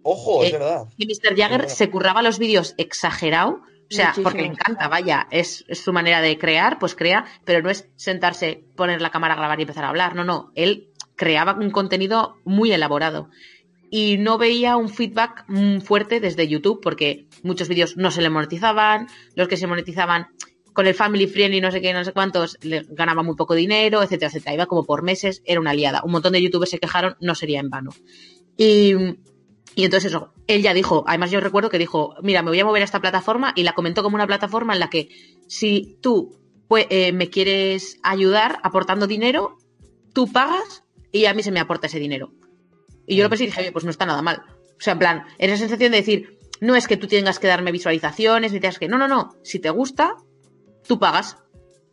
Ojo, 0.02 0.44
es 0.44 0.50
Eh, 0.50 0.58
verdad. 0.58 0.88
y 0.98 1.06
Mr. 1.06 1.36
Jagger 1.38 1.70
se 1.70 1.90
curraba 1.90 2.22
los 2.22 2.40
vídeos 2.40 2.74
exagerado, 2.78 3.62
o 3.92 3.96
sea, 3.96 4.08
Muchísimo. 4.08 4.24
porque 4.24 4.42
le 4.42 4.48
encanta, 4.48 4.88
vaya, 4.88 5.28
es, 5.32 5.66
es 5.68 5.82
su 5.82 5.92
manera 5.92 6.22
de 6.22 6.38
crear, 6.38 6.78
pues 6.78 6.96
crea, 6.96 7.26
pero 7.44 7.62
no 7.62 7.70
es 7.70 7.90
sentarse, 7.96 8.64
poner 8.76 9.02
la 9.02 9.10
cámara 9.10 9.34
a 9.34 9.38
grabar 9.38 9.60
y 9.60 9.64
empezar 9.64 9.86
a 9.86 9.90
hablar, 9.90 10.16
no, 10.16 10.24
no, 10.24 10.52
él 10.56 10.90
creaba 11.16 11.54
un 11.54 11.72
contenido 11.72 12.38
muy 12.46 12.72
elaborado. 12.72 13.30
Y 13.92 14.18
no 14.18 14.38
veía 14.38 14.78
un 14.78 14.90
feedback 14.90 15.46
mm, 15.48 15.80
fuerte 15.80 16.20
desde 16.20 16.48
YouTube, 16.48 16.80
porque 16.82 17.28
muchos 17.42 17.68
vídeos 17.68 17.98
no 17.98 18.12
se 18.12 18.22
le 18.22 18.30
monetizaban, 18.30 19.08
los 19.36 19.48
que 19.48 19.58
se 19.58 19.66
monetizaban 19.66 20.28
con 20.74 20.88
el 20.88 20.94
family 20.94 21.28
friend 21.28 21.56
y 21.56 21.62
no 21.62 21.72
sé 21.72 21.82
qué, 21.82 21.92
no 21.92 22.06
sé 22.06 22.14
cuántos, 22.14 22.58
le 22.62 22.86
ganaba 22.90 23.24
muy 23.24 23.36
poco 23.36 23.56
dinero, 23.56 24.04
etcétera, 24.04 24.30
etcétera. 24.30 24.54
Iba 24.54 24.66
como 24.68 24.86
por 24.86 25.02
meses, 25.02 25.42
era 25.46 25.60
una 25.60 25.74
liada. 25.74 26.02
Un 26.06 26.12
montón 26.12 26.34
de 26.34 26.42
youtubers 26.42 26.70
se 26.70 26.80
quejaron, 26.80 27.18
no 27.20 27.36
sería 27.36 27.60
en 27.60 27.70
vano. 27.70 27.90
Y, 28.56 28.94
y 29.80 29.86
entonces 29.86 30.12
eso, 30.12 30.34
él 30.48 30.62
ya 30.62 30.74
dijo, 30.74 31.06
además 31.08 31.32
yo 31.32 31.40
recuerdo 31.40 31.70
que 31.70 31.78
dijo, 31.78 32.16
mira, 32.22 32.42
me 32.42 32.50
voy 32.50 32.60
a 32.60 32.66
mover 32.66 32.82
a 32.82 32.86
esta 32.86 33.00
plataforma 33.00 33.54
y 33.56 33.64
la 33.64 33.74
comentó 33.74 34.04
como 34.04 34.16
una 34.16 34.28
plataforma 34.28 34.74
en 34.74 34.80
la 34.80 34.90
que 34.90 35.08
si 35.48 35.98
tú 36.02 36.38
pues, 36.68 36.86
eh, 36.90 37.14
me 37.14 37.30
quieres 37.30 37.98
ayudar 38.04 38.60
aportando 38.64 39.08
dinero, 39.08 39.58
tú 40.14 40.32
pagas 40.32 40.84
y 41.12 41.26
a 41.26 41.34
mí 41.34 41.44
se 41.44 41.52
me 41.52 41.60
aporta 41.62 41.88
ese 41.88 41.98
dinero. 42.00 42.34
Y 43.08 43.16
yo 43.16 43.24
lo 43.24 43.30
pensé 43.30 43.46
y 43.46 43.48
dije, 43.48 43.62
"Oye, 43.62 43.72
pues 43.72 43.86
no 43.86 43.92
está 43.92 44.06
nada 44.06 44.22
mal. 44.22 44.44
O 44.72 44.82
sea, 44.82 44.94
en 44.94 45.00
plan, 45.00 45.24
esa 45.38 45.56
sensación 45.58 45.92
de 45.92 45.98
decir, 45.98 46.38
no 46.62 46.76
es 46.76 46.88
que 46.88 46.98
tú 46.98 47.08
tengas 47.08 47.40
que 47.40 47.48
darme 47.48 47.72
visualizaciones, 47.72 48.52
ni 48.52 48.60
tengas 48.60 48.80
que... 48.80 48.88
No, 48.90 48.98
no, 48.98 49.08
no. 49.08 49.34
Si 49.44 49.60
te 49.60 49.70
gusta, 49.70 50.16
tú 50.88 51.00
pagas. 51.00 51.38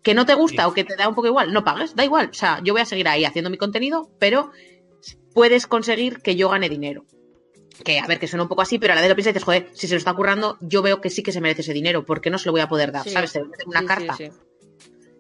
Que 0.03 0.12
no 0.14 0.26
te 0.26 0.34
gusta 0.34 0.64
Sí. 0.64 0.68
o 0.68 0.74
que 0.74 0.84
te 0.84 0.97
da 0.97 1.09
un 1.09 1.14
poco 1.14 1.28
igual, 1.28 1.53
no 1.53 1.64
pagues, 1.64 1.95
da 1.95 2.05
igual. 2.05 2.30
O 2.30 2.34
sea, 2.34 2.61
yo 2.64 2.74
voy 2.74 2.82
a 2.82 2.84
seguir 2.84 3.09
ahí 3.09 3.24
haciendo 3.24 3.49
mi 3.51 3.57
contenido, 3.57 4.11
pero 4.18 4.51
puedes 5.34 5.66
conseguir 5.66 6.18
que 6.20 6.37
yo 6.37 6.49
gane 6.49 6.68
dinero. 6.68 7.05
Que 7.85 7.99
a 8.01 8.07
ver, 8.07 8.18
que 8.18 8.27
suena 8.27 8.43
un 8.45 8.49
poco 8.49 8.62
así, 8.62 8.79
pero 8.79 8.93
a 8.93 8.97
la 8.97 9.03
vez 9.03 9.11
lo 9.11 9.16
piensas 9.16 9.31
y 9.31 9.35
dices, 9.35 9.45
joder, 9.45 9.68
si 9.72 9.87
se 9.87 9.95
lo 9.95 9.99
está 9.99 10.14
currando, 10.14 10.57
yo 10.61 10.83
veo 10.83 11.01
que 11.01 11.11
sí 11.11 11.22
que 11.22 11.33
se 11.33 11.41
merece 11.41 11.61
ese 11.62 11.72
dinero, 11.72 12.05
porque 12.05 12.31
no 12.31 12.39
se 12.39 12.47
lo 12.47 12.53
voy 12.53 12.61
a 12.62 12.68
poder 12.68 12.91
dar, 12.93 13.05
Sí. 13.05 13.11
¿sabes? 13.11 13.35
En 13.37 13.51
una 13.66 13.81
Sí, 13.81 13.87
carta 13.87 14.16
sí. 14.16 14.31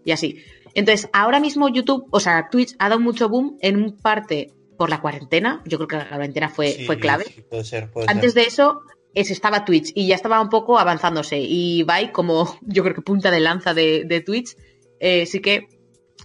y 0.04 0.12
así. 0.12 0.38
Entonces, 0.74 1.08
ahora 1.12 1.40
mismo 1.40 1.68
YouTube, 1.68 2.06
o 2.10 2.20
sea, 2.20 2.48
Twitch 2.50 2.74
ha 2.78 2.88
dado 2.88 3.00
mucho 3.00 3.28
boom 3.28 3.56
en 3.60 3.92
parte 3.96 4.52
por 4.78 4.90
la 4.90 5.00
cuarentena. 5.00 5.62
Yo 5.64 5.78
creo 5.78 5.88
que 5.88 5.96
la 5.96 6.08
cuarentena 6.08 6.48
fue, 6.48 6.72
Sí, 6.72 6.84
fue 6.86 6.98
clave. 6.98 7.24
sí, 7.24 7.42
puede 7.48 7.64
ser, 7.64 7.90
puede 7.90 8.10
Antes 8.10 8.32
ser. 8.34 8.42
de 8.42 8.48
eso 8.48 8.80
es, 9.14 9.30
estaba 9.30 9.64
Twitch 9.64 9.92
y 9.94 10.06
ya 10.06 10.14
estaba 10.14 10.40
un 10.40 10.50
poco 10.50 10.78
avanzándose. 10.78 11.38
Y 11.40 11.78
Ibai, 11.78 12.12
como 12.12 12.58
yo 12.62 12.82
creo 12.82 12.94
que 12.94 13.00
punta 13.02 13.30
de 13.30 13.40
lanza 13.40 13.72
de, 13.74 14.04
de 14.04 14.20
Twitch, 14.20 14.54
eh, 15.00 15.24
sí 15.26 15.40
que 15.40 15.68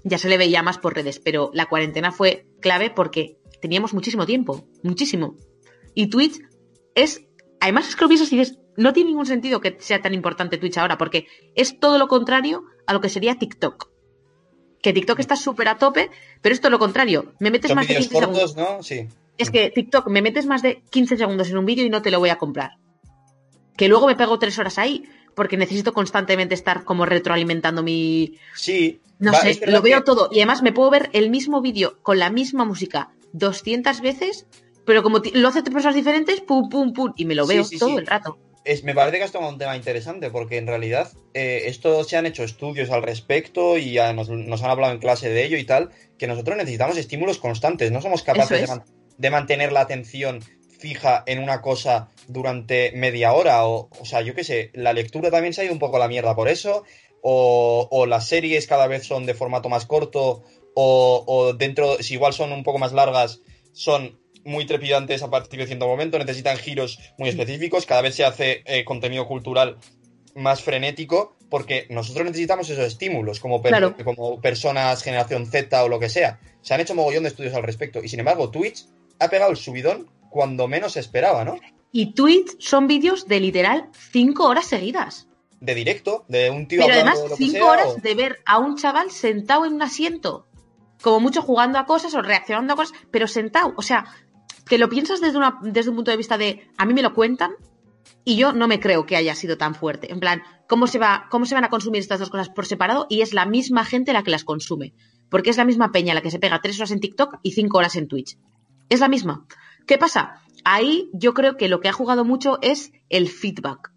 ya 0.04 0.18
se 0.18 0.28
le 0.30 0.38
veía 0.38 0.64
más 0.64 0.78
por 0.78 0.96
redes. 0.96 1.20
Pero 1.20 1.50
la 1.54 1.68
cuarentena 1.68 2.12
fue 2.12 2.46
clave 2.60 2.90
porque 2.90 3.38
teníamos 3.62 3.94
muchísimo 3.94 4.26
tiempo, 4.26 4.66
muchísimo. 4.84 5.36
Y 5.94 6.08
Twitch 6.08 6.40
es, 6.96 7.24
además 7.60 7.88
es 7.90 7.96
que 7.96 8.02
lo 8.04 8.08
piensas 8.10 8.32
y 8.32 8.38
dices, 8.38 8.58
no 8.78 8.94
tiene 8.94 9.10
ningún 9.10 9.26
sentido 9.26 9.60
que 9.62 9.78
sea 9.80 10.02
tan 10.02 10.14
importante 10.14 10.58
Twitch 10.58 10.78
ahora 10.78 10.98
porque 10.98 11.28
es 11.56 11.80
todo 11.80 11.98
lo 11.98 12.08
contrario 12.08 12.64
a 12.88 12.94
lo 12.94 13.02
que 13.02 13.10
sería 13.10 13.36
TikTok. 13.38 13.90
Que 14.82 14.94
TikTok 14.94 15.20
está 15.20 15.36
súper 15.36 15.68
a 15.68 15.78
tope, 15.78 16.10
pero 16.42 16.54
es 16.54 16.62
todo 16.62 16.72
lo 16.72 16.80
contrario. 16.80 17.34
Me 17.40 17.52
metes 17.52 17.70
Son 17.70 17.76
más 17.76 17.88
de 17.88 17.94
vídeos 17.96 18.08
15 18.10 18.20
segundos. 18.26 18.56
¿no? 18.56 18.82
Sí. 18.82 19.08
Es 19.38 19.52
que 19.52 19.70
TikTok 19.70 20.08
me 20.08 20.22
metes 20.22 20.46
más 20.48 20.62
de 20.62 20.82
15 20.90 21.18
segundos 21.18 21.50
en 21.50 21.58
un 21.58 21.66
vídeo 21.66 21.86
y 21.86 21.90
no 21.90 22.02
te 22.02 22.10
lo 22.12 22.20
voy 22.20 22.30
a 22.30 22.38
comprar. 22.38 22.72
Que 23.78 23.88
luego 23.88 24.08
me 24.08 24.16
pego 24.16 24.40
tres 24.40 24.58
horas 24.60 24.78
ahí 24.78 25.04
porque 25.36 25.56
necesito 25.58 25.94
constantemente 25.94 26.54
estar 26.56 26.84
como 26.84 27.06
retroalimentando 27.06 27.84
mi... 27.84 28.38
Sí. 28.56 29.00
No 29.20 29.32
Va, 29.34 29.40
sé, 29.42 29.62
lo 29.68 29.82
veo 29.82 30.00
que- 30.00 30.06
todo. 30.06 30.30
Y 30.32 30.38
además 30.40 30.62
me 30.64 30.74
puedo 30.74 30.90
ver 30.90 31.10
el 31.14 31.30
mismo 31.30 31.62
vídeo 31.62 32.00
con 32.02 32.18
la 32.20 32.30
misma 32.32 32.66
música 32.66 33.12
200 33.34 34.02
veces, 34.02 34.48
pero 34.86 35.04
como 35.04 35.22
lo 35.34 35.48
hace 35.48 35.62
tres 35.62 35.74
personas 35.74 35.96
diferentes, 35.96 36.42
pum, 36.42 36.70
pum, 36.70 36.94
pum, 36.94 37.14
y 37.16 37.26
me 37.26 37.36
lo 37.36 37.46
veo 37.46 37.64
sí, 37.64 37.78
todo 37.78 37.90
sí. 37.90 37.98
el 37.98 38.08
rato. 38.08 38.38
Es, 38.64 38.84
me 38.84 38.94
parece 38.94 39.18
que 39.18 39.24
has 39.24 39.32
tomado 39.32 39.52
un 39.52 39.58
tema 39.58 39.76
interesante 39.76 40.30
porque 40.30 40.58
en 40.58 40.68
realidad 40.68 41.12
eh, 41.34 41.64
esto 41.66 42.04
se 42.04 42.16
han 42.18 42.28
hecho 42.28 42.44
estudios 42.44 42.92
al 42.92 43.02
respecto 43.02 43.78
y 43.78 43.96
nos, 44.14 44.30
nos 44.30 44.62
han 44.62 44.70
hablado 44.70 44.94
en 44.94 45.00
clase 45.00 45.30
de 45.30 45.44
ello 45.46 45.58
y 45.58 45.66
tal, 45.66 45.90
que 46.20 46.28
nosotros 46.28 46.58
necesitamos 46.58 46.98
estímulos 46.98 47.40
constantes, 47.40 47.92
no 47.92 48.02
somos 48.02 48.22
capaces 48.22 48.70
man- 48.70 48.84
de 49.18 49.30
mantener 49.32 49.72
la 49.72 49.82
atención 49.82 50.44
fija 50.80 51.24
en 51.26 51.40
una 51.40 51.62
cosa 51.62 52.10
durante 52.28 52.92
media 52.92 53.34
hora 53.34 53.66
o, 53.66 53.90
o 54.00 54.06
sea, 54.06 54.22
yo 54.22 54.36
qué 54.36 54.44
sé, 54.44 54.70
la 54.74 54.94
lectura 54.94 55.32
también 55.32 55.54
se 55.54 55.62
ha 55.62 55.66
ido 55.66 55.74
un 55.74 55.80
poco 55.80 55.98
a 55.98 56.00
la 56.00 56.08
mierda 56.08 56.36
por 56.36 56.48
eso 56.48 56.84
o, 57.24 57.88
o 57.90 58.06
las 58.06 58.28
series 58.28 58.68
cada 58.68 58.86
vez 58.88 59.06
son 59.06 59.26
de 59.26 59.34
formato 59.34 59.70
más 59.70 59.86
corto 59.88 60.44
o, 60.76 61.24
o 61.28 61.54
dentro, 61.54 61.98
si 62.02 62.14
igual 62.14 62.34
son 62.34 62.52
un 62.52 62.64
poco 62.64 62.78
más 62.78 62.94
largas, 62.94 63.42
son 63.74 64.21
muy 64.44 64.66
trepidantes 64.66 65.22
a 65.24 65.30
partir 65.30 65.60
de 65.60 65.68
cierto 65.68 65.88
momento, 65.88 66.18
necesitan 66.18 66.58
giros 66.58 67.00
muy 67.18 67.30
específicos, 67.30 67.86
cada 67.86 68.02
vez 68.02 68.16
se 68.16 68.26
hace 68.26 68.64
eh, 68.66 68.84
contenido 68.86 69.28
cultural 69.28 69.78
más 70.36 70.62
frenético, 70.64 71.36
porque 71.50 71.86
nosotros 71.90 72.26
necesitamos 72.26 72.70
esos 72.70 72.86
estímulos 72.86 73.40
como, 73.40 73.62
per- 73.62 73.72
Claro. 73.72 73.96
como 74.04 74.40
personas 74.40 75.04
generación 75.04 75.46
Z 75.46 75.84
o 75.84 75.90
lo 75.90 76.00
que 76.00 76.10
sea. 76.10 76.40
Se 76.62 76.74
han 76.74 76.80
hecho 76.80 76.96
mogollón 76.96 77.24
de 77.24 77.30
estudios 77.30 77.54
al 77.54 77.64
respecto, 77.64 78.02
y 78.04 78.08
sin 78.10 78.20
embargo 78.20 78.50
Twitch 78.50 78.86
ha 79.20 79.28
pegado 79.30 79.52
el 79.52 79.58
subidón 79.58 80.10
cuando 80.30 80.68
menos 80.68 80.94
se 80.94 81.02
esperaba, 81.02 81.44
¿no? 81.44 81.58
Y 81.92 82.14
Twitch 82.14 82.56
son 82.60 82.88
vídeos 82.88 83.28
de 83.28 83.42
literal 83.42 83.90
5 84.12 84.48
horas 84.48 84.66
seguidas. 84.66 85.28
De 85.60 85.76
directo, 85.76 86.24
de 86.30 86.50
un 86.50 86.68
tío 86.68 86.82
Pero 86.82 86.94
además 86.94 87.22
de 87.22 87.30
lo 87.30 87.36
que 87.36 87.44
5 87.44 87.52
sea, 87.58 87.66
horas 87.66 87.88
o- 87.88 87.96
de 88.02 88.16
ver 88.16 88.40
a 88.46 88.58
un 88.60 88.78
chaval 88.78 89.12
sentado 89.12 89.66
en 89.66 89.74
un 89.74 89.82
asiento. 89.82 90.48
Como 91.02 91.20
mucho 91.20 91.42
jugando 91.42 91.78
a 91.80 91.86
cosas 91.86 92.14
o 92.16 92.22
reaccionando 92.22 92.74
a 92.74 92.76
cosas, 92.78 92.98
pero 93.12 93.28
sentado. 93.28 93.74
O 93.76 93.82
sea, 93.82 94.06
que 94.72 94.78
lo 94.78 94.88
piensas 94.88 95.20
desde, 95.20 95.38
una, 95.38 95.60
desde 95.62 95.90
un 95.90 95.98
punto 95.98 96.12
de 96.12 96.18
vista 96.18 96.38
de 96.38 96.66
a 96.78 96.86
mí 96.86 96.94
me 96.94 97.02
lo 97.02 97.14
cuentan 97.14 97.52
y 98.24 98.38
yo 98.38 98.54
no 98.54 98.70
me 98.70 98.80
creo 98.80 99.06
que 99.06 99.18
haya 99.18 99.36
sido 99.36 99.58
tan 99.58 99.76
fuerte. 99.76 100.10
En 100.14 100.22
plan, 100.22 100.44
¿cómo 100.70 100.88
se, 100.88 100.98
va, 100.98 101.28
¿cómo 101.30 101.46
se 101.46 101.56
van 101.56 101.66
a 101.66 101.70
consumir 101.70 102.00
estas 102.00 102.20
dos 102.22 102.30
cosas 102.30 102.48
por 102.48 102.66
separado? 102.66 103.06
Y 103.10 103.20
es 103.20 103.34
la 103.34 103.46
misma 103.46 103.84
gente 103.84 104.14
la 104.14 104.24
que 104.24 104.32
las 104.32 104.46
consume. 104.46 104.94
Porque 105.30 105.50
es 105.50 105.58
la 105.58 105.66
misma 105.66 105.92
peña 105.92 106.14
la 106.14 106.22
que 106.22 106.32
se 106.32 106.40
pega 106.40 106.62
tres 106.62 106.78
horas 106.80 106.92
en 106.92 107.02
TikTok 107.02 107.40
y 107.44 107.52
cinco 107.52 107.80
horas 107.80 107.98
en 107.98 108.08
Twitch. 108.08 108.38
Es 108.88 109.02
la 109.02 109.10
misma. 109.10 109.46
¿Qué 109.86 109.98
pasa? 109.98 110.42
ahí 110.64 111.10
yo 111.12 111.34
creo 111.34 111.58
que 111.58 111.68
lo 111.68 111.82
que 111.82 111.90
ha 111.90 111.94
jugado 111.94 112.24
mucho 112.24 112.58
es 112.62 112.94
el 113.10 113.28
feedback. 113.28 113.92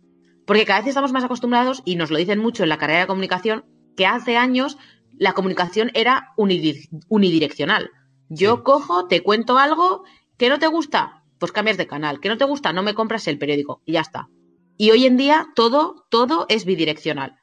Porque 0.45 0.65
cada 0.65 0.81
vez 0.81 0.89
estamos 0.89 1.13
más 1.13 1.23
acostumbrados, 1.23 1.83
y 1.85 1.95
nos 1.95 2.11
lo 2.11 2.19
dicen 2.19 2.41
mucho 2.41 2.65
en 2.65 2.69
la 2.69 2.79
carrera 2.79 3.01
de 3.03 3.07
comunicación, 3.07 3.65
que 3.97 4.07
hace 4.07 4.37
años 4.37 4.77
la 5.19 5.35
comunicación 5.35 5.93
era 5.95 6.33
unidi- 6.37 6.89
unidireccional. 7.09 7.91
Yo 8.29 8.57
Sí. 8.57 8.63
cojo, 8.65 9.07
te 9.07 9.23
cuento 9.23 9.59
algo 9.59 10.03
que 10.37 10.49
no 10.49 10.59
te 10.59 10.67
gusta, 10.67 11.25
pues 11.39 11.53
cambias 11.53 11.77
de 11.77 11.87
canal. 11.87 12.21
Que 12.21 12.29
no 12.29 12.39
te 12.39 12.45
gusta, 12.45 12.73
no 12.73 12.83
me 12.83 12.95
compras 12.95 13.27
el 13.29 13.39
periódico 13.39 13.83
y 13.85 13.93
ya 13.93 14.01
está. 14.01 14.29
Y 14.77 14.91
hoy 14.91 15.07
en 15.07 15.17
día 15.17 15.47
todo, 15.55 16.07
todo 16.11 16.47
es 16.49 16.65
bidireccional. 16.65 17.37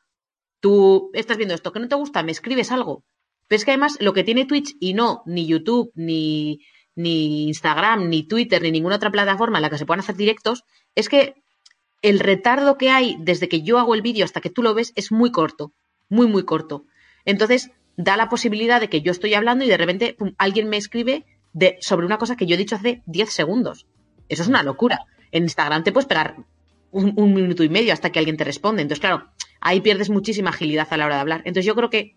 Tú 0.60 1.10
estás 1.14 1.38
viendo 1.38 1.56
esto 1.56 1.72
que 1.72 1.80
no 1.80 1.88
te 1.88 1.96
gusta, 1.96 2.24
me 2.24 2.32
escribes 2.32 2.72
algo. 2.72 3.04
Pero 3.48 3.58
es 3.58 3.66
que 3.66 3.72
además 3.72 3.98
lo 4.00 4.14
que 4.14 4.24
tiene 4.24 4.46
Twitch 4.46 4.76
y 4.80 4.94
no 4.94 5.24
ni 5.26 5.46
YouTube, 5.46 5.92
ni, 5.96 6.60
ni 6.96 7.48
Instagram, 7.48 8.10
ni 8.10 8.24
Twitter, 8.24 8.62
ni 8.62 8.72
ninguna 8.72 8.96
otra 8.98 9.12
plataforma 9.12 9.58
en 9.58 9.64
la 9.64 9.70
que 9.70 9.78
se 9.78 9.86
puedan 9.86 10.02
hacer 10.02 10.16
directos, 10.16 10.64
es 10.96 11.10
que 11.10 11.36
el 12.02 12.20
retardo 12.20 12.78
que 12.78 12.89
hay 12.89 13.18
desde 13.20 13.50
que 13.50 13.62
yo 13.62 13.78
hago 13.78 13.94
el 13.94 14.02
vídeo 14.02 14.26
hasta 14.26 14.42
que 14.42 14.50
tú 14.50 14.64
lo 14.64 14.74
ves 14.74 14.94
es 14.96 15.12
muy 15.12 15.32
corto, 15.32 15.74
muy, 16.10 16.28
muy 16.28 16.44
corto. 16.44 16.86
Entonces, 17.26 17.72
da 17.98 18.18
la 18.18 18.30
posibilidad 18.30 18.80
de 18.82 18.89
que 18.89 19.02
yo 19.02 19.12
estoy 19.12 19.34
hablando 19.34 19.66
y 19.66 19.68
de 19.68 19.78
repente 19.78 20.16
pum, 20.18 20.34
alguien 20.38 20.70
me 20.70 20.78
escribe 20.78 21.26
de, 21.54 21.78
sobre 21.82 22.06
una 22.06 22.18
cosa 22.18 22.36
que 22.36 22.45
yo 22.45 22.56
he 22.56 22.58
dicho 22.58 22.76
hace 22.76 23.02
10 23.06 23.32
segundos. 23.32 23.86
Eso 24.30 24.43
es 24.43 24.47
una 24.47 24.64
locura. 24.64 25.06
En 25.32 25.43
Instagram 25.43 25.84
te 25.84 25.91
puedes 25.91 26.08
pegar 26.08 26.38
un, 26.91 27.14
un 27.18 27.34
minuto 27.34 27.64
y 27.64 27.70
medio 27.70 27.93
hasta 27.93 28.12
que 28.12 28.20
alguien 28.20 28.38
te 28.38 28.43
responde. 28.43 28.82
Entonces, 28.82 29.02
claro, 29.02 29.28
ahí 29.60 29.82
pierdes 29.82 30.10
muchísima 30.10 30.49
agilidad 30.49 30.88
a 30.89 30.97
la 30.97 31.06
hora 31.06 31.16
de 31.16 31.22
hablar. 31.22 31.39
Entonces, 31.45 31.66
yo 31.66 31.76
creo 31.76 31.89
que 31.89 32.16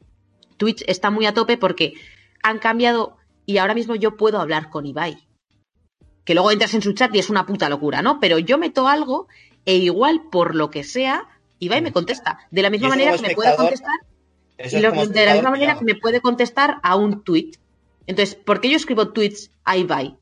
Twitch 0.57 0.85
está 0.87 1.11
muy 1.11 1.27
a 1.27 1.35
tope 1.35 1.57
porque 1.57 1.95
han 2.43 2.59
cambiado 2.59 3.17
y 3.47 3.59
ahora 3.59 3.75
mismo 3.75 3.95
yo 3.95 4.17
puedo 4.17 4.41
hablar 4.41 4.71
con 4.71 4.87
Ibai. 4.87 5.19
Que 6.25 6.35
luego 6.35 6.51
entras 6.51 6.73
en 6.75 6.83
su 6.83 6.93
chat 6.95 7.15
y 7.15 7.19
es 7.19 7.29
una 7.31 7.45
puta 7.47 7.69
locura, 7.69 8.01
¿no? 8.03 8.19
Pero 8.21 8.39
yo 8.39 8.57
meto 8.59 8.89
algo 8.89 9.29
e 9.67 9.77
igual 9.77 10.23
por 10.31 10.55
lo 10.55 10.71
que 10.71 10.83
sea, 10.85 11.25
Ibai 11.59 11.83
me 11.83 11.93
contesta. 11.93 12.39
De 12.51 12.63
la 12.63 12.71
misma 12.71 12.89
manera 12.97 13.11
que 13.17 13.23
me 13.29 13.35
puede 13.35 13.49
contestar 13.57 13.95
y 14.79 14.81
lo- 14.81 14.91
de 15.13 15.25
la 15.27 15.33
misma 15.35 15.51
manera 15.51 15.73
que 15.79 15.85
me 15.85 15.95
puede 16.01 16.21
contestar 16.21 16.79
a 16.83 16.97
un 16.97 17.23
tweet. 17.25 17.51
Entonces, 18.07 18.35
¿por 18.35 18.61
qué 18.61 18.71
yo 18.71 18.77
escribo 18.77 19.13
tweets 19.13 19.51
a 19.65 19.77
Ibai? 19.77 20.17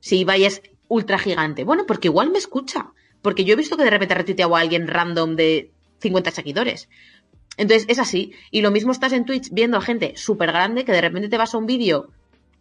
Si 0.00 0.18
Ibai 0.20 0.44
es 0.44 0.62
ultra 0.88 1.18
gigante. 1.18 1.64
Bueno, 1.64 1.84
porque 1.86 2.08
igual 2.08 2.30
me 2.30 2.38
escucha. 2.38 2.92
Porque 3.22 3.44
yo 3.44 3.54
he 3.54 3.56
visto 3.56 3.76
que 3.76 3.84
de 3.84 3.90
repente 3.90 4.14
retuiteado 4.14 4.56
a 4.56 4.60
alguien 4.60 4.86
random 4.86 5.36
de 5.36 5.70
50 6.00 6.30
seguidores. 6.30 6.88
Entonces, 7.56 7.86
es 7.88 7.98
así. 7.98 8.32
Y 8.50 8.60
lo 8.60 8.70
mismo 8.70 8.92
estás 8.92 9.12
en 9.12 9.24
Twitch 9.24 9.50
viendo 9.50 9.76
a 9.76 9.80
gente 9.80 10.12
súper 10.16 10.52
grande 10.52 10.84
que 10.84 10.92
de 10.92 11.00
repente 11.00 11.28
te 11.28 11.38
vas 11.38 11.54
a 11.54 11.58
un 11.58 11.66
vídeo 11.66 12.10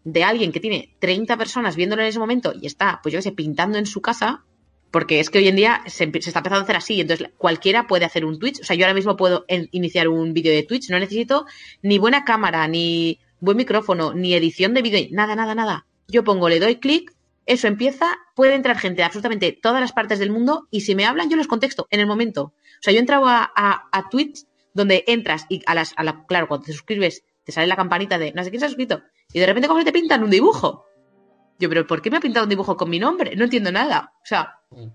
de 0.04 0.24
alguien 0.24 0.52
que 0.52 0.60
tiene 0.60 0.96
30 1.00 1.36
personas 1.38 1.76
viéndolo 1.76 2.04
en 2.04 2.10
ese 2.10 2.20
momento 2.20 2.54
y 2.60 2.68
está, 2.68 3.00
pues 3.02 3.12
yo 3.12 3.18
qué 3.18 3.24
sé, 3.24 3.32
pintando 3.32 3.78
en 3.78 3.86
su 3.86 4.02
casa. 4.02 4.44
Porque 4.92 5.20
es 5.20 5.30
que 5.30 5.40
hoy 5.40 5.50
en 5.50 5.58
día 5.58 5.82
se, 5.88 6.06
está 6.06 6.40
empezando 6.40 6.60
a 6.60 6.62
hacer 6.62 6.78
así. 6.78 7.02
Entonces, 7.02 7.30
cualquiera 7.38 7.86
puede 7.86 8.06
hacer 8.06 8.24
un 8.24 8.40
Twitch. 8.40 8.62
O 8.62 8.64
sea, 8.64 8.78
yo 8.78 8.86
ahora 8.86 8.94
mismo 8.94 9.18
puedo 9.18 9.46
iniciar 9.72 10.08
un 10.08 10.34
vídeo 10.34 10.54
de 10.54 10.64
Twitch. 10.64 10.90
No 10.90 10.98
necesito 10.98 11.46
ni 11.82 11.98
buena 11.98 12.24
cámara, 12.24 12.66
ni 12.70 13.20
buen 13.40 13.58
micrófono, 13.58 14.14
ni 14.14 14.34
edición 14.34 14.74
de 14.74 14.82
vídeo. 14.82 15.08
Nada, 15.12 15.36
nada, 15.36 15.56
nada. 15.56 15.86
Yo 16.08 16.24
pongo, 16.24 16.50
le 16.50 16.60
doy 16.60 16.78
clic, 16.78 17.14
eso 17.46 17.68
empieza, 17.68 18.08
puede 18.36 18.54
entrar 18.56 18.78
gente 18.78 18.98
de 18.98 19.04
absolutamente 19.04 19.52
todas 19.52 19.82
las 19.82 19.92
partes 19.92 20.20
del 20.20 20.32
mundo 20.32 20.68
y 20.72 20.82
si 20.82 20.96
me 20.96 21.06
hablan 21.06 21.30
yo 21.30 21.38
les 21.38 21.48
contesto 21.48 21.88
en 21.92 22.00
el 22.00 22.08
momento. 22.08 22.44
O 22.44 22.82
sea, 22.82 22.94
yo 22.94 23.00
entraba 23.00 23.40
a, 23.44 23.50
a, 23.56 23.90
a 23.92 24.10
Twitch 24.10 24.46
donde 24.74 25.04
entras 25.08 25.46
y 25.50 25.62
a 25.66 25.74
las, 25.76 25.94
a 25.96 26.04
la, 26.04 26.26
claro, 26.28 26.48
cuando 26.48 26.66
te 26.66 26.74
suscribes 26.74 27.24
te 27.44 27.52
sale 27.52 27.68
la 27.68 27.76
campanita 27.76 28.18
de 28.18 28.34
no 28.34 28.44
sé 28.44 28.50
quién 28.50 28.60
se 28.60 28.66
ha 28.66 28.70
suscrito 28.70 29.02
y 29.32 29.40
de 29.40 29.46
repente 29.46 29.68
como 29.68 29.84
te 29.84 29.92
pintan 29.94 30.24
un 30.24 30.30
dibujo. 30.32 30.86
Yo, 31.60 31.70
pero 31.70 31.88
¿por 31.88 32.02
qué 32.02 32.10
me 32.12 32.18
ha 32.18 32.20
pintado 32.20 32.46
un 32.46 32.50
dibujo 32.50 32.76
con 32.76 32.90
mi 32.90 33.00
nombre? 33.00 33.36
No 33.36 33.44
entiendo 33.46 33.72
nada. 33.72 34.12
O 34.18 34.26
sea, 34.26 34.56
Mm. 34.72 34.88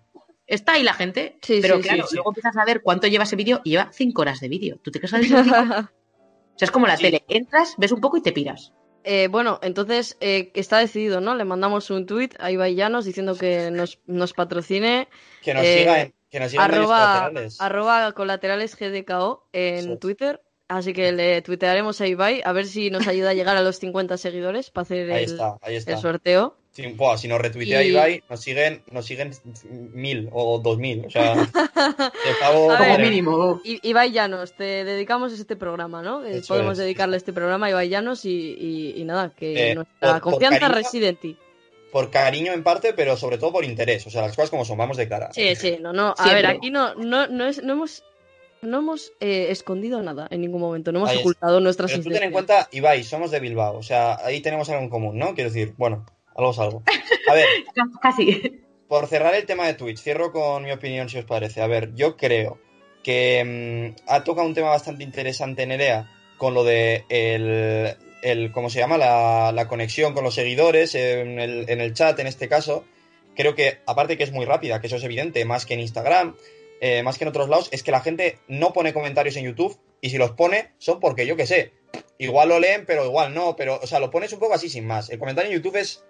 está 0.47 0.73
ahí 0.73 0.83
la 0.83 0.93
gente, 0.95 1.39
Sí, 1.43 1.61
pero 1.63 1.77
sí, 1.77 1.83
claro, 1.83 2.03
sí, 2.03 2.09
sí. 2.11 2.15
luego 2.17 2.31
empiezas 2.31 2.57
a 2.57 2.65
ver 2.65 2.83
cuánto 2.83 3.07
lleva 3.07 3.25
ese 3.25 3.37
vídeo 3.37 3.61
y 3.65 3.71
lleva 3.71 3.91
cinco 3.93 4.23
horas 4.23 4.41
de 4.41 4.49
vídeo. 4.49 4.79
¿Tú 4.83 4.91
te 4.91 4.99
crees 5.01 5.13
que 5.13 5.19
sea, 6.61 6.67
es 6.67 6.71
como 6.71 6.87
la 6.87 6.97
Sí. 6.97 7.03
tele. 7.05 7.25
Entras, 7.29 7.75
ves 7.77 7.93
un 7.93 8.01
poco 8.01 8.17
y 8.17 8.23
te 8.23 8.33
piras. 8.33 8.73
Eh, 9.03 9.29
bueno, 9.29 9.59
entonces 9.63 10.17
eh, 10.21 10.51
está 10.55 10.79
decidido, 10.79 11.21
¿no? 11.21 11.35
Le 11.35 11.45
mandamos 11.45 11.91
un 11.91 12.05
tuit 12.07 12.35
a 12.39 12.51
Ibai 12.51 12.75
Llanos 12.75 13.05
diciendo 13.07 13.35
que 13.35 13.71
nos, 13.71 13.99
nos 14.07 14.33
patrocine 14.35 15.09
Que 15.43 15.55
nos 15.55 15.65
Eh, 15.65 15.79
siga 15.81 16.01
en, 16.03 16.15
que 16.31 16.39
nos 16.41 16.51
siga 16.51 16.65
arroba, 16.65 16.99
colaterales. 17.21 17.61
arroba 17.61 18.13
colaterales 18.13 18.77
GDKO 18.79 19.49
en 19.53 19.83
Sí. 19.85 19.97
Twitter. 19.97 20.43
Así 20.69 20.93
que 20.93 21.11
le 21.11 21.43
tuitearemos 21.43 22.01
a 22.01 22.07
Ibai 22.07 22.43
a 22.45 22.53
ver 22.53 22.67
si 22.67 22.91
nos 22.91 23.09
ayuda 23.09 23.31
a 23.31 23.35
llegar 23.35 23.57
a 23.57 23.63
los 23.63 23.79
50 23.81 24.17
seguidores 24.19 24.71
para 24.71 24.83
hacer 24.83 25.11
Ahí 25.11 25.25
el, 25.25 25.31
está, 25.33 25.57
ahí 25.63 25.77
está. 25.77 25.93
el 25.93 25.99
sorteo. 25.99 26.57
Si 27.19 27.29
nos 27.29 27.41
retuitea 27.41 27.83
Y- 27.83 27.89
Ibai, 27.89 28.23
nos 28.29 28.41
siguen, 28.41 28.83
nos 28.91 29.07
siguen 29.07 29.33
mil 29.93 30.29
o 30.33 30.59
dos 30.59 30.79
mil. 30.79 31.05
O 31.07 31.11
sea, 31.11 31.33
A. 32.43 32.51
Como 32.79 32.99
mínimo. 32.99 33.61
Ibai 33.65 34.13
Llanos, 34.13 34.53
te 34.55 34.85
dedicamos 34.85 35.33
este 35.33 35.57
programa, 35.57 36.03
¿no? 36.03 36.25
Eh, 36.25 36.43
Podemos 36.47 36.73
es. 36.73 36.79
dedicarle 36.79 37.17
este 37.17 37.33
programa 37.33 37.67
a 37.67 37.71
Ibai 37.71 37.89
Llanos 37.89 38.25
y, 38.25 38.31
y- 38.59 39.01
y 39.01 39.05
nada, 39.05 39.33
que 39.37 39.71
Eh, 39.71 39.75
nuestra 39.75 40.13
por- 40.15 40.21
por 40.21 40.33
confianza 40.33 40.61
cariño- 40.61 40.75
reside 40.75 41.09
en 41.09 41.17
ti. 41.17 41.37
Por 41.93 42.11
cariño 42.11 42.53
en 42.53 42.63
parte, 42.63 42.93
pero 42.93 43.17
sobre 43.17 43.37
todo 43.39 43.53
por 43.53 43.65
interés. 43.65 44.07
O 44.07 44.11
sea, 44.11 44.23
las 44.23 44.37
cosas 44.37 44.51
como 44.51 44.65
son, 44.65 44.79
vamos 44.79 44.97
de 44.97 45.09
cara. 45.09 45.33
Sí, 45.33 45.57
sí, 45.57 45.79
no, 45.81 45.93
no. 45.93 46.15
A 46.17 46.23
Siempre. 46.23 46.35
ver, 46.37 46.47
aquí 46.47 46.71
no, 46.71 46.95
no, 46.95 47.27
no, 47.27 47.47
es, 47.47 47.63
no 47.65 47.73
hemos, 47.73 48.05
no 48.63 48.79
hemos 48.79 49.13
eh, 49.19 49.49
escondido 49.51 50.01
nada 50.01 50.29
en 50.31 50.41
ningún 50.41 50.61
momento, 50.61 50.93
no 50.93 51.01
hemos 51.01 51.17
ocultado 51.17 51.59
nuestras 51.59 51.91
Pero 51.91 52.05
tú 52.05 52.11
ten 52.11 52.23
en 52.23 52.31
cuenta, 52.31 52.69
Ibai, 52.71 53.03
somos 53.03 53.33
de 53.33 53.41
Bilbao. 53.41 53.77
O 53.77 53.83
sea, 53.83 54.19
ahí 54.25 54.41
tenemos 54.41 54.69
algo 54.71 54.83
en 54.83 54.89
común, 54.89 55.19
¿no? 55.19 55.35
Quiero 55.35 55.51
decir, 55.51 55.75
bueno, 55.77 56.07
algo 56.41 56.53
es 56.53 56.59
algo. 56.59 56.83
A 57.29 57.35
ver, 57.35 57.47
Casi. 58.03 58.61
por 58.89 59.07
cerrar 59.07 59.35
el 59.35 59.47
tema 59.47 59.67
de 59.67 59.75
Twitch, 59.75 59.99
cierro 60.01 60.33
con 60.33 60.65
mi 60.65 60.73
opinión 60.73 61.09
si 61.09 61.19
os 61.19 61.25
parece. 61.25 61.63
A 61.63 61.67
ver, 61.67 61.95
yo 61.95 62.17
creo 62.17 62.59
que 63.03 63.95
mm, 63.97 64.03
ha 64.11 64.25
tocado 64.25 64.47
un 64.47 64.55
tema 64.55 64.69
bastante 64.71 65.05
interesante 65.05 65.67
Nerea 65.67 66.11
con 66.37 66.55
lo 66.55 66.65
de 66.65 67.05
el, 67.09 67.97
el 68.23 68.53
¿cómo 68.53 68.71
se 68.71 68.79
llama? 68.79 68.99
La, 68.99 69.53
la 69.53 69.69
conexión 69.69 70.15
con 70.15 70.25
los 70.25 70.35
seguidores 70.35 70.95
en 70.95 71.39
el, 71.39 71.69
en 71.69 71.81
el 71.81 71.95
chat 71.95 72.19
en 72.19 72.27
este 72.27 72.49
caso. 72.49 72.85
Creo 73.37 73.55
que, 73.55 73.79
aparte 73.87 74.17
que 74.19 74.25
es 74.25 74.33
muy 74.33 74.45
rápida, 74.45 74.81
que 74.81 74.89
eso 74.89 74.97
es 74.97 75.05
evidente, 75.05 75.45
más 75.45 75.65
que 75.65 75.75
en 75.75 75.81
Instagram, 75.81 76.35
eh, 76.81 77.03
más 77.03 77.17
que 77.17 77.25
en 77.25 77.29
otros 77.29 77.49
lados, 77.49 77.69
es 77.73 77.83
que 77.83 77.91
la 77.93 78.01
gente 78.01 78.39
no 78.49 78.73
pone 78.73 78.93
comentarios 78.93 79.37
en 79.37 79.45
YouTube 79.45 79.79
y 80.01 80.11
si 80.11 80.19
los 80.19 80.33
pone 80.33 80.73
son 80.79 80.99
porque 80.99 81.27
yo 81.27 81.37
que 81.37 81.47
sé. 81.47 81.73
Igual 82.19 82.49
lo 82.51 82.59
leen, 82.59 82.85
pero 82.87 83.05
igual 83.05 83.35
no, 83.35 83.57
pero, 83.57 83.79
o 83.83 83.87
sea, 83.87 83.99
lo 83.99 84.11
pones 84.11 84.33
un 84.33 84.41
poco 84.41 84.55
así 84.55 84.69
sin 84.69 84.87
más. 84.87 85.11
El 85.11 85.19
comentario 85.19 85.51
en 85.51 85.57
YouTube 85.57 85.77
es 85.77 86.05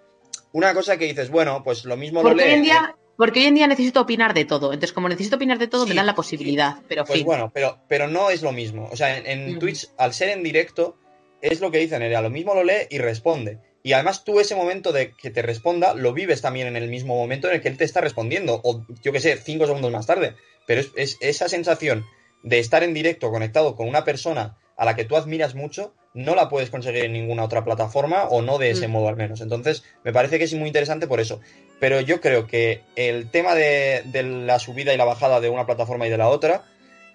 una 0.53 0.73
cosa 0.73 0.97
que 0.97 1.05
dices, 1.05 1.29
bueno, 1.29 1.63
pues 1.63 1.85
lo 1.85 1.97
mismo 1.97 2.21
lo 2.21 2.29
Porque 2.29 2.43
hoy, 2.45 2.51
en 2.51 2.63
día, 2.63 2.95
porque 3.17 3.39
hoy 3.39 3.45
en 3.45 3.55
día 3.55 3.67
necesito 3.67 4.01
opinar 4.01 4.33
de 4.33 4.45
todo. 4.45 4.73
Entonces, 4.73 4.93
como 4.93 5.09
necesito 5.09 5.35
opinar 5.37 5.57
de 5.57 5.67
todo, 5.67 5.83
Sí, 5.83 5.89
me 5.89 5.95
dan 5.95 6.05
la 6.05 6.15
posibilidad. 6.15 6.77
Pero 6.87 7.05
Pues 7.05 7.19
fin. 7.19 7.25
bueno, 7.25 7.51
pero, 7.53 7.79
pero 7.87 8.07
no 8.07 8.29
es 8.29 8.41
lo 8.41 8.51
mismo. 8.51 8.89
O 8.91 8.95
sea, 8.95 9.17
en. 9.17 9.59
Twitch, 9.59 9.89
al 9.97 10.13
ser 10.13 10.29
en 10.29 10.43
directo, 10.43 10.97
es 11.41 11.61
lo 11.61 11.71
que 11.71 11.79
dicen, 11.79 12.01
era 12.01 12.21
lo 12.21 12.29
mismo 12.29 12.53
lo 12.53 12.63
lee 12.63 12.87
y 12.89 12.97
responde. 12.97 13.59
Y 13.83 13.93
además 13.93 14.23
tú 14.23 14.39
ese 14.39 14.55
momento 14.55 14.91
de 14.91 15.11
que 15.13 15.31
te 15.31 15.41
responda, 15.41 15.95
lo 15.95 16.13
vives 16.13 16.41
también 16.41 16.67
en 16.67 16.75
el 16.75 16.87
mismo 16.89 17.15
momento 17.15 17.47
en 17.47 17.55
el 17.55 17.61
que 17.61 17.67
él 17.67 17.77
te 17.77 17.83
está 17.85 17.99
respondiendo. 18.01 18.61
O 18.63 18.85
yo 19.01 19.11
que 19.11 19.19
sé, 19.19 19.37
cinco 19.37 19.65
segundos 19.65 19.91
más 19.91 20.05
tarde. 20.05 20.35
Pero 20.67 20.81
es, 20.81 20.91
es 20.95 21.17
esa 21.21 21.49
sensación 21.49 22.05
de 22.43 22.59
estar 22.59 22.83
en 22.83 22.93
directo 22.93 23.31
conectado 23.31 23.75
con 23.75 23.87
una 23.87 24.03
persona 24.03 24.57
a 24.81 24.85
la 24.85 24.95
que 24.95 25.05
tú 25.05 25.15
admiras 25.15 25.53
mucho, 25.53 25.93
no 26.15 26.33
la 26.33 26.49
puedes 26.49 26.71
conseguir 26.71 27.05
en 27.05 27.13
ninguna 27.13 27.43
otra 27.43 27.63
plataforma 27.63 28.23
o 28.23 28.41
no 28.41 28.57
de 28.57 28.71
ese 28.71 28.87
Mm. 28.87 28.91
modo 28.91 29.07
al 29.09 29.15
menos. 29.15 29.39
Entonces, 29.41 29.83
me 30.03 30.11
parece 30.11 30.39
que 30.39 30.45
es 30.45 30.53
muy 30.55 30.67
interesante 30.67 31.05
por 31.05 31.19
eso. 31.19 31.39
Pero 31.79 32.01
yo 32.01 32.19
creo 32.19 32.47
que 32.47 32.81
el 32.95 33.29
tema 33.29 33.53
de, 33.53 34.01
de 34.05 34.23
la 34.23 34.57
subida 34.57 34.91
y 34.91 34.97
la 34.97 35.05
bajada 35.05 35.39
de 35.39 35.49
una 35.49 35.67
plataforma 35.67 36.07
y 36.07 36.09
de 36.09 36.17
la 36.17 36.29
otra, 36.29 36.63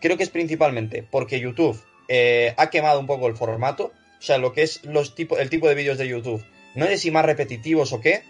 creo 0.01 0.17
que 0.17 0.23
es 0.23 0.31
principalmente 0.31 1.03
porque 1.11 1.41
YouTube 1.41 1.83
eh, 2.09 2.55
ha 2.57 2.71
quemado 2.71 3.01
un 3.01 3.07
poco 3.09 3.27
el 3.27 3.35
formato. 3.35 3.93
O 4.19 4.23
sea, 4.23 4.39
lo 4.39 4.53
que 4.53 4.63
es 4.63 4.85
los 4.85 5.17
tipo, 5.17 5.37
el 5.37 5.51
tipo 5.51 5.69
de 5.69 5.75
vídeos 5.75 5.99
de 5.99 6.07
YouTube. 6.07 6.45
No 6.77 6.87
sé 6.87 6.99
si 6.99 7.11
más 7.11 7.25
repetitivos 7.25 7.93
o 7.93 8.01
qué, 8.01 8.23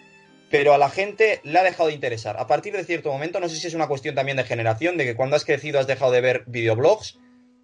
pero 0.51 0.73
a 0.73 0.79
la 0.79 0.89
gente 0.89 1.41
le 1.45 1.59
ha 1.59 1.63
dejado 1.63 1.89
de 1.89 1.95
interesar. 1.95 2.37
A 2.39 2.47
partir 2.47 2.73
de 2.75 2.85
cierto 2.85 3.13
momento, 3.13 3.39
no 3.39 3.51
sé 3.51 3.57
si 3.57 3.67
es 3.67 3.75
una 3.75 3.87
cuestión 3.89 4.15
también 4.15 4.39
de 4.39 4.45
generación, 4.45 4.97
de 4.97 5.05
que 5.05 5.15
cuando 5.15 5.37
has 5.37 5.45
crecido 5.45 5.79
has 5.79 5.87
dejado 5.87 6.11
de 6.13 6.23
ver 6.23 6.45
videoblogs, 6.47 7.19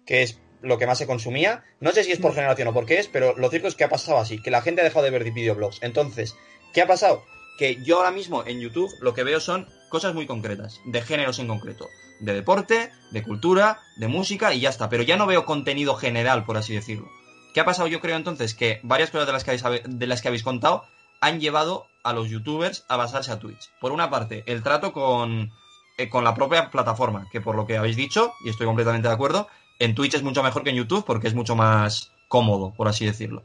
que 0.05 0.21
es 0.21 0.39
lo 0.63 0.77
que 0.79 0.87
más 0.87 0.97
se 0.97 1.05
consumía. 1.05 1.63
No 1.79 1.91
sé 1.91 2.03
si 2.03 2.11
es 2.11 2.19
por 2.19 2.33
generación 2.33 2.69
o 2.69 2.73
por 2.73 2.85
qué 2.85 2.99
es, 2.99 3.07
pero 3.07 3.35
lo 3.37 3.49
cierto 3.49 3.67
es 3.67 3.75
que 3.75 3.83
ha 3.83 3.89
pasado 3.89 4.17
así, 4.17 4.41
que 4.41 4.49
la 4.49 4.61
gente 4.61 4.81
ha 4.81 4.83
dejado 4.83 5.05
de 5.05 5.11
ver 5.11 5.31
videoblogs. 5.31 5.79
Entonces, 5.83 6.35
¿qué 6.73 6.81
ha 6.81 6.87
pasado? 6.87 7.23
que 7.57 7.83
yo 7.83 7.97
ahora 7.97 8.11
mismo 8.11 8.43
en 8.45 8.59
YouTube 8.59 8.91
lo 9.01 9.13
que 9.13 9.23
veo 9.23 9.39
son 9.39 9.67
cosas 9.89 10.13
muy 10.13 10.25
concretas, 10.25 10.81
de 10.85 11.01
géneros 11.01 11.39
en 11.39 11.47
concreto, 11.47 11.87
de 12.19 12.33
deporte, 12.33 12.91
de 13.11 13.23
cultura, 13.23 13.79
de 13.97 14.07
música 14.07 14.53
y 14.53 14.59
ya 14.59 14.69
está, 14.69 14.89
pero 14.89 15.03
ya 15.03 15.17
no 15.17 15.27
veo 15.27 15.45
contenido 15.45 15.95
general, 15.95 16.45
por 16.45 16.57
así 16.57 16.73
decirlo. 16.73 17.07
¿Qué 17.53 17.59
ha 17.59 17.65
pasado? 17.65 17.87
Yo 17.87 17.99
creo 17.99 18.15
entonces 18.15 18.55
que 18.55 18.79
varias 18.83 19.11
cosas 19.11 19.27
de 19.27 19.33
las 19.33 19.43
que 19.43 19.51
habéis, 19.51 19.83
de 19.85 20.07
las 20.07 20.21
que 20.21 20.27
habéis 20.27 20.43
contado 20.43 20.85
han 21.21 21.39
llevado 21.39 21.87
a 22.03 22.13
los 22.13 22.29
youtubers 22.29 22.85
a 22.89 22.97
basarse 22.97 23.31
a 23.31 23.39
Twitch. 23.39 23.69
Por 23.79 23.91
una 23.91 24.09
parte, 24.09 24.43
el 24.47 24.63
trato 24.63 24.91
con, 24.91 25.51
eh, 25.97 26.09
con 26.09 26.23
la 26.23 26.33
propia 26.33 26.71
plataforma, 26.71 27.27
que 27.31 27.39
por 27.39 27.55
lo 27.55 27.67
que 27.67 27.77
habéis 27.77 27.95
dicho, 27.95 28.33
y 28.43 28.49
estoy 28.49 28.65
completamente 28.65 29.07
de 29.07 29.13
acuerdo, 29.13 29.47
en 29.83 29.95
Twitch 29.95 30.15
es 30.15 30.23
mucho 30.23 30.43
mejor 30.43 30.63
que 30.63 30.69
en 30.71 30.75
YouTube 30.77 31.05
porque 31.05 31.27
es 31.27 31.33
mucho 31.33 31.55
más 31.55 32.11
cómodo, 32.27 32.73
por 32.75 32.87
así 32.87 33.05
decirlo. 33.05 33.43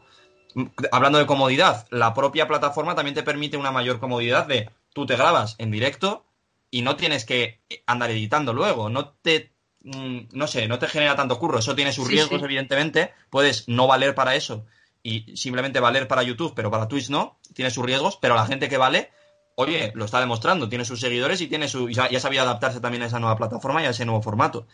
Hablando 0.93 1.19
de 1.19 1.27
comodidad, 1.27 1.87
la 1.91 2.15
propia 2.15 2.49
plataforma 2.49 2.95
también 2.95 3.15
te 3.15 3.23
permite 3.23 3.57
una 3.57 3.71
mayor 3.71 4.01
comodidad 4.01 4.47
de 4.47 4.71
tú 4.93 5.07
te 5.07 5.17
grabas 5.17 5.55
en 5.59 5.71
directo 5.71 6.25
y 6.71 6.83
no 6.83 6.97
tienes 6.97 7.25
que 7.25 7.61
andar 7.87 8.11
editando 8.11 8.53
luego, 8.53 8.89
no 8.89 9.11
te 9.11 9.53
mm, 9.85 10.29
no 10.33 10.47
sé, 10.47 10.67
no 10.69 10.79
te 10.79 10.87
genera 10.89 11.17
tanto 11.17 11.39
curro, 11.39 11.59
eso 11.59 11.75
tiene 11.75 11.93
sus 11.93 12.07
Sí, 12.07 12.15
riesgos 12.15 12.41
sí. 12.41 12.45
evidentemente, 12.45 13.13
puedes 13.31 13.69
no 13.69 13.87
valer 13.87 14.15
para 14.15 14.35
eso 14.35 14.65
y 15.03 15.37
simplemente 15.37 15.81
valer 15.81 16.09
para 16.09 16.23
YouTube, 16.23 16.53
pero 16.57 16.71
para 16.71 16.89
Twitch 16.89 17.11
no, 17.11 17.39
tiene 17.55 17.71
sus 17.71 17.85
riesgos, 17.85 18.19
pero 18.21 18.35
la 18.35 18.47
gente 18.47 18.69
que 18.69 18.77
vale, 18.79 19.11
oye, 19.55 19.93
lo 19.95 20.05
está 20.05 20.21
demostrando, 20.21 20.69
tiene 20.69 20.85
sus 20.85 21.01
seguidores 21.01 21.41
y 21.41 21.47
tiene 21.47 21.69
su 21.69 21.89
y 21.89 21.95
ya, 21.95 22.09
ya 22.11 22.21
sabía 22.21 22.43
adaptarse 22.43 22.81
también 22.81 23.03
a 23.03 23.07
esa 23.07 23.21
nueva 23.21 23.37
plataforma 23.37 23.83
y 23.83 23.87
a 23.87 23.91
ese 23.91 24.05
nuevo 24.05 24.23
formato. 24.23 24.67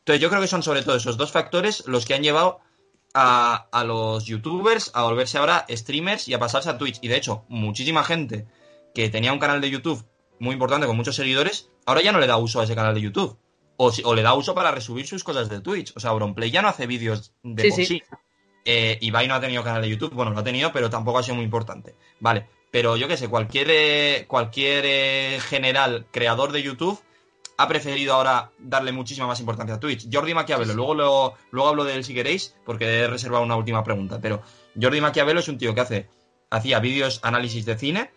Entonces 0.00 0.20
yo 0.20 0.28
creo 0.28 0.40
que 0.40 0.46
son 0.48 0.62
sobre 0.62 0.82
todo 0.82 0.96
esos 0.96 1.16
dos 1.16 1.30
factores 1.32 1.84
los 1.86 2.04
que 2.06 2.14
han 2.14 2.22
llevado 2.22 2.60
a, 3.14 3.66
a 3.72 3.84
los 3.84 4.24
youtubers 4.24 4.90
a 4.94 5.02
volverse 5.04 5.38
ahora 5.38 5.66
streamers 5.70 6.28
y 6.28 6.34
a 6.34 6.38
pasarse 6.38 6.70
a 6.70 6.78
Twitch. 6.78 6.98
Y 7.02 7.08
de 7.08 7.16
hecho, 7.16 7.44
muchísima 7.48 8.04
gente 8.04 8.46
que 8.94 9.08
tenía 9.08 9.32
un 9.32 9.38
canal 9.38 9.60
de 9.60 9.70
YouTube 9.70 10.04
muy 10.38 10.54
importante 10.54 10.86
con 10.86 10.96
muchos 10.96 11.16
seguidores, 11.16 11.70
ahora 11.86 12.02
ya 12.02 12.12
no 12.12 12.18
le 12.18 12.26
da 12.26 12.36
uso 12.38 12.60
a 12.60 12.64
ese 12.64 12.74
canal 12.74 12.94
de 12.94 13.00
YouTube. 13.02 13.36
O, 13.76 13.92
si- 13.92 14.02
o 14.04 14.14
le 14.14 14.22
da 14.22 14.34
uso 14.34 14.54
para 14.54 14.70
resubir 14.70 15.06
sus 15.06 15.24
cosas 15.24 15.48
de 15.48 15.60
Twitch. 15.60 15.92
O 15.96 16.00
sea, 16.00 16.10
Auronplay 16.10 16.50
ya 16.50 16.62
no 16.62 16.68
hace 16.68 16.86
vídeos 16.86 17.32
de 17.42 17.62
Sí, 17.62 17.68
por 17.70 17.76
sí. 17.76 17.86
sí. 17.86 18.02
Eh, 18.64 18.98
Ibai 19.00 19.26
no 19.26 19.34
ha 19.34 19.40
tenido 19.40 19.62
canal 19.64 19.80
de 19.82 19.88
YouTube, 19.88 20.12
bueno, 20.12 20.32
lo 20.32 20.38
ha 20.40 20.44
tenido, 20.44 20.70
pero 20.72 20.90
tampoco 20.90 21.18
ha 21.18 21.22
sido 21.22 21.36
muy 21.36 21.44
importante. 21.44 21.94
Vale, 22.20 22.46
pero 22.70 22.96
yo 22.96 23.08
qué 23.08 23.16
sé, 23.16 23.28
cualquier, 23.28 23.68
eh, 23.70 24.24
cualquier 24.28 24.84
eh, 24.86 25.38
general 25.40 26.06
creador 26.10 26.52
de 26.52 26.62
YouTube 26.62 27.00
ha 27.60 27.68
preferido 27.68 28.14
ahora 28.14 28.52
darle 28.58 28.90
muchísima 28.90 29.26
más 29.26 29.38
importancia 29.38 29.74
a 29.74 29.80
Twitch. 29.80 30.08
Jordi 30.10 30.32
Maquiavelo, 30.32 30.72
luego, 30.72 30.94
lo, 30.94 31.34
luego 31.50 31.68
hablo 31.68 31.84
de 31.84 31.94
él 31.94 32.04
si 32.04 32.14
queréis, 32.14 32.56
porque 32.64 33.00
he 33.00 33.06
reservado 33.06 33.44
una 33.44 33.54
última 33.54 33.84
pregunta, 33.84 34.18
pero 34.18 34.40
Jordi 34.80 35.02
Maquiavelo 35.02 35.40
es 35.40 35.48
un 35.48 35.58
tío 35.58 35.74
que 35.74 35.82
hace, 35.82 36.08
hacía 36.48 36.80
vídeos 36.80 37.20
análisis 37.22 37.66
de 37.66 37.76
cine 37.76 38.12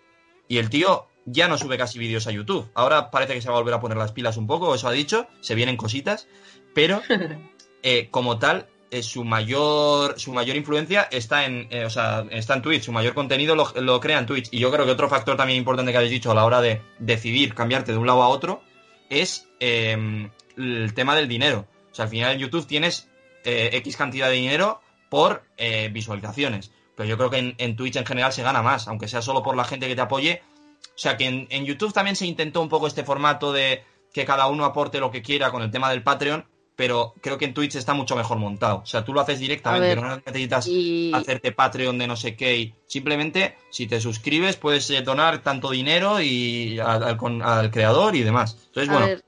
y 0.48 0.60
el 0.60 0.70
tío 0.70 1.08
ya 1.26 1.50
no 1.50 1.58
sube 1.58 1.78
casi 1.78 2.00
vídeos 2.00 2.26
a 2.28 2.32
YouTube. 2.32 2.72
Ahora 2.74 3.12
parece 3.12 3.34
que 3.34 3.42
se 3.42 3.50
va 3.50 3.56
a 3.56 3.60
volver 3.60 3.74
a 3.74 3.82
poner 3.82 3.98
las 3.98 4.14
pilas 4.14 4.38
un 4.38 4.48
poco, 4.48 4.74
eso 4.74 4.88
ha 4.88 4.94
dicho, 4.94 5.28
se 5.42 5.56
vienen 5.56 5.76
cositas, 5.76 6.30
pero 6.74 7.02
eh, 7.84 8.08
como 8.12 8.40
tal, 8.40 8.70
eh, 8.92 9.04
su 9.04 9.26
mayor 9.26 10.18
su 10.22 10.32
mayor 10.32 10.56
influencia 10.56 11.10
está 11.12 11.44
en 11.44 11.68
eh, 11.70 11.84
o 11.84 11.90
sea, 11.90 12.26
está 12.32 12.54
en 12.54 12.62
Twitch, 12.62 12.84
su 12.84 12.94
mayor 12.94 13.14
contenido 13.14 13.58
lo, 13.58 13.74
lo 13.82 14.00
crea 14.00 14.20
en 14.20 14.26
Twitch. 14.26 14.48
Y 14.52 14.60
yo 14.60 14.72
creo 14.72 14.86
que 14.86 14.92
otro 14.92 15.10
factor 15.10 15.36
también 15.36 15.60
importante 15.60 15.92
que 15.92 15.98
habéis 15.98 16.14
dicho 16.14 16.32
a 16.32 16.36
la 16.36 16.46
hora 16.46 16.62
de 16.62 16.82
decidir 17.00 17.54
cambiarte 17.54 17.92
de 17.92 17.98
un 17.98 18.08
lado 18.08 18.24
a 18.24 18.30
otro 18.30 18.64
es 19.10 19.48
eh, 19.60 20.30
el 20.58 20.94
tema 20.94 21.16
del 21.16 21.28
dinero. 21.28 21.68
O 21.92 21.96
sea, 21.96 22.06
al 22.06 22.10
final 22.10 22.34
en 22.34 22.40
YouTube 22.40 22.68
tienes 22.68 23.10
eh, 23.44 23.70
X 23.74 23.98
cantidad 23.98 24.30
de 24.30 24.36
dinero 24.36 24.82
por 25.10 25.44
eh, 25.58 25.90
visualizaciones. 25.92 26.72
Pero 26.96 27.10
yo 27.10 27.18
creo 27.18 27.30
que 27.30 27.38
en, 27.38 27.56
en 27.58 27.76
Twitch 27.76 27.96
en 27.96 28.06
general 28.06 28.34
se 28.34 28.44
gana 28.44 28.62
más, 28.62 28.88
aunque 28.88 29.08
sea 29.08 29.22
solo 29.22 29.44
por 29.44 29.56
la 29.56 29.64
gente 29.64 29.88
que 29.88 29.96
te 29.96 30.02
apoye. 30.02 30.42
O 30.90 30.98
sea, 30.98 31.18
que 31.18 31.26
en, 31.26 31.48
en 31.50 31.66
YouTube 31.66 31.94
también 31.94 32.16
se 32.16 32.26
intentó 32.26 32.62
un 32.62 32.70
poco 32.70 32.88
este 32.88 33.04
formato 33.04 33.52
de 33.52 33.84
que 34.14 34.26
cada 34.26 34.48
uno 34.48 34.66
aporte 34.66 35.00
lo 35.00 35.12
que 35.12 35.22
quiera 35.24 35.52
con 35.52 35.64
el 35.64 35.72
tema 35.72 35.90
del 35.90 36.04
Patreon, 36.04 36.46
pero 36.76 37.14
creo 37.22 37.38
que 37.38 37.46
en 37.46 37.54
Twitch 37.54 37.76
está 37.76 37.94
mucho 37.94 38.16
mejor 38.16 38.38
montado. 38.38 38.78
O 38.78 38.86
sea, 38.86 39.04
tú 39.06 39.14
lo 39.14 39.22
haces 39.22 39.40
directamente, 39.40 39.88
ver, 39.88 40.02
no 40.02 40.16
necesitas 40.26 40.68
Y 40.68 41.12
hacerte 41.14 41.52
Patreon 41.52 41.98
de 41.98 42.08
no 42.08 42.16
sé 42.16 42.36
qué. 42.36 42.58
Y 42.58 42.76
simplemente, 42.88 43.58
si 43.70 43.86
te 43.88 44.02
suscribes, 44.02 44.56
puedes 44.58 44.90
eh, 44.90 45.02
donar 45.02 45.44
tanto 45.44 45.70
dinero 45.72 46.22
y 46.22 46.80
al, 46.80 47.04
al 47.04 47.18
con- 47.18 47.42
al 47.42 47.70
creador 47.72 48.16
y 48.16 48.24
demás. 48.24 48.58
Entonces, 48.68 48.90
a 48.90 48.94
bueno, 48.94 49.08
ver, 49.08 49.24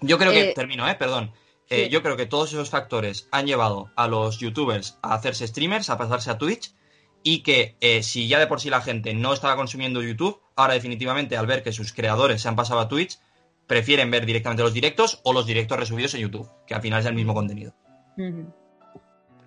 yo 0.00 0.18
creo 0.18 0.32
que, 0.32 0.50
eh, 0.50 0.52
termino, 0.54 0.88
¿eh? 0.88 0.94
Perdón. 0.94 1.32
Eh, 1.68 1.84
sí. 1.84 1.90
yo 1.90 2.02
creo 2.02 2.16
que 2.16 2.26
todos 2.26 2.52
esos 2.52 2.70
factores 2.70 3.28
han 3.32 3.46
llevado 3.46 3.90
a 3.96 4.06
los 4.06 4.38
youtubers 4.38 4.98
a 5.02 5.14
hacerse 5.14 5.46
streamers, 5.48 5.90
a 5.90 5.98
pasarse 5.98 6.30
a 6.30 6.38
Twitch, 6.38 6.72
y 7.22 7.42
que 7.42 7.76
eh, 7.80 8.04
si 8.04 8.28
ya 8.28 8.38
de 8.38 8.46
por 8.46 8.60
sí 8.60 8.70
la 8.70 8.80
gente 8.80 9.12
no 9.14 9.32
estaba 9.32 9.56
consumiendo 9.56 10.00
YouTube, 10.00 10.40
ahora 10.54 10.74
definitivamente 10.74 11.36
al 11.36 11.46
ver 11.48 11.64
que 11.64 11.72
sus 11.72 11.92
creadores 11.92 12.40
se 12.40 12.48
han 12.48 12.54
pasado 12.54 12.78
a 12.78 12.86
Twitch, 12.88 13.18
prefieren 13.66 14.10
ver 14.10 14.26
directamente 14.26 14.62
los 14.62 14.72
directos 14.72 15.20
o 15.24 15.32
los 15.32 15.46
directos 15.46 15.78
resubidos 15.78 16.14
en 16.14 16.20
YouTube, 16.20 16.48
que 16.66 16.74
al 16.74 16.82
final 16.82 17.00
es 17.00 17.06
el 17.06 17.14
mismo 17.14 17.34
contenido. 17.34 17.74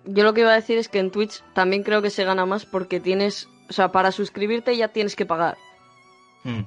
Yo 0.04 0.24
lo 0.24 0.34
que 0.34 0.42
iba 0.42 0.52
a 0.52 0.56
decir 0.56 0.78
es 0.78 0.88
que 0.88 0.98
en 0.98 1.10
Twitch 1.10 1.42
también 1.54 1.82
creo 1.82 2.02
que 2.02 2.10
se 2.10 2.24
gana 2.24 2.46
más 2.46 2.64
porque 2.66 3.00
tienes, 3.00 3.48
o 3.68 3.72
sea, 3.72 3.92
para 3.92 4.12
suscribirte 4.12 4.76
ya 4.76 4.88
tienes 4.88 5.16
que 5.16 5.26
pagar. 5.26 5.56
Hmm. 6.44 6.62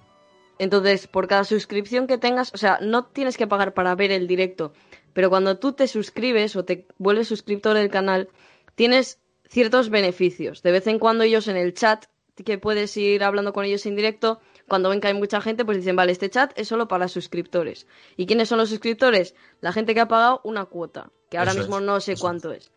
Entonces, 0.59 1.07
por 1.07 1.27
cada 1.27 1.43
suscripción 1.43 2.07
que 2.07 2.17
tengas, 2.17 2.53
o 2.53 2.57
sea, 2.57 2.79
no 2.81 3.05
tienes 3.05 3.37
que 3.37 3.47
pagar 3.47 3.73
para 3.73 3.95
ver 3.95 4.11
el 4.11 4.27
directo, 4.27 4.73
pero 5.13 5.29
cuando 5.29 5.57
tú 5.57 5.73
te 5.73 5.87
suscribes 5.87 6.55
o 6.55 6.63
te 6.63 6.87
vuelves 6.97 7.27
suscriptor 7.27 7.75
del 7.75 7.89
canal, 7.89 8.29
tienes 8.75 9.19
ciertos 9.47 9.89
beneficios. 9.89 10.61
De 10.61 10.71
vez 10.71 10.87
en 10.87 10.99
cuando 10.99 11.23
ellos 11.23 11.47
en 11.47 11.57
el 11.57 11.73
chat, 11.73 12.05
que 12.45 12.57
puedes 12.57 12.95
ir 12.97 13.23
hablando 13.23 13.53
con 13.53 13.65
ellos 13.65 13.85
en 13.85 13.95
directo, 13.95 14.41
cuando 14.67 14.89
ven 14.89 15.01
que 15.01 15.07
hay 15.07 15.13
mucha 15.13 15.41
gente, 15.41 15.65
pues 15.65 15.77
dicen, 15.77 15.95
vale, 15.95 16.11
este 16.11 16.29
chat 16.29 16.51
es 16.55 16.67
solo 16.67 16.87
para 16.87 17.07
suscriptores. 17.07 17.87
¿Y 18.17 18.25
quiénes 18.25 18.49
son 18.49 18.57
los 18.57 18.69
suscriptores? 18.69 19.35
La 19.61 19.73
gente 19.73 19.93
que 19.93 19.99
ha 19.99 20.07
pagado 20.07 20.41
una 20.43 20.65
cuota, 20.65 21.11
que 21.29 21.37
ahora 21.37 21.51
Eso 21.51 21.59
mismo 21.61 21.77
es, 21.77 21.83
no 21.83 21.99
sé 21.99 22.13
eso 22.13 22.21
cuánto 22.21 22.51
es. 22.51 22.71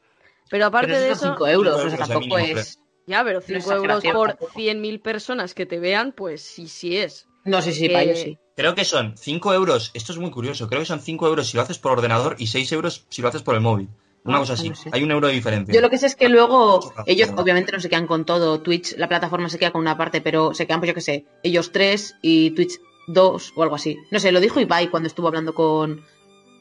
Pero 0.51 0.67
aparte 0.67 0.89
Pero 0.89 1.01
de 1.01 1.07
esos 1.11 1.19
son 1.21 1.29
eso... 1.31 1.37
5 1.39 1.49
euros, 1.49 1.75
Cinco 1.75 1.87
o 1.87 1.91
sea, 1.91 1.93
euros 1.93 2.09
de 2.09 2.15
tampoco 2.15 2.39
es... 2.39 2.81
Ya, 3.07 3.23
pero 3.25 3.41
5 3.41 3.73
euros 3.73 4.05
por 4.05 4.33
tampoco. 4.33 4.53
100.000 4.55 5.01
personas 5.01 5.55
que 5.55 5.67
te 5.67 5.79
vean, 5.79 6.13
pues 6.13 6.43
sí, 6.43 6.67
sí 6.67 6.97
es. 6.97 7.29
No, 7.45 7.63
sí, 7.63 7.73
sí, 7.73 7.87
Eh, 7.87 7.91
para 7.91 8.03
ellos 8.03 8.19
sí. 8.19 8.39
Creo 8.57 8.75
que 8.75 8.85
son 8.85 9.17
5 9.17 9.55
euros, 9.55 9.91
esto 9.95 10.13
es 10.13 10.19
muy 10.19 10.31
curioso, 10.31 10.67
creo 10.69 10.81
que 10.81 10.87
son 10.87 11.01
5 11.01 11.27
euros 11.27 11.47
si 11.49 11.57
lo 11.57 11.63
haces 11.63 11.79
por 11.79 11.93
ordenador 11.93 12.37
y 12.39 12.47
6 12.47 12.73
euros 12.73 13.07
si 13.11 13.23
lo 13.23 13.29
haces 13.29 13.43
por 13.43 13.55
el 13.55 13.61
móvil. 13.61 13.89
Una 14.27 14.37
Ah, 14.39 14.41
cosa 14.41 14.53
así, 14.55 14.69
no 14.71 14.75
sé. 14.75 14.91
hay 14.93 15.03
un 15.03 15.11
euro 15.11 15.29
de 15.29 15.35
diferencia. 15.35 15.75
Yo 15.75 15.81
lo 15.81 15.89
que 15.91 15.99
sé 15.99 16.07
es 16.07 16.17
que 16.17 16.29
luego 16.29 16.93
ellos 17.07 17.31
obviamente 17.37 17.73
no 17.73 17.81
se 17.81 17.89
quedan 17.89 18.07
con 18.07 18.25
todo. 18.25 18.61
Twitch, 18.61 18.97
la 18.97 19.09
plataforma 19.09 19.49
se 19.49 19.59
queda 19.59 19.71
con 19.73 19.81
una 19.81 19.97
parte, 19.97 20.21
pero 20.21 20.53
se 20.55 20.67
quedan, 20.67 20.81
pues 20.81 20.89
yo 20.89 20.95
qué 20.95 21.01
sé, 21.01 21.27
ellos 21.43 21.73
tres 21.73 22.15
y 22.23 22.51
Twitch 22.51 22.79
dos 23.07 23.53
o 23.57 23.63
algo 23.63 23.77
así. 23.77 23.97
No 24.11 24.19
sé, 24.21 24.33
lo 24.33 24.41
dijo 24.41 24.59
Ibai 24.61 24.89
cuando 24.91 25.07
estuvo 25.07 25.29
hablando 25.29 25.55
con, 25.55 26.05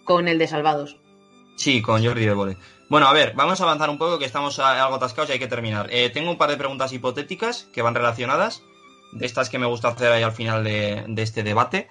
con 0.04 0.28
el 0.28 0.38
de 0.38 0.48
Salvados. 0.48 0.98
Sí, 1.58 1.82
con 1.82 2.04
Jordi 2.06 2.26
de 2.26 2.34
Vole. 2.34 2.58
Bueno, 2.90 3.08
a 3.08 3.14
ver, 3.14 3.34
vamos 3.36 3.60
a 3.60 3.64
avanzar 3.64 3.90
un 3.90 3.98
poco 3.98 4.20
que 4.20 4.26
estamos 4.26 4.60
a- 4.60 4.84
algo 4.84 4.96
atascados 4.98 5.30
y 5.30 5.34
hay 5.34 5.40
que 5.40 5.48
terminar. 5.48 5.88
Eh, 5.90 6.10
tengo 6.12 6.30
un 6.30 6.38
par 6.38 6.50
de 6.52 6.58
preguntas 6.58 6.94
hipotéticas 6.94 7.68
que 7.74 7.82
van 7.82 7.96
relacionadas, 7.96 8.62
de 9.14 9.26
estas 9.26 9.50
que 9.50 9.58
me 9.58 9.66
gusta 9.66 9.88
hacer 9.88 10.12
ahí 10.12 10.22
al 10.22 10.34
final 10.34 10.64
de, 10.64 11.04
de 11.08 11.22
este 11.24 11.42
debate. 11.42 11.88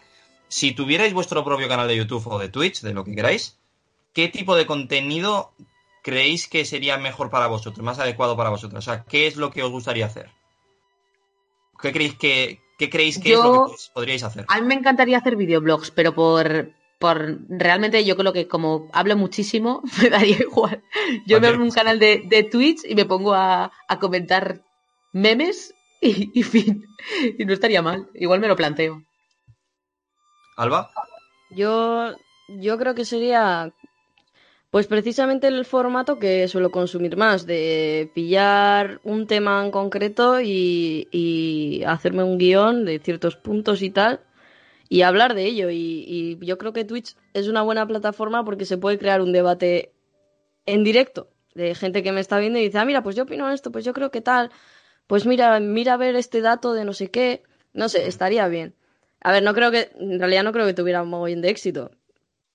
Si 0.47 0.73
tuvierais 0.73 1.13
vuestro 1.15 1.43
propio 1.45 1.67
canal 1.67 1.89
de 1.89 1.97
YouTube 1.97 2.25
o 2.29 2.39
de 2.39 2.49
Twitch, 2.49 2.83
de 2.83 2.95
lo 2.95 3.03
que 3.05 3.15
queráis, 3.17 3.59
¿qué 4.15 4.29
tipo 4.29 4.57
de 4.57 4.67
contenido 4.67 5.53
creéis 6.03 6.49
que 6.49 6.65
sería 6.65 6.97
mejor 6.99 7.31
para 7.31 7.47
vosotros, 7.47 7.85
más 7.85 7.99
adecuado 7.99 8.37
para 8.37 8.51
vosotros? 8.51 8.79
O 8.79 8.91
sea, 8.91 9.05
¿qué 9.05 9.27
es 9.27 9.37
lo 9.37 9.51
que 9.51 9.63
os 9.63 9.71
gustaría 9.71 10.07
hacer? 10.07 10.31
¿Qué 11.81 11.93
creéis 11.93 12.15
que, 12.17 12.61
qué 12.79 12.89
creéis 12.89 13.19
que 13.19 13.33
es 13.35 13.39
lo 13.39 13.67
que 13.67 13.75
podríais 13.93 14.23
hacer? 14.23 14.47
A 14.49 14.61
mí 14.61 14.67
me 14.67 14.75
encantaría 14.75 15.19
hacer 15.19 15.37
videoblogs, 15.37 15.91
pero 15.91 16.15
por, 16.15 16.71
por 16.99 17.39
realmente 17.49 18.05
yo 18.05 18.17
creo 18.17 18.33
que 18.33 18.49
como 18.49 18.89
hablo 18.93 19.17
muchísimo, 19.17 19.83
me 20.03 20.09
daría 20.09 20.39
igual. 20.39 20.83
Yo 21.27 21.41
me 21.41 21.49
abro 21.49 21.63
un 21.63 21.71
canal 21.71 21.99
de, 21.99 22.23
de 22.27 22.45
Twitch 22.45 22.81
y 22.89 22.95
me 22.95 23.05
pongo 23.05 23.35
a, 23.35 23.73
a 23.89 23.99
comentar 23.99 24.63
memes 25.13 25.75
y, 26.01 26.39
y 26.39 26.43
fin. 26.43 26.85
Y 27.39 27.45
no 27.45 27.53
estaría 27.53 27.83
mal. 27.83 28.09
Igual 28.15 28.41
me 28.41 28.49
lo 28.49 28.57
planteo. 28.57 29.03
Alba, 30.57 30.91
Yo, 31.51 32.15
yo 32.49 32.79
creo 32.79 32.95
que 32.95 33.05
sería, 33.05 33.73
pues 34.75 34.89
precisamente 34.89 35.47
el 35.47 35.65
formato 35.65 36.19
que 36.19 36.49
suelo 36.49 36.73
consumir 36.73 37.17
más, 37.17 37.47
de 37.47 38.11
pillar 38.13 39.01
un 39.05 39.29
tema 39.29 39.65
en 39.65 39.71
concreto 39.71 40.41
y, 40.41 41.07
y 41.13 41.85
hacerme 41.85 42.25
un 42.25 42.39
guion 42.39 42.85
de 42.85 42.99
ciertos 42.99 43.37
puntos 43.37 43.83
y 43.83 43.91
tal, 43.91 44.19
y 44.89 45.03
hablar 45.03 45.35
de 45.35 45.45
ello. 45.45 45.71
Y, 45.71 46.05
y 46.09 46.45
yo 46.45 46.59
creo 46.59 46.73
que 46.73 46.85
Twitch 46.85 47.15
es 47.35 47.47
una 47.47 47.63
buena 47.63 47.87
plataforma 47.87 48.45
porque 48.45 48.65
se 48.65 48.77
puede 48.77 48.99
crear 48.99 49.21
un 49.21 49.31
debate 49.31 49.93
en 50.67 50.83
directo 50.83 51.29
de 51.55 51.77
gente 51.77 52.03
que 52.03 52.11
me 52.11 52.21
está 52.21 52.41
viendo 52.41 52.59
y 52.59 52.65
dice, 52.65 52.79
ah, 52.79 52.85
mira, 52.85 53.05
pues 53.05 53.15
yo 53.15 53.23
opino 53.23 53.49
esto, 53.53 53.71
pues 53.71 53.85
yo 53.85 53.93
creo 53.93 54.11
que 54.11 54.23
tal, 54.23 54.51
pues 55.07 55.25
mira, 55.25 55.61
mira 55.61 55.95
a 55.95 55.99
ver 55.99 56.17
este 56.17 56.41
dato 56.41 56.73
de 56.73 56.85
no 56.85 56.95
sé 56.95 57.13
qué, 57.13 57.45
no 57.75 57.89
sé, 57.89 58.09
estaría 58.09 58.49
bien. 58.49 58.75
A 59.21 59.31
ver, 59.31 59.45
no 59.45 59.55
creo 59.55 59.71
que, 59.71 59.93
en 60.01 60.19
realidad 60.19 60.43
no 60.43 60.53
creo 60.53 60.67
que 60.67 60.75
tuviera 60.75 61.05
un 61.05 61.11
mogollón 61.11 61.43
de 61.43 61.51
éxito, 61.51 61.93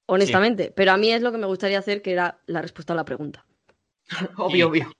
honestamente, 0.10 0.72
pero 0.76 0.92
a 0.92 0.98
mí 0.98 1.12
es 1.12 1.22
lo 1.22 1.32
que 1.32 1.38
me 1.38 1.48
gustaría 1.48 1.80
hacer, 1.80 2.02
que 2.02 2.12
era 2.12 2.40
la 2.46 2.62
respuesta 2.62 2.94
a 2.94 2.96
la 2.96 3.06
pregunta. 3.06 3.46
Obvio, 4.38 4.58
Y- 4.58 4.64
obvio. 4.64 4.92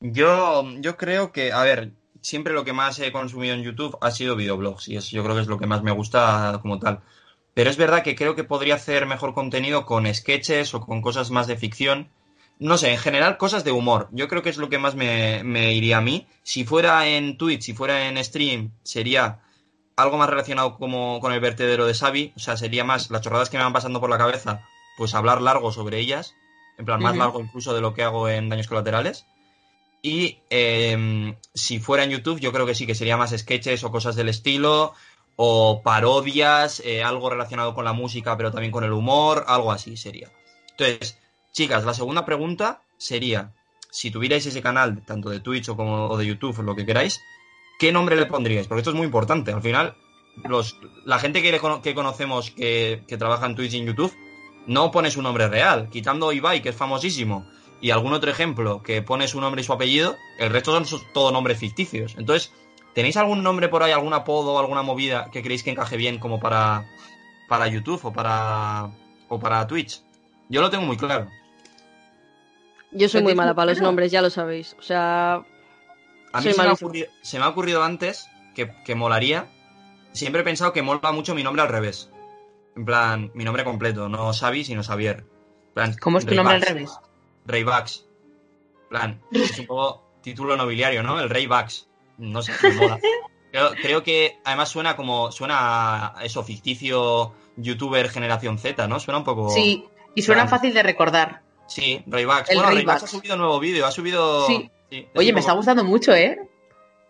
Yo, 0.00 0.64
yo 0.78 0.96
creo 0.96 1.32
que, 1.32 1.52
a 1.52 1.62
ver, 1.64 1.92
siempre 2.20 2.52
lo 2.52 2.64
que 2.64 2.72
más 2.72 2.98
he 3.00 3.10
consumido 3.12 3.54
en 3.54 3.62
YouTube 3.64 3.98
ha 4.00 4.10
sido 4.12 4.36
videoblogs 4.36 4.88
y 4.88 4.96
es, 4.96 5.10
yo 5.10 5.24
creo 5.24 5.34
que 5.34 5.42
es 5.42 5.48
lo 5.48 5.58
que 5.58 5.66
más 5.66 5.82
me 5.82 5.90
gusta 5.92 6.58
como 6.62 6.78
tal. 6.78 7.00
Pero 7.54 7.70
es 7.70 7.76
verdad 7.76 8.04
que 8.04 8.14
creo 8.14 8.36
que 8.36 8.44
podría 8.44 8.76
hacer 8.76 9.06
mejor 9.06 9.34
contenido 9.34 9.84
con 9.86 10.12
sketches 10.14 10.74
o 10.74 10.80
con 10.80 11.02
cosas 11.02 11.30
más 11.32 11.48
de 11.48 11.56
ficción. 11.56 12.08
No 12.60 12.78
sé, 12.78 12.92
en 12.92 12.98
general 12.98 13.38
cosas 13.38 13.64
de 13.64 13.72
humor. 13.72 14.08
Yo 14.12 14.28
creo 14.28 14.42
que 14.42 14.50
es 14.50 14.58
lo 14.58 14.68
que 14.68 14.78
más 14.78 14.94
me, 14.94 15.42
me 15.44 15.72
iría 15.74 15.98
a 15.98 16.00
mí. 16.00 16.28
Si 16.44 16.64
fuera 16.64 17.08
en 17.08 17.36
Twitch, 17.36 17.62
si 17.62 17.72
fuera 17.74 18.06
en 18.08 18.22
stream, 18.24 18.70
sería 18.84 19.40
algo 19.98 20.16
más 20.16 20.30
relacionado 20.30 20.78
como 20.78 21.18
con 21.20 21.32
el 21.32 21.40
vertedero 21.40 21.84
de 21.84 21.92
Xavi. 21.92 22.32
O 22.36 22.38
sea, 22.38 22.56
sería 22.56 22.84
más 22.84 23.10
las 23.10 23.20
chorradas 23.20 23.50
que 23.50 23.58
me 23.58 23.64
van 23.64 23.72
pasando 23.72 24.00
por 24.00 24.08
la 24.08 24.16
cabeza, 24.16 24.62
pues 24.96 25.12
hablar 25.12 25.42
largo 25.42 25.72
sobre 25.72 25.98
ellas. 25.98 26.36
En 26.78 26.84
plan, 26.84 27.02
más 27.02 27.16
largo 27.16 27.40
incluso 27.40 27.74
de 27.74 27.80
lo 27.80 27.94
que 27.94 28.04
hago 28.04 28.28
en 28.28 28.48
daños 28.48 28.68
colaterales. 28.68 29.26
Y 30.00 30.38
eh, 30.50 31.34
si 31.52 31.80
fuera 31.80 32.04
en 32.04 32.10
YouTube, 32.10 32.38
yo 32.38 32.52
creo 32.52 32.64
que 32.64 32.76
sí, 32.76 32.86
que 32.86 32.94
sería 32.94 33.16
más 33.16 33.36
sketches 33.36 33.82
o 33.82 33.90
cosas 33.90 34.14
del 34.14 34.28
estilo. 34.28 34.94
o 35.40 35.82
parodias, 35.82 36.80
eh, 36.84 37.02
algo 37.04 37.30
relacionado 37.30 37.74
con 37.74 37.84
la 37.84 37.92
música, 37.92 38.36
pero 38.36 38.50
también 38.50 38.72
con 38.72 38.84
el 38.84 38.92
humor, 38.92 39.44
algo 39.48 39.70
así 39.70 39.96
sería. 39.96 40.30
Entonces, 40.70 41.18
chicas, 41.52 41.84
la 41.84 41.94
segunda 41.94 42.24
pregunta 42.24 42.82
sería, 42.96 43.52
si 43.90 44.10
tuvierais 44.10 44.46
ese 44.46 44.62
canal, 44.62 45.04
tanto 45.04 45.30
de 45.30 45.38
Twitch 45.38 45.68
o 45.68 45.76
como 45.76 46.06
o 46.06 46.16
de 46.16 46.26
YouTube, 46.26 46.58
o 46.58 46.62
lo 46.62 46.74
que 46.74 46.86
queráis, 46.86 47.20
¿qué 47.78 47.92
nombre 47.92 48.16
le 48.16 48.26
pondríais? 48.26 48.66
Porque 48.66 48.80
esto 48.80 48.90
es 48.90 48.96
muy 48.96 49.06
importante. 49.06 49.52
Al 49.52 49.62
final, 49.62 49.94
los, 50.44 50.78
la 51.04 51.18
gente 51.18 51.42
que, 51.42 51.52
le 51.52 51.60
que 51.82 51.94
conocemos 51.94 52.50
que, 52.50 53.02
que 53.06 53.16
trabaja 53.16 53.46
en 53.46 53.54
Twitch 53.54 53.74
y 53.74 53.78
en 53.78 53.86
YouTube, 53.86 54.14
no 54.66 54.90
pone 54.90 55.10
su 55.10 55.22
nombre 55.22 55.48
real. 55.48 55.88
Quitando 55.90 56.32
Ibai, 56.32 56.60
que 56.60 56.70
es 56.70 56.76
famosísimo, 56.76 57.46
y 57.80 57.90
algún 57.90 58.12
otro 58.12 58.30
ejemplo 58.30 58.82
que 58.82 59.00
pone 59.02 59.28
su 59.28 59.40
nombre 59.40 59.62
y 59.62 59.64
su 59.64 59.72
apellido, 59.72 60.16
el 60.38 60.50
resto 60.50 60.72
son 60.72 60.84
sus- 60.84 61.10
todo 61.12 61.30
nombres 61.32 61.58
ficticios. 61.58 62.14
Entonces, 62.18 62.52
¿tenéis 62.94 63.16
algún 63.16 63.42
nombre 63.42 63.68
por 63.68 63.82
ahí, 63.82 63.92
algún 63.92 64.12
apodo 64.12 64.54
o 64.54 64.58
alguna 64.58 64.82
movida 64.82 65.30
que 65.30 65.42
creéis 65.42 65.62
que 65.62 65.70
encaje 65.70 65.96
bien 65.96 66.18
como 66.18 66.40
para, 66.40 66.84
para 67.48 67.68
YouTube 67.68 68.00
o 68.04 68.12
para, 68.12 68.90
o 69.28 69.38
para 69.38 69.66
Twitch? 69.66 70.02
Yo 70.48 70.60
lo 70.60 70.70
tengo 70.70 70.84
muy 70.84 70.96
claro. 70.96 71.28
Yo 72.90 73.08
soy 73.08 73.20
¿Lo 73.20 73.24
muy 73.24 73.34
mala 73.34 73.54
para 73.54 73.70
los 73.72 73.80
nombres, 73.80 74.10
ya 74.10 74.22
lo 74.22 74.30
sabéis. 74.30 74.74
O 74.78 74.82
sea, 74.82 75.44
A 76.38 76.40
mí 76.40 76.52
se 76.52 76.62
me, 76.62 76.68
ocurrido, 76.68 77.06
se 77.22 77.38
me 77.38 77.44
ha 77.44 77.48
ocurrido 77.48 77.82
antes 77.82 78.28
que, 78.54 78.72
que 78.84 78.94
molaría. 78.94 79.46
Siempre 80.12 80.42
he 80.42 80.44
pensado 80.44 80.72
que 80.72 80.82
mola 80.82 81.12
mucho 81.12 81.34
mi 81.34 81.42
nombre 81.42 81.62
al 81.62 81.68
revés. 81.68 82.10
En 82.76 82.84
plan, 82.84 83.30
mi 83.34 83.44
nombre 83.44 83.64
completo, 83.64 84.08
no 84.08 84.32
Xavi, 84.32 84.64
sino 84.64 84.82
Xavier. 84.82 85.24
Plan, 85.74 85.96
¿Cómo 86.00 86.18
es 86.18 86.26
tu 86.26 86.34
nombre 86.34 86.54
al 86.56 86.62
revés? 86.62 86.98
Raybax. 87.46 88.06
En 88.82 88.88
plan, 88.88 89.22
es 89.30 89.58
un 89.58 89.66
poco 89.66 90.04
título 90.22 90.56
nobiliario, 90.56 91.02
¿no? 91.02 91.20
El 91.20 91.28
Raybax. 91.28 91.88
No 92.18 92.42
sé, 92.42 92.52
me 92.62 92.72
mola. 92.72 92.98
Creo, 93.50 93.70
creo 93.80 94.02
que 94.02 94.38
además 94.44 94.68
suena 94.68 94.94
como. 94.94 95.32
Suena 95.32 96.18
a 96.18 96.22
eso, 96.22 96.44
ficticio 96.44 97.32
youtuber 97.56 98.10
generación 98.10 98.58
Z, 98.58 98.86
¿no? 98.88 99.00
Suena 99.00 99.18
un 99.18 99.24
poco. 99.24 99.48
Sí, 99.48 99.86
y 100.14 100.20
suena 100.20 100.42
Plan. 100.42 100.50
fácil 100.50 100.74
de 100.74 100.82
recordar. 100.82 101.40
Sí, 101.66 102.02
Raybax. 102.06 102.50
El 102.50 102.56
Bueno, 102.56 102.68
Raybax. 102.70 102.86
Raybax 102.86 103.02
ha 103.04 103.06
subido 103.06 103.36
nuevo 103.38 103.58
vídeo, 103.58 103.86
ha 103.86 103.90
subido. 103.90 104.46
Sí. 104.46 104.70
Sí, 104.90 105.06
Oye, 105.14 105.32
me 105.32 105.40
está 105.40 105.52
gustando 105.52 105.84
mucho, 105.84 106.14
¿eh? 106.14 106.38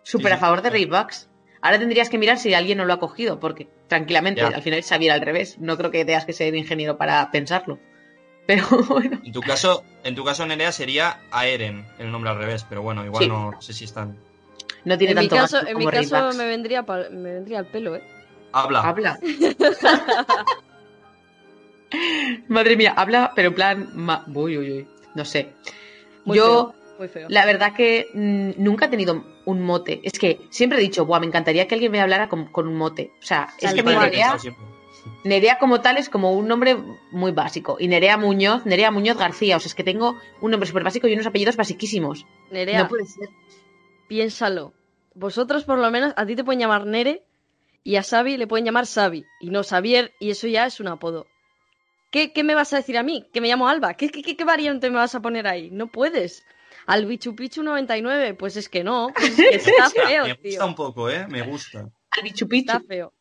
Súper 0.03 0.27
Sí, 0.31 0.33
a 0.33 0.37
favor 0.37 0.61
de 0.61 0.69
Raybucks. 0.69 1.29
Ahora 1.61 1.79
tendrías 1.79 2.09
que 2.09 2.17
mirar 2.17 2.37
si 2.37 2.53
alguien 2.53 2.77
no 2.77 2.85
lo 2.85 2.93
ha 2.93 2.99
cogido, 2.99 3.39
porque 3.39 3.67
tranquilamente, 3.87 4.41
Ya. 4.41 4.47
al 4.47 4.61
final 4.61 4.79
es 4.79 4.87
Xavier 4.87 5.11
al 5.11 5.21
revés. 5.21 5.57
No 5.59 5.77
creo 5.77 5.91
que 5.91 6.05
tengas 6.05 6.25
que 6.25 6.33
ser 6.33 6.55
ingeniero 6.55 6.97
para 6.97 7.29
pensarlo. 7.31 7.79
Pero 8.47 8.65
bueno. 8.89 9.19
En 9.23 9.31
tu 9.31 9.41
caso, 9.41 9.83
en 10.03 10.15
tu 10.15 10.23
caso, 10.23 10.45
Nerea, 10.45 10.71
sería 10.71 11.19
Aeren, 11.31 11.85
el 11.99 12.11
nombre 12.11 12.31
al 12.31 12.37
revés, 12.37 12.65
pero 12.67 12.81
bueno, 12.81 13.05
igual 13.05 13.23
Sí. 13.25 13.29
no 13.29 13.61
sé 13.61 13.73
si 13.73 13.85
están. 13.85 14.17
No 14.85 14.97
tiene 14.97 15.11
en 15.11 15.19
mi 15.19 15.27
tanto 15.27 15.43
caso, 15.43 15.57
gasto 15.57 15.71
en 15.71 15.77
mi 15.77 15.85
caso 15.87 16.31
me 16.37 16.45
vendría, 16.47 16.81
me 16.83 17.33
vendría 17.33 17.59
al 17.59 17.65
pelo, 17.67 17.95
¿eh? 17.97 18.03
Habla. 18.53 18.79
Habla. 18.81 19.19
Madre 22.47 22.75
mía, 22.77 22.93
habla, 22.95 23.31
pero 23.35 23.49
en 23.49 23.55
plan. 23.55 23.89
ma- 23.95 24.23
Uy, 24.33 24.57
uy, 24.57 24.71
uy. 24.71 24.87
No 25.15 25.25
sé. 25.25 25.53
Muy 26.25 26.37
Yo, 26.37 26.45
feo, 26.45 26.75
muy 26.99 27.07
feo. 27.07 27.27
la 27.29 27.45
verdad 27.45 27.73
que 27.73 28.07
mm, 28.13 28.61
nunca 28.61 28.85
he 28.85 28.89
tenido 28.89 29.23
un 29.45 29.61
mote. 29.61 29.99
Es 30.03 30.19
que 30.19 30.41
siempre 30.51 30.77
he 30.77 30.81
dicho, 30.81 31.05
Buah, 31.05 31.19
me 31.19 31.25
encantaría 31.25 31.67
que 31.67 31.73
alguien 31.75 31.91
me 31.91 31.99
hablara 32.01 32.29
con, 32.29 32.45
con 32.51 32.67
un 32.67 32.75
mote. 32.75 33.11
O 33.21 33.25
sea, 33.25 33.47
es 33.57 33.73
que. 33.73 33.81
Nerea, 33.83 34.37
Nerea 35.23 35.57
como 35.59 35.81
tal 35.81 35.97
es 35.97 36.09
como 36.09 36.33
un 36.33 36.47
nombre 36.47 36.77
muy 37.11 37.31
básico. 37.31 37.77
Y 37.79 37.87
Nerea 37.87 38.17
Muñoz, 38.17 38.65
Nerea 38.65 38.91
Muñoz 38.91 39.17
García. 39.17 39.57
O 39.57 39.59
sea, 39.59 39.67
es 39.67 39.75
que 39.75 39.83
tengo 39.83 40.19
un 40.41 40.51
nombre 40.51 40.67
súper 40.67 40.83
básico 40.83 41.07
y 41.07 41.13
unos 41.13 41.25
apellidos 41.25 41.55
basiquísimos. 41.55 42.25
Nerea, 42.51 42.83
No 42.83 42.89
puede 42.89 43.05
ser. 43.05 43.29
piénsalo. 44.07 44.73
Vosotros, 45.15 45.63
por 45.63 45.79
lo 45.79 45.89
menos, 45.91 46.13
a 46.15 46.25
ti 46.25 46.35
te 46.35 46.43
pueden 46.43 46.59
llamar 46.59 46.85
Nere 46.85 47.23
y 47.83 47.95
a 47.95 48.03
Xavi 48.03 48.37
le 48.37 48.47
pueden 48.47 48.65
llamar 48.65 48.85
Xavi 48.85 49.25
y 49.41 49.49
no 49.49 49.63
Xavier, 49.63 50.13
y 50.19 50.29
eso 50.31 50.47
ya 50.47 50.65
es 50.65 50.79
un 50.79 50.87
apodo. 50.87 51.27
¿Qué, 52.11 52.31
qué 52.33 52.43
me 52.43 52.55
vas 52.55 52.73
a 52.73 52.77
decir 52.77 52.97
a 52.97 53.03
mí? 53.03 53.27
Que 53.33 53.41
me 53.41 53.47
llamo 53.47 53.67
Alba. 53.67 53.93
¿Qué, 53.95 54.09
qué, 54.09 54.21
qué- 54.23 54.35
qué 54.35 54.43
variante 54.43 54.89
me 54.89 54.95
vas 54.97 55.13
a 55.15 55.21
poner 55.21 55.47
ahí? 55.47 55.69
No 55.71 55.87
puedes. 55.87 56.43
Al 56.89 57.05
Bichupichu 57.05 57.61
99, 57.61 58.33
pues 58.33 58.57
es 58.57 58.67
que 58.67 58.83
no. 58.83 59.11
Pues 59.15 59.37
es 59.39 59.63
que 59.63 59.69
está 59.69 59.89
feo, 59.91 60.23
me 60.23 60.33
gusta 60.33 60.41
tío. 60.41 60.65
un 60.65 60.75
poco, 60.75 61.09
¿eh? 61.09 61.27
Me 61.27 61.43
gusta. 61.43 61.87
Al 62.11 62.23
bichu 62.23 62.47
pichu. 62.47 62.71
Está 62.71 62.81
feo. 62.87 63.13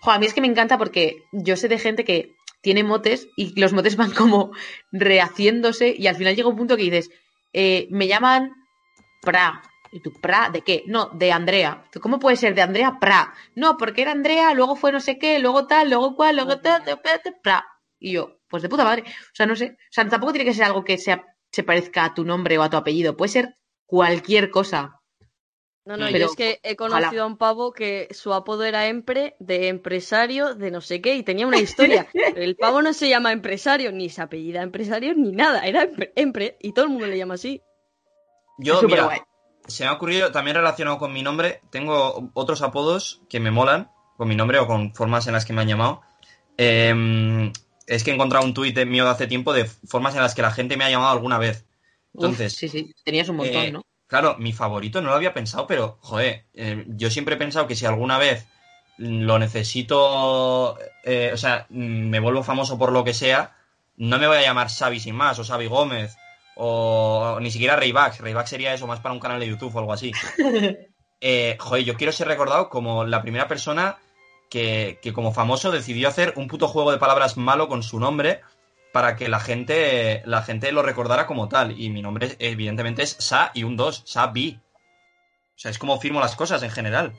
Jo, 0.00 0.10
a 0.12 0.18
mí 0.20 0.26
es 0.26 0.32
que 0.32 0.40
me 0.40 0.46
encanta 0.46 0.78
porque 0.78 1.24
yo 1.32 1.56
sé 1.56 1.66
de 1.68 1.78
gente 1.78 2.04
que 2.04 2.36
tiene 2.60 2.84
motes 2.84 3.26
y 3.36 3.58
los 3.60 3.72
motes 3.72 3.96
van 3.96 4.12
como 4.12 4.52
rehaciéndose 4.92 5.92
y 5.98 6.06
al 6.06 6.14
final 6.14 6.36
llega 6.36 6.48
un 6.48 6.56
punto 6.56 6.76
que 6.76 6.84
dices, 6.84 7.10
eh, 7.52 7.88
me 7.90 8.06
llaman 8.06 8.52
Pra. 9.22 9.62
¿Y 9.90 10.00
tú, 10.00 10.12
Pra 10.20 10.48
de 10.50 10.62
qué? 10.62 10.84
No, 10.86 11.10
de 11.14 11.32
Andrea. 11.32 11.84
¿Tú, 11.90 12.00
¿Cómo 12.00 12.20
puede 12.20 12.36
ser 12.36 12.54
de 12.54 12.62
Andrea 12.62 12.98
Pra? 13.00 13.34
No, 13.56 13.76
porque 13.76 14.02
era 14.02 14.12
Andrea, 14.12 14.54
luego 14.54 14.76
fue 14.76 14.92
no 14.92 15.00
sé 15.00 15.18
qué, 15.18 15.40
luego 15.40 15.66
tal, 15.66 15.88
luego 15.90 16.14
cual, 16.14 16.36
luego 16.36 16.60
tal, 16.60 16.84
tal, 16.84 17.02
tal, 17.02 17.20
tal, 17.22 17.34
Pra. 17.42 17.66
Y 17.98 18.12
yo, 18.12 18.38
pues 18.48 18.62
de 18.62 18.68
puta 18.68 18.84
madre. 18.84 19.02
O 19.02 19.34
sea, 19.34 19.46
no 19.46 19.56
sé. 19.56 19.76
O 19.78 19.92
sea, 19.92 20.08
tampoco 20.08 20.32
tiene 20.32 20.44
que 20.44 20.54
ser 20.54 20.64
algo 20.64 20.84
que 20.84 20.96
sea, 20.96 21.24
se 21.52 21.62
parezca 21.62 22.04
a 22.06 22.14
tu 22.14 22.24
nombre 22.24 22.58
o 22.58 22.62
a 22.62 22.70
tu 22.70 22.76
apellido. 22.76 23.16
Puede 23.16 23.28
ser 23.30 23.56
cualquier 23.86 24.50
cosa. 24.50 24.98
No, 25.84 25.96
no, 25.96 26.06
Pero 26.06 26.18
yo 26.18 26.26
es 26.26 26.36
que 26.36 26.60
he 26.62 26.76
conocido 26.76 27.08
ojalá. 27.08 27.22
a 27.22 27.26
un 27.26 27.36
pavo 27.36 27.72
que 27.72 28.06
su 28.12 28.32
apodo 28.32 28.62
era 28.62 28.86
Empre, 28.86 29.34
de 29.40 29.66
empresario, 29.66 30.54
de 30.54 30.70
no 30.70 30.80
sé 30.80 31.00
qué, 31.00 31.16
y 31.16 31.24
tenía 31.24 31.44
una 31.46 31.58
historia. 31.58 32.06
El 32.36 32.54
pavo 32.56 32.82
no 32.82 32.92
se 32.92 33.08
llama 33.08 33.32
empresario, 33.32 33.90
ni 33.90 34.08
se 34.08 34.22
apellida 34.22 34.62
empresario, 34.62 35.12
ni 35.14 35.32
nada. 35.32 35.66
Era 35.66 35.82
Empre, 35.82 36.12
Empre, 36.14 36.56
y 36.60 36.72
todo 36.72 36.84
el 36.84 36.92
mundo 36.92 37.06
le 37.08 37.18
llama 37.18 37.34
así. 37.34 37.60
Yo, 38.58 38.80
mira, 38.82 39.04
guay. 39.04 39.20
se 39.66 39.82
me 39.82 39.90
ha 39.90 39.94
ocurrido 39.94 40.30
también 40.30 40.56
relacionado 40.56 40.98
con 40.98 41.12
mi 41.12 41.22
nombre. 41.22 41.60
Tengo 41.70 42.30
otros 42.34 42.62
apodos 42.62 43.22
que 43.28 43.40
me 43.40 43.50
molan 43.50 43.90
con 44.16 44.28
mi 44.28 44.36
nombre 44.36 44.60
o 44.60 44.68
con 44.68 44.94
formas 44.94 45.26
en 45.26 45.32
las 45.32 45.44
que 45.44 45.52
me 45.52 45.62
han 45.62 45.68
llamado. 45.68 46.02
Eh, 46.58 47.50
es 47.86 48.04
que 48.04 48.10
he 48.10 48.14
encontrado 48.14 48.44
un 48.44 48.54
tuit 48.54 48.76
mío 48.86 49.04
de 49.04 49.10
hace 49.10 49.26
tiempo 49.26 49.52
de 49.52 49.64
formas 49.64 50.14
en 50.14 50.22
las 50.22 50.34
que 50.34 50.42
la 50.42 50.50
gente 50.50 50.76
me 50.76 50.84
ha 50.84 50.90
llamado 50.90 51.12
alguna 51.12 51.38
vez. 51.38 51.66
Uf, 52.12 52.24
Entonces, 52.24 52.54
sí, 52.54 52.68
sí, 52.68 52.94
tenías 53.04 53.28
un 53.28 53.36
montón, 53.36 53.62
Eh, 53.62 53.72
¿no? 53.72 53.82
Claro, 54.06 54.36
mi 54.38 54.52
favorito 54.52 55.00
no 55.00 55.08
lo 55.08 55.14
había 55.14 55.32
pensado, 55.32 55.66
pero, 55.66 55.98
joder, 56.00 56.46
eh, 56.52 56.84
yo 56.88 57.10
siempre 57.10 57.34
he 57.36 57.38
pensado 57.38 57.66
que 57.66 57.74
si 57.76 57.86
alguna 57.86 58.18
vez 58.18 58.46
lo 58.98 59.38
necesito, 59.38 60.78
eh, 61.04 61.30
o 61.32 61.36
sea, 61.36 61.66
me 61.70 62.20
vuelvo 62.20 62.42
famoso 62.42 62.78
por 62.78 62.92
lo 62.92 63.04
que 63.04 63.14
sea, 63.14 63.56
no 63.96 64.18
me 64.18 64.26
voy 64.26 64.36
a 64.36 64.42
llamar 64.42 64.68
Xavi 64.68 65.00
sin 65.00 65.14
más, 65.14 65.38
o 65.38 65.44
Xavi 65.44 65.66
Gómez, 65.66 66.14
o 66.56 67.38
ni 67.40 67.50
siquiera 67.50 67.76
Rayback. 67.76 68.20
Rayback 68.20 68.46
sería 68.46 68.74
eso, 68.74 68.86
más 68.86 69.00
para 69.00 69.14
un 69.14 69.20
canal 69.20 69.40
de 69.40 69.48
YouTube 69.48 69.74
o 69.74 69.78
algo 69.78 69.92
así. 69.92 70.12
Eh, 71.24 71.56
joder, 71.60 71.84
yo 71.84 71.94
quiero 71.94 72.12
ser 72.12 72.26
recordado 72.26 72.68
como 72.68 73.04
la 73.04 73.22
primera 73.22 73.46
persona 73.46 73.96
que, 74.52 74.98
que 75.00 75.14
como 75.14 75.32
famoso 75.32 75.70
decidió 75.70 76.08
hacer 76.08 76.34
un 76.36 76.46
puto 76.46 76.68
juego 76.68 76.92
de 76.92 76.98
palabras 76.98 77.38
malo 77.38 77.68
con 77.68 77.82
su 77.82 77.98
nombre 77.98 78.42
para 78.92 79.16
que 79.16 79.30
la 79.30 79.40
gente, 79.40 80.20
la 80.26 80.42
gente 80.42 80.70
lo 80.72 80.82
recordara 80.82 81.26
como 81.26 81.48
tal. 81.48 81.80
Y 81.80 81.88
mi 81.88 82.02
nombre, 82.02 82.36
evidentemente, 82.38 83.02
es 83.02 83.16
Sa 83.18 83.50
y 83.54 83.64
un 83.64 83.78
2, 83.78 84.02
Sabi. 84.04 84.60
O 85.56 85.58
sea, 85.58 85.70
es 85.70 85.78
como 85.78 85.98
firmo 85.98 86.20
las 86.20 86.36
cosas 86.36 86.62
en 86.62 86.70
general. 86.70 87.14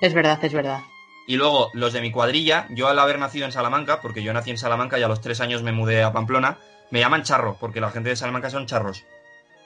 Es 0.00 0.14
verdad, 0.14 0.38
es 0.44 0.52
verdad. 0.52 0.82
Y 1.26 1.34
luego, 1.36 1.70
los 1.74 1.92
de 1.92 2.00
mi 2.02 2.12
cuadrilla, 2.12 2.68
yo 2.70 2.86
al 2.86 3.00
haber 3.00 3.18
nacido 3.18 3.46
en 3.46 3.52
Salamanca, 3.52 4.00
porque 4.00 4.22
yo 4.22 4.32
nací 4.32 4.50
en 4.50 4.58
Salamanca 4.58 4.96
y 4.96 5.02
a 5.02 5.08
los 5.08 5.20
tres 5.20 5.40
años 5.40 5.64
me 5.64 5.72
mudé 5.72 6.04
a 6.04 6.12
Pamplona, 6.12 6.58
me 6.92 7.00
llaman 7.00 7.24
Charro, 7.24 7.56
porque 7.58 7.80
la 7.80 7.90
gente 7.90 8.10
de 8.10 8.16
Salamanca 8.16 8.48
son 8.48 8.66
charros. 8.66 9.02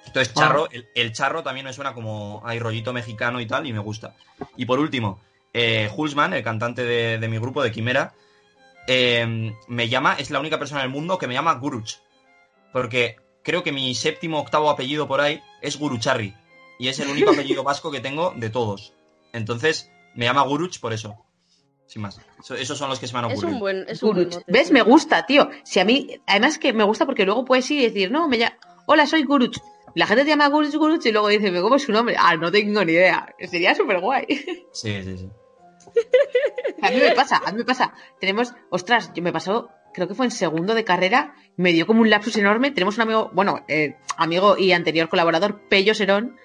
Entonces, 0.06 0.32
Ah. 0.36 0.40
Charro, 0.40 0.70
el, 0.70 0.88
el 0.94 1.12
charro 1.12 1.42
también 1.42 1.66
me 1.66 1.72
suena 1.74 1.92
como 1.92 2.40
hay 2.46 2.58
rollito 2.58 2.94
mexicano 2.94 3.40
y 3.42 3.46
tal, 3.46 3.66
y 3.66 3.74
me 3.74 3.78
gusta. 3.78 4.14
Y 4.56 4.64
por 4.64 4.78
último, 4.78 5.20
eh, 5.54 5.88
Hulsman, 5.96 6.34
el 6.34 6.42
cantante 6.42 6.84
de, 6.84 7.18
de 7.18 7.28
mi 7.28 7.38
grupo, 7.38 7.62
de 7.62 7.70
Quimera, 7.72 8.12
eh, 8.86 9.52
me 9.68 9.88
llama, 9.88 10.14
es 10.18 10.30
la 10.30 10.40
única 10.40 10.58
persona 10.58 10.82
en 10.82 10.86
el 10.86 10.92
mundo 10.92 11.16
que 11.18 11.26
me 11.26 11.34
llama 11.34 11.54
Guruch. 11.54 11.98
Porque 12.72 13.16
creo 13.42 13.62
que 13.62 13.72
mi 13.72 13.94
séptimo 13.94 14.38
octavo 14.40 14.68
apellido 14.68 15.06
por 15.08 15.20
ahí 15.20 15.40
es 15.62 15.78
Gurucharri. 15.78 16.34
Y 16.78 16.88
es 16.88 16.98
el 17.00 17.08
único 17.08 17.30
apellido 17.32 17.62
vasco 17.62 17.90
que 17.90 18.00
tengo 18.00 18.34
de 18.36 18.50
todos. 18.50 18.92
Entonces, 19.32 19.90
me 20.14 20.24
llama 20.26 20.42
Guruch 20.42 20.80
por 20.80 20.92
eso. 20.92 21.16
Sin 21.86 22.02
más. 22.02 22.20
Eso- 22.40 22.54
esos 22.56 22.76
son 22.76 22.88
los 22.90 22.98
que 22.98 23.06
se 23.06 23.12
me 23.12 23.20
han 23.20 23.26
Es 23.26 23.32
ocurrido. 23.38 23.54
un 23.54 23.60
buen, 23.60 23.84
es 23.88 24.02
un 24.02 24.12
buen 24.14 24.28
Guruch. 24.28 24.42
¿Ves? 24.48 24.70
Me 24.72 24.82
gusta, 24.82 25.24
tío. 25.26 25.48
Si 25.64 25.78
a 25.80 25.84
mí, 25.84 26.18
además 26.26 26.58
que 26.58 26.72
me 26.72 26.84
gusta 26.84 27.06
porque 27.06 27.24
luego 27.24 27.44
puedes 27.44 27.70
ir 27.70 27.80
y 27.80 27.84
decir, 27.84 28.10
no, 28.10 28.28
me 28.28 28.38
llamo, 28.38 28.56
hola, 28.86 29.06
soy 29.06 29.22
Guruch. 29.22 29.56
La 29.94 30.06
gente 30.08 30.24
te 30.24 30.30
llama 30.30 30.48
Guruch, 30.48 30.74
Guruch 30.74 31.06
y 31.06 31.12
luego 31.12 31.28
dice, 31.28 31.50
"¿Pero 31.50 31.62
¿cómo 31.62 31.76
es 31.76 31.82
su 31.84 31.92
nombre? 31.92 32.16
Ah, 32.18 32.34
no 32.36 32.50
tengo 32.50 32.84
ni 32.84 32.92
idea. 32.92 33.32
Sería 33.48 33.74
súper 33.76 34.00
guay. 34.00 34.26
Sí, 34.72 35.02
sí, 35.04 35.18
sí. 35.18 35.28
A 36.82 36.90
mí 36.90 36.96
me 36.96 37.12
pasa, 37.12 37.40
a 37.44 37.50
mí 37.52 37.58
me 37.58 37.64
pasa. 37.64 37.94
Tenemos, 38.20 38.52
ostras, 38.70 39.12
yo 39.14 39.22
me 39.22 39.32
pasó, 39.32 39.70
creo 39.92 40.08
que 40.08 40.14
fue 40.14 40.26
en 40.26 40.30
segundo 40.32 40.74
de 40.74 40.84
carrera, 40.84 41.34
me 41.56 41.72
dio 41.72 41.86
como 41.86 42.00
un 42.02 42.10
lapsus 42.10 42.36
enorme. 42.36 42.70
Tenemos 42.70 42.96
un 42.96 43.02
amigo, 43.02 43.30
bueno, 43.32 43.64
eh, 43.68 43.96
amigo 44.16 44.56
y 44.58 44.72
anterior 44.72 45.08
colaborador, 45.08 45.60
Pello 45.68 45.94
Serón. 45.94 46.36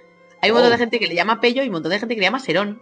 Hay 0.42 0.52
un 0.52 0.56
montón 0.56 0.70
Oh. 0.72 0.74
de 0.74 0.78
gente 0.78 1.00
que 1.00 1.08
le 1.08 1.16
llama 1.16 1.42
Pello 1.42 1.64
y 1.64 1.68
un 1.68 1.74
montón 1.74 1.92
de 1.92 2.00
gente 2.00 2.16
que 2.16 2.22
le 2.22 2.28
llama 2.28 2.40
Serón. 2.40 2.82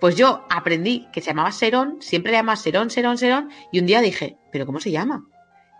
Pues 0.00 0.16
yo 0.16 0.44
aprendí 0.50 1.08
que 1.12 1.22
se 1.22 1.28
llamaba 1.28 1.50
Serón, 1.52 1.96
siempre 2.00 2.32
le 2.32 2.38
llama 2.38 2.54
Serón, 2.56 2.90
Serón, 2.90 3.16
Serón, 3.16 3.50
y 3.72 3.78
un 3.80 3.86
día 3.86 4.02
dije, 4.02 4.36
¿pero 4.52 4.66
cómo 4.66 4.78
se 4.80 4.90
llama? 4.90 5.24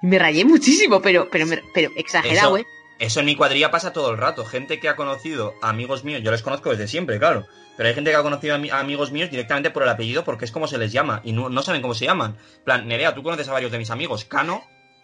Y 0.02 0.06
me 0.06 0.18
rayé 0.18 0.44
muchísimo, 0.46 1.02
pero, 1.02 1.28
pero, 1.30 1.44
pero 1.74 1.90
exagerado, 1.96 2.56
¿eh? 2.56 2.64
Eso 2.98 3.20
en 3.20 3.26
mi 3.26 3.36
cuadrilla 3.36 3.70
pasa 3.70 3.92
todo 3.92 4.10
el 4.10 4.16
rato. 4.18 4.44
Gente 4.44 4.80
que 4.80 4.88
ha 4.88 4.96
conocido 4.96 5.54
a 5.62 5.68
amigos 5.68 6.02
míos, 6.04 6.22
yo 6.22 6.30
les 6.30 6.42
conozco 6.42 6.70
desde 6.70 6.88
siempre, 6.88 7.18
claro. 7.18 7.46
Pero 7.76 7.88
hay 7.88 7.94
gente 7.94 8.10
que 8.10 8.16
ha 8.16 8.22
conocido 8.22 8.54
a, 8.54 8.58
mi- 8.58 8.70
a 8.70 8.78
amigos 8.80 9.12
míos 9.12 9.30
directamente 9.30 9.70
por 9.70 9.82
el 9.82 9.88
apellido 9.90 10.24
porque 10.24 10.46
es 10.46 10.50
como 10.52 10.66
se 10.66 10.78
les 10.78 10.92
llama 10.92 11.20
y 11.24 11.32
no, 11.32 11.50
no 11.50 11.62
saben 11.62 11.82
cómo 11.82 11.92
se 11.94 12.06
llaman. 12.06 12.38
Plan, 12.64 12.88
Nerea, 12.88 13.14
tú 13.14 13.22
conoces 13.22 13.48
a 13.48 13.52
varios 13.52 13.70
de 13.70 13.76
mis 13.78 13.90
amigos. 13.90 14.24
Cano, 14.24 14.62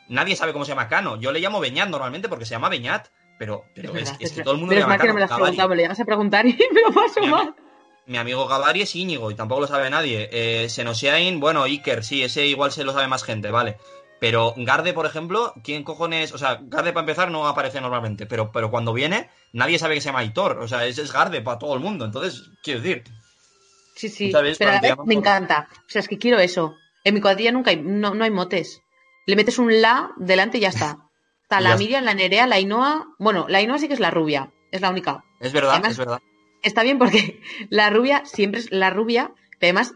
nadie 0.09 0.37
sabe 0.37 0.55
cómo 0.55 0.65
se 0.65 0.71
llama 0.71 0.89
Cano. 0.89 1.21
Yo 1.21 1.33
le 1.33 1.41
llamo 1.41 1.61
Beñat 1.61 1.91
normalmente 1.91 2.31
porque 2.31 2.47
se 2.47 2.53
llama 2.53 2.71
Beñat. 2.71 3.09
Pero, 3.39 3.65
pero 3.75 3.89
es, 3.89 3.95
verdad, 3.95 4.17
es 4.21 4.33
que 4.33 4.43
todo 4.43 4.55
el 4.55 4.61
mundo 4.61 4.71
Pero 4.75 4.77
le 4.77 4.81
es 4.81 4.85
llama 4.85 4.93
mal 4.97 5.01
que 5.01 5.09
no 5.09 5.15
me 5.15 5.21
lo 5.21 5.25
has 5.27 5.33
preguntado, 5.33 5.69
me 5.69 5.75
lo 5.77 5.83
llegas 5.83 6.01
a 6.01 6.05
preguntar 6.05 6.47
y 6.47 6.53
me 6.73 6.81
lo 6.81 6.93
paso 6.95 7.21
Mi, 7.21 7.27
mal. 7.29 7.55
mi 8.07 8.17
amigo 8.19 8.47
Gavari 8.47 8.83
es 8.83 8.95
Íñigo 8.97 9.31
y 9.31 9.35
tampoco 9.35 9.63
lo 9.63 9.67
sabe 9.67 9.91
nadie. 9.91 10.29
Eh, 10.33 10.69
Senosiain, 10.71 11.41
bueno, 11.41 11.65
Iker, 11.65 12.05
sí, 12.05 12.23
ese 12.23 12.47
igual 12.47 12.73
se 12.73 12.85
lo 12.85 12.93
sabe 12.93 13.07
más 13.09 13.23
gente, 13.25 13.51
vale. 13.51 13.77
Pero 14.23 14.55
Garde, 14.57 14.93
por 14.93 15.05
ejemplo, 15.05 15.53
¿quién 15.65 15.83
cojones? 15.83 16.33
O 16.33 16.39
sea, 16.39 16.61
Garde 16.63 16.93
para 16.93 17.01
empezar 17.03 17.29
no 17.33 17.45
aparece 17.49 17.81
normalmente, 17.81 18.25
pero, 18.25 18.53
pero 18.53 18.71
cuando 18.71 18.93
viene, 18.93 19.29
nadie 19.53 19.81
sabe 19.81 19.97
que 19.97 20.01
se 20.01 20.07
llama 20.11 20.21
Aitor. 20.21 20.59
O 20.61 20.69
sea, 20.69 20.87
es, 20.87 20.97
es 20.99 21.13
Garde 21.13 21.41
para 21.43 21.59
todo 21.59 21.75
el 21.75 21.81
mundo. 21.81 22.05
Entonces, 22.05 22.49
quiero 22.63 22.81
decir, 22.81 23.03
Sí, 23.97 24.09
sí, 24.09 24.31
¿Sabes? 24.31 24.59
pero 24.59 24.71
a 24.71 24.81
vez 24.81 24.91
me 24.93 24.97
por- 24.97 25.13
encanta. 25.13 25.69
O 25.73 25.89
sea, 25.91 25.99
es 26.01 26.07
que 26.09 26.19
quiero 26.19 26.39
eso. 26.39 26.77
En 27.03 27.15
mi 27.15 27.21
cuadrilla 27.21 27.51
nunca 27.51 27.71
hay, 27.73 27.83
no, 27.83 28.15
no 28.15 28.23
hay 28.23 28.31
motes. 28.31 28.81
Le 29.27 29.35
metes 29.35 29.59
un 29.59 29.83
la 29.83 30.13
delante 30.19 30.59
y 30.59 30.61
ya 30.61 30.69
está. 30.69 30.99
Está 31.43 31.61
la 31.61 31.77
Miriam, 31.77 32.05
la 32.05 32.15
Nerea, 32.15 32.47
la 32.47 32.55
Ainhoa. 32.57 33.09
Bueno, 33.19 33.47
la 33.49 33.59
Ainhoa 33.59 33.79
sí 33.79 33.89
que 33.89 33.95
es 33.95 34.01
la 34.01 34.13
rubia. 34.13 34.53
Es 34.71 34.81
la 34.83 34.89
única. 34.91 35.25
es 35.41 35.53
verdad, 35.53 35.73
Además- 35.73 35.91
es 35.93 35.99
verdad. 35.99 36.21
Está 36.63 36.85
bien 36.85 36.99
porque 37.01 37.41
la 37.71 37.91
rubia 37.91 38.25
siempre 38.25 38.61
es 38.61 38.71
la 38.71 38.91
rubia, 38.91 39.33
pero 39.59 39.77
además 39.77 39.95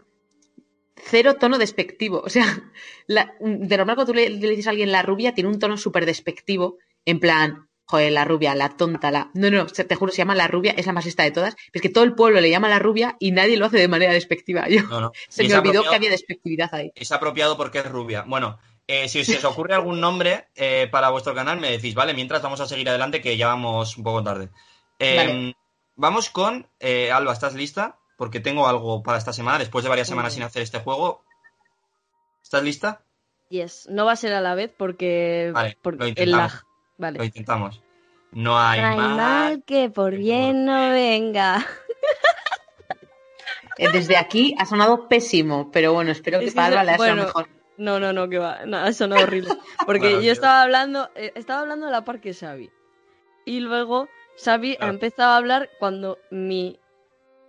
cero 1.09 1.37
tono 1.39 1.59
despectivo. 1.59 2.21
O 2.25 2.29
sea, 2.31 2.45
la- 3.07 3.33
de 3.41 3.77
normal 3.77 3.97
cuando 3.97 4.13
tú 4.13 4.15
le, 4.17 4.31
le 4.31 4.51
dices 4.51 4.67
a 4.67 4.71
alguien 4.71 4.93
la 4.93 5.03
rubia, 5.03 5.35
tiene 5.35 5.51
un 5.51 5.59
tono 5.59 5.77
súper 5.77 6.07
despectivo. 6.07 6.79
En 7.05 7.21
plan, 7.21 7.69
joder, 7.85 8.11
la 8.13 8.25
rubia, 8.25 8.55
la 8.55 8.71
tonta, 8.77 9.11
la... 9.11 9.31
No, 9.35 9.51
no, 9.51 9.67
te 9.67 9.95
juro, 9.95 10.11
se 10.11 10.19
llama 10.19 10.35
la 10.35 10.49
rubia, 10.49 10.73
es 10.77 10.87
la 10.87 10.93
más 10.93 11.07
esta 11.07 11.23
de 11.23 11.31
todas. 11.31 11.55
Pero 11.55 11.71
es 11.75 11.83
que 11.83 11.89
todo 11.89 12.05
el 12.05 12.15
pueblo 12.15 12.41
le 12.41 12.51
llama 12.51 12.69
la 12.69 12.79
rubia 12.81 13.17
y 13.21 13.31
nadie 13.31 13.57
lo 13.57 13.67
hace 13.67 13.79
de 13.79 13.89
manera 13.89 14.13
despectiva. 14.13 14.69
Yo, 14.69 14.83
No, 14.83 15.01
no. 15.01 15.13
se 15.29 15.45
me 15.45 15.55
olvidó 15.55 15.83
que 15.89 15.95
había 15.95 16.11
despectividad 16.11 16.75
ahí. 16.75 16.91
Es 16.95 17.13
apropiado 17.13 17.57
porque 17.57 17.79
es 17.79 17.87
rubia. 17.91 18.25
Bueno, 18.27 18.59
eh, 18.89 19.09
si 19.09 19.25
se 19.25 19.37
os 19.37 19.45
ocurre 19.45 19.75
algún 19.75 20.01
nombre 20.01 20.49
eh, 20.57 20.89
para 20.91 21.11
vuestro 21.11 21.35
canal, 21.35 21.61
me 21.61 21.71
decís, 21.71 21.95
vale, 21.95 22.15
mientras 22.15 22.43
vamos 22.43 22.61
a 22.61 22.67
seguir 22.67 22.89
adelante, 22.89 23.21
que 23.21 23.37
ya 23.37 23.47
vamos 23.47 23.97
un 23.97 24.03
poco 24.05 24.23
tarde. 24.25 24.49
Eh, 24.99 25.17
Vale. 25.17 25.57
Vamos 25.99 26.29
con 26.29 26.69
eh, 26.79 27.11
Alba, 27.11 27.33
¿estás 27.33 27.55
lista? 27.55 27.99
Porque 28.17 28.41
tengo 28.41 28.67
algo 28.67 29.03
para 29.03 29.19
esta 29.19 29.33
semana, 29.33 29.59
después 29.59 29.83
de 29.85 29.89
varias 29.91 30.09
semanas 30.09 30.33
sin 30.35 30.43
hacer 30.43 30.63
este 30.63 30.79
juego. 30.81 31.23
¿Estás 32.43 32.63
lista? 32.63 33.03
Yes, 33.51 33.87
no 33.91 34.05
va 34.07 34.13
a 34.13 34.17
ser 34.17 34.33
a 34.33 34.41
la 34.41 34.55
vez 34.55 34.73
porque, 34.77 35.51
Vale, 35.55 35.77
lo 35.83 35.91
el 36.05 36.09
intentamos. 36.09 36.53
lag. 36.53 36.63
Vale. 36.99 37.19
Lo 37.19 37.25
intentamos. 37.25 37.83
No 38.33 38.59
hay 38.59 38.81
No 38.81 38.87
hay 38.89 38.97
mal. 38.97 39.17
mal 39.17 39.63
que 39.65 39.91
por 39.91 40.15
bien 40.17 40.65
no 40.65 40.91
venga. 40.91 41.65
Eh, 43.79 43.89
Desde 43.93 44.17
aquí 44.17 44.55
ha 44.59 44.65
sonado 44.65 45.07
pésimo, 45.07 45.71
pero 45.71 45.93
bueno, 45.93 46.11
espero 46.11 46.39
que 46.39 46.47
Es 46.47 46.53
que 46.53 46.57
para 46.57 46.69
eso- 46.69 46.79
Alba 46.81 46.85
le 46.85 46.91
haya 46.93 46.97
sonado 46.99 47.17
bueno, 47.17 47.27
mejor. 47.27 47.49
No, 47.77 48.01
no, 48.01 48.13
no, 48.15 48.27
que 48.31 48.39
va. 48.39 48.65
No, 48.65 48.79
ha 48.79 48.91
sonado 48.95 49.23
horrible. 49.25 49.51
Porque 49.85 50.01
Bueno, 50.01 50.17
yo 50.17 50.23
tío. 50.23 50.33
estaba 50.33 50.63
hablando, 50.63 51.11
eh, 51.15 51.33
estaba 51.35 51.61
hablando 51.61 51.85
de 51.85 51.93
la 51.93 52.03
parque 52.03 52.33
Xavi. 52.33 52.71
Y 53.45 53.61
luego 53.61 54.09
Xavi 54.43 54.75
ha 54.75 54.79
Claro. 54.79 54.93
empezado 54.95 55.33
a 55.33 55.37
hablar 55.37 55.69
cuando 55.79 56.17
mi, 56.31 56.79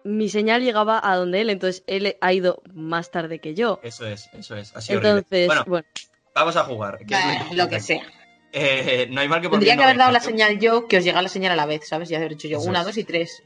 mi 0.04 0.30
señal 0.30 0.62
llegaba 0.64 1.00
a 1.04 1.16
donde 1.16 1.42
él. 1.42 1.50
Entonces 1.50 1.84
él 1.88 2.16
ha 2.22 2.34
ido 2.34 2.62
más 2.74 3.12
tarde 3.12 3.40
que 3.40 3.54
yo. 3.56 3.80
Eso 3.84 4.06
es, 4.08 4.30
eso 4.38 4.56
es. 4.56 4.74
Horrible. 4.76 5.10
Entonces, 5.10 5.48
Bueno, 5.48 5.64
bueno, 5.68 5.88
vamos 6.36 6.56
a 6.56 6.64
jugar. 6.64 6.98
que 7.00 7.06
Bah, 7.14 7.46
lo 7.54 7.68
que 7.70 7.80
sea. 7.80 8.02
Eh, 8.54 9.08
no 9.12 9.22
hay 9.22 9.28
mal 9.28 9.42
que 9.42 9.50
por 9.50 9.60
Tendría 9.60 9.74
bien 9.74 9.78
que 9.80 9.84
no 9.84 9.90
haber 9.90 9.98
dado 9.98 10.12
la 10.12 10.20
venga. 10.20 10.30
señal 10.32 10.60
yo, 10.60 10.88
que 10.88 10.98
os 10.98 11.04
llega 11.04 11.22
la 11.22 11.30
señal 11.30 11.52
a 11.52 11.56
la 11.56 11.66
vez, 11.66 11.88
¿sabes? 11.88 12.10
Ya 12.10 12.18
haber 12.18 12.34
hecho 12.34 12.48
yo 12.48 12.58
Eso 12.60 12.70
una, 12.70 12.80
es. 12.80 12.86
dos 12.86 12.98
y 12.98 13.04
tres. 13.04 13.44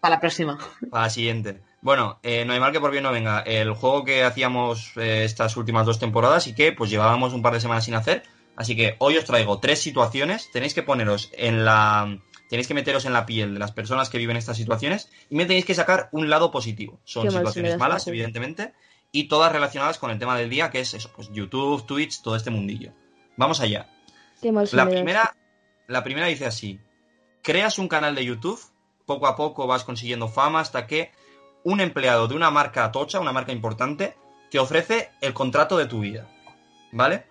Para 0.00 0.14
la 0.14 0.20
próxima. 0.20 0.58
Para 0.90 1.04
la 1.04 1.10
siguiente. 1.10 1.60
Bueno, 1.82 2.18
eh, 2.22 2.44
no 2.46 2.52
hay 2.52 2.60
mal 2.60 2.72
que 2.72 2.80
por 2.80 2.90
bien 2.90 3.02
no 3.02 3.10
venga. 3.12 3.40
El 3.40 3.72
juego 3.72 4.04
que 4.04 4.22
hacíamos 4.22 4.92
eh, 4.96 5.24
estas 5.24 5.56
últimas 5.56 5.84
dos 5.84 5.98
temporadas 5.98 6.46
y 6.46 6.54
que 6.54 6.72
pues 6.72 6.90
llevábamos 6.90 7.32
un 7.34 7.42
par 7.42 7.52
de 7.54 7.60
semanas 7.60 7.84
sin 7.84 7.94
hacer. 7.94 8.22
Así 8.56 8.76
que 8.76 8.94
hoy 8.98 9.16
os 9.16 9.24
traigo 9.24 9.58
tres 9.58 9.80
situaciones. 9.82 10.50
Tenéis 10.52 10.74
que 10.74 10.82
poneros 10.82 11.30
en 11.32 11.64
la. 11.64 12.18
Tenéis 12.50 12.66
que 12.66 12.74
meteros 12.74 13.04
en 13.04 13.12
la 13.12 13.26
piel 13.26 13.54
de 13.54 13.60
las 13.60 13.70
personas 13.70 14.10
que 14.10 14.18
viven 14.18 14.36
estas 14.36 14.56
situaciones 14.56 15.08
y 15.30 15.36
me 15.36 15.46
tenéis 15.46 15.64
que 15.64 15.74
sacar 15.74 16.08
un 16.10 16.28
lado 16.28 16.50
positivo. 16.50 16.98
Son 17.04 17.22
Qué 17.22 17.30
situaciones 17.30 17.78
malas, 17.78 18.08
evidentemente, 18.08 18.74
y 19.12 19.28
todas 19.28 19.52
relacionadas 19.52 19.98
con 19.98 20.10
el 20.10 20.18
tema 20.18 20.36
del 20.36 20.50
día, 20.50 20.68
que 20.68 20.80
es 20.80 20.92
eso, 20.92 21.12
pues 21.14 21.30
YouTube, 21.32 21.86
Twitch, 21.86 22.22
todo 22.22 22.34
este 22.34 22.50
mundillo. 22.50 22.92
Vamos 23.36 23.60
allá. 23.60 23.88
qué 24.42 24.50
mal 24.50 24.66
se 24.66 24.74
La 24.74 24.88
primera, 24.88 25.36
la 25.86 26.02
primera 26.02 26.26
dice 26.26 26.44
así: 26.44 26.80
creas 27.40 27.78
un 27.78 27.86
canal 27.86 28.16
de 28.16 28.24
YouTube, 28.24 28.60
poco 29.06 29.28
a 29.28 29.36
poco 29.36 29.68
vas 29.68 29.84
consiguiendo 29.84 30.26
fama 30.26 30.58
hasta 30.58 30.88
que 30.88 31.12
un 31.62 31.80
empleado 31.80 32.26
de 32.26 32.34
una 32.34 32.50
marca 32.50 32.90
tocha, 32.90 33.20
una 33.20 33.32
marca 33.32 33.52
importante, 33.52 34.16
te 34.50 34.58
ofrece 34.58 35.10
el 35.20 35.34
contrato 35.34 35.78
de 35.78 35.86
tu 35.86 36.00
vida. 36.00 36.28
¿Vale? 36.90 37.26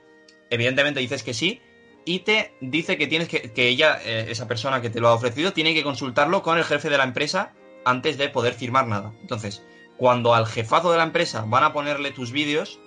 Evidentemente 0.49 1.01
dices 1.01 1.23
que 1.23 1.33
sí 1.33 1.61
y 2.09 2.21
te 2.21 2.55
dice 2.59 2.97
que 2.97 3.05
tienes 3.05 3.27
que, 3.27 3.51
que 3.53 3.67
ella, 3.67 3.99
eh, 4.03 4.25
esa 4.29 4.47
persona 4.47 4.81
que 4.81 4.89
te 4.89 4.99
lo 4.99 5.09
ha 5.09 5.13
ofrecido, 5.13 5.53
tiene 5.53 5.75
que 5.75 5.83
consultarlo 5.83 6.41
con 6.41 6.57
el 6.57 6.63
jefe 6.63 6.89
de 6.89 6.97
la 6.97 7.03
empresa 7.03 7.53
antes 7.85 8.17
de 8.17 8.29
poder 8.29 8.55
firmar 8.55 8.87
nada. 8.87 9.13
Entonces, 9.21 9.61
cuando 9.95 10.33
al 10.33 10.47
jefazo 10.47 10.91
de 10.91 10.97
la 10.97 11.03
empresa 11.03 11.45
van 11.45 11.63
a 11.63 11.71
ponerle 11.71 12.09
tus 12.09 12.31
vídeos, 12.31 12.79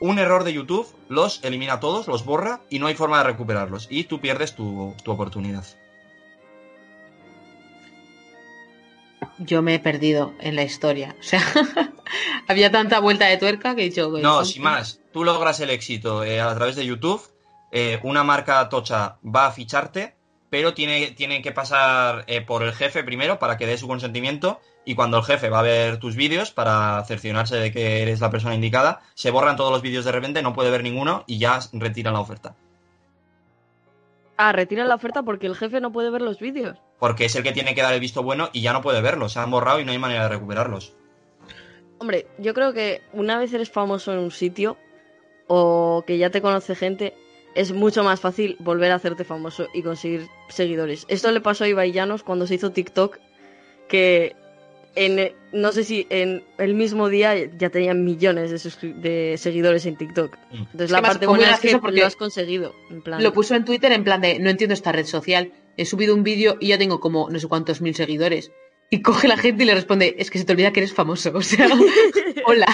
un 0.00 0.20
error 0.20 0.44
de 0.44 0.52
YouTube 0.52 0.86
los 1.08 1.42
elimina 1.42 1.80
todos, 1.80 2.06
los 2.06 2.24
borra 2.24 2.60
y 2.70 2.78
no 2.78 2.86
hay 2.86 2.94
forma 2.94 3.18
de 3.18 3.24
recuperarlos. 3.24 3.88
Y 3.90 4.04
tú 4.04 4.20
pierdes 4.20 4.54
tu, 4.54 4.94
tu 5.02 5.10
oportunidad. 5.10 5.64
Yo 9.38 9.62
me 9.62 9.74
he 9.74 9.78
perdido 9.80 10.32
en 10.38 10.54
la 10.54 10.62
historia. 10.62 11.16
O 11.18 11.22
sea, 11.24 11.42
había 12.46 12.70
tanta 12.70 13.00
vuelta 13.00 13.26
de 13.26 13.36
tuerca 13.36 13.74
que 13.74 13.82
dicho. 13.82 14.10
No, 14.22 14.44
sin 14.44 14.62
más, 14.62 15.00
tú 15.12 15.24
logras 15.24 15.58
el 15.58 15.70
éxito 15.70 16.22
eh, 16.22 16.40
a 16.40 16.54
través 16.54 16.76
de 16.76 16.86
YouTube, 16.86 17.20
eh, 17.74 17.98
una 18.04 18.22
marca 18.22 18.68
tocha 18.68 19.16
va 19.24 19.46
a 19.46 19.50
ficharte, 19.50 20.14
pero 20.48 20.74
tiene, 20.74 21.10
tiene 21.10 21.42
que 21.42 21.50
pasar 21.50 22.22
eh, 22.28 22.40
por 22.40 22.62
el 22.62 22.72
jefe 22.72 23.02
primero 23.02 23.40
para 23.40 23.56
que 23.56 23.66
dé 23.66 23.76
su 23.76 23.88
consentimiento 23.88 24.60
y 24.84 24.94
cuando 24.94 25.18
el 25.18 25.24
jefe 25.24 25.48
va 25.48 25.58
a 25.58 25.62
ver 25.62 25.98
tus 25.98 26.14
vídeos 26.14 26.52
para 26.52 27.02
cerciorarse 27.04 27.56
de 27.56 27.72
que 27.72 28.02
eres 28.02 28.20
la 28.20 28.30
persona 28.30 28.54
indicada, 28.54 29.00
se 29.14 29.32
borran 29.32 29.56
todos 29.56 29.72
los 29.72 29.82
vídeos 29.82 30.04
de 30.04 30.12
repente, 30.12 30.40
no 30.40 30.54
puede 30.54 30.70
ver 30.70 30.84
ninguno 30.84 31.24
y 31.26 31.38
ya 31.38 31.58
retiran 31.72 32.14
la 32.14 32.20
oferta. 32.20 32.54
Ah, 34.36 34.52
retira 34.52 34.84
la 34.84 34.94
oferta 34.94 35.24
porque 35.24 35.48
el 35.48 35.56
jefe 35.56 35.80
no 35.80 35.90
puede 35.90 36.10
ver 36.10 36.22
los 36.22 36.38
vídeos. 36.38 36.78
Porque 37.00 37.24
es 37.24 37.34
el 37.34 37.42
que 37.42 37.52
tiene 37.52 37.74
que 37.74 37.82
dar 37.82 37.92
el 37.92 37.98
visto 37.98 38.22
bueno 38.22 38.50
y 38.52 38.60
ya 38.60 38.72
no 38.72 38.82
puede 38.82 39.02
verlos, 39.02 39.32
se 39.32 39.40
han 39.40 39.50
borrado 39.50 39.80
y 39.80 39.84
no 39.84 39.90
hay 39.90 39.98
manera 39.98 40.24
de 40.24 40.28
recuperarlos. 40.28 40.94
Hombre, 41.98 42.28
yo 42.38 42.54
creo 42.54 42.72
que 42.72 43.02
una 43.12 43.36
vez 43.36 43.52
eres 43.52 43.70
famoso 43.70 44.12
en 44.12 44.20
un 44.20 44.30
sitio 44.30 44.76
o 45.48 46.04
que 46.06 46.18
ya 46.18 46.30
te 46.30 46.40
conoce 46.40 46.76
gente, 46.76 47.14
es 47.54 47.72
mucho 47.72 48.02
más 48.04 48.20
fácil 48.20 48.56
volver 48.58 48.90
a 48.92 48.96
hacerte 48.96 49.24
famoso 49.24 49.68
y 49.72 49.82
conseguir 49.82 50.28
seguidores. 50.48 51.06
Esto 51.08 51.30
le 51.30 51.40
pasó 51.40 51.64
a 51.64 51.68
Ibai 51.68 51.92
Llanos 51.92 52.22
cuando 52.22 52.46
se 52.46 52.54
hizo 52.56 52.72
TikTok, 52.72 53.18
que 53.88 54.34
en, 54.96 55.32
no 55.52 55.72
sé 55.72 55.84
si 55.84 56.06
en 56.10 56.44
el 56.58 56.74
mismo 56.74 57.08
día 57.08 57.34
ya 57.36 57.70
tenía 57.70 57.94
millones 57.94 58.50
de, 58.82 59.34
seguidores 59.38 59.86
en 59.86 59.96
TikTok. 59.96 60.36
Mm. 60.50 60.56
Entonces 60.56 60.80
Es 60.82 60.90
la 60.90 61.02
parte 61.02 61.26
buena 61.26 61.52
es 61.52 61.60
que 61.60 61.72
lo 61.72 62.06
has 62.06 62.16
conseguido. 62.16 62.74
En 62.90 63.02
plan, 63.02 63.22
Lo 63.22 63.32
puso 63.32 63.54
en 63.54 63.64
Twitter 63.64 63.92
en 63.92 64.04
plan 64.04 64.20
de 64.20 64.38
no 64.38 64.50
entiendo 64.50 64.74
esta 64.74 64.92
red 64.92 65.06
social. 65.06 65.52
He 65.76 65.84
subido 65.84 66.14
un 66.14 66.22
vídeo 66.22 66.56
y 66.60 66.68
ya 66.68 66.78
tengo 66.78 67.00
como 67.00 67.28
no 67.30 67.38
sé 67.38 67.48
cuántos 67.48 67.80
mil 67.80 67.94
seguidores. 67.94 68.52
Y 68.90 69.02
coge 69.02 69.26
la 69.26 69.36
gente 69.36 69.64
y 69.64 69.66
le 69.66 69.74
responde, 69.74 70.14
es 70.18 70.30
que 70.30 70.38
se 70.38 70.44
te 70.44 70.52
olvida 70.52 70.72
que 70.72 70.80
eres 70.80 70.94
famoso. 70.94 71.32
O 71.34 71.42
sea, 71.42 71.68
hola. 72.46 72.66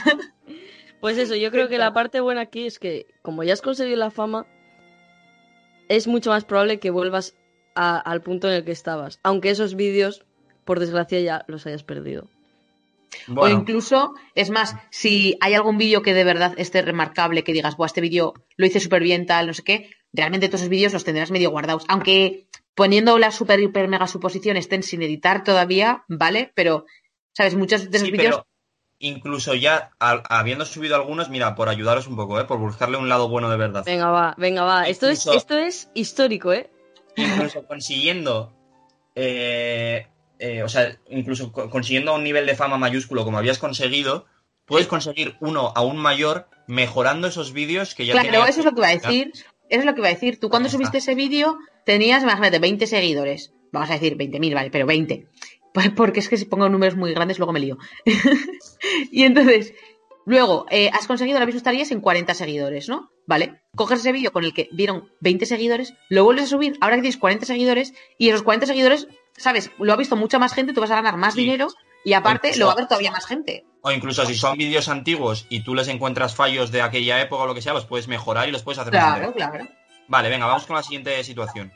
Pues 1.01 1.17
eso, 1.17 1.35
yo 1.35 1.51
creo 1.51 1.69
que 1.69 1.79
la 1.79 1.95
parte 1.95 2.21
buena 2.21 2.43
aquí 2.43 2.67
es 2.67 2.79
que 2.79 3.07
como 3.23 3.43
ya 3.43 3.55
has 3.55 3.63
conseguido 3.63 3.97
la 3.97 4.11
fama, 4.11 4.47
es 5.91 6.07
mucho 6.07 6.31
más 6.31 6.45
probable 6.45 6.79
que 6.79 6.91
vuelvas 6.91 7.35
a- 7.75 7.99
al 7.99 8.23
punto 8.23 8.49
en 8.49 8.55
el 8.55 8.65
que 8.65 8.73
estabas. 8.73 9.19
Aunque 9.23 9.51
esos 9.51 9.75
vídeos, 9.75 10.25
por 10.65 10.79
desgracia, 10.81 11.21
ya 11.21 11.45
los 11.49 11.67
hayas 11.67 11.83
perdido. 11.83 12.29
Bueno, 13.27 13.57
O 13.57 13.61
incluso, 13.61 14.15
es 14.37 14.51
más, 14.51 14.77
si 14.91 15.37
hay 15.41 15.55
algún 15.55 15.79
vídeo 15.79 16.01
que 16.01 16.15
de 16.15 16.23
verdad 16.25 16.55
esté 16.59 16.81
remarcable, 16.83 17.43
que 17.43 17.53
digas, 17.53 17.77
Buah, 17.77 17.87
este 17.87 18.01
vídeo 18.01 18.35
lo 18.57 18.67
hice 18.67 18.79
súper 18.81 19.03
bien, 19.03 19.27
tal, 19.27 19.49
no 19.49 19.53
sé 19.55 19.63
qué, 19.65 19.91
realmente 20.13 20.49
todos 20.49 20.61
esos 20.63 20.71
vídeos 20.71 20.93
los 20.93 21.05
tendrás 21.05 21.31
medio 21.33 21.51
guardados. 21.51 21.85
Aunque 21.89 22.47
poniendo 22.75 23.19
la 23.19 23.33
super, 23.33 23.59
hiper, 23.61 23.89
mega 23.89 24.07
suposición 24.07 24.57
estén 24.57 24.83
sin 24.85 25.03
editar 25.03 25.43
todavía, 25.43 26.05
¿vale? 26.09 26.53
Pero, 26.55 26.87
¿sabes? 27.33 27.57
Muchos 27.57 27.91
de 27.91 27.97
esos 27.97 28.07
sí, 28.09 28.13
vídeos 28.13 28.37
pero 28.37 28.47
incluso 29.01 29.55
ya 29.55 29.91
habiendo 29.99 30.65
subido 30.65 30.95
algunos, 30.95 31.29
mira, 31.31 31.55
por 31.57 31.69
ayudaros 31.69 32.07
un 32.07 32.15
poco, 32.17 32.39
¿eh? 32.39 32.45
por 32.45 32.59
buscarle 32.59 32.97
un 32.99 33.09
lado 33.09 33.29
bueno 33.29 33.51
de 33.51 33.57
verdad. 33.57 33.83
Venga, 33.85 34.11
va, 34.11 34.35
venga, 34.39 34.63
va. 34.63 34.87
Esto 34.89 35.09
es, 35.09 35.27
esto 35.27 35.59
es 35.59 35.91
histórico, 35.95 36.53
¿eh? 36.53 36.71
incluso 37.17 37.67
consiguiendo 37.67 38.53
eh, 39.15 40.07
eh, 40.39 40.63
o 40.63 40.69
sea, 40.69 40.97
incluso 41.11 41.53
co- 41.53 41.69
consiguiendo 41.69 42.15
un 42.15 42.23
nivel 42.25 42.47
de 42.47 42.55
fama 42.55 42.79
mayúsculo 42.79 43.25
como 43.25 43.39
habías 43.39 43.59
conseguido, 43.59 44.27
puedes 44.65 44.87
conseguir 44.87 45.37
uno 45.41 45.73
aún 45.75 45.97
mayor 45.97 46.49
mejorando 46.67 47.27
esos 47.27 47.53
vídeos 47.53 47.95
que 47.95 48.07
ya 48.07 48.13
Claro, 48.13 48.29
tenías. 48.31 48.49
eso 48.51 48.61
es 48.61 48.65
lo 48.67 48.73
que 48.73 48.81
iba 48.81 48.89
a 48.89 48.93
decir. 48.93 49.33
Eso 49.69 49.81
es 49.81 49.85
lo 49.85 49.95
que 49.95 50.01
iba 50.01 50.09
a 50.09 50.13
decir. 50.15 50.41
Tú 50.41 50.49
cuando 50.51 50.69
subiste 50.69 50.99
ese 50.99 51.15
vídeo, 51.15 51.59
tenías, 51.85 52.23
imagínate, 52.23 52.59
20 52.59 52.87
seguidores. 52.87 53.53
Vamos 53.73 53.91
a 53.91 53.95
decir 53.95 54.17
20.000, 54.17 54.55
vale, 54.55 54.71
pero 54.71 54.85
20. 54.87 55.29
Porque 55.97 56.21
es 56.21 56.29
que 56.29 56.37
si 56.37 56.45
pongo 56.45 56.69
números 56.69 56.97
muy 56.97 57.13
grandes 57.15 57.39
luego 57.39 57.53
me 57.53 57.61
lío. 57.61 57.79
y 59.11 59.25
entonces, 59.25 59.75
luego, 60.27 60.67
eh, 60.71 60.91
has 60.93 61.07
conseguido, 61.07 61.37
ahora 61.39 61.47
mismo 61.47 61.59
estarías 61.59 61.91
en 61.91 62.01
40 62.01 62.35
seguidores, 62.35 62.89
¿no? 62.89 63.11
Vale. 63.27 63.61
Coges 63.77 64.01
ese 64.01 64.13
vídeo 64.13 64.33
con 64.33 64.45
el 64.45 64.53
que 64.53 64.69
vieron 64.73 65.11
20 65.21 65.47
seguidores, 65.47 65.95
lo 66.09 66.25
vuelves 66.25 66.45
a 66.47 66.49
subir, 66.49 66.77
ahora 66.81 66.97
que 66.97 67.03
tienes 67.03 67.19
40 67.19 67.47
seguidores, 67.47 67.95
y 68.19 68.29
esos 68.29 68.43
40 68.43 68.67
seguidores, 68.67 69.07
¿sabes? 69.37 69.71
Lo 69.79 69.93
ha 69.93 69.97
visto 69.97 70.17
mucha 70.17 70.39
más 70.39 70.53
gente, 70.55 70.73
tú 70.73 70.81
vas 70.81 70.91
a 70.91 70.97
ganar 70.97 71.17
más 71.17 71.35
Sí. 71.35 71.43
dinero, 71.43 71.69
y 72.05 72.15
aparte 72.15 72.49
Incluso- 72.49 72.61
lo 72.61 72.67
va 72.67 72.73
a 72.73 72.77
ver 72.77 72.87
todavía 72.89 73.13
más 73.13 73.27
gente. 73.27 73.65
O 73.83 73.93
incluso 73.93 74.27
si 74.27 74.35
son 74.35 74.59
vídeos 74.59 74.89
antiguos 74.89 75.47
y 75.49 75.63
tú 75.63 75.75
les 75.75 75.89
encuentras 75.89 76.35
fallos 76.35 76.71
de 76.71 76.83
aquella 76.83 77.21
época 77.23 77.45
o 77.45 77.47
lo 77.47 77.55
que 77.55 77.63
sea, 77.63 77.73
los 77.73 77.87
puedes 77.87 78.09
mejorar 78.09 78.47
y 78.49 78.53
los 78.53 78.63
puedes 78.63 78.79
hacer 78.79 78.93
más 78.93 79.03
Claro, 79.03 79.29
interesantes. 79.29 79.67
claro. 79.69 79.81
Vale, 80.09 80.29
venga, 80.29 80.47
vamos 80.47 80.67
con 80.67 80.77
la 80.77 80.83
siguiente 80.83 81.23
situación. 81.25 81.73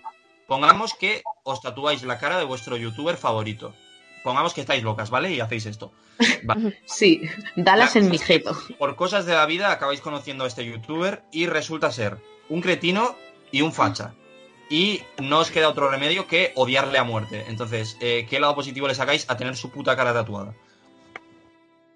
Pongamos 0.47 0.93
que 0.93 1.23
os 1.45 1.63
tatuáis 1.63 2.03
la 2.03 2.19
cara 2.19 2.37
de 2.39 2.45
vuestro 2.45 2.77
youtuber 2.77 3.17
favorito. 3.17 3.75
Pongamos 4.25 4.55
que 4.55 4.63
estáis 4.63 4.83
locas, 4.83 5.11
¿vale? 5.11 5.31
Y 5.33 5.39
hacéis 5.41 5.67
esto. 5.67 5.93
Vale. 6.45 6.81
Sí, 6.87 7.21
Dalas 7.55 7.95
La- 7.95 8.01
en 8.01 8.11
mi 8.11 8.19
jeto. 8.19 8.57
Por 8.79 8.97
cosas 8.97 9.27
de 9.27 9.35
la 9.35 9.47
vida 9.47 9.71
acabáis 9.71 10.01
conociendo 10.01 10.43
a 10.45 10.47
este 10.49 10.65
youtuber 10.65 11.23
y 11.31 11.47
resulta 11.47 11.93
ser 11.93 12.17
un 12.49 12.61
cretino 12.63 13.15
y 13.53 13.61
un 13.61 13.73
facha. 13.73 14.15
Y 14.71 15.03
no 15.23 15.41
os 15.41 15.51
queda 15.51 15.69
otro 15.69 15.91
remedio 15.91 16.27
que 16.27 16.53
odiarle 16.57 16.99
a 16.99 17.05
muerte. 17.05 17.45
Entonces, 17.49 17.97
eh, 18.01 18.27
¿qué 18.29 18.41
lado 18.41 18.55
positivo 18.55 18.89
le 18.89 18.95
sacáis 18.95 19.27
a 19.29 19.37
tener 19.37 19.57
su 19.57 19.71
puta 19.71 19.95
cara 19.95 20.13
tatuada? 20.15 20.55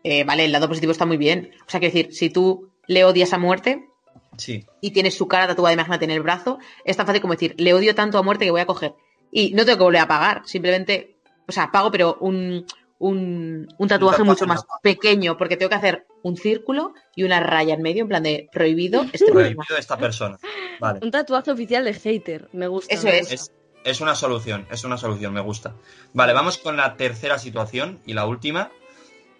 Eh, 0.05 0.25
vale, 0.25 0.45
el 0.45 0.53
lado 0.53 0.69
positivo 0.69 0.93
está 0.93 1.07
muy 1.07 1.17
bien. 1.17 1.51
O 1.67 1.71
sea, 1.71 1.81
quiero 1.81 1.95
decir, 1.95 2.15
si 2.15 2.31
tú 2.31 2.71
le 2.87 3.05
odias 3.05 3.33
a 3.33 3.39
muerte 3.39 3.89
Sí. 4.37 4.65
y 4.81 4.91
tienes 4.93 5.17
su 5.17 5.27
cara 5.29 5.47
tatuada, 5.49 5.73
imagínate, 5.73 6.05
en 6.05 6.11
el 6.13 6.23
brazo, 6.23 6.59
es 6.85 6.97
tan 6.97 7.07
fácil 7.07 7.21
como 7.23 7.35
decir, 7.35 7.55
le 7.59 7.75
odio 7.75 7.95
tanto 7.95 8.19
a 8.19 8.23
muerte 8.23 8.45
que 8.45 8.51
voy 8.51 8.61
a 8.61 8.67
coger. 8.67 8.95
Y 9.33 9.51
no 9.55 9.65
tengo 9.65 9.79
que 9.79 9.85
volver 9.85 10.01
a 10.03 10.09
pagar, 10.09 10.43
simplemente, 10.47 11.17
o 11.49 11.53
sea, 11.53 11.71
pago, 11.73 11.91
pero 11.91 12.17
un, 12.21 12.67
un, 12.99 13.67
un 13.79 13.89
tatuaje 13.89 14.23
mucho 14.23 14.47
más 14.47 14.65
pequeño, 14.83 15.37
porque 15.37 15.57
tengo 15.57 15.71
que 15.71 15.77
hacer 15.77 16.07
un 16.23 16.37
círculo 16.37 16.93
y 17.17 17.23
una 17.25 17.41
raya 17.41 17.75
en 17.75 17.83
medio, 17.83 18.03
en 18.03 18.09
plan 18.09 18.23
de 18.23 18.49
prohibido 18.53 19.03
este 19.13 19.27
problema. 19.27 19.55
Prohibido 19.65 19.75
de 19.77 19.81
esta 19.81 19.97
persona. 19.97 20.39
Vale. 20.81 21.01
Un 21.03 21.11
tatuaje 21.11 21.51
oficial 21.51 21.85
de 21.85 21.95
hater. 21.95 22.49
Me 22.53 22.69
gusta. 22.69 22.95
Eso 22.95 23.07
me 23.07 23.19
es. 23.19 23.31
gusta. 23.31 23.35
Es, 23.35 23.53
es 23.85 24.01
una 24.01 24.15
solución, 24.15 24.67
es 24.71 24.85
una 24.85 24.97
solución, 24.99 25.33
me 25.33 25.41
gusta. 25.41 25.75
Vale, 26.13 26.33
vamos 26.33 26.59
con 26.59 26.77
la 26.77 26.97
tercera 26.97 27.39
situación 27.39 28.01
y 28.05 28.13
la 28.15 28.27
última. 28.27 28.71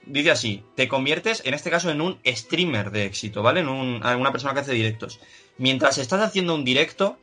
Dice 0.07 0.31
así, 0.31 0.65
te 0.75 0.89
conviertes 0.89 1.43
en 1.45 1.53
este 1.53 1.69
caso 1.71 1.91
en 1.91 2.01
un 2.01 2.19
streamer 2.25 2.91
de 2.93 3.05
éxito, 3.05 3.43
¿vale? 3.43 3.61
En, 3.61 3.69
un- 3.69 4.01
en 4.03 4.19
una 4.21 4.33
persona 4.33 4.55
que 4.55 4.61
hace 4.61 4.73
directos. 4.73 5.21
Mientras 5.59 5.99
estás 5.99 6.23
haciendo 6.23 6.55
un 6.55 6.65
directo, 6.65 7.19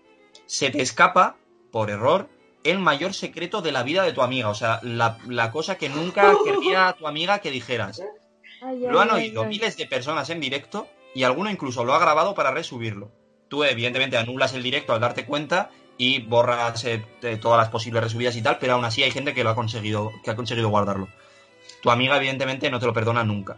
se 0.45 0.69
te 0.69 0.81
escapa, 0.83 1.37
por 1.71 1.89
error, 1.89 2.29
el 2.65 2.79
mayor 2.79 3.13
secreto 3.13 3.61
de 3.61 3.71
la 3.71 3.83
vida 3.83 4.03
de 4.03 4.11
tu 4.11 4.21
amiga. 4.21 4.49
O 4.49 4.55
sea, 4.55 4.79
la, 4.83 5.17
la 5.27 5.51
cosa 5.51 5.77
que 5.77 5.87
nunca 5.87 6.33
querría 6.43 6.95
tu 6.97 7.07
amiga 7.07 7.39
que 7.39 7.51
dijeras. 7.51 8.01
Ay, 8.61 8.79
Lo 8.79 8.99
han 8.99 9.11
oído 9.11 9.43
ay. 9.43 9.49
miles 9.49 9.77
de 9.77 9.85
personas 9.85 10.29
en 10.29 10.41
directo 10.41 10.87
y 11.13 11.23
alguno 11.23 11.49
incluso 11.49 11.85
lo 11.85 11.93
ha 11.93 11.99
grabado 11.99 12.33
para 12.35 12.51
resubirlo. 12.51 13.11
Tú, 13.47 13.63
evidentemente, 13.63 14.17
anulas 14.17 14.53
el 14.53 14.63
directo 14.63 14.93
al 14.93 14.99
darte 14.99 15.25
cuenta 15.25 15.69
y 15.97 16.21
borras 16.21 16.83
eh, 16.85 17.05
todas 17.39 17.57
las 17.57 17.69
posibles 17.69 18.03
resubidas 18.03 18.35
y 18.35 18.41
tal, 18.41 18.57
pero 18.59 18.73
aún 18.73 18.83
así 18.83 19.03
hay 19.03 19.11
gente 19.11 19.33
que 19.33 19.43
lo 19.43 19.51
ha 19.51 19.55
conseguido, 19.55 20.11
que 20.23 20.31
ha 20.31 20.35
conseguido 20.35 20.69
guardarlo. 20.69 21.07
Tu 21.81 21.91
amiga, 21.91 22.17
evidentemente, 22.17 22.69
no 22.69 22.79
te 22.79 22.87
lo 22.87 22.93
perdona 22.93 23.23
nunca. 23.23 23.57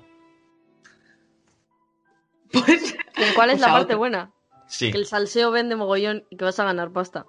Pues, 2.52 2.96
¿Y 3.18 3.34
¿Cuál 3.34 3.50
es 3.50 3.56
Pues 3.56 3.62
la 3.62 3.72
parte 3.72 3.96
buena? 3.96 4.32
Sí. 4.68 4.92
Que 4.92 4.98
el 4.98 5.06
salseo 5.06 5.52
vende 5.52 5.76
mogollón 5.76 6.26
y 6.30 6.38
que 6.38 6.46
vas 6.46 6.60
a 6.60 6.66
ganar 6.66 6.92
pasta. 6.92 7.26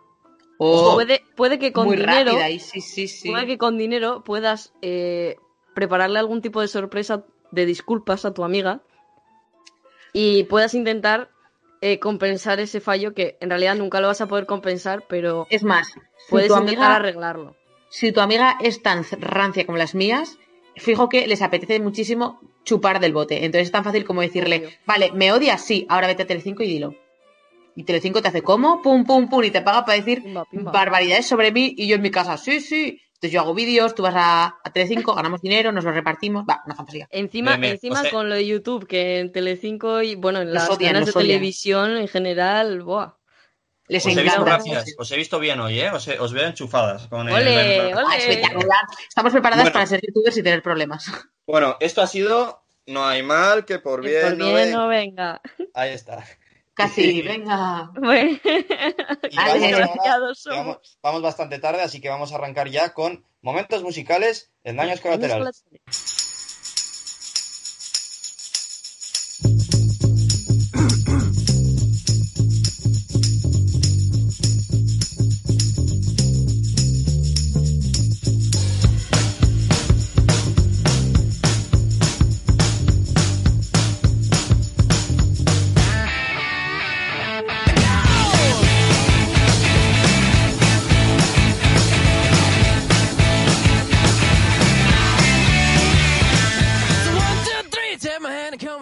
Oh, 0.58 0.94
Puede, 0.94 1.22
puede 1.36 1.58
que 1.58 1.72
con 1.72 1.90
dinero, 1.90 2.30
rápida 2.32 2.50
y 2.50 2.58
sí, 2.58 2.80
sí, 2.80 3.08
sí. 3.08 3.30
puede 3.30 3.46
que 3.46 3.58
con 3.58 3.78
dinero 3.78 4.22
puedas 4.24 4.72
eh, 4.82 5.36
prepararle 5.74 6.18
algún 6.18 6.42
tipo 6.42 6.60
de 6.60 6.68
sorpresa 6.68 7.24
de 7.50 7.64
disculpas 7.66 8.24
a 8.24 8.34
tu 8.34 8.44
amiga 8.44 8.80
y 10.12 10.44
puedas 10.44 10.74
intentar 10.74 11.30
eh, 11.80 11.98
compensar 11.98 12.60
ese 12.60 12.80
fallo 12.80 13.14
que 13.14 13.36
en 13.40 13.50
realidad 13.50 13.76
nunca 13.76 14.00
lo 14.00 14.08
vas 14.08 14.20
a 14.20 14.26
poder 14.26 14.46
compensar, 14.46 15.04
pero 15.08 15.46
Es 15.50 15.62
más, 15.62 15.88
si 15.88 16.00
puedes 16.30 16.48
tu 16.48 16.54
intentar 16.54 16.84
amiga 16.84 16.96
arreglarlo. 16.96 17.56
si 17.90 18.12
tu 18.12 18.20
amiga 18.20 18.56
es 18.60 18.82
tan 18.82 19.04
rancia 19.20 19.64
como 19.64 19.78
las 19.78 19.94
mías, 19.94 20.38
fijo 20.76 21.08
que 21.08 21.26
les 21.26 21.40
apetece 21.42 21.78
muchísimo 21.80 22.40
chupar 22.64 23.00
del 23.00 23.12
bote. 23.12 23.44
Entonces 23.44 23.68
es 23.68 23.72
tan 23.72 23.84
fácil 23.84 24.04
como 24.04 24.20
decirle, 24.22 24.56
Obvio. 24.58 24.70
vale, 24.86 25.12
me 25.12 25.32
odias, 25.32 25.64
sí, 25.64 25.86
ahora 25.88 26.06
vete 26.08 26.24
a 26.24 26.26
Telecinco 26.26 26.62
y 26.62 26.66
dilo. 26.68 26.94
Y 27.78 27.84
Telecinco 27.84 28.20
te 28.20 28.26
hace 28.28 28.42
como, 28.42 28.82
pum, 28.82 29.04
pum, 29.04 29.28
pum, 29.28 29.44
y 29.44 29.50
te 29.52 29.60
paga 29.62 29.84
para 29.84 29.96
decir 29.98 30.20
Pimba, 30.24 30.44
pimba. 30.50 30.72
barbaridades 30.72 31.26
sobre 31.28 31.52
mí 31.52 31.74
y 31.76 31.86
yo 31.86 31.94
en 31.94 32.02
mi 32.02 32.10
casa, 32.10 32.36
sí, 32.36 32.60
sí. 32.60 33.00
Entonces 33.14 33.30
yo 33.32 33.40
hago 33.40 33.54
vídeos, 33.54 33.94
tú 33.94 34.02
vas 34.02 34.14
a, 34.16 34.56
a 34.64 34.72
Telecinco, 34.72 35.14
ganamos 35.14 35.40
dinero, 35.40 35.70
nos 35.70 35.84
lo 35.84 35.92
repartimos, 35.92 36.44
va, 36.48 36.60
una 36.66 36.74
fantasía. 36.74 37.06
Encima, 37.10 37.52
Me- 37.52 37.58
me- 37.58 37.70
encima 37.70 38.00
o 38.00 38.02
sea- 38.02 38.10
con 38.10 38.28
lo 38.28 38.34
de 38.34 38.44
YouTube, 38.46 38.86
que 38.88 39.20
en 39.20 39.30
Telecinco 39.30 40.02
y 40.02 40.16
bueno, 40.16 40.40
en 40.40 40.52
las 40.52 40.68
odian, 40.70 40.94
de 40.94 41.02
odian. 41.02 41.12
televisión 41.14 41.96
en 41.96 42.08
general, 42.08 42.82
buah. 42.82 43.12
Les 43.86 44.04
Os 44.04 44.12
he 44.16 44.22
visto 44.22 44.40
encanta. 44.42 44.58
rápidas, 44.58 44.94
os 44.98 45.12
he 45.12 45.16
visto 45.16 45.38
bien 45.38 45.60
hoy, 45.60 45.80
¿eh? 45.80 45.90
Os, 45.92 46.06
he- 46.08 46.18
os 46.18 46.32
veo 46.32 46.46
enchufadas. 46.48 47.06
Con 47.06 47.28
el- 47.28 47.34
Ole, 47.34 47.92
Ah, 47.92 48.04
ole. 48.06 48.16
espectacular. 48.18 48.80
Estamos 49.08 49.32
preparadas 49.32 49.64
Bueno. 49.66 49.72
para 49.72 49.86
ser 49.86 50.00
youtubers 50.04 50.36
y 50.36 50.42
tener 50.42 50.62
problemas. 50.62 51.06
Bueno, 51.46 51.76
esto 51.80 52.02
ha 52.02 52.06
sido 52.08 52.64
No 52.86 53.06
hay 53.06 53.22
mal 53.22 53.64
que 53.64 53.78
por 53.78 54.00
Que 54.02 54.08
bien, 54.08 54.22
por 54.22 54.36
no 54.38 54.44
bien 54.46 54.56
venga. 54.56 54.76
no 54.78 54.88
venga. 54.88 55.40
Ahí 55.74 55.90
está. 55.92 56.24
Casi, 56.78 57.22
venga. 57.28 57.90
Bueno, 57.94 58.38
vamos, 59.36 59.66
ahora- 59.66 60.80
vamos 61.02 61.22
bastante 61.22 61.58
tarde, 61.58 61.82
así 61.82 62.00
que 62.00 62.08
vamos 62.08 62.32
a 62.32 62.36
arrancar 62.36 62.68
ya 62.70 62.94
con 62.94 63.24
momentos 63.42 63.82
musicales 63.82 64.50
en 64.64 64.76
daños 64.76 65.00
colaterales. 65.00 65.64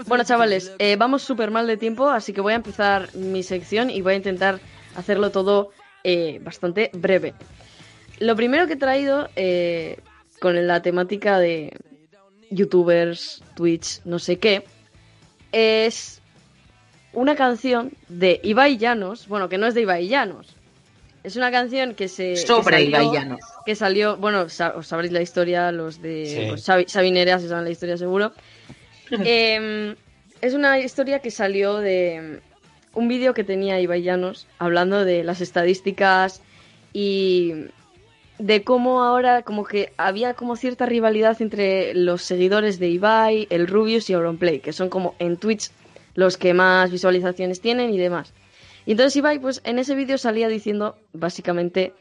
Bueno, 0.06 0.24
chavales, 0.24 0.72
eh, 0.78 0.96
vamos 0.96 1.22
súper 1.22 1.50
mal 1.50 1.66
de 1.66 1.76
tiempo, 1.76 2.08
así 2.08 2.32
que 2.32 2.40
voy 2.40 2.52
a 2.52 2.56
empezar 2.56 3.12
mi 3.14 3.42
sección 3.42 3.90
y 3.90 4.02
voy 4.02 4.12
a 4.14 4.16
intentar 4.16 4.60
hacerlo 4.94 5.30
todo 5.30 5.70
eh, 6.04 6.38
bastante 6.42 6.90
breve. 6.94 7.34
Lo 8.20 8.36
primero 8.36 8.66
que 8.68 8.74
he 8.74 8.76
traído 8.76 9.28
eh, 9.34 9.98
con 10.40 10.64
la 10.66 10.80
temática 10.80 11.38
de 11.40 11.72
youtubers, 12.50 13.42
Twitch, 13.56 14.00
no 14.04 14.20
sé 14.20 14.38
qué, 14.38 14.64
es 15.50 16.20
una 17.12 17.34
canción 17.34 17.90
de 18.08 18.40
Ibai 18.44 18.78
Llanos, 18.78 19.26
bueno, 19.26 19.48
que 19.48 19.58
no 19.58 19.66
es 19.66 19.74
de 19.74 19.82
Ibai 19.82 20.06
Llanos, 20.06 20.54
es 21.24 21.34
una 21.34 21.50
canción 21.50 21.94
que 21.96 22.06
se... 22.06 22.30
que 22.30 22.36
Sobre 22.36 22.76
salió- 22.76 22.88
Ibai 22.88 23.10
Llanos. 23.12 23.40
que 23.64 23.74
salió, 23.74 24.16
bueno, 24.18 24.42
os 24.42 24.86
sabréis 24.86 25.12
la 25.12 25.20
historia, 25.22 25.72
los 25.72 26.00
de 26.00 26.26
Sí. 26.26 26.44
pues, 26.50 26.64
Xavi, 26.64 26.84
Xavi 26.84 27.10
Nerea 27.10 27.40
se 27.40 27.48
saben 27.48 27.64
la 27.64 27.70
historia 27.70 27.96
seguro. 27.96 28.32
Em, 29.24 29.94
es 30.40 30.54
una 30.54 30.78
historia 30.80 31.20
que 31.20 31.30
salió 31.30 31.78
de 31.78 32.40
un 32.94 33.08
vídeo 33.08 33.34
que 33.34 33.44
tenía 33.44 33.80
Ibai 33.80 34.02
Llanos 34.02 34.46
hablando 34.58 35.04
de 35.04 35.22
las 35.22 35.40
estadísticas 35.40 36.42
y 36.92 37.66
de 38.38 38.64
cómo 38.64 39.02
ahora 39.02 39.42
como 39.42 39.64
que 39.64 39.92
había 39.96 40.34
como 40.34 40.56
cierta 40.56 40.86
rivalidad 40.86 41.40
entre 41.40 41.94
los 41.94 42.22
seguidores 42.22 42.78
de 42.78 42.88
Ibai, 42.88 43.46
el 43.50 43.66
Rubius 43.66 44.10
y 44.10 44.14
Auronplay, 44.14 44.60
que 44.60 44.72
son 44.72 44.88
como 44.88 45.14
en 45.18 45.36
Twitch 45.36 45.70
los 46.14 46.36
que 46.36 46.54
más 46.54 46.90
visualizaciones 46.90 47.60
tienen 47.60 47.92
y 47.92 47.98
demás. 47.98 48.32
Y 48.86 48.92
entonces 48.92 49.16
Ibai, 49.16 49.38
pues 49.38 49.60
en 49.64 49.78
ese 49.78 49.94
vídeo 49.94 50.16
salía 50.18 50.48
diciendo 50.48 50.96
básicamente 51.12 51.92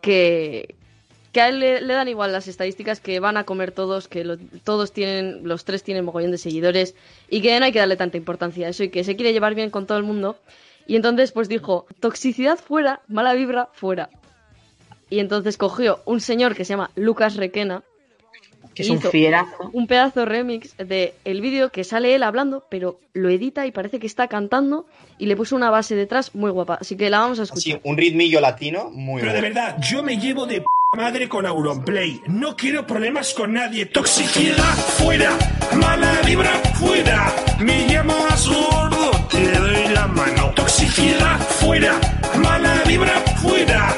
que, 0.00 0.74
que 1.34 1.40
a 1.40 1.48
él 1.48 1.58
le, 1.58 1.84
dan 1.84 2.08
igual 2.08 2.32
las 2.32 2.46
estadísticas, 2.48 3.00
que 3.00 3.18
van 3.18 3.36
a 3.36 3.44
comer 3.44 3.72
todos, 3.72 4.06
que 4.06 4.38
todos 4.62 4.92
tienen, 4.92 5.46
los 5.46 5.64
tres 5.64 5.82
tienen 5.82 6.04
mogollón 6.04 6.30
de 6.30 6.38
seguidores 6.38 6.94
y 7.28 7.42
que 7.42 7.58
no 7.58 7.66
hay 7.66 7.72
que 7.72 7.80
darle 7.80 7.96
tanta 7.96 8.16
importancia 8.16 8.66
a 8.66 8.70
eso 8.70 8.84
y 8.84 8.88
que 8.88 9.02
se 9.02 9.16
quiere 9.16 9.32
llevar 9.32 9.56
bien 9.56 9.68
con 9.68 9.86
todo 9.86 9.98
el 9.98 10.04
mundo. 10.04 10.38
Y 10.86 10.94
entonces 10.94 11.32
pues 11.32 11.48
dijo, 11.48 11.86
toxicidad 11.98 12.56
fuera, 12.56 13.02
mala 13.08 13.34
vibra 13.34 13.68
fuera. 13.72 14.10
Y 15.10 15.18
entonces 15.18 15.58
cogió 15.58 16.00
un 16.04 16.20
señor 16.20 16.54
que 16.54 16.64
se 16.64 16.74
llama 16.74 16.90
Lucas 16.94 17.34
Requena 17.34 17.82
Que 18.74 18.82
es 18.82 18.90
un 18.90 19.00
fierazo. 19.00 19.70
un 19.72 19.86
pedazo 19.86 20.24
remix 20.24 20.76
de 20.76 21.14
el 21.24 21.40
vídeo 21.40 21.70
que 21.70 21.84
sale 21.84 22.14
él 22.14 22.22
hablando, 22.22 22.64
pero 22.68 22.98
lo 23.12 23.28
edita 23.28 23.66
y 23.66 23.72
parece 23.72 23.98
que 24.00 24.06
está 24.06 24.28
cantando 24.28 24.86
y 25.18 25.26
le 25.26 25.36
puso 25.36 25.56
una 25.56 25.70
base 25.70 25.94
detrás 25.94 26.34
muy 26.34 26.50
guapa. 26.50 26.78
Así 26.80 26.96
que 26.96 27.10
la 27.10 27.20
vamos 27.20 27.40
a 27.40 27.44
escuchar. 27.44 27.80
un 27.84 27.96
ritmillo 27.96 28.40
latino 28.40 28.90
muy 28.90 29.20
Pero 29.20 29.32
de 29.32 29.40
verdad, 29.40 29.76
yo 29.80 30.02
me 30.02 30.18
llevo 30.18 30.46
de 30.46 30.60
p 30.60 30.66
madre 30.96 31.28
con 31.28 31.46
Auronplay. 31.46 32.20
No 32.26 32.56
quiero 32.56 32.86
problemas 32.86 33.34
con 33.34 33.52
nadie. 33.52 33.86
Toxicidad 33.86 34.74
fuera, 34.98 35.36
mala 35.76 36.20
vibra 36.24 36.52
fuera. 36.74 37.34
Me 37.60 37.86
llamas 37.88 38.48
gordo, 38.48 39.10
te 39.30 39.50
doy 39.52 39.88
la 39.94 40.06
mano. 40.06 40.52
Toxicidad 40.54 41.38
fuera, 41.40 42.00
mala 42.36 42.82
vibra 42.86 43.20
fuera. 43.42 43.93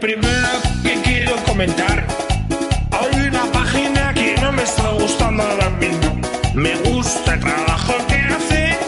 Primero 0.00 0.48
que 0.82 0.94
quiero 1.02 1.36
comentar, 1.44 2.06
hay 2.90 3.28
una 3.28 3.44
página 3.52 4.14
que 4.14 4.34
no 4.40 4.50
me 4.50 4.62
está 4.62 4.88
gustando 4.92 5.42
ahora 5.42 5.68
mismo. 5.70 6.20
Me 6.54 6.74
gusta 6.76 7.34
el 7.34 7.40
trabajo 7.40 7.94
que 8.08 8.14
hace, 8.14 8.78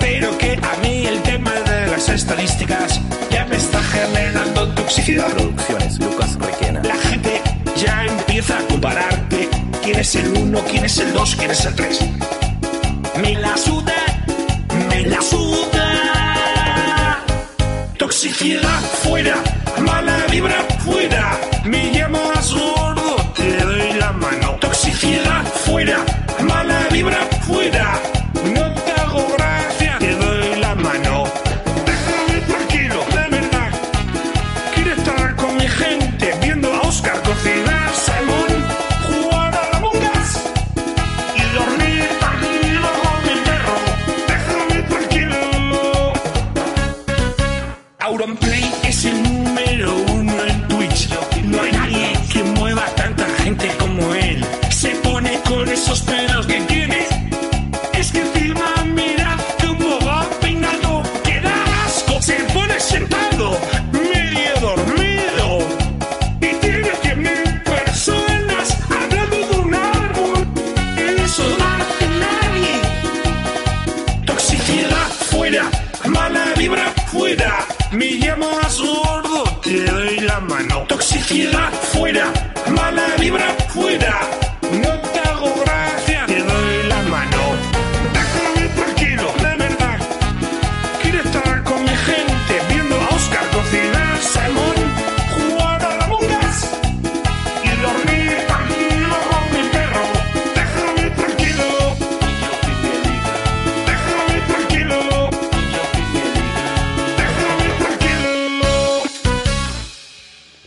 pero 0.00 0.36
que 0.36 0.58
a 0.60 0.76
mí 0.82 1.06
el 1.06 1.22
tema 1.22 1.52
de 1.52 1.86
las 1.86 2.08
estadísticas 2.08 3.00
ya 3.30 3.44
me 3.46 3.56
está 3.56 3.80
generando 3.80 4.68
toxicidad. 4.74 5.28
Producciones 5.28 5.98
Lucas 6.00 6.34
Requena. 6.34 6.82
La 6.82 6.96
gente 6.96 7.40
ya 7.76 8.04
empieza 8.04 8.58
a 8.58 8.62
compararte. 8.62 9.48
¿Quién 9.84 10.00
es 10.00 10.14
el 10.16 10.36
uno? 10.38 10.60
¿Quién 10.68 10.84
es 10.84 10.98
el 10.98 11.12
dos? 11.12 11.36
¿Quién 11.36 11.52
es 11.52 11.64
el 11.64 11.74
tres? 11.76 12.00
Me 13.22 13.34
la 13.34 13.56
suda, 13.56 13.94
me 14.88 15.02
la 15.02 15.22
suda. 15.22 15.56
Toxicidad 17.96 18.80
fuera, 19.02 19.36
vibra 20.36 20.66
fuera. 20.84 21.45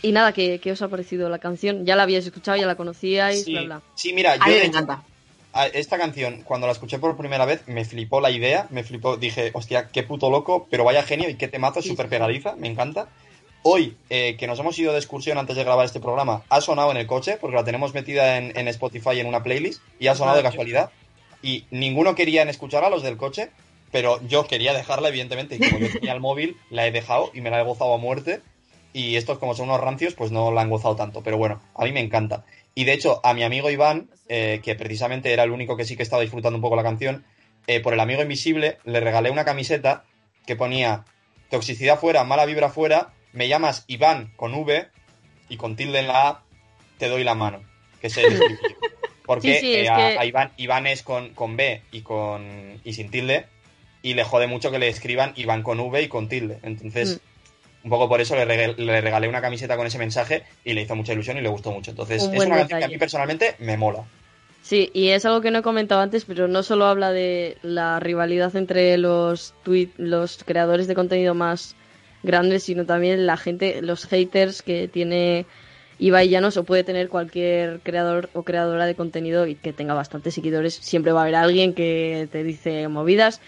Y 0.02 0.12
nada, 0.12 0.32
¿qué, 0.32 0.60
qué 0.60 0.72
os 0.72 0.82
ha 0.82 0.88
parecido 0.88 1.28
la 1.28 1.38
canción? 1.38 1.84
Ya 1.84 1.96
la 1.96 2.04
habíais 2.04 2.24
escuchado, 2.26 2.56
ya 2.58 2.66
la 2.66 2.74
conocíais, 2.76 3.44
Sí, 3.44 3.52
bla, 3.52 3.62
bla. 3.62 3.82
sí, 3.94 4.12
mira, 4.12 4.36
yo 4.36 4.42
A 4.42 4.46
mí 4.46 4.54
de 4.54 4.60
me 4.60 4.66
encanta. 4.66 5.02
esta 5.74 5.98
canción, 5.98 6.42
cuando 6.42 6.66
la 6.66 6.72
escuché 6.72 6.98
por 6.98 7.16
primera 7.16 7.44
vez, 7.44 7.62
me 7.66 7.84
flipó 7.84 8.20
la 8.20 8.30
idea, 8.30 8.66
me 8.70 8.82
flipó, 8.84 9.16
dije, 9.16 9.50
hostia, 9.52 9.88
qué 9.90 10.02
puto 10.02 10.30
loco, 10.30 10.66
pero 10.70 10.84
vaya 10.84 11.02
genio 11.02 11.28
y 11.28 11.34
qué 11.34 11.48
temazo, 11.48 11.82
súper 11.82 12.06
sí. 12.06 12.10
pegadiza, 12.10 12.56
me 12.56 12.68
encanta. 12.68 13.08
Hoy, 13.62 13.94
eh, 14.08 14.36
que 14.38 14.46
nos 14.46 14.58
hemos 14.58 14.78
ido 14.78 14.92
de 14.92 14.98
excursión 14.98 15.36
antes 15.36 15.54
de 15.56 15.64
grabar 15.64 15.84
este 15.84 16.00
programa, 16.00 16.42
ha 16.48 16.60
sonado 16.62 16.90
en 16.92 16.96
el 16.96 17.06
coche, 17.06 17.36
porque 17.38 17.56
la 17.56 17.64
tenemos 17.64 17.92
metida 17.92 18.38
en, 18.38 18.56
en 18.56 18.68
Spotify 18.68 19.20
en 19.20 19.26
una 19.26 19.42
playlist, 19.42 19.82
y 19.98 20.06
ha 20.06 20.14
sonado 20.14 20.38
de 20.38 20.42
casualidad. 20.42 20.90
Y 21.42 21.64
ninguno 21.70 22.14
querían 22.14 22.48
escuchar 22.48 22.84
a 22.84 22.90
los 22.90 23.02
del 23.02 23.18
coche, 23.18 23.50
pero 23.92 24.18
yo 24.26 24.46
quería 24.46 24.72
dejarla, 24.72 25.08
evidentemente, 25.08 25.56
y 25.56 25.58
como 25.58 25.78
yo 25.78 25.92
tenía 25.92 26.12
el 26.14 26.20
móvil, 26.20 26.56
la 26.70 26.86
he 26.86 26.90
dejado 26.92 27.30
y 27.34 27.42
me 27.42 27.50
la 27.50 27.60
he 27.60 27.64
gozado 27.64 27.92
a 27.92 27.98
muerte. 27.98 28.40
Y 28.92 29.16
estos, 29.16 29.38
como 29.38 29.54
son 29.54 29.68
unos 29.68 29.80
rancios, 29.80 30.14
pues 30.14 30.30
no 30.32 30.50
la 30.50 30.62
han 30.62 30.70
gozado 30.70 30.96
tanto. 30.96 31.22
Pero 31.22 31.38
bueno, 31.38 31.60
a 31.74 31.84
mí 31.84 31.92
me 31.92 32.00
encanta. 32.00 32.44
Y 32.74 32.84
de 32.84 32.92
hecho, 32.92 33.20
a 33.24 33.34
mi 33.34 33.42
amigo 33.42 33.70
Iván, 33.70 34.10
eh, 34.28 34.60
que 34.64 34.74
precisamente 34.74 35.32
era 35.32 35.42
el 35.44 35.50
único 35.50 35.76
que 35.76 35.84
sí 35.84 35.96
que 35.96 36.02
estaba 36.02 36.22
disfrutando 36.22 36.56
un 36.56 36.62
poco 36.62 36.76
la 36.76 36.82
canción, 36.82 37.24
eh, 37.66 37.80
por 37.80 37.92
el 37.94 38.00
amigo 38.00 38.22
invisible 38.22 38.78
le 38.84 39.00
regalé 39.00 39.30
una 39.30 39.44
camiseta 39.44 40.04
que 40.46 40.56
ponía 40.56 41.04
toxicidad 41.50 41.98
fuera, 41.98 42.24
mala 42.24 42.46
vibra 42.46 42.68
fuera, 42.70 43.10
me 43.32 43.48
llamas 43.48 43.84
Iván 43.86 44.32
con 44.36 44.54
V 44.54 44.88
y 45.48 45.56
con 45.56 45.76
tilde 45.76 45.98
en 46.00 46.06
la 46.08 46.28
A, 46.28 46.42
te 46.98 47.08
doy 47.08 47.22
la 47.24 47.34
mano. 47.34 47.60
Que 48.00 48.06
es 48.08 48.16
el. 48.16 48.58
Porque 49.26 49.54
Sí, 49.54 49.60
sí, 49.60 49.74
eh, 49.74 49.82
es 49.82 49.90
a, 49.90 49.96
que- 49.96 50.18
a 50.18 50.24
Iván, 50.24 50.52
Iván 50.56 50.86
es 50.88 51.02
con, 51.02 51.34
con 51.34 51.56
B 51.56 51.82
y 51.92 52.00
con 52.00 52.80
y 52.82 52.92
sin 52.94 53.10
tilde 53.10 53.46
y 54.02 54.14
le 54.14 54.24
jode 54.24 54.46
mucho 54.48 54.70
que 54.72 54.78
le 54.80 54.88
escriban 54.88 55.32
Iván 55.36 55.62
con 55.62 55.78
V 55.78 56.02
y 56.02 56.08
con 56.08 56.28
tilde. 56.28 56.58
Entonces, 56.62 57.16
Mm. 57.22 57.29
Un 57.82 57.90
poco 57.90 58.08
por 58.08 58.20
eso 58.20 58.34
le 58.36 58.44
regalé, 58.44 58.74
le 58.76 59.00
regalé 59.00 59.28
una 59.28 59.40
camiseta 59.40 59.76
con 59.76 59.86
ese 59.86 59.98
mensaje 59.98 60.42
y 60.64 60.74
le 60.74 60.82
hizo 60.82 60.94
mucha 60.94 61.12
ilusión 61.12 61.38
y 61.38 61.40
le 61.40 61.48
gustó 61.48 61.70
mucho. 61.72 61.90
Entonces, 61.90 62.22
Un 62.22 62.34
es 62.34 62.46
una 62.46 62.56
canción 62.58 62.80
que 62.80 62.84
a 62.86 62.88
mí 62.88 62.98
personalmente 62.98 63.54
me 63.58 63.76
mola. 63.76 64.04
Sí, 64.62 64.90
y 64.92 65.08
es 65.08 65.24
algo 65.24 65.40
que 65.40 65.50
no 65.50 65.60
he 65.60 65.62
comentado 65.62 66.02
antes, 66.02 66.26
pero 66.26 66.46
no 66.46 66.62
solo 66.62 66.84
habla 66.86 67.12
de 67.12 67.56
la 67.62 67.98
rivalidad 67.98 68.54
entre 68.56 68.98
los 68.98 69.54
tweet, 69.62 69.88
los 69.96 70.44
creadores 70.44 70.86
de 70.86 70.94
contenido 70.94 71.34
más 71.34 71.76
grandes, 72.22 72.64
sino 72.64 72.84
también 72.84 73.26
la 73.26 73.38
gente, 73.38 73.80
los 73.80 74.06
haters 74.06 74.60
que 74.60 74.86
tiene 74.86 75.46
Ibai 75.98 76.28
Llanos 76.28 76.58
o 76.58 76.64
puede 76.64 76.84
tener 76.84 77.08
cualquier 77.08 77.80
creador 77.80 78.28
o 78.34 78.42
creadora 78.42 78.86
de 78.86 78.94
contenido 78.94 79.46
y 79.46 79.54
que 79.54 79.72
tenga 79.72 79.94
bastantes 79.94 80.34
seguidores. 80.34 80.74
Siempre 80.74 81.12
va 81.12 81.20
a 81.20 81.22
haber 81.22 81.36
alguien 81.36 81.74
que 81.74 82.28
te 82.30 82.44
dice 82.44 82.88
movidas. 82.88 83.40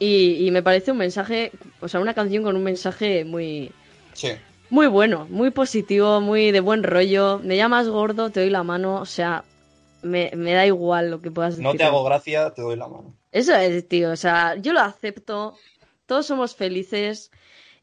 Y, 0.00 0.46
y 0.46 0.50
me 0.50 0.62
parece 0.62 0.90
un 0.90 0.98
mensaje, 0.98 1.52
o 1.80 1.86
sea, 1.86 2.00
una 2.00 2.14
canción 2.14 2.42
con 2.42 2.56
un 2.56 2.64
mensaje 2.64 3.24
muy, 3.24 3.70
Sí. 4.14 4.30
muy 4.68 4.86
bueno, 4.88 5.26
muy 5.30 5.50
positivo, 5.50 6.20
muy 6.20 6.50
de 6.50 6.60
buen 6.60 6.82
rollo. 6.82 7.38
Me 7.44 7.56
llamas 7.56 7.88
gordo, 7.88 8.30
te 8.30 8.40
doy 8.40 8.50
la 8.50 8.62
mano, 8.62 9.00
o 9.00 9.06
sea, 9.06 9.44
me, 10.02 10.32
me 10.34 10.54
da 10.54 10.66
igual 10.66 11.10
lo 11.10 11.20
que 11.20 11.30
puedas 11.30 11.56
decir. 11.56 11.64
No 11.64 11.74
te 11.76 11.84
hago 11.84 12.02
gracia, 12.02 12.50
te 12.50 12.62
doy 12.62 12.76
la 12.76 12.88
mano. 12.88 13.14
Eso 13.30 13.54
es, 13.54 13.86
tío, 13.86 14.10
o 14.10 14.16
sea, 14.16 14.56
yo 14.56 14.72
lo 14.72 14.80
acepto, 14.80 15.54
todos 16.06 16.26
somos 16.26 16.56
felices 16.56 17.30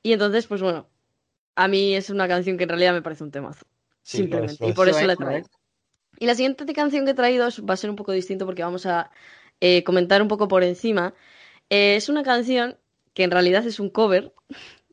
y 0.04 0.12
entonces, 0.14 0.48
pues 0.48 0.62
bueno, 0.62 0.88
a 1.56 1.68
mí 1.68 1.96
es 1.96 2.10
una 2.10 2.28
canción 2.28 2.58
que 2.58 2.64
en 2.64 2.70
realidad 2.70 2.94
me 2.94 3.02
parece 3.02 3.24
un 3.24 3.32
temazo. 3.32 3.66
Sí, 4.02 4.18
lo 4.18 4.24
simplemente, 4.24 4.54
es, 4.54 4.60
lo 4.62 4.70
y 4.70 4.74
por 4.74 4.90
eso 4.90 5.00
es, 5.00 5.08
la 5.08 5.16
traído. 5.16 5.46
es. 5.46 5.52
Y 6.20 6.26
la 6.26 6.36
siguiente 6.36 6.74
canción 6.74 7.06
que 7.06 7.12
he 7.12 7.14
traído 7.14 7.48
va 7.70 7.74
a 7.74 7.78
ser 7.78 7.90
un 7.90 7.96
poco 7.96 8.12
distinto 8.12 8.46
porque 8.46 8.64
vamos 8.64 8.86
a 8.86 9.12
eh, 9.62 9.84
comentar 9.84 10.22
un 10.22 10.28
poco 10.28 10.48
por 10.48 10.64
encima. 10.64 11.14
Eh, 11.70 11.96
es 11.96 12.10
una 12.10 12.24
canción 12.24 12.78
que 13.14 13.24
en 13.24 13.32
realidad 13.32 13.66
es 13.66 13.80
un 13.80 13.90
cover 13.90 14.34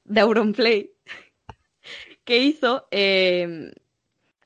de 0.05 0.20
Auronplay 0.20 0.92
que 2.24 2.38
hizo 2.38 2.86
eh, 2.90 3.72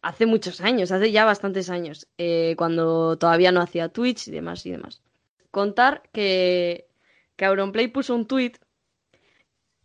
hace 0.03 0.27
muchos 0.27 0.61
años, 0.61 0.93
hace 0.93 1.13
ya 1.13 1.25
bastantes 1.25 1.71
años, 1.71 2.09
eh, 2.19 2.55
cuando 2.57 3.17
todavía 3.19 3.53
no 3.53 3.61
hacía 3.61 3.89
Twitch 3.89 4.29
y 4.29 4.33
demás 4.33 4.67
y 4.67 4.71
demás. 4.71 5.03
Contar 5.51 6.03
que, 6.13 6.89
que 7.37 7.45
Auronplay 7.45 7.89
puso 7.89 8.15
un 8.15 8.27
tweet 8.27 8.53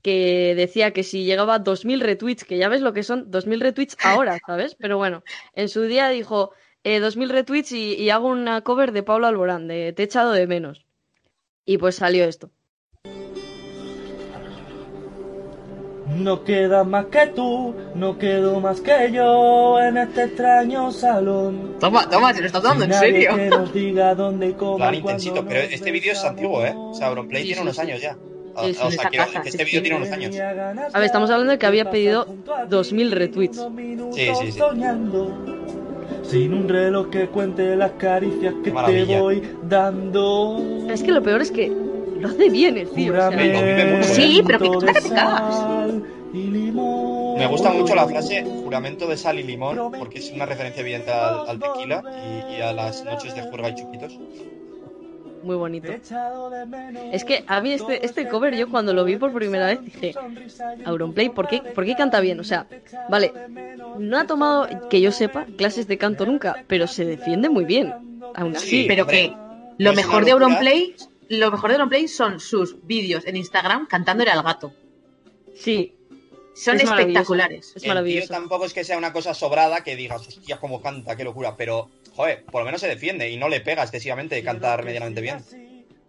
que 0.01 0.53
decía 0.55 0.91
que 0.91 1.03
si 1.03 1.23
llegaba 1.23 1.55
a 1.55 1.63
2.000 1.63 2.01
retweets, 2.01 2.43
que 2.43 2.57
ya 2.57 2.67
ves 2.69 2.81
lo 2.81 2.93
que 2.93 3.03
son 3.03 3.31
2.000 3.31 3.59
retweets 3.61 3.97
ahora, 4.03 4.37
¿sabes? 4.45 4.75
Pero 4.75 4.97
bueno, 4.97 5.23
en 5.53 5.69
su 5.69 5.83
día 5.83 6.09
dijo 6.09 6.51
eh, 6.83 6.99
2.000 6.99 7.29
retweets 7.29 7.71
y, 7.71 7.93
y 7.95 8.09
hago 8.09 8.27
una 8.27 8.61
cover 8.61 8.91
de 8.91 9.03
Pablo 9.03 9.27
Alborán, 9.27 9.67
de 9.67 9.93
Te 9.93 10.03
he 10.03 10.05
echado 10.05 10.33
de 10.33 10.45
menos. 10.47 10.85
Y 11.65 11.77
pues 11.77 11.95
salió 11.95 12.25
esto. 12.25 12.49
No 16.17 16.43
queda 16.43 16.83
más 16.83 17.05
que 17.07 17.27
tú, 17.27 17.73
no 17.95 18.17
quedo 18.19 18.59
más 18.59 18.81
que 18.81 19.11
yo 19.11 19.79
en 19.79 19.97
este 19.97 20.25
extraño 20.25 20.91
salón. 20.91 21.77
Toma, 21.79 22.07
toma, 22.09 22.33
se 22.33 22.41
lo 22.41 22.47
estás 22.47 22.61
dando, 22.61 22.85
en 22.85 22.93
serio. 22.93 23.35
que 23.35 23.49
nos 23.49 23.73
diga 23.73 24.13
dónde 24.13 24.53
cómo 24.57 24.77
Plan 24.77 24.93
intensito, 24.93 25.43
pero 25.47 25.61
este 25.61 25.91
vídeo 25.91 26.11
es 26.11 26.23
antiguo, 26.23 26.63
¿eh? 26.65 26.73
O 26.75 26.93
sea, 26.93 27.07
Auronplay 27.07 27.41
Sí, 27.41 27.47
tiene 27.47 27.61
sí, 27.61 27.63
unos 27.63 27.75
sí. 27.75 27.81
años 27.81 28.01
ya. 28.01 28.17
O, 28.55 28.65
o 28.67 28.91
sea, 28.91 29.09
quiero- 29.09 29.25
casa, 29.25 29.41
este 29.43 29.57
sí. 29.57 29.63
vídeo 29.65 29.81
tiene 29.81 29.97
unos 29.97 30.11
años. 30.11 30.35
A 30.37 30.99
ver, 30.99 31.05
estamos 31.05 31.29
hablando 31.31 31.51
de 31.53 31.57
que 31.57 31.65
había 31.65 31.89
pedido 31.89 32.27
2.000 32.27 33.09
retweets. 33.09 33.57
Sí, 34.13 34.27
sí, 34.39 34.51
sí. 34.51 34.59
Sin 36.23 36.53
un 36.53 36.67
reloj 36.67 37.09
que 37.09 37.27
cuente 37.27 37.75
las 37.75 37.91
caricias 37.93 38.53
que 38.63 38.71
te 38.71 39.05
voy 39.05 39.43
dando. 39.63 40.59
Es 40.89 41.03
que 41.03 41.11
lo 41.11 41.21
peor 41.21 41.41
es 41.41 41.51
que 41.51 41.71
lo 42.19 42.27
hace 42.27 42.49
bien 42.49 42.77
el 42.77 42.89
tío. 42.89 43.13
o 43.13 43.15
sea. 43.15 44.03
Sí, 44.03 44.41
pero 44.45 44.59
que 44.79 44.93
te 44.93 45.09
cagas. 45.09 45.55
sal 45.55 46.03
y 46.33 46.43
limón. 46.47 47.37
Me 47.37 47.47
gusta 47.47 47.71
mucho 47.71 47.93
la 47.95 48.07
frase 48.07 48.45
juramento 48.63 49.07
de 49.07 49.17
sal 49.17 49.39
y 49.39 49.43
limón, 49.43 49.91
porque 49.97 50.19
es 50.19 50.31
una 50.31 50.45
referencia 50.45 50.81
evidente 50.81 51.11
al, 51.11 51.47
al 51.49 51.59
tequila 51.59 52.03
y, 52.49 52.57
y 52.57 52.61
a 52.61 52.73
las 52.73 53.03
noches 53.03 53.35
de 53.35 53.41
juerga 53.43 53.69
y 53.69 53.75
chupitos. 53.75 54.17
Muy 55.43 55.55
bonito. 55.55 55.91
Es 57.11 57.23
que 57.23 57.43
a 57.47 57.61
mí 57.61 57.71
este, 57.71 58.05
este 58.05 58.27
cover, 58.27 58.55
yo 58.55 58.69
cuando 58.69 58.93
lo 58.93 59.03
vi 59.03 59.17
por 59.17 59.33
primera 59.33 59.67
vez 59.67 59.83
dije, 59.83 60.13
Auronplay, 60.85 61.29
¿por 61.29 61.47
qué, 61.47 61.61
¿por 61.61 61.85
qué 61.85 61.95
canta 61.95 62.19
bien? 62.19 62.39
O 62.39 62.43
sea, 62.43 62.67
vale, 63.09 63.33
no 63.99 64.17
ha 64.17 64.25
tomado, 64.25 64.67
que 64.89 65.01
yo 65.01 65.11
sepa, 65.11 65.45
clases 65.57 65.87
de 65.87 65.97
canto 65.97 66.25
nunca, 66.25 66.63
pero 66.67 66.87
se 66.87 67.05
defiende 67.05 67.49
muy 67.49 67.65
bien. 67.65 67.93
Aún 68.35 68.55
así, 68.55 68.67
Sí, 68.67 68.85
Pero 68.87 69.05
que 69.05 69.33
lo 69.77 69.93
mejor 69.93 70.25
de. 70.25 70.31
Auronplay, 70.31 70.95
lo 71.29 71.51
mejor 71.51 71.69
de 71.69 71.75
Auronplay 71.75 72.07
son 72.07 72.39
sus 72.39 72.85
vídeos 72.85 73.25
en 73.25 73.35
Instagram 73.35 73.85
cantándole 73.87 74.31
al 74.31 74.41
gato. 74.43 74.73
sí, 75.55 75.95
Son 76.55 76.75
Es 76.75 76.83
maravilloso. 76.85 76.93
espectaculares. 76.99 77.67
es 77.69 77.75
El 77.77 77.81
tío 77.81 77.89
maravilloso. 77.89 78.27
tampoco 78.33 78.65
es 78.65 78.73
que 78.73 78.83
sea 78.83 78.97
una 78.97 79.11
cosa 79.13 79.33
sobrada 79.33 79.83
que 79.83 79.95
digas, 79.95 80.27
hostia, 80.27 80.59
cómo 80.59 80.81
canta, 80.81 81.15
qué 81.15 81.23
locura, 81.23 81.55
pero, 81.57 81.89
joder, 82.15 82.43
por 82.45 82.61
lo 82.61 82.65
menos 82.65 82.81
se 82.81 82.87
defiende 82.87 83.29
y 83.29 83.37
no 83.37 83.49
le 83.49 83.61
pega 83.61 83.83
excesivamente 83.83 84.35
de 84.35 84.43
cantar 84.43 84.83
medianamente 84.83 85.21
bien. 85.21 85.37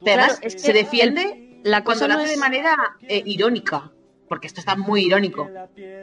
Pero 0.04 0.20
además, 0.22 0.38
Claro, 0.38 0.46
es 0.46 0.54
que 0.54 0.60
se 0.60 0.72
defiende 0.72 1.60
La 1.64 1.82
cuando 1.82 2.00
cosa 2.04 2.08
lo 2.08 2.14
no 2.14 2.20
hace 2.20 2.32
es... 2.34 2.38
de 2.38 2.40
manera 2.40 2.76
eh, 3.08 3.22
irónica. 3.24 3.90
Porque 4.28 4.46
esto 4.46 4.60
está 4.60 4.74
muy 4.74 5.04
irónico. 5.04 5.48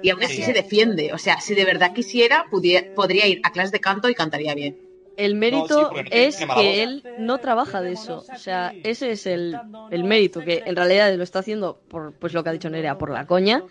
Y 0.04 0.10
aún 0.12 0.24
así 0.24 0.38
Sí. 0.38 0.44
se 0.44 0.54
defiende. 0.54 1.12
O 1.12 1.18
sea, 1.18 1.42
si 1.42 1.56
de 1.56 1.66
verdad 1.66 1.92
quisiera, 1.94 2.46
pudie- 2.52 2.94
podría 2.94 3.26
ir 3.28 3.42
a 3.44 3.52
clases 3.52 3.72
de 3.72 3.80
canto 3.80 4.10
y 4.10 4.14
cantaría 4.16 4.54
bien. 4.54 4.78
El 5.18 5.36
mérito 5.36 5.92
no 5.92 6.00
es 6.10 6.38
que 6.38 6.84
él 6.84 7.04
no 7.18 7.40
trabaja 7.40 7.82
de 7.82 7.92
eso. 7.94 8.24
O 8.34 8.38
sea, 8.38 8.74
ese 8.84 9.12
es 9.12 9.26
el, 9.28 9.60
el 9.92 10.04
mérito, 10.04 10.40
que 10.42 10.64
en 10.66 10.76
realidad 10.76 11.14
lo 11.16 11.24
está 11.24 11.40
haciendo 11.40 11.82
por 11.90 12.14
pues 12.14 12.34
lo 12.34 12.44
que 12.44 12.50
ha 12.50 12.54
dicho 12.54 12.70
Nerea, 12.70 12.98
por 12.98 13.10
la 13.12 13.26
coña, 13.28 13.64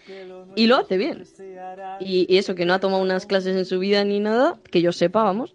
y 0.55 0.67
lo 0.67 0.77
hace 0.77 0.97
bien. 0.97 1.27
Y, 1.99 2.27
y 2.33 2.39
eso, 2.39 2.55
que 2.55 2.65
no 2.65 2.75
ha 2.75 2.81
tomado 2.81 3.03
unas 3.03 3.27
clases 3.27 3.57
en 3.57 3.65
su 3.65 3.79
vida 3.79 4.05
ni 4.05 4.21
nada, 4.21 4.59
que 4.71 4.81
yo 4.83 4.93
sepa, 4.93 5.23
vamos, 5.23 5.53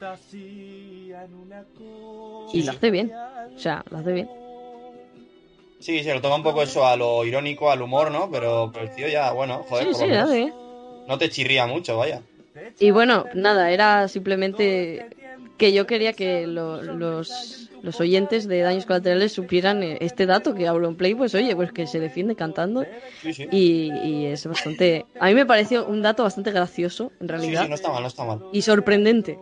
y 2.54 2.64
lo 2.64 2.72
hace 2.72 2.92
bien. 2.92 3.12
O 3.56 3.60
sea, 3.60 3.84
lo 3.90 3.98
hace 3.98 4.12
bien. 4.14 4.30
Sí, 5.80 6.04
se 6.04 6.14
lo 6.14 6.22
toma 6.22 6.36
un 6.36 6.44
poco 6.44 6.62
eso 6.64 6.86
a 6.86 6.96
lo 6.96 7.26
irónico, 7.26 7.70
al 7.70 7.82
humor, 7.82 8.12
¿no? 8.12 8.30
Pero, 8.32 8.72
pero 8.74 8.86
el 8.86 8.96
tío 8.96 9.08
ya, 9.08 9.32
bueno, 9.34 9.64
joder, 9.64 9.88
Sí, 9.88 9.92
por 9.94 10.02
sí, 10.02 10.08
lo 10.14 10.20
hace 10.20 10.54
no 11.08 11.18
te 11.20 11.30
chirría 11.30 11.68
mucho, 11.68 11.98
vaya. 11.98 12.22
Y 12.80 12.92
bueno, 12.92 13.26
nada, 13.36 13.72
era 13.72 14.08
simplemente 14.08 15.08
que 15.58 15.72
yo 15.72 15.86
quería 15.86 16.14
que 16.14 16.48
lo- 16.48 16.82
los, 16.82 17.65
los 17.86 18.02
oyentes 18.02 18.48
de 18.48 18.60
Daños 18.62 18.86
Colaterales 18.86 19.32
supieran 19.32 19.84
eh, 19.84 19.98
este 20.02 20.26
dato, 20.26 20.56
que 20.56 20.68
Auronplay, 20.68 21.14
pues 21.14 21.36
oye, 21.36 21.56
pues 21.56 21.72
que 21.72 21.86
se 21.86 22.00
defiende 22.00 22.36
cantando 22.36 22.84
Sí, 23.22 23.34
sí. 23.34 23.48
y, 23.52 23.92
y 24.04 24.26
es 24.26 24.46
bastante... 24.48 25.06
A 25.20 25.28
mí 25.28 25.36
me 25.36 25.46
pareció 25.46 25.86
un 25.86 26.02
dato 26.02 26.24
bastante 26.24 26.52
gracioso, 26.52 27.12
en 27.20 27.28
realidad, 27.28 27.64
sí, 27.64 27.70
no 27.70 27.76
está 27.76 27.92
mal, 27.92 28.02
no 28.02 28.08
está 28.08 28.26
mal. 28.26 28.42
y 28.52 28.64
sorprendente. 28.64 29.40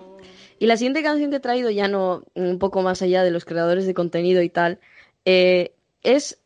Y 0.60 0.68
la 0.68 0.76
siguiente 0.78 1.02
canción 1.04 1.32
que 1.32 1.38
he 1.38 1.40
traído, 1.40 1.70
ya 1.72 1.88
no 1.88 2.24
un 2.36 2.60
poco 2.60 2.82
más 2.82 3.02
allá 3.02 3.24
de 3.24 3.32
los 3.32 3.46
creadores 3.46 3.86
de 3.88 3.94
contenido 3.94 4.42
y 4.42 4.50
tal, 4.50 4.80
eh, 5.26 5.74
es... 6.04 6.40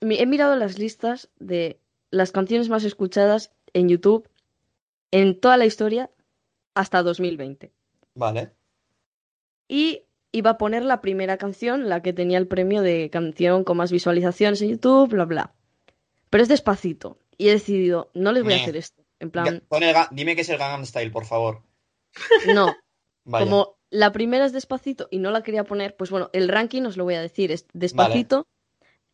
He 0.00 0.26
mirado 0.26 0.54
las 0.54 0.78
listas 0.78 1.28
de 1.40 1.80
las 2.12 2.30
canciones 2.30 2.68
más 2.68 2.84
escuchadas 2.84 3.50
en 3.72 3.88
YouTube 3.88 4.28
en 5.10 5.38
toda 5.40 5.56
la 5.56 5.66
historia 5.66 6.08
hasta 6.74 7.02
2020. 7.02 7.72
Vale. 8.14 8.52
Y 9.66 10.02
iba 10.32 10.50
a 10.50 10.58
poner 10.58 10.84
la 10.84 11.00
primera 11.00 11.36
canción, 11.38 11.88
la 11.88 12.02
que 12.02 12.12
tenía 12.12 12.38
el 12.38 12.46
premio 12.48 12.82
de 12.82 13.10
canción 13.10 13.64
con 13.64 13.76
más 13.76 13.90
visualizaciones 13.92 14.60
en 14.62 14.70
YouTube, 14.70 15.08
bla, 15.10 15.24
bla. 15.24 15.54
Pero 16.30 16.42
es 16.42 16.48
despacito. 16.48 17.18
Y 17.36 17.48
he 17.48 17.52
decidido, 17.52 18.10
no 18.14 18.32
les 18.32 18.42
voy 18.44 18.54
a 18.54 18.56
hacer 18.56 18.76
esto. 18.76 19.02
En 19.20 19.30
plan, 19.30 19.62
pon 19.68 19.82
el 19.82 19.94
dime 20.12 20.34
que 20.36 20.42
es 20.42 20.48
el 20.48 20.58
Gangnam 20.58 20.84
Style, 20.84 21.10
por 21.10 21.24
favor. 21.24 21.62
no. 22.54 22.74
Vaya. 23.24 23.44
Como 23.44 23.76
la 23.90 24.12
primera 24.12 24.44
es 24.46 24.52
despacito 24.52 25.08
y 25.10 25.18
no 25.18 25.30
la 25.30 25.42
quería 25.42 25.64
poner, 25.64 25.96
pues 25.96 26.10
bueno, 26.10 26.30
el 26.32 26.48
ranking 26.48 26.82
os 26.82 26.96
lo 26.96 27.04
voy 27.04 27.14
a 27.14 27.20
decir. 27.20 27.52
Es 27.52 27.66
despacito. 27.72 28.46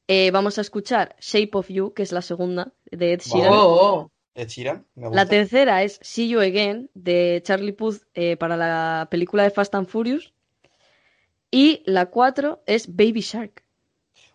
Eh, 0.07 0.31
vamos 0.31 0.59
a 0.59 0.61
escuchar 0.61 1.17
Shape 1.21 1.51
of 1.55 1.69
You, 1.69 1.95
que 1.95 2.03
es 2.03 2.13
la 2.13 2.23
segunda 2.23 2.73
de 2.91 3.15
Ed 3.15 3.21
Sheeran. 3.23 3.51
Oh, 3.53 4.11
Ed 4.35 4.49
Sheeran, 4.49 4.87
me 4.95 5.05
La 5.05 5.09
gusta. 5.09 5.27
tercera 5.29 5.83
es 5.83 5.99
See 6.03 6.29
You 6.29 6.41
Again 6.41 6.91
de 6.95 7.41
Charlie 7.45 7.73
Puth 7.73 8.03
eh, 8.15 8.37
para 8.37 8.57
la 8.57 9.09
película 9.11 9.43
de 9.45 9.51
Fast 9.51 9.75
and 9.75 9.89
Furious. 9.89 10.33
Y 11.55 11.85
la 11.87 12.07
cuatro 12.07 12.65
es 12.67 12.97
Baby 12.97 13.21
Shark. 13.21 13.63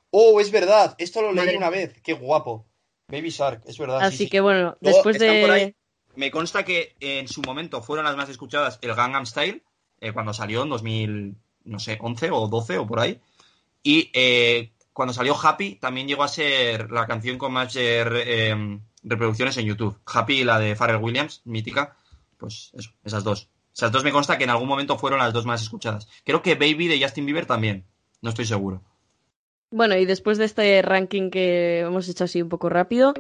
Oh, 0.10 0.40
es 0.40 0.52
verdad, 0.52 0.96
esto 0.98 1.22
lo 1.22 1.34
leí 1.34 1.54
una 1.54 1.70
vez, 1.70 2.00
qué 2.02 2.14
guapo. 2.14 2.66
Baby 3.10 3.30
Shark, 3.30 3.62
es 3.66 3.78
verdad. 3.78 4.00
Así 4.02 4.16
sí, 4.16 4.24
sí. 4.24 4.30
que 4.30 4.40
bueno, 4.40 4.78
Luego, 4.80 4.98
después 4.98 5.18
están 5.18 5.42
por 5.42 5.52
ahí. 5.52 5.66
de... 5.66 5.76
Me 6.16 6.32
consta 6.32 6.64
que 6.64 6.96
en 7.02 7.28
su 7.28 7.42
momento 7.42 7.82
fueron 7.82 8.06
las 8.06 8.16
más 8.16 8.30
escuchadas 8.30 8.80
el 8.82 8.96
Gangnam 8.96 9.26
Style, 9.26 9.62
eh, 10.00 10.14
cuando 10.14 10.34
salió 10.34 10.64
en 10.64 10.70
2000, 10.70 11.36
no 11.66 11.80
sé, 11.80 11.98
11 12.00 12.32
o 12.32 12.48
12 12.48 12.78
o 12.78 12.88
por 12.88 13.02
ahí. 13.02 13.20
Y 13.84 14.10
eh, 14.14 14.72
cuando 14.94 15.14
salió 15.14 15.36
Happy 15.36 15.76
también 15.76 16.08
llegó 16.08 16.24
a 16.24 16.30
ser 16.30 16.90
la 16.90 17.06
canción 17.06 17.38
con 17.38 17.52
más 17.52 17.76
eh, 17.76 18.02
eh, 18.08 18.80
reproducciones 19.04 19.58
en 19.58 19.66
YouTube. 19.66 20.00
Happy 20.06 20.40
y 20.40 20.44
la 20.46 20.58
de 20.58 20.74
Pharrell 20.74 21.04
Williams, 21.04 21.42
mítica. 21.44 21.98
Pues 22.38 22.72
eso, 22.74 22.92
esas 23.04 23.26
dos. 23.26 23.50
Esas 23.80 23.94
dos 23.94 24.04
me 24.04 24.12
consta 24.12 24.38
que 24.38 24.44
en 24.44 24.50
algún 24.50 24.68
momento 24.68 24.98
fueron 24.98 25.20
las 25.20 25.32
dos 25.32 25.46
más 25.46 25.62
escuchadas. 25.62 26.10
Creo 26.26 26.42
que 26.42 26.56
Baby 26.56 26.88
de 26.88 27.02
Justin 27.02 27.26
Bieber 27.26 27.46
también. 27.46 27.86
No 28.22 28.30
estoy 28.30 28.44
seguro. 28.44 28.84
Bueno, 29.72 29.96
y 29.96 30.04
después 30.04 30.38
de 30.38 30.44
este 30.44 30.82
ranking 30.82 31.30
que 31.30 31.80
hemos 31.80 32.10
hecho 32.10 32.26
así 32.26 32.42
un 32.42 32.50
poco 32.50 32.68
rápido, 32.68 33.14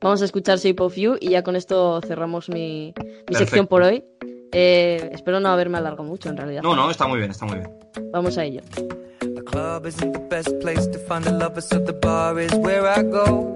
vamos 0.00 0.22
a 0.22 0.24
escuchar 0.24 0.56
Shape 0.56 0.82
of 0.82 0.96
You 0.96 1.18
y 1.20 1.28
ya 1.28 1.42
con 1.42 1.54
esto 1.54 2.00
cerramos 2.00 2.48
mi, 2.48 2.94
mi 3.28 3.36
sección 3.36 3.66
por 3.66 3.82
hoy. 3.82 4.04
Eh, 4.52 5.10
espero 5.12 5.38
no 5.38 5.50
haberme 5.50 5.76
alargado 5.76 6.04
mucho 6.04 6.30
en 6.30 6.38
realidad. 6.38 6.62
No, 6.62 6.74
no, 6.74 6.90
está 6.90 7.06
muy 7.06 7.18
bien, 7.18 7.30
está 7.30 7.44
muy 7.44 7.58
bien. 7.58 7.70
Vamos 8.10 8.38
a 8.38 8.44
ello. 8.44 8.62
The 9.20 9.44
club 9.44 9.84
isn't 9.86 10.14
the 10.14 10.26
best 10.30 10.48
place 10.62 10.86
to 10.92 10.98
find 11.00 11.24
the 11.24 11.32
lovers, 11.32 11.68
so 11.68 11.78
the 11.78 11.92
bar 11.92 12.40
is 12.40 12.54
where 12.54 12.88
I 12.88 13.02
go. 13.02 13.54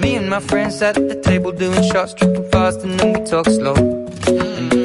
Me 0.00 0.16
and 0.16 0.30
my 0.30 0.38
friends 0.38 0.80
at 0.80 0.94
the 0.94 1.20
table 1.20 1.50
doing 1.50 1.82
shots, 1.90 2.14
tripping 2.14 2.48
fast, 2.52 2.84
and 2.84 3.00
then 3.00 3.14
we 3.14 3.24
talk 3.28 3.46
slow. 3.46 3.74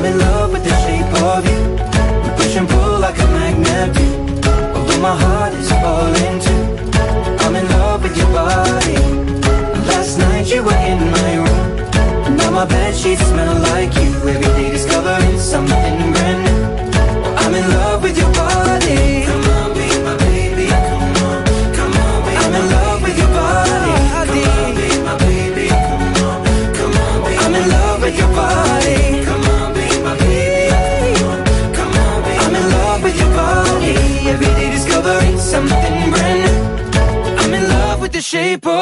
I'm 0.00 0.06
in 0.06 0.18
love 0.18 0.50
with 0.52 0.64
the 0.64 0.74
shape 0.80 1.12
of 1.28 1.44
you. 1.44 1.60
We 2.24 2.30
push 2.38 2.56
and 2.56 2.66
pull 2.66 3.00
like 3.00 3.18
a 3.18 3.26
magnet 3.36 3.94
do. 3.94 4.06
Although 4.74 5.00
my 5.02 5.14
heart 5.14 5.52
is 5.52 5.70
falling 5.72 6.40
too. 6.40 7.44
I'm 7.44 7.54
in 7.54 7.68
love 7.68 8.02
with 8.02 8.16
your 8.16 8.32
body. 8.32 8.96
Last 9.90 10.16
night 10.16 10.50
you 10.50 10.62
were 10.62 10.72
in 10.72 11.00
my 11.10 11.34
room. 11.44 12.36
Now 12.38 12.50
my 12.50 12.64
bed 12.64 12.96
sheets 12.96 13.20
smell 13.26 13.60
like 13.60 13.94
you. 13.96 14.39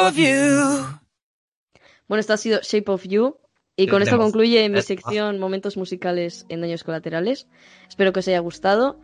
Of 0.07 0.15
you. 0.15 0.99
Bueno, 2.07 2.19
esto 2.19 2.33
ha 2.33 2.37
sido 2.37 2.59
Shape 2.61 2.91
of 2.91 3.03
You. 3.03 3.37
Y 3.75 3.87
con 3.87 4.01
esto 4.01 4.17
concluye 4.17 4.67
mi 4.67 4.81
sección 4.81 5.39
Momentos 5.39 5.77
musicales 5.77 6.45
en 6.49 6.59
daños 6.59 6.83
colaterales. 6.83 7.47
Espero 7.87 8.11
que 8.11 8.19
os 8.19 8.27
haya 8.27 8.39
gustado. 8.39 8.99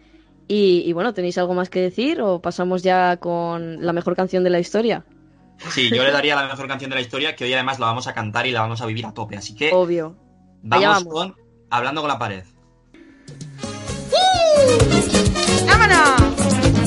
Y, 0.48 0.84
y 0.86 0.94
bueno, 0.94 1.14
¿tenéis 1.14 1.38
algo 1.38 1.54
más 1.54 1.70
que 1.70 1.80
decir 1.80 2.22
o 2.22 2.42
pasamos 2.42 2.84
ya 2.84 3.18
con 3.18 3.86
la 3.86 3.94
mejor 3.94 4.16
canción 4.16 4.44
de 4.44 4.50
la 4.50 4.60
historia? 4.60 5.06
Sí, 5.70 5.90
yo 5.90 6.04
le 6.04 6.12
daría 6.12 6.36
la 6.36 6.48
mejor 6.48 6.68
canción 6.68 6.90
de 6.90 6.96
la 6.96 7.02
historia, 7.02 7.36
que 7.36 7.46
hoy 7.46 7.54
además 7.54 7.80
la 7.80 7.86
vamos 7.86 8.08
a 8.08 8.14
cantar 8.14 8.46
y 8.46 8.52
la 8.52 8.62
vamos 8.62 8.82
a 8.82 8.86
vivir 8.86 9.06
a 9.06 9.14
tope. 9.14 9.38
Así 9.38 9.56
que 9.56 9.72
Obvio. 9.72 10.18
Vamos, 10.62 10.86
vamos. 10.86 11.14
con 11.14 11.36
Hablando 11.70 12.02
con 12.02 12.10
la 12.10 12.20
pared. 12.20 12.44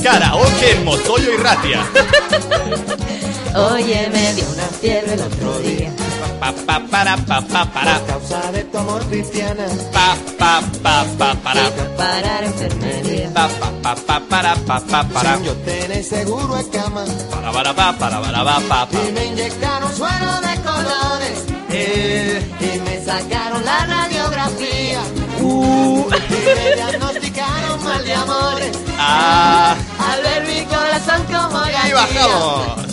Karaoke 0.03 0.71
en 0.71 0.85
Motoyo 0.85 1.33
y 1.33 1.37
Ratia. 1.37 1.85
Oye, 3.55 4.09
me 4.11 4.33
dio 4.35 4.45
una 4.53 4.63
fiebre 4.79 5.13
el 5.13 5.21
otro 5.21 5.59
día. 5.59 5.91
Pa, 6.39 6.53
pa, 6.65 6.79
para, 6.89 7.17
pa, 7.17 7.41
pa, 7.41 7.65
para. 7.65 7.99
causa 8.05 8.51
de 8.51 8.63
tu 8.65 8.77
amor 8.77 9.01
cristiana. 9.07 9.65
Pa, 9.91 10.15
pa, 10.37 10.61
pa, 10.83 11.05
pa, 11.17 11.35
para. 11.35 11.69
Parar 11.97 12.43
enfermería. 12.43 13.29
Pa, 13.33 13.47
pa, 13.49 13.71
pa, 13.81 13.95
pa, 13.95 14.19
para, 14.29 14.55
pa, 14.55 14.79
pa, 14.79 15.03
para. 15.03 15.35
Sin 15.35 15.45
yo 15.45 15.53
tener 15.57 16.03
seguro 16.03 16.57
en 16.57 16.67
cama. 16.69 17.03
Para, 17.31 17.51
para, 17.51 17.73
pa, 17.73 17.93
para, 17.97 18.21
para, 18.21 18.43
pa, 18.43 18.59
pa, 18.69 18.85
pa. 18.89 18.97
Y 19.07 19.11
me 19.11 19.25
inyectaron 19.25 19.95
suero 19.95 20.41
de 20.41 20.55
colores. 20.61 21.45
Eh, 21.71 22.47
Y 22.61 22.79
me 22.79 23.03
sacaron 23.05 23.63
la 23.65 23.85
radiografía. 23.85 25.01
uh, 25.41 26.07
Y 26.29 26.45
me 26.45 26.75
diagnosticaron 26.75 27.83
mal 27.83 28.03
de 28.05 28.13
amores. 28.13 28.77
ah, 28.97 29.75
Al 30.11 30.21
ver 30.21 30.45
mi 30.47 30.65
corazón 30.65 31.23
como 31.25 31.65
y 31.65 31.71
gatilla. 31.71 31.95
bajamos 31.95 32.88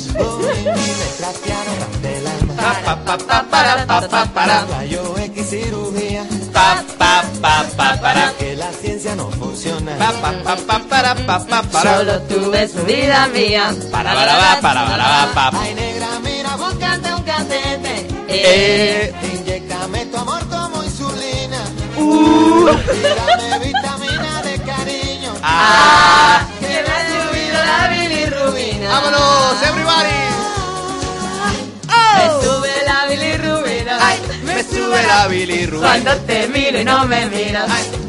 que 8.39 8.57
la 8.57 8.73
ciencia 8.73 9.15
no 9.15 9.31
funciona. 9.31 9.97
Solo 11.83 12.21
tú 12.23 12.51
ves 12.51 12.87
vida 12.87 13.27
mía. 13.29 13.75
Para 13.91 14.15
para 14.15 14.61
para 14.61 15.61
Ay 15.61 15.75
negra, 15.75 16.09
mira, 16.23 16.57
búscate 16.57 17.15
un 17.15 17.23
candente. 17.23 18.07
Eh. 18.29 19.13
eh. 19.13 19.15
Inyectame 19.35 20.07
tu 20.07 20.17
amor 20.17 20.47
como 20.49 20.83
insulina. 20.83 21.61
Uh. 21.97 22.67
Vitamina 23.63 24.43
de 24.43 24.59
cariño. 24.59 25.33
Ah 25.43 26.47
bilirrubina. 28.53 28.89
¡Vámonos, 28.91 29.63
everybody! 29.63 30.27
Me 32.17 32.43
sube 32.43 32.71
la 32.87 33.07
bilirrubina. 33.09 33.99
Ay, 34.01 34.19
Me 34.45 34.63
sube 34.63 35.03
la 35.07 35.27
bilirrubina. 35.29 35.87
Cuando 35.89 36.17
te 36.27 36.49
miro 36.49 36.81
y 36.81 36.85
no 36.85 37.05
me 37.07 37.27
miras. 37.27 37.69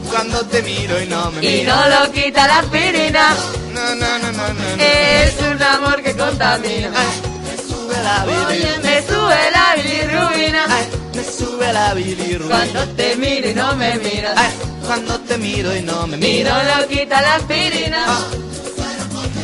Cuando 0.09 0.41
te 0.45 0.61
miro 0.63 1.01
y 1.01 1.05
no 1.07 1.31
me 1.31 1.45
Y 1.45 1.57
miras. 1.59 1.75
no 1.75 2.05
lo 2.05 2.11
quita 2.11 2.47
la 2.47 2.59
aspirina. 2.59 3.35
No, 3.73 3.95
no, 3.95 4.19
no, 4.19 4.31
no, 4.31 4.53
no. 4.53 4.83
Es 4.83 5.35
un 5.51 5.61
amor 5.61 6.01
que 6.01 6.15
contamina. 6.15 6.89
Me 6.89 7.57
sube 7.67 8.03
la 8.03 8.25
Oye, 8.25 8.79
me 8.83 9.01
sube 9.07 9.51
la 9.51 9.75
bilirrubina. 9.75 10.67
Me 11.13 11.23
sube 11.23 11.73
la 11.73 11.93
bilirrubina. 11.93 12.55
Cuando 12.55 12.87
te 12.95 13.15
miro 13.17 13.49
y 13.49 13.53
no 13.53 13.75
me 13.75 13.95
miras. 13.95 14.33
Ay, 14.37 14.51
cuando 14.85 15.19
te 15.19 15.37
miro 15.37 15.75
y 15.75 15.81
no 15.81 16.07
me 16.07 16.15
Y 16.17 16.19
miras. 16.19 16.53
no 16.65 16.81
lo 16.81 16.87
quita 16.87 17.21
la 17.21 17.35
aspirina. 17.35 18.05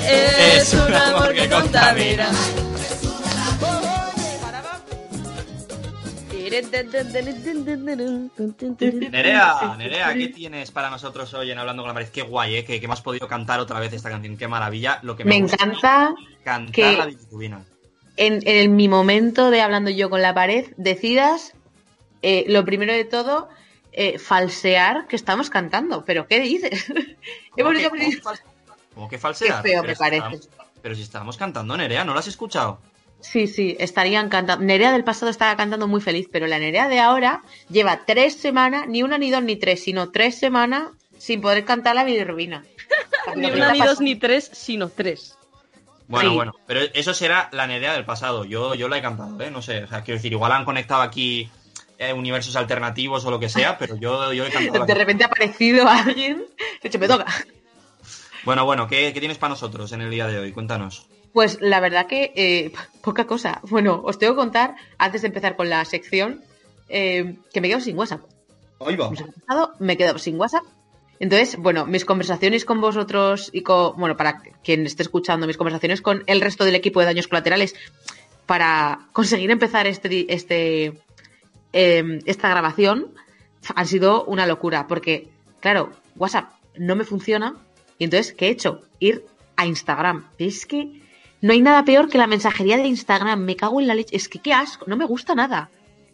Es 0.05 0.73
un 0.73 0.93
amor 0.93 1.33
que 1.33 1.49
contamina. 1.49 2.29
Nerea, 9.11 9.75
Nerea, 9.77 10.13
¿qué 10.13 10.27
tienes 10.35 10.71
para 10.71 10.89
nosotros 10.89 11.33
hoy 11.33 11.51
en 11.51 11.57
Hablando 11.59 11.83
con 11.83 11.87
la 11.89 11.93
pared? 11.93 12.09
Qué 12.09 12.21
guay, 12.21 12.57
¿eh? 12.57 12.65
Que, 12.65 12.79
que 12.79 12.85
hemos 12.85 13.01
podido 13.01 13.27
cantar 13.27 13.59
otra 13.59 13.79
vez 13.79 13.93
esta 13.93 14.09
canción. 14.09 14.37
Qué 14.37 14.47
maravilla. 14.47 14.99
Lo 15.03 15.15
que 15.15 15.23
me, 15.25 15.35
Me 15.35 15.41
gusta 15.41 15.63
encanta 15.63 16.13
cantar 16.43 16.71
que- 16.71 16.97
la 16.97 17.05
bilirrubina. 17.05 17.63
en, 18.17 18.39
en 18.45 18.75
mi 18.75 18.87
momento 18.87 19.49
de 19.51 19.61
hablando 19.61 19.89
yo 19.89 20.09
con 20.09 20.21
la 20.21 20.33
pared, 20.33 20.67
decidas, 20.77 21.53
eh, 22.21 22.45
lo 22.47 22.65
primero 22.65 22.93
de 22.93 23.05
todo, 23.05 23.49
eh, 23.91 24.19
falsear 24.19 25.07
que 25.07 25.15
estamos 25.15 25.49
cantando. 25.49 26.03
¿Pero 26.05 26.27
qué 26.27 26.39
dices? 26.39 26.85
Hemos 27.57 27.73
¿Cómo 27.73 27.95
cómo 28.93 29.07
que- 29.09 29.17
que 29.17 29.21
fal- 29.21 29.33
¿Cómo 29.33 29.39
que 29.39 29.51
falsear? 29.53 29.63
Qué 29.63 29.69
feo 29.69 29.81
Pero 29.81 29.87
me 29.91 29.95
si 29.95 29.99
parece. 29.99 30.17
estábamos- 30.35 30.49
Pero 30.81 30.95
si 30.95 31.01
estábamos 31.01 31.37
cantando, 31.37 31.77
Nerea, 31.77 32.03
¿no 32.03 32.13
lo 32.13 32.19
has 32.19 32.27
escuchado? 32.27 32.79
Sí, 33.21 33.47
sí, 33.47 33.77
estarían 33.79 34.27
cantando. 34.27 34.65
Nerea 34.65 34.91
del 34.91 35.05
pasado 35.05 35.29
estaba 35.31 35.55
cantando 35.55 35.87
muy 35.87 36.01
feliz, 36.01 36.27
pero 36.29 36.45
la 36.45 36.59
Nerea 36.59 36.89
de 36.89 36.99
ahora 36.99 37.41
lleva 37.69 38.01
tres 38.05 38.35
semanas, 38.35 38.85
ni 38.89 39.01
una, 39.01 39.17
ni 39.17 39.31
dos, 39.31 39.41
ni 39.43 39.55
tres, 39.55 39.81
sino 39.81 40.11
tres 40.11 40.37
semanas 40.37 40.89
sin 41.17 41.39
poder 41.39 41.63
cantar 41.63 41.95
la 41.95 42.03
bilirrubina. 42.03 42.65
Ni 43.37 43.49
una, 43.49 43.71
ni 43.71 43.79
dos, 43.79 44.01
ni 44.01 44.15
tres, 44.17 44.49
sino 44.51 44.89
tres. 44.89 45.37
Bueno, 46.09 46.31
Sí. 46.31 46.35
bueno, 46.35 46.51
pero 46.67 46.81
eso 46.93 47.13
será 47.13 47.47
la 47.53 47.65
Nerea 47.65 47.93
del 47.93 48.03
pasado. 48.03 48.43
Yo, 48.43 48.75
yo 48.75 48.89
la 48.89 48.97
he 48.97 49.01
cantado, 49.01 49.39
¿eh? 49.39 49.49
No 49.49 49.61
sé, 49.61 49.83
o 49.85 49.87
sea, 49.87 50.01
quiero 50.03 50.17
decir, 50.17 50.33
igual 50.33 50.51
han 50.51 50.65
conectado 50.65 51.01
aquí 51.01 51.49
eh, 51.97 52.11
universos 52.11 52.57
alternativos 52.57 53.23
o 53.23 53.31
lo 53.31 53.39
que 53.39 53.47
sea, 53.47 53.77
pero 53.77 53.95
yo, 53.95 54.33
yo 54.33 54.45
he 54.45 54.49
cantado. 54.51 54.85
De 54.85 54.93
repente 54.95 55.23
ha 55.23 55.27
aparecido 55.27 55.87
alguien. 55.87 56.43
De 56.81 56.89
hecho, 56.89 56.99
me 56.99 57.07
toca. 57.07 57.25
Bueno, 58.45 58.65
bueno, 58.65 58.87
¿qué, 58.87 59.13
qué 59.13 59.19
tienes 59.19 59.37
para 59.37 59.51
nosotros 59.51 59.91
en 59.93 60.01
el 60.01 60.11
día 60.11 60.27
de 60.27 60.37
hoy? 60.39 60.51
Cuéntanos. 60.51 61.07
Pues 61.31 61.59
la 61.61 61.79
verdad 61.79 62.07
que 62.07 62.31
eh, 62.35 62.71
poca 63.01 63.25
cosa. 63.25 63.59
Bueno, 63.63 64.01
os 64.03 64.19
tengo 64.19 64.33
que 64.33 64.37
contar, 64.37 64.75
antes 64.97 65.21
de 65.21 65.27
empezar 65.27 65.55
con 65.55 65.69
la 65.69 65.83
sección, 65.85 66.43
eh, 66.89 67.37
que 67.51 67.61
me 67.61 67.69
quedo 67.69 67.79
sin 67.79 67.97
WhatsApp. 67.97 68.21
Ahí 68.85 68.95
va. 68.95 69.09
Me 69.79 69.93
he 69.93 69.97
quedado 69.97 70.19
sin 70.19 70.39
WhatsApp. 70.39 70.63
Entonces, 71.19 71.57
bueno, 71.57 71.85
mis 71.85 72.05
conversaciones 72.05 72.65
con 72.65 72.81
vosotros 72.81 73.49
y 73.53 73.61
con, 73.61 73.95
bueno, 73.97 74.17
para 74.17 74.41
quien 74.63 74.85
esté 74.85 75.03
escuchando, 75.03 75.47
mis 75.47 75.57
conversaciones 75.57 76.01
con 76.01 76.23
el 76.27 76.41
resto 76.41 76.65
del 76.65 76.75
equipo 76.75 76.99
de 76.99 77.05
daños 77.05 77.27
colaterales 77.27 77.75
para 78.45 79.07
conseguir 79.13 79.49
empezar 79.49 79.87
este, 79.87 80.31
este, 80.33 81.01
eh, 81.71 82.19
esta 82.25 82.49
grabación 82.49 83.13
han 83.73 83.87
sido 83.87 84.25
una 84.25 84.45
locura, 84.45 84.85
porque, 84.87 85.29
claro, 85.61 85.91
WhatsApp 86.17 86.51
no 86.75 86.95
me 86.97 87.05
funciona 87.05 87.55
y 88.03 88.05
entonces, 88.05 88.33
¿qué 88.33 88.47
he 88.47 88.49
hecho? 88.49 88.81
Ir 88.99 89.23
a 89.55 89.65
Instagram. 89.65 90.27
Es 90.37 90.65
que 90.65 91.01
no 91.39 91.53
hay 91.53 91.61
nada 91.61 91.85
peor 91.85 92.09
que 92.09 92.17
la 92.17 92.27
mensajería 92.27 92.75
de 92.75 92.85
Instagram, 92.85 93.39
me 93.39 93.55
cago 93.55 93.79
en 93.79 93.87
la 93.87 93.95
leche, 93.95 94.13
es 94.13 94.27
que 94.27 94.39
qué 94.39 94.51
asco, 94.51 94.83
no 94.89 94.97
me 94.97 95.05
gusta 95.05 95.35
nada. 95.35 95.71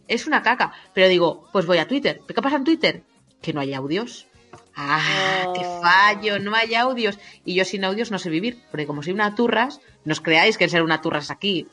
Es 0.08 0.28
una 0.28 0.44
caca. 0.44 0.72
Pero 0.94 1.08
digo, 1.08 1.50
pues 1.52 1.66
voy 1.66 1.80
a 1.80 1.88
Twitter. 1.88 2.22
¿Qué 2.28 2.36
pasa 2.36 2.58
en 2.58 2.64
Twitter? 2.64 3.02
Que 3.42 3.54
no 3.54 3.60
hay 3.60 3.74
audios. 3.74 4.28
¡Ah! 4.76 5.52
¡Qué 5.56 5.62
fallo! 5.82 6.38
No 6.38 6.54
hay 6.54 6.76
audios. 6.76 7.18
Y 7.44 7.56
yo 7.56 7.66
sin 7.66 7.84
audios 7.84 8.12
no 8.12 8.20
sé 8.20 8.30
vivir. 8.30 8.62
Porque 8.70 8.86
como 8.86 9.02
soy 9.02 9.14
una 9.14 9.34
turras, 9.34 9.82
no 10.06 10.12
os 10.12 10.22
creáis 10.22 10.60
que 10.60 10.70
ser 10.70 10.84
una 10.84 11.02
turras 11.02 11.32
aquí. 11.32 11.66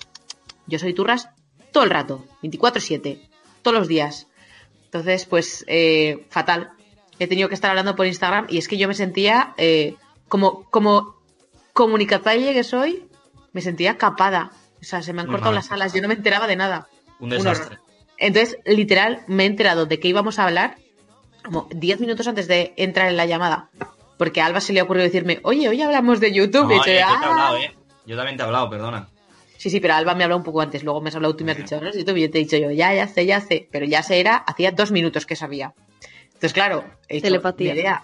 Yo 0.66 0.78
soy 0.78 0.94
turras 0.94 1.28
todo 1.72 1.84
el 1.84 1.90
rato. 1.90 2.24
24-7. 2.42 3.20
Todos 3.60 3.76
los 3.76 3.86
días. 3.86 4.28
Entonces, 4.86 5.26
pues, 5.26 5.62
eh, 5.68 6.26
fatal. 6.30 6.70
He 7.18 7.26
tenido 7.26 7.50
que 7.50 7.54
estar 7.54 7.68
hablando 7.68 7.94
por 7.96 8.06
Instagram 8.06 8.46
y 8.48 8.56
es 8.56 8.66
que 8.66 8.78
yo 8.78 8.88
me 8.88 8.94
sentía 8.94 9.52
eh, 9.58 9.96
como, 10.28 10.64
como 10.70 11.16
comunicatalle 11.72 12.52
que 12.54 12.64
soy, 12.64 13.08
me 13.52 13.60
sentía 13.60 13.96
capada. 13.96 14.50
O 14.80 14.84
sea, 14.84 15.02
se 15.02 15.12
me 15.12 15.20
han 15.20 15.26
Muy 15.26 15.34
cortado 15.34 15.52
mal. 15.52 15.56
las 15.56 15.72
alas. 15.72 15.92
Yo 15.92 16.02
no 16.02 16.08
me 16.08 16.14
enteraba 16.14 16.46
de 16.46 16.56
nada. 16.56 16.88
Un 17.18 17.24
Un 17.24 17.30
desastre. 17.30 17.78
Entonces, 18.18 18.58
literal, 18.64 19.22
me 19.26 19.44
he 19.44 19.46
enterado 19.46 19.86
de 19.86 19.98
que 20.00 20.08
íbamos 20.08 20.38
a 20.38 20.44
hablar 20.44 20.76
como 21.44 21.68
10 21.70 22.00
minutos 22.00 22.26
antes 22.26 22.48
de 22.48 22.72
entrar 22.76 23.08
en 23.08 23.16
la 23.16 23.26
llamada. 23.26 23.70
Porque 24.18 24.40
a 24.40 24.46
Alba 24.46 24.60
se 24.60 24.72
le 24.72 24.80
ocurrió 24.82 25.02
decirme, 25.02 25.40
oye, 25.42 25.68
hoy 25.68 25.80
hablamos 25.82 26.20
de 26.20 26.32
YouTube. 26.32 26.64
No, 26.68 26.72
y 26.72 26.76
yo, 26.76 26.78
yo 26.78 26.84
te 26.84 26.96
he 26.96 27.02
"Ah". 27.02 27.20
hablado, 27.22 27.56
¿eh? 27.58 27.74
Yo 28.06 28.16
también 28.16 28.36
te 28.36 28.42
he 28.42 28.46
hablado, 28.46 28.70
perdona. 28.70 29.08
Sí, 29.58 29.68
sí, 29.70 29.80
pero 29.80 29.94
Alba 29.94 30.14
me 30.14 30.22
ha 30.22 30.26
hablado 30.26 30.38
un 30.38 30.44
poco 30.44 30.60
antes. 30.60 30.82
Luego 30.84 31.00
me 31.00 31.08
has 31.10 31.14
hablado 31.16 31.34
tú 31.36 31.42
y 31.42 31.46
me 31.46 31.52
has 31.52 31.58
dicho, 31.58 31.80
no, 31.80 31.88
es 31.88 31.96
YouTube. 31.96 32.16
Y 32.16 32.22
yo 32.22 32.30
te 32.30 32.38
he 32.38 32.42
dicho 32.42 32.56
yo, 32.56 32.70
ya, 32.70 32.94
ya 32.94 33.08
sé, 33.08 33.26
ya 33.26 33.40
sé. 33.40 33.68
Pero 33.70 33.84
ya 33.86 34.02
sé, 34.02 34.20
era, 34.20 34.36
hacía 34.36 34.70
dos 34.72 34.90
minutos 34.92 35.26
que 35.26 35.36
sabía. 35.36 35.74
Entonces, 36.26 36.52
claro, 36.52 36.84
he 37.08 37.14
dicho, 37.16 37.24
Telepatía. 37.26 37.74
"Nerea, 37.74 38.02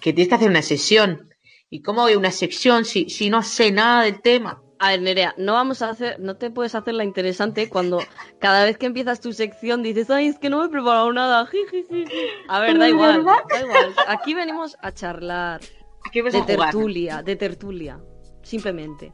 que 0.00 0.12
tienes 0.12 0.28
que 0.28 0.34
hacer 0.34 0.48
una 0.50 0.62
sesión. 0.62 1.33
¿Y 1.74 1.82
cómo 1.82 2.02
voy 2.02 2.12
a 2.12 2.18
una 2.18 2.30
sección 2.30 2.84
si, 2.84 3.10
si 3.10 3.30
no 3.30 3.42
sé 3.42 3.72
nada 3.72 4.04
del 4.04 4.22
tema? 4.22 4.62
A 4.78 4.90
ver, 4.90 5.02
Nerea, 5.02 5.34
no 5.38 5.54
vamos 5.54 5.82
a 5.82 5.90
hacer, 5.90 6.20
no 6.20 6.36
te 6.36 6.48
puedes 6.48 6.76
hacer 6.76 6.94
la 6.94 7.02
interesante 7.02 7.68
cuando 7.68 7.98
cada 8.38 8.64
vez 8.64 8.78
que 8.78 8.86
empiezas 8.86 9.20
tu 9.20 9.32
sección 9.32 9.82
dices, 9.82 10.08
ay, 10.08 10.28
es 10.28 10.38
que 10.38 10.50
no 10.50 10.60
me 10.60 10.66
he 10.66 10.68
preparado 10.68 11.12
nada. 11.12 11.44
ji, 11.46 11.58
ji, 11.68 11.84
ji, 11.90 12.04
ji". 12.06 12.26
A 12.46 12.60
ver, 12.60 12.78
da 12.78 12.86
¿Es 12.86 12.92
igual, 12.92 13.24
da 13.24 13.60
igual. 13.60 13.92
Aquí 14.06 14.34
venimos 14.34 14.76
a 14.82 14.92
charlar. 14.92 15.62
Aquí 16.06 16.22
de 16.22 16.38
a 16.38 16.46
tertulia, 16.46 17.22
de 17.24 17.34
tertulia. 17.34 18.00
Simplemente. 18.44 19.12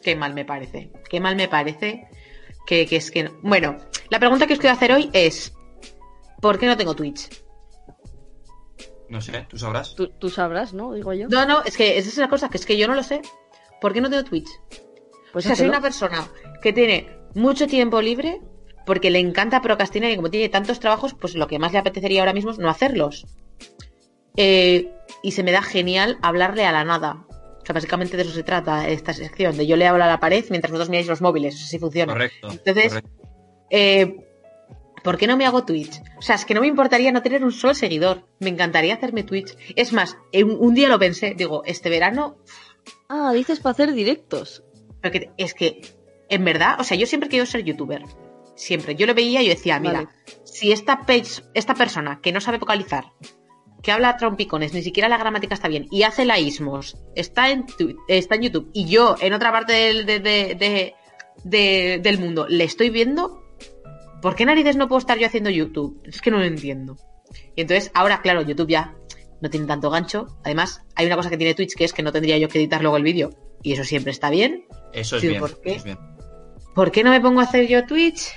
Qué 0.00 0.14
mal 0.14 0.34
me 0.34 0.44
parece. 0.44 0.92
Qué 1.10 1.18
mal 1.18 1.34
me 1.34 1.48
parece 1.48 2.06
que, 2.68 2.86
que 2.86 2.94
es 2.94 3.10
que 3.10 3.24
no. 3.24 3.32
Bueno, 3.42 3.78
la 4.10 4.20
pregunta 4.20 4.46
que 4.46 4.52
os 4.52 4.60
quiero 4.60 4.76
hacer 4.76 4.92
hoy 4.92 5.10
es: 5.12 5.52
¿por 6.40 6.56
qué 6.56 6.66
no 6.66 6.76
tengo 6.76 6.94
Twitch? 6.94 7.47
No 9.08 9.20
sé, 9.20 9.46
¿tú 9.48 9.58
sabrás? 9.58 9.94
Tú, 9.94 10.08
tú 10.08 10.28
sabrás, 10.28 10.74
¿no? 10.74 10.92
Digo 10.92 11.12
yo. 11.12 11.28
No, 11.28 11.46
no, 11.46 11.62
es 11.64 11.76
que 11.76 11.98
esa 11.98 12.08
es 12.08 12.18
la 12.18 12.28
cosa, 12.28 12.48
que 12.48 12.58
es 12.58 12.66
que 12.66 12.76
yo 12.76 12.86
no 12.88 12.94
lo 12.94 13.02
sé. 13.02 13.22
¿Por 13.80 13.92
qué 13.92 14.00
no 14.00 14.10
tengo 14.10 14.24
Twitch? 14.24 14.48
Pues 15.32 15.44
o 15.44 15.48
sea, 15.48 15.56
soy 15.56 15.68
una 15.68 15.80
persona 15.80 16.28
que 16.62 16.72
tiene 16.72 17.18
mucho 17.34 17.66
tiempo 17.66 18.00
libre 18.00 18.40
porque 18.86 19.10
le 19.10 19.18
encanta 19.18 19.60
procrastinar 19.60 20.10
y 20.10 20.16
como 20.16 20.30
tiene 20.30 20.48
tantos 20.48 20.80
trabajos, 20.80 21.14
pues 21.14 21.34
lo 21.34 21.46
que 21.46 21.58
más 21.58 21.72
le 21.72 21.78
apetecería 21.78 22.20
ahora 22.20 22.32
mismo 22.32 22.50
es 22.50 22.58
no 22.58 22.70
hacerlos. 22.70 23.26
Eh, 24.36 24.92
y 25.22 25.32
se 25.32 25.42
me 25.42 25.52
da 25.52 25.62
genial 25.62 26.18
hablarle 26.22 26.64
a 26.64 26.72
la 26.72 26.84
nada. 26.84 27.26
O 27.30 27.66
sea, 27.66 27.74
básicamente 27.74 28.16
de 28.16 28.22
eso 28.22 28.32
se 28.32 28.42
trata 28.42 28.88
esta 28.88 29.12
sección, 29.12 29.56
de 29.56 29.66
yo 29.66 29.76
le 29.76 29.86
hablo 29.86 30.04
a 30.04 30.06
la 30.06 30.20
pared 30.20 30.44
mientras 30.48 30.70
vosotros 30.70 30.88
miráis 30.88 31.06
los 31.06 31.20
móviles, 31.20 31.54
eso 31.54 31.66
sí 31.66 31.78
funciona. 31.78 32.12
Correcto. 32.14 32.48
Entonces, 32.50 32.88
correcto. 32.88 33.10
Eh, 33.70 34.27
¿Por 35.02 35.16
qué 35.18 35.26
no 35.26 35.36
me 35.36 35.46
hago 35.46 35.64
Twitch? 35.64 36.00
O 36.16 36.22
sea, 36.22 36.34
es 36.36 36.44
que 36.44 36.54
no 36.54 36.60
me 36.60 36.66
importaría 36.66 37.12
no 37.12 37.22
tener 37.22 37.44
un 37.44 37.52
solo 37.52 37.74
seguidor. 37.74 38.24
Me 38.40 38.50
encantaría 38.50 38.94
hacerme 38.94 39.22
Twitch. 39.22 39.56
Es 39.76 39.92
más, 39.92 40.16
eh, 40.32 40.44
un, 40.44 40.56
un 40.58 40.74
día 40.74 40.88
lo 40.88 40.98
pensé. 40.98 41.34
Digo, 41.36 41.62
este 41.64 41.90
verano. 41.90 42.36
Ah, 43.08 43.32
dices 43.32 43.60
para 43.60 43.72
hacer 43.72 43.92
directos. 43.92 44.62
pero 45.00 45.12
que- 45.12 45.30
es 45.36 45.54
que, 45.54 45.80
en 46.28 46.44
verdad, 46.44 46.80
o 46.80 46.84
sea, 46.84 46.96
yo 46.96 47.06
siempre 47.06 47.28
quiero 47.28 47.46
ser 47.46 47.62
youtuber. 47.64 48.02
Siempre. 48.56 48.96
Yo 48.96 49.06
lo 49.06 49.14
veía 49.14 49.40
y 49.42 49.46
yo 49.46 49.54
decía, 49.54 49.78
mira, 49.78 50.02
Vale. 50.02 50.08
si 50.44 50.72
esta 50.72 51.02
page, 51.06 51.42
esta 51.54 51.74
persona 51.74 52.18
que 52.20 52.32
no 52.32 52.40
sabe 52.40 52.58
vocalizar, 52.58 53.12
que 53.82 53.92
habla 53.92 54.16
trompicones, 54.16 54.74
ni 54.74 54.82
siquiera 54.82 55.08
la 55.08 55.16
gramática 55.18 55.54
está 55.54 55.68
bien, 55.68 55.86
y 55.92 56.02
hace 56.02 56.24
laísmos, 56.24 56.96
está 57.14 57.50
en, 57.50 57.66
tu- 57.66 57.96
está 58.08 58.34
en 58.34 58.42
YouTube, 58.42 58.68
y 58.72 58.86
yo 58.86 59.14
en 59.20 59.32
otra 59.32 59.52
parte 59.52 59.72
del, 59.72 60.04
de- 60.04 60.18
de- 60.18 60.54
de- 60.56 60.94
de- 61.44 62.00
del 62.02 62.18
mundo 62.18 62.46
le 62.48 62.64
estoy 62.64 62.90
viendo, 62.90 63.40
¿por 64.22 64.34
qué 64.36 64.44
narices 64.44 64.76
no 64.76 64.88
puedo 64.88 64.98
estar 64.98 65.18
yo 65.18 65.26
haciendo 65.26 65.50
YouTube? 65.50 66.00
Es 66.04 66.20
que 66.20 66.30
no 66.30 66.38
lo 66.38 66.44
entiendo. 66.44 66.96
Y 67.56 67.62
entonces, 67.62 67.90
ahora, 67.94 68.20
claro, 68.22 68.42
YouTube 68.42 68.68
ya 68.68 68.94
no 69.40 69.50
tiene 69.50 69.66
tanto 69.66 69.90
gancho. 69.90 70.38
Además, 70.44 70.82
hay 70.94 71.06
una 71.06 71.16
cosa 71.16 71.30
que 71.30 71.36
tiene 71.36 71.54
Twitch 71.54 71.74
que 71.76 71.84
es 71.84 71.92
que 71.92 72.02
no 72.02 72.12
tendría 72.12 72.38
yo 72.38 72.48
que 72.48 72.58
editar 72.58 72.80
luego 72.82 72.96
el 72.96 73.02
vídeo. 73.02 73.30
Y 73.62 73.72
eso 73.72 73.84
siempre 73.84 74.12
está 74.12 74.30
bien. 74.30 74.64
Eso 74.92 75.16
es 75.16 75.22
bien. 75.22 75.40
¿por 75.40 75.60
qué? 75.60 75.72
es 75.72 75.84
bien. 75.84 75.98
¿Por 76.74 76.90
qué 76.92 77.02
no 77.04 77.10
me 77.10 77.20
pongo 77.20 77.40
a 77.40 77.44
hacer 77.44 77.66
yo 77.68 77.84
Twitch? 77.86 78.30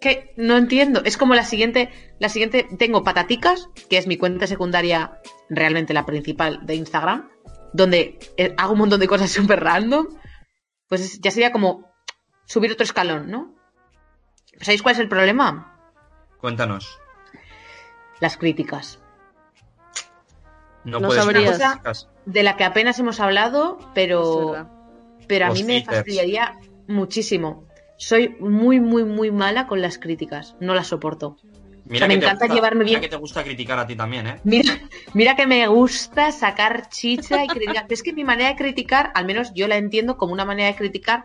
Que 0.00 0.32
no 0.36 0.56
entiendo. 0.56 1.02
Es 1.04 1.16
como 1.16 1.34
la 1.34 1.44
siguiente, 1.44 1.90
la 2.18 2.28
siguiente, 2.28 2.66
tengo 2.78 3.02
Pataticas, 3.04 3.68
que 3.90 3.98
es 3.98 4.06
mi 4.06 4.16
cuenta 4.16 4.46
secundaria, 4.46 5.18
realmente 5.48 5.92
la 5.92 6.06
principal 6.06 6.64
de 6.66 6.76
Instagram, 6.76 7.28
donde 7.72 8.18
eh, 8.36 8.54
hago 8.56 8.72
un 8.72 8.78
montón 8.80 9.00
de 9.00 9.08
cosas 9.08 9.30
súper 9.32 9.60
random. 9.60 10.06
Pues 10.88 11.00
es- 11.02 11.20
ya 11.20 11.30
sería 11.30 11.52
como 11.52 11.84
subir 12.46 12.72
otro 12.72 12.84
escalón, 12.84 13.30
¿no? 13.30 13.54
¿Sabéis 14.60 14.82
cuál 14.82 14.94
es 14.94 15.00
el 15.00 15.08
problema? 15.08 15.74
Cuéntanos. 16.40 16.98
Las 18.20 18.36
críticas. 18.36 18.98
No, 20.84 21.00
No 21.00 21.08
puedes 21.08 21.22
sabrías. 21.24 21.54
hacer 21.56 21.68
críticas. 21.70 22.08
De 22.26 22.42
la 22.42 22.56
que 22.56 22.64
apenas 22.64 22.98
hemos 22.98 23.20
hablado, 23.20 23.78
pero, 23.94 24.66
pero 25.26 25.46
a 25.46 25.48
Los 25.48 25.58
mí 25.58 25.64
me 25.64 25.74
haters. 25.80 25.96
fastidiaría 25.98 26.58
muchísimo. 26.86 27.64
Soy 27.96 28.36
muy, 28.40 28.80
muy, 28.80 29.04
muy 29.04 29.30
mala 29.30 29.66
con 29.66 29.82
las 29.82 29.98
críticas. 29.98 30.54
No 30.60 30.74
las 30.74 30.86
soporto. 30.88 31.36
Mira 31.84 32.06
me 32.06 32.14
encanta 32.14 32.44
gusta- 32.44 32.54
llevarme 32.54 32.84
mira 32.84 32.98
bien. 32.98 33.00
que 33.00 33.08
te 33.08 33.16
gusta 33.16 33.42
criticar 33.42 33.78
a 33.78 33.86
ti 33.86 33.96
también, 33.96 34.26
¿eh? 34.26 34.40
Mira, 34.44 34.78
mira 35.14 35.34
que 35.36 35.46
me 35.46 35.66
gusta 35.68 36.32
sacar 36.32 36.88
chicha 36.90 37.42
y 37.44 37.48
criticar. 37.48 37.84
Pero 37.88 37.94
es 37.94 38.02
que 38.02 38.12
mi 38.12 38.24
manera 38.24 38.50
de 38.50 38.56
criticar, 38.56 39.10
al 39.14 39.24
menos 39.24 39.52
yo 39.54 39.66
la 39.68 39.76
entiendo 39.76 40.16
como 40.18 40.34
una 40.34 40.44
manera 40.44 40.68
de 40.68 40.76
criticar, 40.76 41.24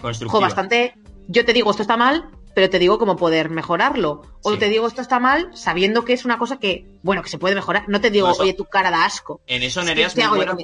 Constructiva. 0.00 0.30
jo, 0.32 0.40
bastante. 0.40 0.94
Yo 1.28 1.44
te 1.44 1.52
digo 1.52 1.70
esto 1.70 1.82
está 1.82 1.96
mal, 1.96 2.28
pero 2.54 2.68
te 2.70 2.78
digo 2.78 2.98
cómo 2.98 3.16
poder 3.16 3.50
mejorarlo. 3.50 4.22
O 4.42 4.52
Sí. 4.52 4.58
te 4.58 4.68
digo 4.68 4.86
esto 4.86 5.00
está 5.00 5.18
mal, 5.20 5.50
sabiendo 5.54 6.04
que 6.04 6.12
es 6.12 6.24
una 6.24 6.38
cosa 6.38 6.58
que, 6.58 6.84
bueno, 7.02 7.22
que 7.22 7.28
se 7.28 7.38
puede 7.38 7.54
mejorar. 7.54 7.84
No 7.88 8.00
te 8.00 8.10
digo, 8.10 8.26
No, 8.26 8.32
eso- 8.32 8.42
oye, 8.42 8.54
tu 8.54 8.64
cara 8.64 8.90
da 8.90 9.04
asco. 9.04 9.40
En 9.46 9.62
eso 9.62 9.80
Es 9.80 9.86
que, 9.86 9.90
Nerea 9.90 10.06
es 10.08 10.14
¿Qué 10.14 10.26
muy 10.28 10.36
buena. 10.38 10.56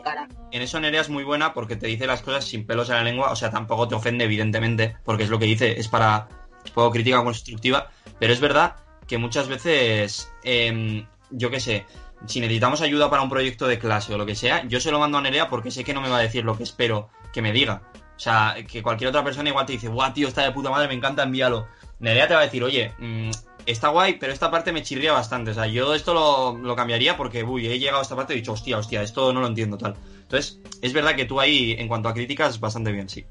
En 0.51 0.63
eso 0.63 0.81
Nerea 0.81 1.01
es 1.01 1.09
muy 1.09 1.25
buena 1.25 1.53
porque 1.55 1.77
te 1.77 1.87
dice 1.87 2.07
las 2.07 2.23
cosas 2.23 2.45
sin 2.45 2.67
pelos 2.67 2.89
en 2.91 2.97
la 2.97 3.03
lengua, 3.05 3.31
o 3.31 3.37
sea, 3.37 3.51
tampoco 3.51 3.87
te 3.89 3.95
ofende, 3.95 4.25
evidentemente, 4.25 4.97
porque 5.05 5.25
es 5.25 5.31
lo 5.31 5.39
que 5.39 5.47
dice, 5.47 5.79
es 5.79 5.89
para 5.89 6.29
poco 6.75 6.91
crítica 6.91 7.23
constructiva, 7.23 7.91
pero 8.19 8.33
es 8.33 8.41
verdad 8.41 8.77
que 9.07 9.19
muchas 9.19 9.47
veces, 9.49 10.33
em, 10.43 11.07
yo 11.31 11.51
qué 11.51 11.61
sé, 11.61 11.87
si 12.27 12.41
necesitamos 12.41 12.81
ayuda 12.81 13.09
para 13.11 13.23
un 13.23 13.29
proyecto 13.29 13.69
de 13.69 13.79
clase 13.79 14.13
o 14.15 14.19
lo 14.19 14.27
que 14.27 14.35
sea, 14.35 14.65
yo 14.67 14.81
se 14.81 14.91
lo 14.91 14.99
mando 14.99 15.19
a 15.19 15.21
Nerea 15.21 15.49
porque 15.49 15.71
sé 15.71 15.85
que 15.85 15.95
no 15.95 16.01
me 16.01 16.09
va 16.09 16.19
a 16.19 16.23
decir 16.23 16.45
lo 16.45 16.57
que 16.57 16.63
espero 16.65 17.09
que 17.33 17.43
me 17.43 17.53
diga. 17.53 17.83
O 18.17 18.19
sea, 18.19 18.57
que 18.67 18.83
cualquier 18.83 19.11
otra 19.11 19.23
persona 19.23 19.51
igual 19.51 19.67
te 19.67 19.75
dice, 19.75 19.89
guau, 19.89 20.11
tío, 20.13 20.27
está 20.27 20.43
de 20.43 20.51
puta 20.51 20.71
madre, 20.71 20.89
me 20.89 20.95
encanta, 20.95 21.23
envíalo. 21.23 21.69
Nerea 21.99 22.29
te 22.29 22.35
va 22.35 22.41
a 22.41 22.45
decir, 22.45 22.63
oye, 22.63 22.93
mm, 22.99 23.31
está 23.67 23.89
guay, 23.89 24.15
pero 24.19 24.33
esta 24.33 24.51
parte 24.51 24.73
me 24.73 24.83
chirría 24.83 25.13
bastante. 25.13 25.51
O 25.51 25.55
sea, 25.55 25.67
yo 25.67 25.95
esto 25.95 26.15
lo, 26.15 26.57
lo 26.59 26.77
cambiaría 26.77 27.17
porque, 27.17 27.43
uy, 27.43 27.67
he 27.67 27.79
llegado 27.79 27.99
a 28.01 28.03
esta 28.03 28.17
parte 28.17 28.35
y 28.35 28.37
he 28.37 28.41
dicho, 28.41 28.53
hostia, 28.53 28.79
hostia, 28.79 29.03
esto 29.03 29.33
no 29.33 29.41
lo 29.41 29.47
entiendo 29.47 29.79
tal. 29.79 29.97
Entonces, 30.23 30.61
es 30.83 30.93
verdad 30.93 31.15
que 31.15 31.25
tú 31.25 31.41
ahí, 31.41 31.75
en 31.79 31.89
cuanto 31.89 32.09
a 32.09 32.15
críticas, 32.15 32.61
bastante 32.61 32.93
bien, 32.93 33.09
sí. 33.09 33.25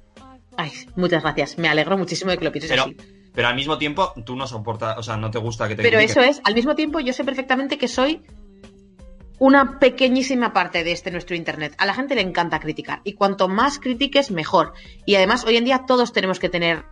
Ay, 0.58 0.72
muchas 0.96 1.24
gracias. 1.24 1.58
Me 1.58 1.68
alegro 1.68 1.98
muchísimo 1.98 2.32
de 2.32 2.38
que 2.38 2.46
lo 2.46 2.52
pienses 2.52 2.72
Pero, 2.72 2.84
así. 2.84 2.98
pero 3.34 3.48
al 3.48 3.56
mismo 3.56 3.78
tiempo, 3.78 4.14
tú 4.26 4.36
no 4.36 4.48
soportas, 4.48 4.98
o 4.98 5.04
sea, 5.04 5.18
no 5.18 5.32
te 5.32 5.38
gusta 5.38 5.68
que 5.68 5.76
te 5.76 5.84
Pero 5.84 6.00
eso 6.00 6.22
es, 6.22 6.42
al 6.44 6.56
mismo 6.56 6.76
tiempo 6.76 7.00
yo 7.00 7.14
sé 7.14 7.24
perfectamente 7.24 7.78
que 7.78 7.88
soy 7.88 8.22
una 9.38 9.80
pequeñísima 9.80 10.54
parte 10.54 10.84
de 10.84 10.94
este 10.94 11.12
nuestro 11.12 11.36
Internet. 11.36 11.76
A 11.78 11.86
la 11.86 11.94
gente 11.94 12.16
le 12.16 12.22
encanta 12.22 12.60
criticar. 12.60 13.02
Y 13.04 13.14
cuanto 13.14 13.48
más 13.48 13.80
critiques, 13.80 14.32
mejor. 14.32 14.74
Y 15.06 15.16
además, 15.16 15.44
hoy 15.46 15.58
en 15.58 15.66
día 15.66 15.84
todos 15.86 16.14
tenemos 16.14 16.40
que 16.40 16.48
tener 16.48 16.86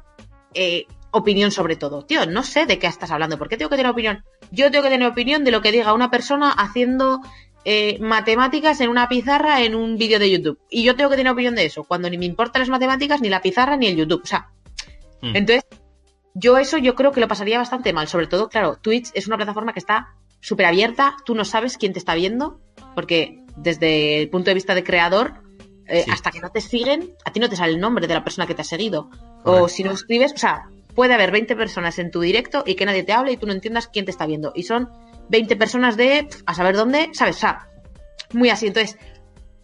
eh, 0.53 0.85
opinión 1.13 1.51
sobre 1.51 1.75
todo. 1.77 2.03
Tío, 2.05 2.25
no 2.25 2.43
sé 2.43 2.65
de 2.65 2.77
qué 2.79 2.87
estás 2.87 3.11
hablando. 3.11 3.37
¿Por 3.37 3.47
qué 3.49 3.55
tengo 3.57 3.69
que 3.69 3.77
tener 3.77 3.91
opinión? 3.91 4.23
Yo 4.51 4.69
tengo 4.71 4.83
que 4.83 4.89
tener 4.89 5.07
opinión 5.07 5.43
de 5.43 5.51
lo 5.51 5.61
que 5.61 5.71
diga 5.71 5.93
una 5.93 6.11
persona 6.11 6.51
haciendo 6.51 7.21
eh, 7.65 7.97
matemáticas 8.01 8.81
en 8.81 8.89
una 8.89 9.07
pizarra 9.07 9.61
en 9.61 9.73
un 9.75 9.97
vídeo 9.97 10.19
de 10.19 10.29
YouTube. 10.29 10.59
Y 10.69 10.83
yo 10.83 10.95
tengo 10.95 11.09
que 11.09 11.15
tener 11.15 11.31
opinión 11.31 11.55
de 11.55 11.65
eso, 11.65 11.85
cuando 11.85 12.09
ni 12.09 12.17
me 12.17 12.25
importan 12.25 12.59
las 12.61 12.69
matemáticas, 12.69 13.21
ni 13.21 13.29
la 13.29 13.41
pizarra, 13.41 13.77
ni 13.77 13.87
el 13.87 13.95
YouTube. 13.95 14.21
O 14.23 14.27
sea, 14.27 14.49
Mm. 15.21 15.35
entonces, 15.37 15.63
yo 16.33 16.57
eso 16.57 16.77
yo 16.77 16.95
creo 16.95 17.11
que 17.13 17.21
lo 17.21 17.27
pasaría 17.29 17.57
bastante 17.57 17.93
mal. 17.93 18.07
Sobre 18.09 18.27
todo, 18.27 18.49
claro, 18.49 18.75
Twitch 18.81 19.11
es 19.13 19.27
una 19.27 19.37
plataforma 19.37 19.71
que 19.71 19.79
está 19.79 20.15
súper 20.41 20.65
abierta, 20.65 21.15
tú 21.25 21.35
no 21.35 21.45
sabes 21.45 21.77
quién 21.77 21.93
te 21.93 21.99
está 21.99 22.15
viendo, 22.15 22.59
porque 22.95 23.39
desde 23.55 24.19
el 24.21 24.29
punto 24.29 24.49
de 24.49 24.55
vista 24.55 24.75
de 24.75 24.83
creador, 24.83 25.35
eh, 25.87 26.03
Sí. 26.03 26.11
hasta 26.11 26.31
que 26.31 26.39
no 26.41 26.49
te 26.49 26.59
siguen, 26.59 27.13
a 27.23 27.31
ti 27.31 27.39
no 27.39 27.47
te 27.49 27.55
sale 27.55 27.71
el 27.73 27.79
nombre 27.79 28.07
de 28.07 28.13
la 28.13 28.23
persona 28.23 28.45
que 28.47 28.55
te 28.55 28.61
ha 28.61 28.65
seguido. 28.65 29.09
O 29.45 29.69
si 29.69 29.83
no 29.83 29.91
escribes, 29.91 30.33
o 30.33 30.37
sea, 30.37 30.63
puede 30.95 31.13
haber 31.13 31.31
20 31.31 31.55
personas 31.55 31.99
en 31.99 32.11
tu 32.11 32.21
directo 32.21 32.63
y 32.65 32.75
que 32.75 32.85
nadie 32.85 33.03
te 33.03 33.13
hable 33.13 33.31
y 33.31 33.37
tú 33.37 33.47
no 33.47 33.53
entiendas 33.53 33.87
quién 33.87 34.05
te 34.05 34.11
está 34.11 34.25
viendo. 34.25 34.51
Y 34.55 34.63
son 34.63 34.89
20 35.29 35.55
personas 35.55 35.97
de 35.97 36.27
a 36.45 36.53
saber 36.53 36.75
dónde, 36.75 37.09
¿sabes? 37.13 37.37
O 37.37 37.39
sea, 37.39 37.67
muy 38.33 38.49
así. 38.49 38.67
Entonces, 38.67 38.97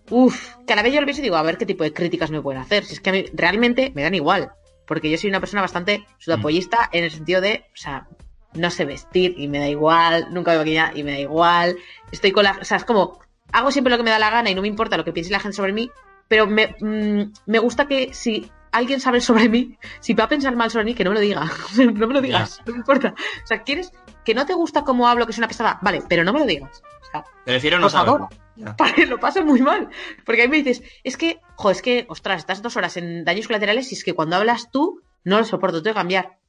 uff, 0.09 0.55
que 0.65 0.73
a 0.73 0.75
la 0.75 0.83
vez 0.83 0.93
yo 0.93 1.01
lo 1.01 1.05
pienso 1.05 1.21
y 1.21 1.23
digo, 1.23 1.35
a 1.35 1.43
ver 1.43 1.57
qué 1.57 1.65
tipo 1.65 1.83
de 1.83 1.93
críticas 1.93 2.31
me 2.31 2.41
pueden 2.41 2.61
hacer. 2.61 2.85
Si 2.85 2.93
es 2.93 2.99
que 2.99 3.09
a 3.09 3.13
mí 3.13 3.25
realmente 3.33 3.91
me 3.95 4.03
dan 4.03 4.15
igual. 4.15 4.51
Porque 4.85 5.09
yo 5.09 5.17
soy 5.17 5.29
una 5.29 5.39
persona 5.39 5.61
bastante 5.61 6.05
sudapollista 6.17 6.89
en 6.91 7.03
el 7.03 7.11
sentido 7.11 7.41
de, 7.41 7.65
o 7.73 7.77
sea, 7.77 8.07
no 8.53 8.71
sé 8.71 8.85
vestir 8.85 9.35
y 9.37 9.47
me 9.47 9.59
da 9.59 9.67
igual, 9.67 10.27
nunca 10.31 10.51
me 10.51 10.57
maquillar 10.57 10.97
y 10.97 11.03
me 11.03 11.11
da 11.11 11.19
igual. 11.19 11.77
Estoy 12.11 12.31
con 12.31 12.43
la. 12.43 12.57
O 12.59 12.65
sea, 12.65 12.77
es 12.77 12.85
como, 12.85 13.19
hago 13.51 13.71
siempre 13.71 13.91
lo 13.91 13.97
que 13.97 14.03
me 14.03 14.09
da 14.09 14.17
la 14.17 14.31
gana 14.31 14.49
y 14.49 14.55
no 14.55 14.61
me 14.61 14.67
importa 14.67 14.97
lo 14.97 15.05
que 15.05 15.11
piense 15.11 15.31
la 15.31 15.39
gente 15.39 15.55
sobre 15.55 15.73
mí, 15.73 15.91
pero 16.27 16.47
me, 16.47 16.75
mm, 16.79 17.31
me 17.45 17.59
gusta 17.59 17.87
que 17.87 18.13
si 18.13 18.51
alguien 18.71 18.99
sabe 18.99 19.21
sobre 19.21 19.49
mí, 19.49 19.77
si 19.99 20.13
va 20.13 20.25
a 20.25 20.29
pensar 20.29 20.55
mal 20.55 20.71
sobre 20.71 20.85
mí, 20.85 20.93
que 20.93 21.03
no 21.03 21.11
me 21.11 21.15
lo 21.15 21.21
diga. 21.21 21.49
no 21.77 22.07
me 22.07 22.13
lo 22.13 22.21
digas, 22.21 22.61
no 22.65 22.73
me 22.73 22.79
importa. 22.79 23.13
O 23.43 23.47
sea, 23.47 23.63
¿quieres 23.63 23.91
que 24.25 24.33
no 24.33 24.45
te 24.45 24.53
gusta 24.53 24.83
cómo 24.83 25.07
hablo, 25.07 25.25
que 25.25 25.31
es 25.31 25.37
una 25.37 25.47
pesada? 25.47 25.79
Vale, 25.81 26.03
pero 26.07 26.23
no 26.23 26.33
me 26.33 26.39
lo 26.39 26.45
digas. 26.45 26.81
O 27.01 27.11
sea, 27.11 27.25
Prefiero 27.45 27.79
no 27.79 27.89
saberlo. 27.89 28.29
Ya. 28.55 28.73
Vale, 28.77 29.05
lo 29.05 29.19
paso 29.19 29.43
muy 29.43 29.61
mal. 29.61 29.89
Porque 30.25 30.43
a 30.43 30.45
mí 30.45 30.51
me 30.51 30.63
dices, 30.63 30.83
es 31.03 31.17
que, 31.17 31.39
jo, 31.55 31.71
es 31.71 31.81
que, 31.81 32.05
ostras, 32.09 32.39
estás 32.39 32.61
dos 32.61 32.77
horas 32.77 32.97
en 32.97 33.23
daños 33.25 33.47
colaterales 33.47 33.91
y 33.91 33.95
es 33.95 34.03
que 34.03 34.13
cuando 34.13 34.35
hablas 34.35 34.69
tú, 34.71 35.01
no 35.23 35.39
lo 35.39 35.45
soporto, 35.45 35.81
tengo 35.81 35.93
que 35.93 35.99
cambiar. 35.99 36.39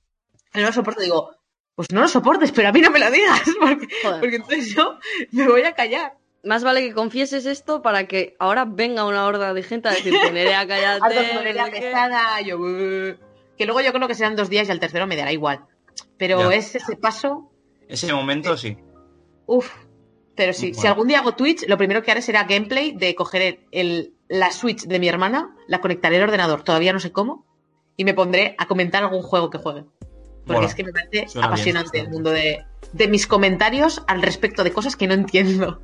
No 0.54 0.62
lo 0.62 0.72
soporto, 0.72 1.00
digo, 1.00 1.36
pues 1.74 1.90
no 1.92 2.00
lo 2.00 2.08
soportes, 2.08 2.52
pero 2.52 2.68
a 2.68 2.72
mí 2.72 2.80
no 2.80 2.90
me 2.90 2.98
lo 2.98 3.10
digas, 3.10 3.42
porque, 3.60 3.88
porque 4.02 4.36
entonces 4.36 4.74
yo 4.74 4.98
me 5.30 5.48
voy 5.48 5.62
a 5.62 5.74
callar. 5.74 6.19
Más 6.42 6.64
vale 6.64 6.80
que 6.82 6.94
confieses 6.94 7.44
esto 7.46 7.82
para 7.82 8.06
que 8.08 8.34
ahora 8.38 8.64
venga 8.64 9.04
una 9.04 9.26
horda 9.26 9.52
de 9.52 9.62
gente 9.62 9.88
a 9.88 9.92
decirte, 9.92 10.32
Nerea, 10.32 10.66
cállate. 10.66 11.00
Alto 11.04 11.28
como 11.28 11.40
Nerea 11.42 11.66
no 11.66 11.70
sé 11.70 11.74
qué". 11.74 11.80
pesada, 11.86 12.40
yo, 12.40 12.58
"Uh". 12.58 13.14
que 13.58 13.66
luego 13.66 13.80
yo 13.82 13.92
creo 13.92 14.08
que 14.08 14.14
serán 14.14 14.36
dos 14.36 14.48
días 14.48 14.66
y 14.68 14.70
al 14.72 14.80
tercero 14.80 15.06
me 15.06 15.16
dará 15.16 15.32
igual. 15.32 15.64
Pero 16.16 16.50
Ya. 16.50 16.56
es 16.56 16.74
ese 16.74 16.96
paso, 16.96 17.50
Ese 17.88 18.12
momento 18.12 18.56
sí. 18.56 18.76
uff. 19.46 19.70
Pero 20.36 20.54
sí, 20.54 20.72
si 20.72 20.86
algún 20.86 21.08
día 21.08 21.18
hago 21.18 21.32
Twitch, 21.34 21.66
lo 21.68 21.76
primero 21.76 22.02
que 22.02 22.10
haré 22.10 22.22
será 22.22 22.44
gameplay 22.44 22.92
de 22.92 23.14
coger 23.14 23.60
el, 23.72 24.14
la 24.28 24.50
Switch 24.52 24.84
de 24.86 24.98
mi 24.98 25.08
hermana, 25.08 25.54
la 25.68 25.80
conectaré 25.82 26.16
al 26.16 26.22
ordenador, 26.22 26.62
todavía 26.62 26.94
no 26.94 27.00
sé 27.00 27.12
cómo, 27.12 27.44
y 27.98 28.04
me 28.04 28.14
pondré 28.14 28.54
a 28.56 28.66
comentar 28.66 29.02
algún 29.02 29.20
juego 29.22 29.50
que 29.50 29.58
juegue. 29.58 29.84
Porque 30.46 30.64
es 30.66 30.74
que 30.74 30.84
me 30.84 30.92
parece 30.92 31.26
bien, 31.34 31.44
apasionante 31.44 31.98
el 31.98 32.08
mundo 32.08 32.30
de, 32.30 32.64
de 32.94 33.08
mis 33.08 33.26
comentarios 33.26 34.02
al 34.06 34.22
respecto 34.22 34.64
de 34.64 34.72
cosas 34.72 34.96
que 34.96 35.06
no 35.06 35.12
entiendo. 35.14 35.82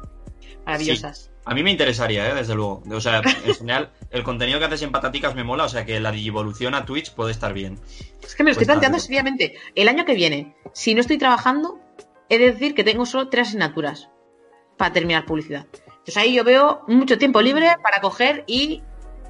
Maravillosas. 0.66 1.30
A 1.44 1.54
mí 1.54 1.62
me 1.62 1.70
interesaría, 1.70 2.28
¿eh? 2.28 2.34
desde 2.34 2.56
luego. 2.56 2.82
O 2.90 3.00
sea, 3.00 3.22
en 3.44 3.54
general, 3.54 3.92
el 4.10 4.24
contenido 4.24 4.58
que 4.58 4.64
haces 4.64 4.82
en 4.82 4.90
Pataticas 4.90 5.36
me 5.36 5.44
mola, 5.44 5.64
o 5.64 5.68
sea 5.68 5.86
que 5.86 6.00
la 6.00 6.12
evolución 6.14 6.74
a 6.74 6.84
Twitch 6.84 7.12
puede 7.14 7.30
estar 7.30 7.52
bien. 7.52 7.78
Es 8.20 8.34
que 8.34 8.42
me 8.42 8.48
lo 8.48 8.52
estoy 8.52 8.66
Pues 8.66 8.74
planteando 8.74 8.98
seriamente. 8.98 9.54
El 9.76 9.88
año 9.88 10.04
que 10.04 10.14
viene, 10.14 10.56
si 10.72 10.94
no 10.94 11.00
estoy 11.00 11.18
trabajando, 11.18 11.78
he 12.28 12.38
de 12.38 12.50
decir 12.50 12.74
que 12.74 12.82
tengo 12.82 13.06
solo 13.06 13.28
tres 13.28 13.48
asignaturas 13.48 14.08
para 14.76 14.92
terminar 14.92 15.24
publicidad. 15.24 15.66
Entonces 15.86 16.16
ahí 16.16 16.34
yo 16.34 16.42
veo 16.42 16.82
mucho 16.88 17.16
tiempo 17.16 17.40
libre 17.40 17.76
para 17.80 18.00
coger 18.00 18.42
y, 18.48 18.82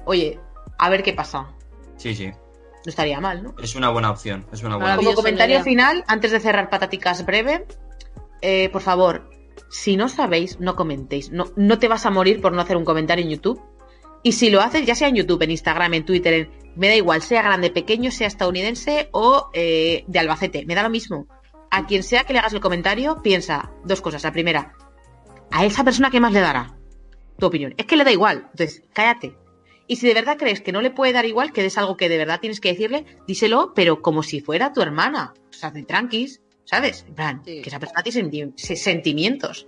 oye, 0.05 0.39
a 0.79 0.89
ver 0.89 1.03
qué 1.03 1.13
pasa. 1.13 1.51
Sí, 1.97 2.15
sí. 2.15 2.27
No 2.27 2.89
estaría 2.89 3.19
mal, 3.19 3.43
¿no? 3.43 3.55
Es 3.61 3.75
una 3.75 3.89
buena 3.89 4.09
opción. 4.09 4.45
Es 4.51 4.63
una 4.63 4.77
buena 4.77 4.95
Como 4.95 5.13
comentario 5.13 5.61
final, 5.63 6.03
antes 6.07 6.31
de 6.31 6.39
cerrar 6.39 6.69
Pataticas 6.71 7.25
breve, 7.25 7.65
eh, 8.41 8.69
por 8.69 8.81
favor, 8.81 9.29
si 9.69 9.97
no 9.97 10.09
sabéis, 10.09 10.59
no 10.59 10.75
comentéis. 10.75 11.31
No, 11.31 11.45
no 11.55 11.79
te 11.79 11.87
vas 11.87 12.05
a 12.05 12.09
morir 12.11 12.41
por 12.41 12.53
no 12.53 12.61
hacer 12.61 12.77
un 12.77 12.85
comentario 12.85 13.23
en 13.23 13.31
YouTube. 13.31 13.61
Y 14.23 14.31
si 14.33 14.49
lo 14.49 14.61
haces, 14.61 14.85
ya 14.85 14.95
sea 14.95 15.07
en 15.09 15.15
YouTube, 15.15 15.41
en 15.43 15.51
Instagram, 15.51 15.93
en 15.93 16.05
Twitter, 16.05 16.33
en- 16.33 16.51
me 16.75 16.87
da 16.87 16.95
igual, 16.95 17.21
sea 17.21 17.41
grande, 17.41 17.69
pequeño, 17.71 18.11
sea 18.11 18.27
estadounidense 18.27 19.09
o 19.11 19.49
eh, 19.53 20.03
de 20.07 20.19
Albacete, 20.19 20.65
me 20.65 20.75
da 20.75 20.83
lo 20.83 20.89
mismo. 20.89 21.27
A 21.71 21.85
quien 21.85 22.03
sea 22.03 22.23
que 22.23 22.33
le 22.33 22.39
hagas 22.39 22.53
el 22.53 22.59
comentario, 22.61 23.21
piensa 23.21 23.71
dos 23.83 24.01
cosas. 24.01 24.23
La 24.23 24.31
primera, 24.31 24.73
a 25.51 25.65
esa 25.65 25.83
persona 25.83 26.09
que 26.11 26.19
más 26.19 26.33
le 26.33 26.39
dará 26.39 26.75
tu 27.39 27.45
opinión. 27.45 27.73
Es 27.77 27.85
que 27.85 27.95
le 27.97 28.03
da 28.03 28.11
igual, 28.11 28.47
entonces 28.51 28.83
cállate. 28.93 29.35
Y 29.87 29.95
si 29.97 30.07
de 30.07 30.13
verdad 30.13 30.37
crees 30.37 30.61
que 30.61 30.71
no 30.71 30.81
le 30.81 30.91
puede 30.91 31.13
dar 31.13 31.25
igual, 31.25 31.51
que 31.53 31.65
es 31.65 31.77
algo 31.77 31.95
que 31.95 32.09
de 32.09 32.17
verdad 32.17 32.39
tienes 32.41 32.59
que 32.59 32.69
decirle, 32.73 33.05
díselo, 33.27 33.73
pero 33.73 34.01
como 34.01 34.21
si 34.23 34.41
fuera 34.41 34.73
tu 34.73 34.81
hermana. 34.81 35.33
O 35.49 35.53
sea, 35.53 35.71
de 35.71 35.83
tranquis, 35.83 36.41
¿sabes? 36.69 37.03
En 37.07 37.15
plan, 37.15 37.41
Sí. 37.43 37.61
que 37.63 37.69
esa 37.69 37.79
persona 37.79 38.03
tiene 38.03 38.19
senti- 38.29 38.53
se- 38.55 38.75
sentimientos. 38.75 39.65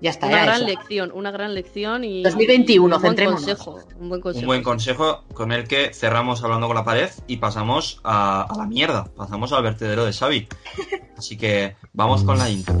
Ya 0.00 0.10
está, 0.10 0.26
Una 0.26 0.42
gran 0.42 0.56
eso. 0.56 0.66
lección, 0.66 1.12
una 1.14 1.30
gran 1.30 1.54
lección 1.54 2.04
y. 2.04 2.22
2021, 2.24 2.74
y 2.74 2.78
un 2.78 2.90
buen 2.90 3.00
centrémonos. 3.00 3.40
consejo. 3.44 3.78
Un 3.98 4.08
buen 4.10 4.20
consejo. 4.20 4.42
Un 4.42 4.46
buen 4.48 4.62
consejo 4.62 5.24
con 5.32 5.52
el 5.52 5.66
que 5.66 5.94
cerramos 5.94 6.42
hablando 6.44 6.66
con 6.66 6.76
la 6.76 6.84
pared 6.84 7.08
y 7.26 7.36
pasamos 7.38 8.00
a, 8.04 8.42
a 8.42 8.56
la 8.58 8.66
mierda. 8.66 9.04
Pasamos 9.16 9.52
al 9.52 9.62
vertedero 9.62 10.04
de 10.04 10.12
Xavi. 10.12 10.48
Así 11.16 11.36
que 11.38 11.76
vamos 11.94 12.22
con 12.24 12.36
la 12.36 12.50
intro. 12.50 12.74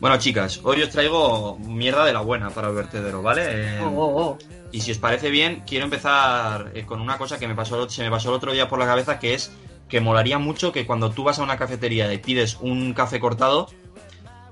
Bueno, 0.00 0.16
chicas, 0.18 0.60
hoy 0.62 0.82
os 0.82 0.90
traigo 0.90 1.58
mierda 1.58 2.04
de 2.04 2.12
la 2.12 2.20
buena 2.20 2.50
para 2.50 2.68
el 2.68 2.74
vertedero, 2.74 3.20
¿vale? 3.22 3.42
Eh, 3.48 3.80
Oh, 3.82 3.88
oh, 3.88 4.22
oh. 4.22 4.38
Y 4.70 4.80
si 4.80 4.92
os 4.92 4.98
parece 4.98 5.30
bien, 5.30 5.62
quiero 5.66 5.84
empezar 5.86 6.70
eh, 6.74 6.84
con 6.84 7.00
una 7.00 7.18
cosa 7.18 7.38
que 7.38 7.48
me 7.48 7.54
pasó, 7.54 7.88
se 7.88 8.02
me 8.04 8.10
pasó 8.10 8.28
el 8.28 8.36
otro 8.36 8.52
día 8.52 8.68
por 8.68 8.78
la 8.78 8.86
cabeza, 8.86 9.18
que 9.18 9.34
es 9.34 9.50
que 9.88 10.00
molaría 10.00 10.38
mucho 10.38 10.70
que 10.72 10.86
cuando 10.86 11.10
tú 11.10 11.24
vas 11.24 11.38
a 11.38 11.42
una 11.42 11.56
cafetería 11.56 12.12
y 12.12 12.18
pides 12.18 12.58
un 12.60 12.92
café 12.92 13.18
cortado, 13.18 13.68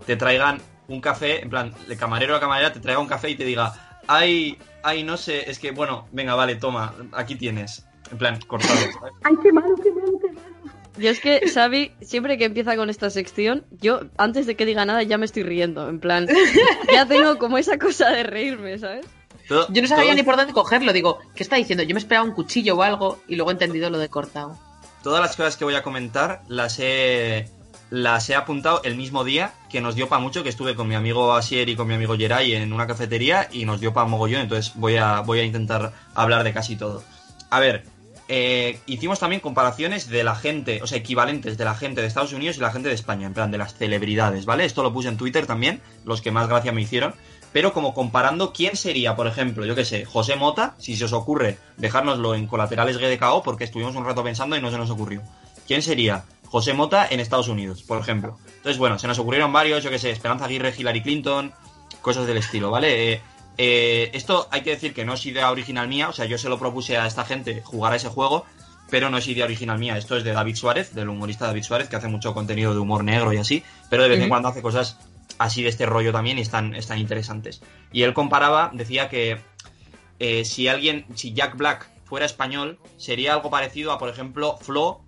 te 0.07 0.17
traigan 0.17 0.61
un 0.89 1.01
café, 1.01 1.43
en 1.43 1.51
plan, 1.51 1.75
el 1.89 1.97
camarero 1.97 2.33
o 2.33 2.37
la 2.37 2.41
camarera 2.41 2.73
te 2.73 2.81
traiga 2.81 3.01
un 3.01 3.07
café 3.07 3.31
y 3.31 3.35
te 3.37 3.45
diga, 3.45 4.01
ay, 4.07 4.59
ay, 4.83 5.05
no 5.05 5.17
sé, 5.17 5.49
es 5.51 5.59
que, 5.59 5.71
bueno, 5.73 6.09
venga, 6.13 6.35
vale, 6.35 6.57
toma, 6.57 6.95
aquí 7.13 7.37
tienes. 7.37 7.87
En 8.11 8.19
plan, 8.19 8.41
cortado. 8.47 8.75
¿sabes? 8.75 9.15
Ay, 9.25 9.35
qué 9.43 9.53
malo, 9.53 9.75
qué 9.83 9.91
malo, 9.93 10.13
qué 10.21 10.26
malo. 10.26 10.26
Yo 10.99 11.11
es 11.11 11.21
que, 11.21 11.41
Xavi, 11.53 11.93
siempre 12.01 12.39
que 12.39 12.45
empieza 12.47 12.75
con 12.77 12.89
esta 12.91 13.11
sección, 13.11 13.65
yo 13.81 14.01
antes 14.17 14.47
de 14.47 14.57
que 14.57 14.65
diga 14.65 14.85
nada 14.87 15.03
ya 15.03 15.19
me 15.19 15.27
estoy 15.27 15.43
riendo. 15.43 15.89
En 15.89 16.01
plan, 16.01 16.27
ya 16.93 17.07
tengo 17.07 17.39
como 17.39 17.59
esa 17.59 17.79
cosa 17.79 18.11
de 18.11 18.23
reírme, 18.23 18.79
¿sabes? 18.79 19.07
Todo- 19.49 19.67
Yo 19.71 19.83
no 19.83 19.89
sabía 19.89 20.05
todo- 20.07 20.15
ni 20.15 20.23
por 20.23 20.37
dónde 20.37 20.53
cogerlo. 20.53 20.93
Digo, 20.93 21.19
¿qué 21.35 21.43
está 21.43 21.57
diciendo? 21.57 21.83
Yo 21.85 21.95
me 21.95 22.01
esperaba 22.01 22.25
un 22.27 22.33
cuchillo 22.35 22.77
o 22.77 22.83
algo 22.83 23.21
y 23.29 23.37
luego 23.37 23.51
he 23.51 23.53
entendido 23.55 23.91
lo 23.91 23.99
de 23.99 24.09
cortado. 24.09 24.59
Todas 25.03 25.21
las 25.21 25.37
cosas 25.37 25.57
que 25.57 25.65
voy 25.65 25.75
a 25.77 25.83
comentar 25.83 26.43
las 26.49 26.79
he, 26.81 27.49
las 27.91 28.29
he 28.29 28.35
apuntado 28.35 28.81
el 28.83 28.97
mismo 28.97 29.23
día 29.23 29.53
que 29.71 29.81
nos 29.81 29.95
dio 29.95 30.09
para 30.09 30.21
mucho, 30.21 30.43
que 30.43 30.49
estuve 30.49 30.75
con 30.75 30.89
mi 30.89 30.97
amigo 30.97 31.35
Asier 31.35 31.69
y 31.69 31.77
con 31.77 31.87
mi 31.87 31.95
amigo 31.95 32.17
Geray 32.17 32.55
en 32.55 32.73
una 32.73 32.89
cafetería 32.89 33.49
y 33.53 33.67
nos 33.67 33.81
dio 33.81 33.93
para 33.93 34.07
mogollón, 34.09 34.41
entonces 34.41 34.73
voy 34.75 34.97
a, 34.97 35.21
voy 35.21 35.39
a 35.41 35.45
intentar 35.45 35.93
hablar 36.15 36.43
de 36.43 36.53
casi 36.53 36.75
todo. 36.75 37.05
A 37.51 37.61
ver, 37.61 37.85
eh, 38.29 38.81
hicimos 38.87 39.21
también 39.21 39.41
comparaciones 39.41 40.09
de 40.09 40.25
la 40.25 40.35
gente, 40.35 40.83
o 40.83 40.87
sea, 40.87 40.99
equivalentes 40.99 41.57
de 41.57 41.65
la 41.65 41.75
gente 41.75 42.01
de 42.01 42.09
Estados 42.09 42.33
Unidos 42.33 42.57
y 42.57 42.61
la 42.61 42.73
gente 42.73 42.89
de 42.89 42.95
España, 42.95 43.27
en 43.27 43.35
plan 43.35 43.51
de 43.51 43.59
las 43.59 43.75
celebridades, 43.75 44.47
¿vale? 44.47 44.65
Esto 44.65 44.83
lo 44.83 44.93
puse 44.93 45.09
en 45.09 45.17
Twitter 45.17 45.47
también, 45.47 45.81
los 46.05 46.21
que 46.21 46.33
más 46.33 46.49
gracia 46.49 46.73
me 46.73 46.83
hicieron, 46.83 47.15
pero 47.53 47.73
como 47.73 47.95
comparando 47.95 48.53
quién 48.53 48.77
sería, 48.77 49.15
por 49.15 49.29
ejemplo, 49.29 49.65
yo 49.65 49.75
que 49.75 49.85
sé, 49.85 50.05
José 50.05 50.37
Mota, 50.37 50.75
si 50.79 50.97
se 50.97 51.05
os 51.05 51.13
ocurre, 51.13 51.59
dejárnoslo 51.77 52.35
en 52.35 52.47
colaterales 52.47 52.99
GDKO, 52.99 53.43
porque 53.43 53.65
estuvimos 53.65 53.95
un 53.95 54.05
rato 54.05 54.25
pensando 54.25 54.57
y 54.57 54.61
no 54.61 54.71
se 54.71 54.79
nos 54.79 54.91
ocurrió. 54.91 55.23
¿Quién 55.67 55.83
sería 55.83 56.25
José 56.47 56.75
Mota 56.75 57.07
en 57.09 57.21
Estados 57.21 57.49
Unidos, 57.49 57.83
por 57.83 58.01
ejemplo? 58.01 58.39
Entonces, 58.57 58.79
bueno, 58.79 58.99
se 58.99 59.07
nos 59.07 59.19
ocurrieron 59.19 59.53
varios, 59.53 59.85
yo 59.85 59.91
que 59.91 59.99
sé, 59.99 60.11
Esperanza 60.11 60.47
Aguirre, 60.47 60.75
Hillary 60.77 61.03
Clinton, 61.03 61.53
cosas 62.03 62.27
del 62.27 62.37
estilo, 62.37 62.71
¿vale? 62.71 63.13
Eh, 63.13 63.21
eh, 63.59 64.11
esto 64.15 64.49
hay 64.51 64.63
que 64.63 64.71
decir 64.71 64.95
que 64.95 65.05
no 65.05 65.15
es 65.15 65.27
idea 65.27 65.51
original 65.51 65.89
mía, 65.89 66.09
o 66.09 66.13
sea, 66.13 66.27
yo 66.27 66.39
se 66.39 66.49
lo 66.49 66.59
propuse 66.59 66.97
a 66.97 67.07
esta 67.07 67.25
gente 67.25 67.63
jugar 67.63 67.93
a 67.93 67.97
ese 67.97 68.09
juego 68.09 68.45
pero 68.91 69.11
no 69.11 69.19
es 69.19 69.27
idea 69.27 69.45
original 69.45 69.79
mía. 69.79 69.97
Esto 69.97 70.17
es 70.17 70.25
de 70.25 70.33
David 70.33 70.57
Suárez, 70.57 70.95
del 70.95 71.09
humorista 71.09 71.47
David 71.47 71.63
Suárez, 71.63 71.89
que 71.89 71.97
hace 71.97 72.09
mucho 72.09 72.35
contenido 72.35 72.73
de 72.73 72.79
humor 72.79 73.05
negro 73.05 73.33
y 73.33 73.39
así, 73.39 73.63
pero 73.91 74.03
de 74.03 74.11
vez 74.11 74.21
en 74.21 74.29
cuando 74.29 74.49
hace 74.49 74.63
cosas 74.63 74.99
así 75.39 75.63
de 75.63 75.69
este 75.69 75.87
rollo 75.87 76.13
también 76.13 76.39
y 76.39 76.43
están, 76.43 76.75
están 76.75 76.99
interesantes. 76.99 77.63
Y 77.93 78.03
él 78.03 78.15
comparaba, 78.15 78.71
decía 78.73 79.09
que 79.09 79.39
eh, 80.19 80.45
si 80.45 80.69
alguien, 80.69 81.07
si 81.15 81.33
Jack 81.33 81.57
Black 81.57 81.91
fuera 82.05 82.27
español, 82.27 82.79
sería 82.97 83.35
algo 83.35 83.51
parecido 83.51 83.93
a, 83.93 83.99
por 83.99 84.09
ejemplo, 84.09 84.57
Flo 84.61 85.03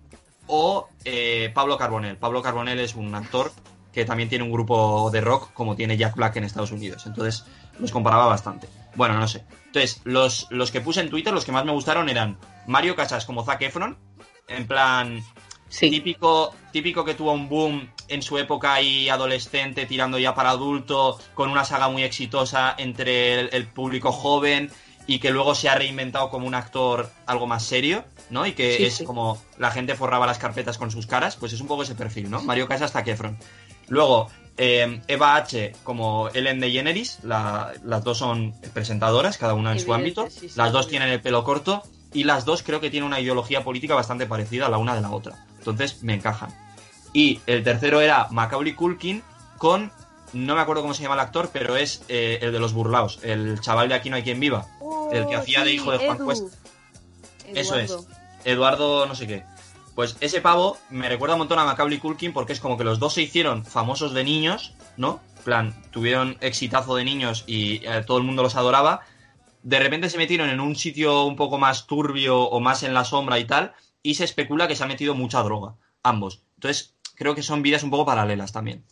o 0.47 0.89
eh, 1.05 1.51
Pablo 1.53 1.77
Carbonell. 1.77 2.17
Pablo 2.17 2.41
Carbonell 2.41 2.79
es 2.79 2.95
un 2.95 3.13
actor 3.15 3.51
que 3.93 4.05
también 4.05 4.29
tiene 4.29 4.43
un 4.43 4.51
grupo 4.51 5.09
de 5.11 5.21
rock 5.21 5.51
como 5.53 5.75
tiene 5.75 5.97
Jack 5.97 6.15
Black 6.15 6.35
en 6.35 6.43
Estados 6.43 6.71
Unidos. 6.71 7.05
Entonces 7.05 7.45
los 7.79 7.91
comparaba 7.91 8.25
bastante. 8.27 8.67
Bueno, 8.95 9.17
no 9.19 9.27
sé. 9.27 9.43
Entonces, 9.67 10.01
los, 10.03 10.47
los 10.49 10.71
que 10.71 10.81
puse 10.81 10.99
en 11.01 11.09
Twitter, 11.09 11.31
los 11.33 11.45
que 11.45 11.51
más 11.51 11.63
me 11.65 11.71
gustaron 11.71 12.09
eran 12.09 12.37
Mario 12.67 12.95
Casas 12.95 13.25
como 13.25 13.43
Zac 13.45 13.61
Efron, 13.61 13.97
en 14.47 14.67
plan 14.67 15.23
típico, 15.69 16.53
típico 16.71 17.05
que 17.05 17.13
tuvo 17.13 17.31
un 17.33 17.47
boom 17.47 17.89
en 18.07 18.21
su 18.23 18.37
época 18.39 18.73
ahí 18.73 19.07
adolescente, 19.09 19.85
tirando 19.85 20.17
ya 20.17 20.33
para 20.33 20.49
adulto, 20.49 21.19
con 21.35 21.49
una 21.49 21.63
saga 21.65 21.89
muy 21.89 22.03
exitosa 22.03 22.73
entre 22.77 23.39
el, 23.39 23.49
el 23.53 23.67
público 23.67 24.11
joven 24.11 24.71
y 25.05 25.19
que 25.19 25.29
luego 25.29 25.53
se 25.53 25.69
ha 25.69 25.75
reinventado 25.75 26.29
como 26.29 26.47
un 26.47 26.55
actor 26.55 27.11
algo 27.27 27.45
más 27.47 27.63
serio, 27.63 28.03
¿no? 28.31 28.45
Y 28.47 28.53
que 28.53 28.77
Sí, 28.77 28.83
es 28.85 28.95
sí. 28.97 29.05
como 29.05 29.41
la 29.59 29.69
gente 29.71 29.95
forraba 29.95 30.25
las 30.25 30.39
carpetas 30.39 30.77
con 30.79 30.89
sus 30.91 31.05
caras, 31.05 31.35
pues 31.35 31.53
es 31.53 31.61
un 31.61 31.67
poco 31.67 31.83
ese 31.83 31.95
perfil, 31.95 32.29
¿no? 32.31 32.41
Mario 32.41 32.67
Casas 32.67 32.95
hasta 32.95 33.09
Efron. 33.11 33.37
Luego, 33.87 34.29
eh, 34.61 35.01
Eva 35.07 35.35
H. 35.37 35.73
como 35.83 36.27
Ellen 36.33 36.59
DeGeneres, 36.59 37.19
la- 37.23 37.71
las 37.83 38.03
dos 38.03 38.17
son 38.19 38.53
presentadoras, 38.73 39.37
cada 39.37 39.53
una 39.55 39.71
en 39.71 39.79
su 39.79 39.93
ámbito. 39.93 40.27
sí, 40.29 40.49
sí, 40.49 40.53
las 40.55 40.71
dos 40.73 40.87
tienen 40.89 41.09
el 41.09 41.21
pelo 41.21 41.43
corto 41.45 41.81
y 42.13 42.25
las 42.25 42.43
dos 42.45 42.61
creo 42.61 42.79
que 42.81 42.89
tienen 42.89 43.07
una 43.07 43.19
ideología 43.21 43.63
política 43.63 43.95
bastante 43.95 44.25
parecida 44.25 44.65
a 44.65 44.69
la 44.69 44.77
una 44.77 44.95
de 44.95 45.01
la 45.01 45.11
otra. 45.11 45.45
Entonces 45.57 46.03
me 46.03 46.13
encajan. 46.13 46.49
Y 47.13 47.39
el 47.47 47.63
tercero 47.63 48.01
era 48.01 48.27
Macaulay 48.31 48.73
Culkin 48.73 49.23
con, 49.57 49.91
no 50.33 50.55
me 50.55 50.61
acuerdo 50.61 50.81
cómo 50.81 50.93
se 50.93 51.03
llama 51.03 51.15
el 51.15 51.21
actor, 51.21 51.49
pero 51.53 51.75
es 51.77 52.03
eh, 52.09 52.39
el 52.41 52.51
de 52.51 52.59
los 52.59 52.73
burlaos, 52.73 53.19
el 53.23 53.59
chaval 53.61 53.87
de 53.89 53.95
Aquí 53.95 54.09
no 54.09 54.15
hay 54.17 54.23
quien 54.23 54.39
viva, 54.39 54.67
el 55.11 55.25
que 55.27 55.35
Oh, 55.37 55.39
hacía 55.39 55.63
de 55.63 55.71
hijo 55.73 55.91
de 55.91 55.97
Juan 55.99 56.17
Edu. 56.17 56.25
Cuesta. 56.25 56.57
Eso 57.55 57.75
es. 57.77 57.95
Eduardo 58.45 59.05
no 59.05 59.15
sé 59.15 59.25
qué. 59.27 59.43
Pues 59.99 60.15
ese 60.21 60.39
pavo 60.39 60.77
me 60.89 61.09
recuerda 61.09 61.35
un 61.35 61.39
montón 61.39 61.59
a 61.59 61.65
Macaulay 61.65 61.97
Culkin 61.97 62.31
porque 62.31 62.53
es 62.53 62.61
como 62.61 62.77
que 62.77 62.85
los 62.85 62.99
dos 62.99 63.15
se 63.15 63.21
hicieron 63.21 63.65
famosos 63.65 64.13
de 64.13 64.23
niños, 64.23 64.73
¿no? 64.95 65.19
En 65.39 65.43
plan, 65.43 65.83
tuvieron 65.91 66.37
exitazo 66.39 66.95
de 66.95 67.03
niños 67.03 67.43
y 67.47 67.85
eh, 67.85 68.01
todo 68.07 68.17
el 68.17 68.23
mundo 68.23 68.41
los 68.41 68.55
adoraba. 68.55 69.01
De 69.61 69.77
repente 69.77 70.09
se 70.09 70.17
metieron 70.17 70.49
en 70.49 70.61
un 70.61 70.77
sitio 70.77 71.25
un 71.25 71.35
poco 71.35 71.57
más 71.57 71.85
turbio 71.85 72.43
o 72.43 72.61
más 72.61 72.83
en 72.83 72.93
la 72.93 73.03
sombra 73.03 73.39
y 73.39 73.43
tal, 73.45 73.73
y 74.01 74.13
se 74.13 74.23
especula 74.23 74.69
que 74.69 74.77
se 74.77 74.85
ha 74.85 74.87
metido 74.87 75.15
mucha 75.15 75.43
droga, 75.43 75.75
ambos. 76.01 76.43
Entonces, 76.55 76.95
creo 77.15 77.35
que 77.35 77.43
son 77.43 77.61
vidas 77.61 77.83
un 77.83 77.89
poco 77.89 78.05
paralelas 78.05 78.53
también. 78.53 78.85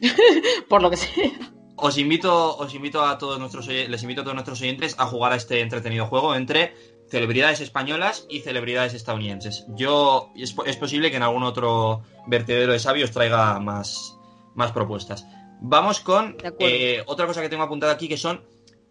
Por 0.70 0.80
lo 0.80 0.88
que 0.88 0.96
sea. 0.96 1.30
Os 1.76 1.98
invito, 1.98 2.56
os 2.56 2.72
invito 2.72 3.04
a 3.04 3.18
todos 3.18 3.38
nuestros 3.38 3.66
les 3.66 4.02
invito 4.02 4.22
a 4.22 4.24
todos 4.24 4.34
nuestros 4.34 4.62
oyentes 4.62 4.94
a 4.96 5.04
jugar 5.04 5.32
a 5.32 5.36
este 5.36 5.60
entretenido 5.60 6.06
juego 6.06 6.34
entre 6.34 6.72
celebridades 7.14 7.60
españolas 7.60 8.26
y 8.28 8.40
celebridades 8.40 8.92
estadounidenses. 8.92 9.66
Yo 9.68 10.32
es, 10.34 10.52
es 10.66 10.76
posible 10.76 11.10
que 11.12 11.16
en 11.16 11.22
algún 11.22 11.44
otro 11.44 12.02
vertedero 12.26 12.72
de 12.72 12.80
sabios 12.80 13.12
traiga 13.12 13.60
más, 13.60 14.18
más 14.56 14.72
propuestas. 14.72 15.24
Vamos 15.60 16.00
con 16.00 16.36
eh, 16.58 17.04
otra 17.06 17.28
cosa 17.28 17.40
que 17.40 17.48
tengo 17.48 17.62
apuntada 17.62 17.92
aquí 17.92 18.08
que 18.08 18.16
son 18.16 18.44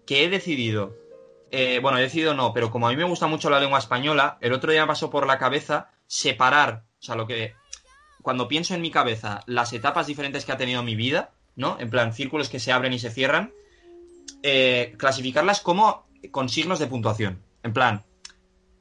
que 0.08 0.24
he 0.24 0.30
decidido. 0.30 0.96
eh, 1.52 1.80
bueno, 1.82 1.98
he 1.98 2.02
decidido 2.02 2.34
no, 2.34 2.54
pero 2.54 2.72
como 2.72 2.88
a 2.88 2.92
mí 2.92 2.96
me 2.96 3.04
gusta 3.04 3.28
mucho 3.28 3.50
la 3.50 3.60
lengua 3.60 3.80
española, 3.80 4.38
el 4.40 4.54
otro 4.54 4.72
día 4.72 4.84
me 4.84 4.88
pasó 4.88 5.10
por 5.10 5.28
la 5.28 5.38
cabeza 5.38 5.90
separar, 6.08 6.86
o 7.00 7.04
sea, 7.04 7.16
lo 7.16 7.28
que 7.28 7.56
cuando 8.22 8.48
pienso 8.48 8.74
en 8.74 8.82
mi 8.82 8.90
cabeza 8.90 9.42
las 9.48 9.74
etapas 9.74 10.08
diferentes 10.08 10.46
que 10.46 10.54
ha 10.54 10.58
tenido 10.58 10.82
mi 10.82 10.96
vida, 10.96 11.32
¿no? 11.58 11.76
En 11.78 11.90
plan, 11.90 12.14
círculos 12.14 12.48
que 12.48 12.60
se 12.60 12.72
abren 12.72 12.94
y 12.94 13.00
se 13.00 13.12
cierran, 13.12 13.54
eh, 14.44 14.96
clasificarlas 14.98 15.60
como 15.60 16.08
con 16.32 16.48
signos 16.48 16.80
de 16.80 16.88
puntuación. 16.88 17.44
En 17.64 17.74
plan, 17.74 18.06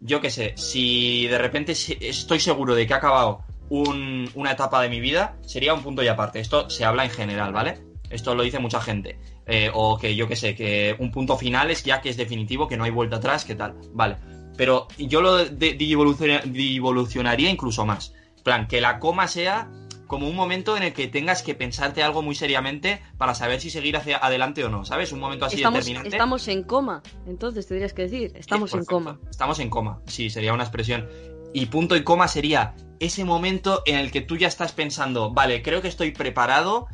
yo 0.02 0.20
qué 0.20 0.30
sé, 0.30 0.52
si 0.56 1.26
de 1.28 1.38
repente 1.38 1.72
estoy 1.72 2.40
seguro 2.40 2.74
de 2.74 2.86
que 2.86 2.94
ha 2.94 2.98
acabado 2.98 3.42
un- 3.68 4.28
una 4.34 4.52
etapa 4.52 4.82
de 4.82 4.88
mi 4.88 5.00
vida, 5.00 5.36
sería 5.46 5.72
un 5.74 5.82
punto 5.82 6.02
y 6.02 6.08
aparte. 6.08 6.40
Esto 6.40 6.68
se 6.68 6.84
habla 6.84 7.04
en 7.04 7.10
general, 7.10 7.52
¿vale? 7.52 7.78
Esto 8.10 8.34
lo 8.34 8.42
dice 8.42 8.58
mucha 8.58 8.80
gente. 8.80 9.18
Eh, 9.46 9.70
o 9.74 9.98
que 9.98 10.14
yo 10.14 10.28
qué 10.28 10.36
sé, 10.36 10.54
que 10.54 10.94
un 10.98 11.10
punto 11.10 11.36
final 11.36 11.70
es 11.70 11.82
ya 11.82 12.00
que 12.00 12.10
es 12.10 12.16
definitivo, 12.16 12.68
que 12.68 12.76
no 12.76 12.84
hay 12.84 12.90
vuelta 12.90 13.16
atrás, 13.16 13.44
que 13.44 13.54
tal. 13.54 13.74
Vale. 13.92 14.16
Pero 14.56 14.86
yo 14.98 15.20
lo 15.22 15.38
de- 15.44 15.74
divoluciona- 15.76 16.42
divolucionaría 16.42 17.50
incluso 17.50 17.86
más. 17.86 18.12
Plan, 18.44 18.66
que 18.66 18.80
la 18.80 18.98
coma 18.98 19.26
sea 19.28 19.70
como 20.12 20.28
un 20.28 20.36
momento 20.36 20.76
en 20.76 20.82
el 20.82 20.92
que 20.92 21.08
tengas 21.08 21.42
que 21.42 21.54
pensarte 21.54 22.02
algo 22.02 22.20
muy 22.20 22.34
seriamente 22.34 23.00
para 23.16 23.34
saber 23.34 23.62
si 23.62 23.70
seguir 23.70 23.96
hacia 23.96 24.18
adelante 24.18 24.62
o 24.62 24.68
no, 24.68 24.84
¿sabes? 24.84 25.10
Un 25.10 25.20
momento 25.20 25.46
así 25.46 25.56
Estamos, 25.56 25.78
determinante. 25.78 26.10
estamos 26.10 26.48
en 26.48 26.64
coma, 26.64 27.02
entonces 27.26 27.66
tendrías 27.66 27.94
que 27.94 28.02
decir, 28.02 28.30
estamos 28.34 28.74
en 28.74 28.84
coma. 28.84 29.18
Estamos 29.30 29.58
en 29.58 29.70
coma, 29.70 30.02
sí, 30.04 30.28
sería 30.28 30.52
una 30.52 30.64
expresión. 30.64 31.08
Y 31.54 31.64
punto 31.64 31.96
y 31.96 32.04
coma 32.04 32.28
sería 32.28 32.74
ese 33.00 33.24
momento 33.24 33.82
en 33.86 33.96
el 33.96 34.10
que 34.10 34.20
tú 34.20 34.36
ya 34.36 34.48
estás 34.48 34.72
pensando, 34.72 35.30
vale, 35.30 35.62
creo 35.62 35.80
que 35.80 35.88
estoy 35.88 36.10
preparado 36.10 36.88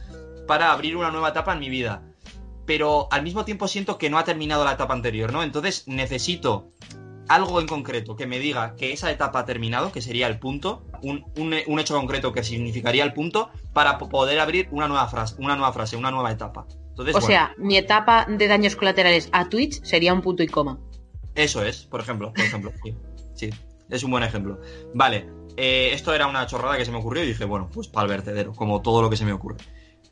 para 0.47 0.70
abrir 0.70 0.97
una 0.97 1.11
nueva 1.11 1.31
etapa 1.31 1.55
en 1.55 1.59
mi 1.59 1.70
vida. 1.70 2.05
Pero 2.66 3.09
al 3.11 3.24
mismo 3.24 3.45
tiempo 3.45 3.66
siento 3.66 3.99
que 3.99 4.11
no 4.11 4.19
ha 4.19 4.23
terminado 4.23 4.65
la 4.65 4.74
etapa 4.74 4.95
anterior, 4.95 5.32
¿no? 5.32 5.43
Entonces 5.43 5.89
necesito 5.89 6.70
algo 7.29 7.61
en 7.61 7.67
concreto 7.67 8.17
que 8.17 8.27
me 8.27 8.39
diga 8.39 8.75
que 8.77 8.93
esa 8.93 9.11
etapa 9.11 9.41
ha 9.41 9.45
terminado, 9.45 9.93
que 9.93 10.01
sería 10.03 10.27
el 10.27 10.39
punto, 10.39 10.85
un, 11.03 11.25
un- 11.37 11.55
un 11.67 11.79
hecho 11.81 11.95
concreto 11.95 12.33
que 12.33 12.43
significaría 12.43 13.05
el 13.05 13.13
punto, 13.13 13.51
para 13.73 13.99
po- 13.99 14.09
poder 14.09 14.41
abrir 14.41 14.69
una 14.71 14.89
nueva 14.89 15.07
frase, 15.09 15.35
una 15.39 15.55
nueva 15.57 15.73
frase, 15.73 15.97
una 15.97 16.11
nueva 16.11 16.31
etapa. 16.33 16.67
Entonces, 16.91 17.15
O 17.15 17.21
bueno, 17.21 17.27
sea, 17.27 17.55
mi 17.59 17.77
etapa 17.77 18.27
de 18.29 18.49
daños 18.49 18.75
colaterales 18.77 19.29
a 19.33 19.49
Twitch 19.49 19.83
sería 19.85 20.13
un 20.13 20.23
punto 20.23 20.43
y 20.43 20.49
coma. 20.49 20.79
Eso 21.35 21.63
es, 21.65 21.85
por 21.85 22.01
ejemplo, 22.01 22.33
por 22.33 22.45
ejemplo, 22.45 22.73
sí, 22.83 22.97
sí, 23.35 23.51
es 23.91 24.03
un 24.03 24.11
buen 24.11 24.25
ejemplo. 24.25 24.61
Vale, 24.95 25.29
eh, 25.57 25.91
esto 25.93 26.13
era 26.15 26.27
una 26.27 26.47
chorrada 26.47 26.77
que 26.77 26.85
se 26.85 26.91
me 26.91 26.99
ocurrió 26.99 27.23
y 27.23 27.29
dije, 27.29 27.45
bueno, 27.45 27.69
pues 27.73 27.87
para 27.89 28.05
el 28.07 28.11
vertedero, 28.11 28.53
como 28.53 28.83
todo 28.83 29.03
lo 29.03 29.11
que 29.11 29.17
se 29.17 29.25
me 29.25 29.33
ocurre. 29.33 29.57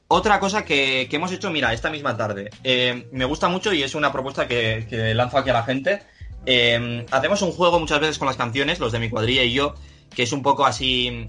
Otra 0.08 0.38
cosa 0.38 0.64
que, 0.64 1.08
que 1.10 1.16
hemos 1.16 1.32
hecho, 1.32 1.50
mira, 1.50 1.72
esta 1.72 1.90
misma 1.90 2.16
tarde, 2.16 2.50
eh, 2.62 3.08
me 3.10 3.24
gusta 3.24 3.48
mucho 3.48 3.72
y 3.72 3.82
es 3.82 3.96
una 3.96 4.12
propuesta 4.12 4.46
que, 4.46 4.86
que 4.88 5.12
lanzo 5.14 5.38
aquí 5.38 5.50
a 5.50 5.54
la 5.54 5.64
gente. 5.64 6.02
Eh, 6.46 7.04
hacemos 7.10 7.42
un 7.42 7.52
juego 7.52 7.80
muchas 7.80 8.00
veces 8.00 8.18
con 8.18 8.26
las 8.26 8.36
canciones, 8.36 8.78
los 8.78 8.92
de 8.92 9.00
mi 9.00 9.10
cuadrilla 9.10 9.42
y 9.42 9.52
yo, 9.52 9.74
que 10.14 10.22
es 10.22 10.32
un 10.32 10.42
poco 10.42 10.64
así 10.64 11.26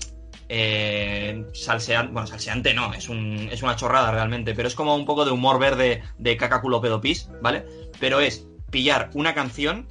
eh, 0.50 1.46
salseante, 1.54 2.14
bueno, 2.14 2.28
salseante 2.28 2.74
no, 2.74 2.94
es, 2.94 3.10
un, 3.10 3.50
es 3.52 3.64
una 3.64 3.76
chorrada 3.76 4.12
realmente, 4.12 4.54
pero 4.54 4.68
es 4.68 4.76
como 4.76 4.96
un 4.96 5.06
poco 5.06 5.26
de 5.26 5.32
humor 5.32 5.60
verde 5.60 6.04
de 6.18 6.38
caca 6.38 6.62
culo 6.62 6.80
pedo 6.82 7.02
pis, 7.02 7.30
¿vale? 7.42 7.66
Pero 8.00 8.20
es 8.20 8.48
pillar 8.70 9.10
una 9.14 9.34
canción, 9.34 9.88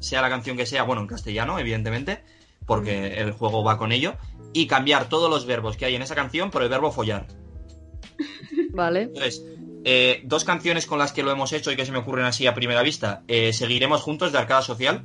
sea 0.00 0.22
la 0.22 0.30
canción 0.30 0.56
que 0.56 0.66
sea, 0.66 0.82
bueno, 0.82 1.02
en 1.02 1.08
castellano, 1.08 1.58
evidentemente, 1.58 2.24
porque 2.66 3.18
el 3.18 3.32
juego 3.32 3.62
va 3.62 3.78
con 3.78 3.92
ello, 3.92 4.14
y 4.52 4.66
cambiar 4.66 5.08
todos 5.08 5.28
los 5.28 5.46
verbos 5.46 5.76
que 5.76 5.84
hay 5.84 5.94
en 5.94 6.02
esa 6.02 6.14
canción 6.14 6.50
por 6.50 6.62
el 6.62 6.68
verbo 6.68 6.90
follar. 6.90 7.26
Vale. 8.72 9.02
Entonces, 9.02 9.44
eh, 9.84 10.22
dos 10.24 10.44
canciones 10.44 10.86
con 10.86 10.98
las 10.98 11.12
que 11.12 11.22
lo 11.22 11.30
hemos 11.30 11.52
hecho 11.52 11.70
y 11.70 11.76
que 11.76 11.86
se 11.86 11.92
me 11.92 11.98
ocurren 11.98 12.24
así 12.24 12.46
a 12.46 12.54
primera 12.54 12.82
vista. 12.82 13.22
eh, 13.28 13.52
Seguiremos 13.52 14.02
juntos 14.02 14.32
de 14.32 14.38
Arcada 14.38 14.62
Social, 14.62 15.04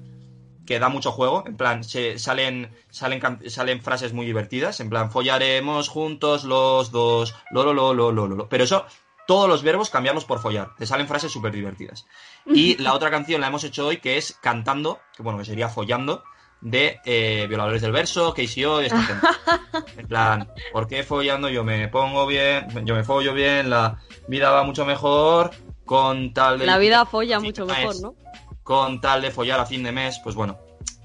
que 0.65 0.79
da 0.79 0.89
mucho 0.89 1.11
juego. 1.11 1.43
En 1.45 1.57
plan, 1.57 1.83
se, 1.83 2.17
salen, 2.19 2.71
salen, 2.89 3.21
salen 3.47 3.81
frases 3.81 4.13
muy 4.13 4.25
divertidas. 4.25 4.79
En 4.79 4.89
plan, 4.89 5.11
follaremos 5.11 5.89
juntos 5.89 6.43
los 6.43 6.91
dos. 6.91 7.35
Lo, 7.51 7.63
lo, 7.63 7.73
lo, 7.73 7.93
lo, 7.93 8.11
lo, 8.11 8.27
lo, 8.27 8.35
lo. 8.35 8.49
Pero 8.49 8.63
eso, 8.63 8.85
todos 9.27 9.49
los 9.49 9.63
verbos 9.63 9.89
cambiarlos 9.89 10.25
por 10.25 10.39
follar. 10.39 10.75
Te 10.77 10.85
salen 10.85 11.07
frases 11.07 11.31
súper 11.31 11.51
divertidas. 11.53 12.05
Y 12.45 12.77
la 12.81 12.93
otra 12.93 13.09
canción 13.11 13.41
la 13.41 13.47
hemos 13.47 13.63
hecho 13.63 13.87
hoy, 13.87 13.97
que 13.97 14.17
es 14.17 14.37
Cantando, 14.41 14.99
que 15.15 15.23
bueno, 15.23 15.39
que 15.39 15.45
sería 15.45 15.69
follando, 15.69 16.23
de 16.61 16.99
eh, 17.05 17.45
Violadores 17.47 17.81
del 17.81 17.91
Verso, 17.91 18.33
KCO 18.33 18.81
y 18.81 18.85
esta 18.85 19.01
gente. 19.01 19.27
En 19.97 20.07
plan, 20.07 20.51
¿por 20.71 20.87
qué 20.87 21.03
follando 21.03 21.49
yo 21.49 21.63
me 21.63 21.87
pongo 21.89 22.25
bien, 22.25 22.67
yo 22.85 22.95
me 22.95 23.03
follo 23.03 23.33
bien, 23.33 23.69
la 23.69 23.99
vida 24.29 24.51
va 24.51 24.63
mucho 24.63 24.85
mejor 24.85 25.51
con 25.85 26.33
tal 26.33 26.59
de... 26.59 26.65
La 26.65 26.77
vida 26.77 27.05
folla 27.05 27.39
mucho 27.39 27.65
mejor, 27.65 27.99
¿no? 27.99 28.15
Con 28.63 29.01
tal 29.01 29.21
de 29.21 29.31
follar 29.31 29.59
a 29.59 29.65
fin 29.65 29.83
de 29.83 29.91
mes, 29.91 30.19
pues 30.23 30.35
bueno, 30.35 30.59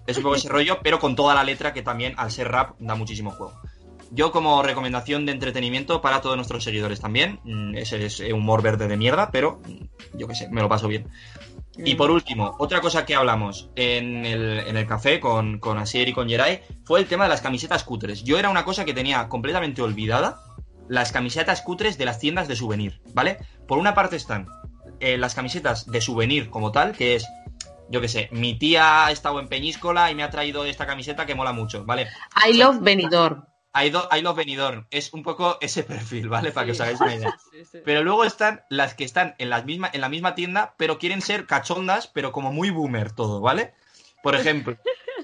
es 0.07 0.17
un 0.19 0.23
poco 0.23 0.35
ese 0.35 0.51
rollo, 0.51 0.81
pero 0.83 1.01
con 1.01 1.17
toda 1.17 1.35
la 1.35 1.43
letra 1.43 1.73
que 1.73 1.83
también, 1.83 2.15
al 2.19 2.31
ser 2.31 2.49
rap, 2.51 2.77
da 2.79 2.95
muchísimo 2.95 3.31
juego. 3.31 3.55
Yo 4.11 4.31
como 4.31 4.63
recomendación 4.63 5.25
de 5.25 5.33
entretenimiento 5.33 6.03
para 6.03 6.21
todos 6.21 6.37
nuestros 6.37 6.63
seguidores 6.63 7.01
también, 7.01 7.41
mm, 7.45 7.75
ese 7.77 8.05
es 8.05 8.21
humor 8.21 8.63
verde 8.63 8.87
de 8.87 8.97
mierda, 8.97 9.31
pero 9.31 9.61
mm, 9.67 10.19
yo 10.19 10.29
qué 10.29 10.35
sé, 10.35 10.49
me 10.51 10.61
lo 10.61 10.69
paso 10.69 10.87
bien. 10.87 11.09
Y 11.77 11.95
por 11.97 12.11
último, 12.11 12.55
otra 12.59 12.81
cosa 12.81 13.05
que 13.05 13.17
hablamos 13.17 13.71
en 13.75 14.25
el, 14.25 14.61
en 14.61 14.77
el 14.77 14.87
café 14.87 15.19
con, 15.19 15.59
con 15.59 15.79
Asier 15.79 16.09
y 16.09 16.13
con 16.13 16.29
Geray 16.29 16.61
fue 16.85 17.01
el 17.01 17.07
tema 17.07 17.25
de 17.25 17.31
las 17.31 17.41
camisetas 17.41 17.83
cutres. 17.83 18.23
Yo 18.23 18.39
era 18.39 18.51
una 18.51 18.65
cosa 18.65 18.85
que 18.85 18.95
tenía 18.95 19.29
completamente 19.29 19.83
olvidada, 19.83 20.44
las 20.89 21.12
camisetas 21.12 21.62
cutres 21.62 21.98
de 21.98 22.05
las 22.05 22.19
tiendas 22.19 22.48
de 22.48 22.56
souvenir, 22.56 23.01
¿vale? 23.15 23.39
Por 23.66 23.78
una 23.78 23.94
parte 23.94 24.16
están 24.16 24.48
eh, 25.01 25.16
las 25.19 25.35
camisetas 25.35 25.86
de 25.90 26.01
souvenir 26.01 26.51
como 26.51 26.73
tal, 26.73 26.93
que 26.93 27.16
es 27.16 27.27
yo 27.90 28.01
qué 28.01 28.09
sé, 28.09 28.28
mi 28.32 28.59
tía 28.59 29.05
ha 29.06 29.11
estado 29.11 29.39
en 29.40 29.48
Peñíscola 29.48 30.11
y 30.11 30.15
me 30.15 30.23
ha 30.23 30.31
traído 30.31 30.65
esta 30.65 30.86
camiseta 30.86 31.27
que 31.27 31.35
mola 31.35 31.52
mucho, 31.52 31.85
¿vale? 31.85 32.09
I 32.48 32.55
love 32.56 32.78
Benidorm. 32.81 33.44
I, 33.74 33.90
do- 33.90 34.09
I 34.11 34.23
love 34.23 34.36
Benidorm. 34.36 34.86
Es 34.90 35.12
un 35.12 35.23
poco 35.23 35.59
ese 35.61 35.82
perfil, 35.82 36.28
¿vale? 36.28 36.51
Para 36.52 36.65
que 36.65 36.73
os 36.73 36.81
hagáis 36.81 37.01
una 37.01 37.15
idea. 37.15 37.36
Pero 37.85 38.02
luego 38.02 38.24
están 38.24 38.62
las 38.70 38.94
que 38.94 39.05
están 39.05 39.35
en, 39.39 39.51
las 39.51 39.65
misma, 39.65 39.90
en 39.93 40.01
la 40.01 40.09
misma 40.09 40.35
tienda, 40.35 40.74
pero 40.78 40.98
quieren 40.98 41.20
ser 41.20 41.47
cachondas, 41.47 42.06
pero 42.06 42.31
como 42.32 42.52
muy 42.52 42.70
boomer 42.70 43.12
todo, 43.12 43.40
¿vale? 43.40 43.74
Por 44.23 44.35
ejemplo, 44.35 44.77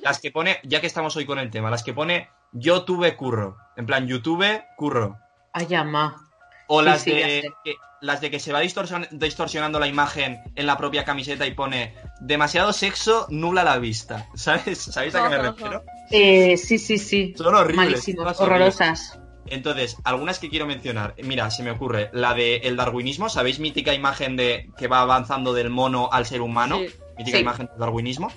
las 0.03 0.21
que 0.21 0.31
pone, 0.31 0.59
ya 0.65 0.81
que 0.81 0.87
estamos 0.87 1.17
hoy 1.17 1.25
con 1.27 1.39
el 1.39 1.51
tema, 1.51 1.71
las 1.71 1.83
que 1.85 1.95
pone 1.95 2.29
yo 2.53 2.85
tuve 2.85 3.17
curro. 3.17 3.57
En 3.77 3.87
plan, 3.87 4.07
YouTube 4.09 4.63
curro. 4.77 5.17
Ay, 5.53 5.75
ama. 5.75 6.27
O 6.69 6.81
Sí, 6.81 6.85
las, 6.87 7.03
sí, 7.03 7.11
de, 7.11 7.53
que, 7.65 7.75
las 8.01 8.21
de 8.21 8.31
que 8.31 8.39
se 8.39 8.53
va 8.53 8.63
distorsion- 8.63 9.09
distorsionando 9.11 9.81
la 9.81 9.89
imagen 9.89 10.41
en 10.55 10.67
la 10.67 10.77
propia 10.77 11.05
camiseta 11.05 11.47
y 11.47 11.55
pone 11.55 11.95
demasiado 12.21 12.73
sexo 12.73 13.27
nubla 13.31 13.65
la 13.65 13.79
vista. 13.79 14.29
¿Sabes? 14.35 14.79
¿Sabéis 14.83 15.15
a 15.17 15.25
qué 15.25 15.29
me 15.31 15.39
refiero? 15.39 15.83
Eh, 16.11 16.57
sí, 16.57 16.79
sí, 16.79 16.99
sí. 16.99 17.35
Son 17.37 17.55
horribles. 17.55 17.77
Malísimas, 17.91 18.41
horrorosas. 18.41 19.19
Entonces, 19.47 19.97
algunas 20.05 20.39
que 20.39 20.49
quiero 20.49 20.67
mencionar. 20.67 21.15
Mira, 21.25 21.51
se 21.51 21.65
me 21.65 21.73
ocurre. 21.73 22.09
La 22.13 22.35
de 22.35 22.57
el 22.59 22.77
darwinismo. 22.77 23.29
¿Sabéis 23.29 23.59
mítica 23.59 23.93
imagen 23.93 24.37
de 24.37 24.71
que 24.79 24.87
va 24.87 25.01
avanzando 25.01 25.53
del 25.53 25.71
mono 25.71 26.09
al 26.13 26.25
ser 26.27 26.41
humano? 26.41 26.79
Sí. 26.79 26.87
Mítica 27.19 27.39
Sí. 27.39 27.43
imagen 27.43 27.67
del 27.67 27.79
darwinismo. 27.79 28.31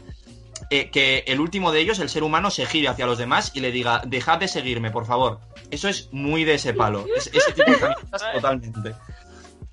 Eh, 0.71 0.89
que 0.89 1.23
el 1.27 1.39
último 1.39 1.71
de 1.71 1.81
ellos, 1.81 1.99
el 1.99 2.09
ser 2.09 2.23
humano, 2.23 2.49
se 2.49 2.65
gire 2.65 2.87
hacia 2.87 3.05
los 3.05 3.19
demás 3.19 3.51
y 3.53 3.59
le 3.59 3.71
diga, 3.71 4.01
dejad 4.07 4.39
de 4.39 4.47
seguirme, 4.47 4.89
por 4.89 5.05
favor. 5.05 5.39
Eso 5.73 5.89
es 5.89 6.09
muy 6.11 6.43
de 6.43 6.53
ese 6.55 6.73
palo. 6.73 7.05
Es- 7.15 7.27
ese 7.33 7.51
tipo 7.53 7.71
de 7.71 7.79
camisetas 7.79 8.23
totalmente. 8.33 8.93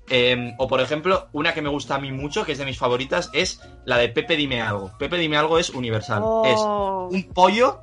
Eh, 0.09 0.53
o 0.57 0.67
por 0.67 0.81
ejemplo, 0.81 1.29
una 1.31 1.53
que 1.53 1.61
me 1.61 1.69
gusta 1.69 1.95
a 1.95 1.99
mí 1.99 2.11
mucho, 2.11 2.43
que 2.45 2.51
es 2.51 2.57
de 2.57 2.65
mis 2.65 2.77
favoritas, 2.77 3.29
es 3.33 3.61
la 3.85 3.97
de 3.97 4.09
Pepe 4.09 4.35
Dime 4.35 4.61
Algo. 4.61 4.91
Pepe 4.97 5.17
Dime 5.17 5.37
Algo 5.37 5.57
es 5.57 5.69
universal. 5.69 6.21
Es 6.45 6.59
Oh. 6.59 7.07
un 7.11 7.23
pollo 7.33 7.79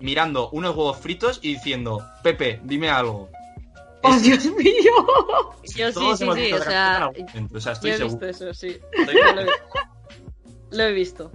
mirando 0.00 0.50
unos 0.50 0.74
huevos 0.74 0.96
fritos 0.98 1.38
y 1.42 1.54
diciendo, 1.54 2.04
Pepe, 2.22 2.60
dime 2.64 2.88
algo. 2.90 3.28
¡Oh, 4.02 4.14
Es- 4.14 4.22
Dios 4.22 4.44
mío! 4.56 4.92
Yo 5.76 5.88
sí, 5.88 5.94
todos 5.94 6.18
sí, 6.18 6.24
sí, 6.34 6.52
o 6.52 6.62
sea, 6.62 7.10
o 7.54 7.60
sea, 7.60 7.72
estoy 7.72 7.90
Yo 7.90 7.94
he 7.94 7.98
seguro. 7.98 8.26
visto 8.26 8.44
eso, 8.44 8.54
sí. 8.54 8.78
Estoy 8.92 9.14
Lo 9.14 9.40
he, 9.42 9.46
lo 10.70 10.82
he 10.84 10.92
visto. 10.92 11.30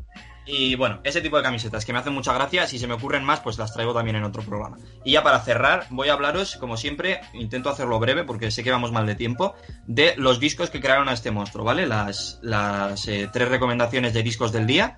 Y 0.46 0.76
bueno, 0.76 1.00
ese 1.04 1.22
tipo 1.22 1.38
de 1.38 1.44
camisetas 1.44 1.86
que 1.86 1.94
me 1.94 2.00
hacen 2.00 2.14
mucha 2.14 2.34
gracia, 2.34 2.68
si 2.68 2.78
se 2.78 2.88
me 2.88 2.96
ocurren 2.96 3.24
más, 3.24 3.40
pues 3.40 3.58
las 3.58 3.74
traigo 3.74 3.94
también 3.94 4.18
en 4.18 4.24
otro 4.24 4.44
programa. 4.44 4.78
Y 5.06 5.14
ya 5.14 5.24
para 5.24 5.40
cerrar, 5.40 5.88
voy 5.90 6.10
a 6.10 6.14
hablaros, 6.14 6.58
como 6.58 6.76
siempre, 6.76 7.22
intento 7.34 7.70
hacerlo 7.70 8.00
breve 8.00 8.26
porque 8.26 8.52
sé 8.52 8.64
que 8.64 8.72
vamos 8.72 8.92
mal 8.92 9.06
de 9.06 9.16
tiempo, 9.16 9.56
de 9.88 10.16
los 10.18 10.40
discos 10.40 10.70
que 10.70 10.82
crearon 10.82 11.08
a 11.08 11.14
este 11.14 11.32
monstruo, 11.32 11.64
¿vale? 11.64 11.88
Las, 11.88 12.40
las 12.42 13.08
eh, 13.08 13.30
tres 13.32 13.48
recomendaciones 13.48 14.14
de 14.14 14.24
discos 14.24 14.52
del 14.52 14.68
día. 14.68 14.98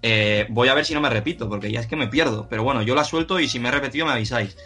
Eh, 0.00 0.46
voy 0.50 0.68
a 0.68 0.74
ver 0.74 0.84
si 0.84 0.94
no 0.94 1.00
me 1.00 1.10
repito, 1.10 1.48
porque 1.48 1.72
ya 1.72 1.80
es 1.80 1.86
que 1.88 1.96
me 1.96 2.06
pierdo. 2.06 2.46
Pero 2.48 2.62
bueno, 2.62 2.82
yo 2.82 2.94
las 2.94 3.08
suelto 3.08 3.40
y 3.40 3.48
si 3.48 3.58
me 3.58 3.70
he 3.70 3.72
repetido 3.72 4.06
me 4.06 4.12
avisáis. 4.12 4.56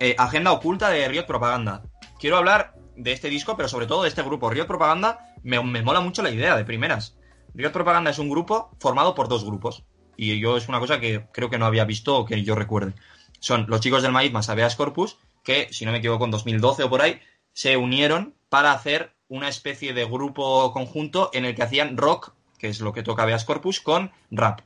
Eh, 0.00 0.16
Agenda 0.18 0.50
oculta 0.50 0.88
de 0.88 1.06
Riot 1.06 1.26
Propaganda. 1.26 1.82
Quiero 2.18 2.38
hablar 2.38 2.74
de 2.96 3.12
este 3.12 3.28
disco, 3.28 3.56
pero 3.56 3.68
sobre 3.68 3.86
todo 3.86 4.02
de 4.02 4.08
este 4.08 4.22
grupo. 4.22 4.50
Riot 4.50 4.66
Propaganda 4.66 5.34
me, 5.42 5.62
me 5.62 5.82
mola 5.82 6.00
mucho 6.00 6.22
la 6.22 6.30
idea 6.30 6.56
de 6.56 6.64
primeras. 6.64 7.16
Riot 7.54 7.72
Propaganda 7.72 8.10
es 8.10 8.18
un 8.18 8.28
grupo 8.28 8.70
formado 8.78 9.14
por 9.14 9.28
dos 9.28 9.44
grupos. 9.44 9.82
Y 10.16 10.38
yo 10.38 10.56
es 10.56 10.68
una 10.68 10.80
cosa 10.80 11.00
que 11.00 11.26
creo 11.32 11.48
que 11.50 11.58
no 11.58 11.66
había 11.66 11.84
visto 11.84 12.16
o 12.16 12.24
que 12.26 12.42
yo 12.42 12.54
recuerde. 12.54 12.94
Son 13.38 13.66
los 13.68 13.80
chicos 13.80 14.02
del 14.02 14.12
maíz 14.12 14.32
más 14.32 14.48
Habeas 14.48 14.76
Corpus, 14.76 15.16
que, 15.42 15.68
si 15.72 15.84
no 15.84 15.92
me 15.92 15.98
equivoco, 15.98 16.24
en 16.26 16.30
2012 16.30 16.84
o 16.84 16.90
por 16.90 17.00
ahí, 17.00 17.20
se 17.52 17.76
unieron 17.76 18.34
para 18.48 18.72
hacer 18.72 19.14
una 19.28 19.48
especie 19.48 19.94
de 19.94 20.04
grupo 20.04 20.72
conjunto 20.72 21.30
en 21.32 21.44
el 21.44 21.54
que 21.54 21.62
hacían 21.62 21.96
rock, 21.96 22.34
que 22.58 22.68
es 22.68 22.80
lo 22.80 22.92
que 22.92 23.02
toca 23.02 23.22
Habeas 23.22 23.44
Corpus, 23.44 23.80
con 23.80 24.10
rap, 24.30 24.60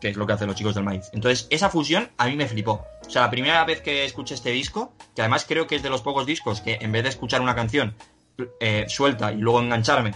que 0.00 0.08
es 0.08 0.16
lo 0.16 0.26
que 0.26 0.34
hacen 0.34 0.46
los 0.46 0.56
chicos 0.56 0.74
del 0.74 0.84
maíz. 0.84 1.10
Entonces, 1.12 1.48
esa 1.50 1.70
fusión 1.70 2.10
a 2.18 2.26
mí 2.26 2.36
me 2.36 2.46
flipó. 2.46 2.84
O 3.04 3.10
sea, 3.10 3.22
la 3.22 3.30
primera 3.30 3.64
vez 3.64 3.80
que 3.80 4.04
escuché 4.04 4.34
este 4.34 4.50
disco, 4.50 4.92
que 5.16 5.22
además 5.22 5.44
creo 5.48 5.66
que 5.66 5.74
es 5.74 5.82
de 5.82 5.90
los 5.90 6.02
pocos 6.02 6.26
discos 6.26 6.60
que 6.60 6.78
en 6.80 6.92
vez 6.92 7.02
de 7.02 7.08
escuchar 7.08 7.40
una 7.40 7.56
canción 7.56 7.96
eh, 8.60 8.84
suelta 8.88 9.32
y 9.32 9.38
luego 9.38 9.60
engancharme, 9.60 10.12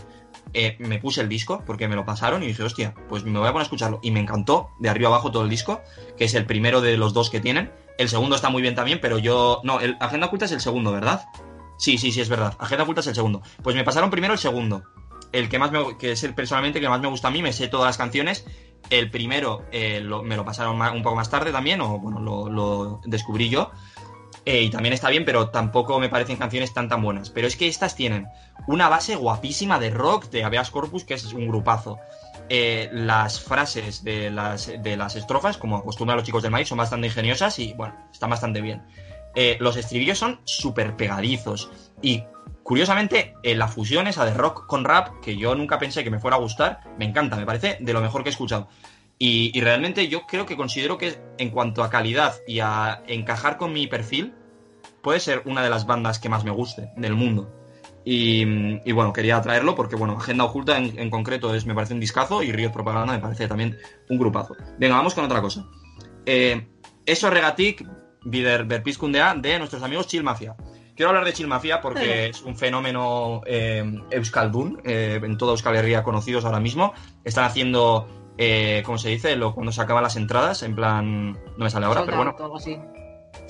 eh, 0.55 0.77
me 0.79 0.99
puse 0.99 1.21
el 1.21 1.29
disco 1.29 1.63
porque 1.67 1.89
me 1.89 1.97
lo 1.97 2.05
pasaron 2.05 2.43
y 2.43 2.47
dije, 2.47 2.63
hostia, 2.63 2.95
pues 3.09 3.25
me 3.25 3.39
voy 3.39 3.49
a 3.49 3.53
poner 3.53 3.63
a 3.63 3.65
escucharlo. 3.65 3.99
Y 4.03 4.11
me 4.11 4.21
encantó, 4.21 4.71
de 4.79 4.89
arriba 4.89 5.09
abajo 5.09 5.31
todo 5.31 5.43
el 5.43 5.51
disco, 5.51 5.81
que 6.17 6.25
es 6.25 6.35
el 6.35 6.47
primero 6.47 6.81
de 6.81 6.97
los 6.97 7.13
dos 7.15 7.31
que 7.31 7.41
tienen. 7.41 7.73
El 7.99 8.09
segundo 8.09 8.37
está 8.37 8.49
muy 8.51 8.63
bien 8.63 8.75
también, 8.75 8.99
pero 9.01 9.19
yo... 9.19 9.61
No, 9.65 9.81
el 9.81 9.97
Agenda 10.01 10.27
Oculta 10.27 10.45
es 10.45 10.53
el 10.53 10.61
segundo, 10.61 10.93
¿verdad? 10.93 11.27
Sí, 11.79 11.99
sí, 11.99 12.13
sí, 12.13 12.21
es 12.21 12.29
verdad. 12.29 12.55
Agenda 12.59 12.85
Oculta 12.85 13.01
es 13.01 13.07
el 13.07 13.15
segundo. 13.15 13.43
Pues 13.63 13.77
me 13.77 13.85
pasaron 13.85 14.11
primero 14.11 14.33
el 14.35 14.39
segundo. 14.39 14.83
El 15.33 15.49
que 15.49 15.59
más 15.59 15.73
me... 15.73 15.97
que 15.99 16.13
es 16.13 16.23
el 16.25 16.35
personalmente 16.35 16.81
que 16.81 16.89
más 16.89 17.01
me 17.01 17.09
gusta 17.09 17.29
a 17.29 17.31
mí, 17.31 17.43
me 17.43 17.53
sé 17.53 17.69
todas 17.69 17.87
las 17.87 17.97
canciones. 17.99 18.47
El 18.91 19.11
primero 19.11 19.65
eh, 19.73 20.01
lo- 20.01 20.23
me 20.23 20.37
lo 20.37 20.45
pasaron 20.45 20.81
un 20.81 21.03
poco 21.03 21.17
más 21.17 21.29
tarde 21.31 21.53
también, 21.53 21.81
o 21.81 21.99
bueno, 21.99 22.21
lo 22.21 23.01
descubrí 23.05 23.49
yo. 23.49 23.71
Eh, 24.47 24.63
y 24.63 24.71
también 24.71 24.93
está 24.93 25.11
bien, 25.11 25.25
pero 25.25 25.51
tampoco 25.51 25.99
me 25.99 26.09
parecen 26.09 26.37
canciones 26.37 26.73
tan 26.73 26.89
tan 26.89 27.03
buenas. 27.03 27.31
Pero 27.31 27.49
es 27.49 27.57
que 27.57 27.67
estas 27.67 27.97
tienen 27.97 28.29
una 28.69 28.89
base 28.89 29.17
guapísima 29.17 29.81
de 29.81 29.91
rock 29.91 30.31
de 30.31 30.45
Habeas 30.45 30.71
Corpus, 30.71 31.05
que 31.05 31.15
es 31.15 31.33
un 31.33 31.49
grupazo. 31.49 31.99
Eh, 32.49 32.89
las 32.93 33.41
frases 33.41 34.05
de 34.05 34.31
las, 34.31 34.69
de 34.69 34.97
las 34.97 35.17
estrofas, 35.17 35.59
como 35.59 35.77
acostumbran 35.77 36.17
los 36.17 36.25
chicos 36.25 36.45
del 36.45 36.53
maíz, 36.53 36.69
son 36.69 36.79
bastante 36.79 37.09
ingeniosas 37.09 37.59
y 37.59 37.73
bueno, 37.73 37.97
están 38.13 38.31
bastante 38.31 38.61
bien. 38.61 38.85
Eh, 39.35 39.57
los 39.59 39.77
estribillos 39.77 40.19
son 40.19 40.41
súper 40.45 40.95
pegadizos. 40.97 41.69
Y 42.01 42.23
curiosamente, 42.63 43.35
la 43.43 43.67
fusión 43.67 44.07
esa 44.07 44.25
de 44.25 44.33
rock 44.33 44.67
con 44.67 44.85
rap, 44.85 45.21
que 45.21 45.37
yo 45.37 45.57
nunca 45.57 45.81
pensé 45.81 46.05
que 46.05 46.11
me 46.11 46.21
fuera 46.21 46.37
a 46.37 46.41
gustar, 46.41 46.83
me 46.97 47.05
encanta, 47.05 47.35
me 47.35 47.47
parece 47.47 47.79
de 47.81 47.93
lo 47.93 48.01
mejor 48.01 48.23
que 48.23 48.29
he 48.29 48.33
escuchado. 48.33 48.69
Y, 49.19 49.51
y 49.57 49.61
realmente 49.61 50.09
yo 50.09 50.27
creo 50.27 50.45
que 50.45 50.57
considero 50.57 50.99
que 50.99 51.19
en 51.39 51.51
cuanto 51.51 51.83
a 51.83 51.91
calidad 51.91 52.35
y 52.47 52.61
a 52.61 53.03
encajar 53.07 53.57
con 53.57 53.73
mi 53.73 53.87
perfil, 53.87 54.35
puede 55.03 55.21
ser 55.21 55.43
una 55.47 55.63
de 55.63 55.71
las 55.71 55.87
bandas 55.87 56.19
que 56.19 56.29
más 56.29 56.45
me 56.45 56.51
guste 56.51 56.91
del 56.97 57.15
mundo. 57.15 57.53
Y, 58.05 58.43
y 58.89 58.93
bueno, 58.93 59.13
quería 59.13 59.41
traerlo 59.41 59.75
porque, 59.75 59.97
bueno, 59.97 60.17
Agenda 60.17 60.45
Oculta 60.45 60.77
en, 60.77 60.99
en 60.99 61.11
concreto 61.11 61.55
es, 61.55 61.67
me 61.67 61.75
parece 61.75 61.95
un 61.95 62.01
discazo 62.01 62.43
y 62.43 62.53
Riot 62.53 62.73
Propaganda 62.73 63.13
me 63.13 63.19
parece 63.19 63.49
también 63.49 63.77
un 64.09 64.19
grupazo. 64.19 64.55
Venga, 64.79 64.97
vamos 64.97 65.15
con 65.15 65.25
otra 65.25 65.41
cosa. 65.41 65.67
Eh, 66.25 66.69
eso 67.05 67.31
Regatic, 67.31 67.85
Vider 68.25 68.65
Berpiskundea, 68.65 69.35
de 69.35 69.59
nuestros 69.59 69.83
amigos 69.83 70.07
Chill 70.07 70.23
Mafia. 70.23 70.55
Quiero 70.95 71.11
hablar 71.11 71.25
de 71.25 71.33
Chill 71.33 71.47
Mafia 71.47 71.81
porque 71.81 72.29
es 72.29 72.43
un 72.43 72.57
fenómeno 72.57 73.43
eh, 73.45 73.85
Euskaldun, 74.11 74.81
eh, 74.85 75.21
en 75.23 75.37
toda 75.37 75.53
Euskal 75.53 75.77
Herria 75.77 76.03
conocidos 76.03 76.45
ahora 76.45 76.61
mismo. 76.61 76.95
Están 77.25 77.45
haciendo, 77.45 78.09
eh, 78.39 78.83
¿cómo 78.85 78.99
se 78.99 79.09
dice? 79.11 79.37
Lo, 79.37 79.55
cuando 79.55 79.73
se 79.73 79.81
acaban 79.81 80.03
las 80.03 80.17
entradas, 80.17 80.63
en 80.63 80.75
plan, 80.75 81.33
no 81.33 81.65
me 81.65 81.71
sale 81.71 81.87
ahora, 81.87 82.01
Sold 82.01 82.07
pero 82.07 82.17
bueno. 82.19 82.31
out 82.33 82.41
o 82.41 82.45
algo 82.45 82.57
así. 82.57 82.79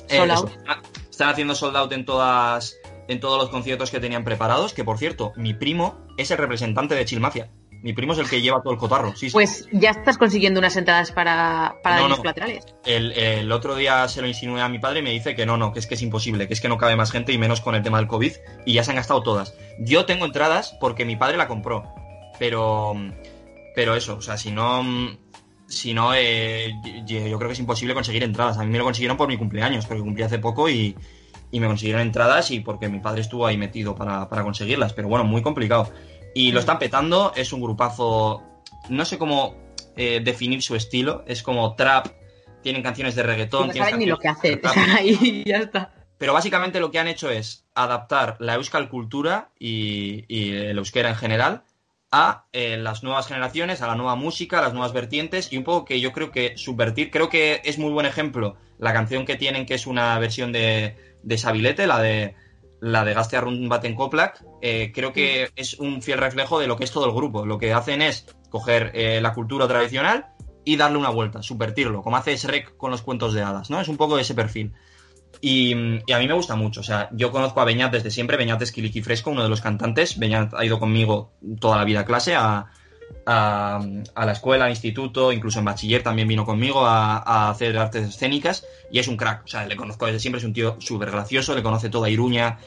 Eh, 0.09 0.17
Sold 0.19 0.31
out. 0.31 0.51
están- 0.51 0.83
Están 1.11 1.29
haciendo 1.31 1.55
sold 1.55 1.77
out 1.77 1.93
en 1.93 2.05
todas 2.05 2.77
en 3.09 3.21
todos 3.21 3.39
los 3.41 3.49
conciertos 3.51 3.91
que 3.91 4.01
tenían 4.01 4.25
preparados, 4.25 4.75
que 4.75 4.85
por 4.85 4.99
cierto, 4.99 5.33
mi 5.37 5.55
primo 5.55 5.97
es 6.19 6.31
el 6.33 6.39
representante 6.39 6.95
de 6.95 7.05
Chill 7.05 7.21
Mafia. 7.21 7.49
Mi 7.83 7.93
primo 7.93 8.15
es 8.15 8.19
el 8.19 8.29
que 8.29 8.41
lleva 8.43 8.61
todo 8.63 8.73
el 8.73 8.79
cotarro. 8.81 9.15
Sí, 9.15 9.29
sí. 9.29 9.33
Pues 9.33 9.69
ya 9.71 9.91
estás 9.91 10.19
consiguiendo 10.19 10.59
unas 10.59 10.77
entradas 10.77 11.13
para, 11.13 11.77
para 11.85 11.97
No, 11.97 12.03
daños 12.03 12.19
no. 12.19 12.23
colaterales. 12.23 12.65
El, 12.85 13.13
el 13.13 13.53
otro 13.53 13.77
día 13.77 14.09
se 14.09 14.21
lo 14.23 14.27
insinué 14.27 14.61
a 14.61 14.69
mi 14.69 14.79
padre 14.81 14.99
y 15.01 15.03
me 15.03 15.11
dice 15.11 15.37
que 15.37 15.47
no, 15.47 15.57
no, 15.57 15.73
que 15.73 15.79
es 15.79 15.87
que 15.87 15.95
es 15.95 16.03
imposible, 16.03 16.49
que 16.49 16.55
es 16.55 16.61
que 16.61 16.69
no 16.69 16.79
cabe 16.79 16.97
más 16.97 17.13
gente 17.13 17.33
y 17.33 17.39
menos 17.39 17.61
con 17.61 17.75
el 17.77 17.83
tema 17.83 17.99
del 17.99 18.09
COVID 18.09 18.33
y 18.67 18.73
ya 18.73 18.83
se 18.83 18.91
han 18.91 18.97
gastado 18.97 19.23
todas. 19.23 19.55
Yo 19.79 20.05
tengo 20.05 20.25
entradas 20.27 20.77
porque 20.81 21.05
mi 21.05 21.15
padre 21.17 21.37
la 21.37 21.47
compró, 21.47 21.85
pero 22.41 22.95
pero 23.77 23.95
eso, 23.95 24.17
o 24.17 24.23
sea, 24.23 24.39
si 24.39 24.51
no 24.53 24.83
si 25.69 25.93
no 25.93 26.15
eh, 26.15 26.73
yo, 27.05 27.27
yo 27.27 27.37
creo 27.37 27.51
que 27.51 27.53
es 27.53 27.59
imposible 27.59 27.93
conseguir 27.93 28.23
entradas. 28.23 28.57
A 28.57 28.65
mí 28.65 28.71
me 28.71 28.79
lo 28.79 28.85
consiguieron 28.85 29.19
por 29.19 29.29
mi 29.29 29.37
cumpleaños, 29.37 29.85
porque 29.85 30.03
cumplí 30.03 30.23
hace 30.23 30.39
poco 30.39 30.71
y, 30.71 30.97
y 31.51 31.61
me 31.61 31.67
consiguieron 31.67 32.01
entradas 32.01 32.51
y 32.53 32.61
porque 32.61 32.89
mi 32.89 33.01
padre 33.01 33.21
estuvo 33.21 33.47
ahí 33.47 33.59
metido 33.59 33.95
para, 33.95 34.31
para 34.31 34.43
conseguirlas, 34.45 34.95
pero 34.95 35.09
bueno, 35.09 35.27
muy 35.27 35.43
complicado. 35.43 35.93
Y 36.35 36.53
lo 36.53 36.61
están 36.61 36.79
petando, 36.79 37.35
es 37.37 37.53
un 37.53 37.61
grupazo, 37.61 38.43
no 38.89 39.05
sé 39.05 39.19
cómo 39.19 39.55
eh, 39.95 40.23
definir 40.25 40.63
su 40.63 40.75
estilo, 40.75 41.23
es 41.27 41.43
como 41.43 41.75
trap, 41.75 42.07
tienen 42.63 42.83
canciones 42.83 43.15
de 43.15 43.25
reggaetón, 43.25 43.69
no 43.69 43.75
saben 43.75 43.99
ni 43.99 44.07
lo 44.07 44.17
que 44.17 44.29
hacen. 44.29 44.59
ahí 44.97 45.45
ya 45.45 45.59
está. 45.59 45.93
Pero 46.17 46.33
básicamente 46.33 46.81
lo 46.81 46.91
que 46.91 46.99
han 46.99 47.09
hecho 47.09 47.29
es 47.29 47.67
adaptar 47.75 48.37
la 48.39 48.55
euskal 48.55 48.89
cultura 48.89 49.51
y, 49.59 50.25
y 50.29 50.55
el 50.55 50.79
euskera 50.79 51.11
en 51.11 51.17
general 51.17 51.65
a 52.17 52.47
eh, 52.53 52.79
las 52.79 53.03
nuevas 53.03 53.27
generaciones, 53.27 53.83
a 53.83 53.87
la 53.87 53.95
nueva 53.95 54.17
música, 54.17 54.59
a 54.59 54.63
las 54.63 54.73
nuevas 54.73 54.95
vertientes 54.95 55.53
y 55.53 55.59
un 55.59 55.65
poco 55.65 55.85
que 55.85 56.01
yo 56.01 56.13
creo 56.13 56.31
que 56.31 56.57
subvertir, 56.57 57.11
creo 57.11 57.29
que 57.29 57.61
es 57.65 57.79
muy 57.79 57.91
buen 57.93 58.07
ejemplo 58.07 58.57
la 58.79 58.95
canción 58.95 59.27
que 59.27 59.37
tienen 59.37 59.67
que 59.67 59.75
es 59.75 59.87
una 59.87 60.19
versión 60.19 60.51
de, 60.51 60.97
de 61.23 61.39
Sabilete, 61.39 61.87
la 61.87 62.01
de 62.01 62.35
la 62.81 63.05
de 63.05 63.15
Gastea 63.15 63.43
Baten 63.45 63.95
Koplak, 63.95 64.45
eh, 64.63 64.93
creo 64.95 65.13
que 65.13 65.51
es 65.57 65.79
un 65.79 66.03
fiel 66.03 66.19
reflejo 66.19 66.59
de 66.59 66.67
lo 66.67 66.77
que 66.77 66.85
es 66.85 66.91
todo 66.91 67.07
el 67.07 67.15
grupo. 67.15 67.47
Lo 67.47 67.59
que 67.59 67.73
hacen 67.73 68.03
es 68.03 68.27
coger 68.51 68.93
eh, 68.95 69.21
la 69.21 69.33
cultura 69.35 69.67
tradicional 69.67 70.27
y 70.65 70.77
darle 70.77 70.99
una 70.99 71.11
vuelta, 71.11 71.43
subvertirlo, 71.43 72.03
como 72.03 72.17
hace 72.17 72.37
Shrek 72.37 72.77
con 72.77 72.91
los 72.91 73.03
cuentos 73.03 73.35
de 73.35 73.43
hadas, 73.43 73.71
¿no? 73.71 73.81
Es 73.81 73.89
un 73.89 73.97
poco 73.97 74.19
ese 74.19 74.35
perfil. 74.35 74.73
Y, 75.49 75.75
a 76.13 76.19
mí 76.19 76.27
me 76.27 76.35
gusta 76.35 76.57
mucho. 76.57 76.81
O 76.81 76.83
sea, 76.83 77.09
yo 77.13 77.31
conozco 77.31 77.61
a 77.61 77.65
Beñat 77.65 77.93
desde 77.93 78.11
siempre. 78.11 78.37
Beñat 78.37 78.61
es 78.63 78.73
Kiliki 78.73 79.01
Fresco, 79.01 79.31
uno 79.31 79.45
de 79.45 79.49
los 79.49 79.61
cantantes. 79.61 80.19
Beñat 80.19 80.53
ha 80.55 80.65
ido 80.65 80.81
conmigo 80.81 81.35
toda 81.61 81.77
la 81.77 81.85
vida 81.85 82.05
clase, 82.05 82.35
a, 82.35 82.67
a, 83.27 83.81
a 84.17 84.27
la 84.27 84.33
escuela, 84.33 84.65
al 84.65 84.73
instituto, 84.73 85.31
incluso 85.31 85.61
en 85.61 85.67
bachiller 85.67 86.03
también 86.03 86.27
vino 86.27 86.45
conmigo 86.45 86.85
a, 86.85 87.49
hacer 87.49 87.79
artes 87.79 88.09
escénicas 88.09 88.67
y 88.91 88.99
es 88.99 89.07
un 89.07 89.17
crack. 89.17 89.45
O 89.45 89.47
sea, 89.47 89.65
le 89.67 89.77
conozco 89.77 90.07
desde 90.07 90.19
siempre, 90.19 90.41
es 90.41 90.45
un 90.45 90.53
tío 90.53 90.81
súper 90.81 91.13
gracioso, 91.13 91.55
le 91.55 91.63
conoce 91.63 91.91
toda 91.91 92.11
Iruña 92.11 92.59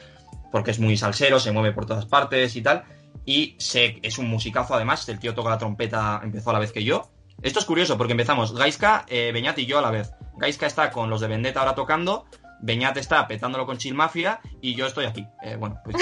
porque 0.50 0.70
es 0.70 0.78
muy 0.78 0.96
salsero, 0.96 1.38
se 1.38 1.52
mueve 1.52 1.72
por 1.72 1.84
todas 1.84 2.06
partes 2.06 2.56
y 2.56 2.62
tal. 2.62 2.84
Y 3.26 3.56
es 3.58 4.16
un 4.16 4.30
musicazo 4.30 4.74
además, 4.74 5.06
el 5.10 5.18
tío 5.18 5.34
toca 5.34 5.50
la 5.50 5.58
trompeta, 5.58 6.22
empezó 6.24 6.48
a 6.48 6.54
la 6.54 6.60
vez 6.60 6.72
que 6.72 6.82
yo. 6.82 7.10
Esto 7.42 7.58
es 7.58 7.66
curioso 7.66 7.98
porque 7.98 8.12
empezamos 8.12 8.54
Gaiska, 8.54 9.04
eh, 9.06 9.32
Beñat 9.34 9.58
y 9.58 9.66
yo 9.66 9.78
a 9.78 9.82
la 9.82 9.90
vez. 9.90 10.12
Gaiska 10.38 10.66
está 10.66 10.90
con 10.90 11.10
los 11.10 11.20
de 11.20 11.28
Vendetta 11.28 11.60
ahora 11.60 11.74
tocando, 11.74 12.24
Beñat 12.62 12.96
está 12.96 13.26
petándolo 13.26 13.66
con 13.66 13.78
Chill 13.78 13.94
Mafia 13.94 14.40
y 14.60 14.74
yo 14.74 14.86
estoy 14.86 15.06
aquí. 15.06 15.26
Eh, 15.42 15.56
bueno, 15.56 15.78
pues 15.84 15.96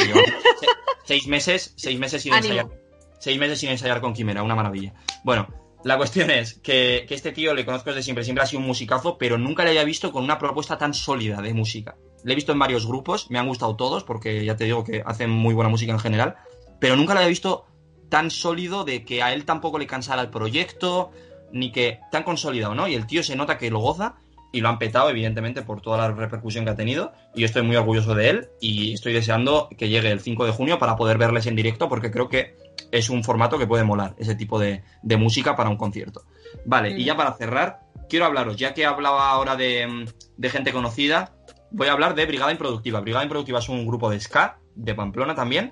seis 1.05 1.27
meses, 1.27 1.73
seis 1.77 1.99
meses 1.99 2.23
sin 2.23 2.33
Ánimo. 2.33 2.55
ensayar. 2.55 2.79
Seis 3.19 3.39
meses 3.39 3.59
sin 3.59 3.71
ensayar 3.71 4.01
con 4.01 4.15
Quimera, 4.15 4.43
una 4.43 4.55
maravilla. 4.55 4.95
Bueno, 5.25 5.49
la 5.85 5.97
cuestión 5.97 6.31
es 6.31 6.55
que, 6.55 7.05
que 7.09 7.15
este 7.15 7.33
tío 7.33 7.55
le 7.55 7.65
conozco 7.65 7.91
desde 7.91 8.03
siempre, 8.03 8.25
siempre 8.25 8.45
ha 8.45 8.47
sido 8.47 8.61
un 8.61 8.67
musicazo, 8.67 9.19
pero 9.19 9.39
nunca 9.39 9.65
le 9.65 9.71
había 9.71 9.85
visto 9.85 10.13
con 10.13 10.25
una 10.25 10.39
propuesta 10.39 10.77
tan 10.79 10.95
sólida 10.95 11.41
de 11.41 11.55
música. 11.55 11.97
Le 12.25 12.33
he 12.33 12.35
visto 12.35 12.53
en 12.53 12.59
varios 12.59 12.87
grupos, 12.87 13.31
me 13.31 13.39
han 13.39 13.47
gustado 13.47 13.77
todos, 13.77 14.05
porque 14.05 14.45
ya 14.45 14.57
te 14.57 14.65
digo 14.65 14.85
que 14.85 15.03
hacen 15.05 15.31
muy 15.31 15.55
buena 15.55 15.71
música 15.71 15.93
en 15.93 16.01
general, 16.01 16.37
pero 16.81 16.97
nunca 16.97 17.15
le 17.15 17.21
había 17.21 17.29
visto 17.29 17.67
tan 18.09 18.31
sólido 18.31 18.85
de 18.85 19.05
que 19.05 19.23
a 19.23 19.33
él 19.33 19.45
tampoco 19.45 19.79
le 19.79 19.87
cansara 19.87 20.23
el 20.23 20.31
proyecto, 20.31 21.11
ni 21.53 21.73
que 21.73 22.01
tan 22.11 22.25
consolidado, 22.25 22.75
¿no? 22.75 22.89
Y 22.89 22.95
el 22.95 23.07
tío 23.07 23.23
se 23.23 23.37
nota 23.37 23.59
que 23.59 23.71
lo 23.71 23.81
goza 23.81 24.17
y 24.53 24.61
lo 24.61 24.69
han 24.69 24.79
petado, 24.79 25.11
evidentemente, 25.11 25.63
por 25.63 25.81
toda 25.81 25.99
la 25.99 26.11
repercusión 26.11 26.65
que 26.65 26.71
ha 26.71 26.77
tenido. 26.77 27.13
Y 27.35 27.41
yo 27.41 27.47
estoy 27.47 27.63
muy 27.63 27.77
orgulloso 27.77 28.15
de 28.15 28.31
él 28.31 28.49
y 28.61 28.95
estoy 28.95 29.13
deseando 29.13 29.69
que 29.77 29.89
llegue 29.89 30.11
el 30.11 30.21
5 30.21 30.47
de 30.47 30.53
junio 30.53 30.79
para 30.79 30.97
poder 30.97 31.19
verles 31.19 31.47
en 31.47 31.57
directo, 31.57 31.89
porque 31.89 32.11
creo 32.11 32.29
que 32.29 32.57
es 32.91 33.11
un 33.11 33.23
formato 33.23 33.59
que 33.59 33.67
puede 33.67 33.85
molar, 33.85 34.15
ese 34.19 34.35
tipo 34.35 34.59
de, 34.59 34.83
de 35.03 35.17
música 35.17 35.55
para 35.55 35.69
un 35.69 35.77
concierto. 35.77 36.25
Vale, 36.65 36.91
y 36.91 37.05
ya 37.05 37.17
para 37.17 37.35
cerrar, 37.35 37.81
quiero 38.09 38.25
hablaros, 38.25 38.57
ya 38.57 38.73
que 38.73 38.87
hablaba 38.87 39.31
ahora 39.31 39.57
de, 39.57 39.87
mm, 39.87 40.05
de 40.37 40.51
gente 40.51 40.73
conocida, 40.73 41.35
voy 41.71 41.89
a 41.89 41.93
hablar 41.93 42.15
de 42.15 42.27
Brigada 42.27 42.53
Improductiva. 42.53 43.01
Brigada 43.01 43.25
Improductiva 43.25 43.59
es 43.59 43.69
un 43.69 43.87
grupo 43.87 44.11
de 44.11 44.21
ska, 44.21 44.59
de 44.75 44.95
Pamplona 44.95 45.35
también, 45.35 45.71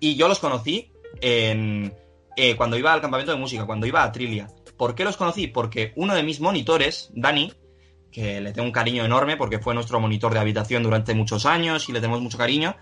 y 0.00 0.16
yo 0.16 0.28
los 0.28 0.38
conocí 0.38 0.92
en, 1.20 1.94
eh, 2.36 2.56
cuando 2.56 2.76
iba 2.76 2.92
al 2.92 3.00
campamento 3.00 3.32
de 3.32 3.38
música, 3.38 3.66
cuando 3.66 3.86
iba 3.86 4.02
a 4.02 4.12
Trilia. 4.12 4.48
¿Por 4.76 4.94
qué 4.94 5.04
los 5.04 5.16
conocí? 5.16 5.48
Porque 5.48 5.92
uno 5.96 6.14
de 6.14 6.22
mis 6.22 6.40
monitores, 6.40 7.10
Dani, 7.14 7.52
que 8.10 8.40
le 8.40 8.52
tengo 8.52 8.66
un 8.66 8.72
cariño 8.72 9.04
enorme 9.04 9.36
porque 9.36 9.58
fue 9.58 9.74
nuestro 9.74 10.00
monitor 10.00 10.32
de 10.32 10.40
habitación 10.40 10.82
durante 10.82 11.14
muchos 11.14 11.46
años 11.46 11.88
y 11.88 11.92
le 11.92 12.00
tenemos 12.00 12.20
mucho 12.20 12.38
cariño, 12.38 12.76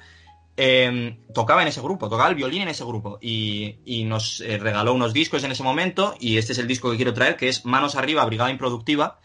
eh, 0.57 1.19
tocaba 1.35 1.63
en 1.63 1.69
ese 1.69 1.83
grupo, 1.83 2.09
tocaba 2.09 2.31
el 2.31 2.35
violín 2.35 2.63
en 2.63 2.69
ese 2.69 2.85
grupo 2.85 3.19
y, 3.21 3.79
y 3.85 4.05
nos 4.05 4.41
eh, 4.41 4.57
regaló 4.59 4.95
unos 4.95 5.13
discos 5.13 5.45
en 5.45 5.53
ese 5.53 5.63
momento 5.63 6.15
y 6.19 6.39
este 6.39 6.53
es 6.53 6.59
el 6.59 6.67
disco 6.67 6.91
que 6.91 6.97
quiero 6.97 7.13
traer, 7.13 7.37
que 7.37 7.49
es 7.49 7.67
Manos 7.67 7.95
Arriba, 7.97 8.25
Brigada 8.25 8.51
Improductiva. 8.51 9.21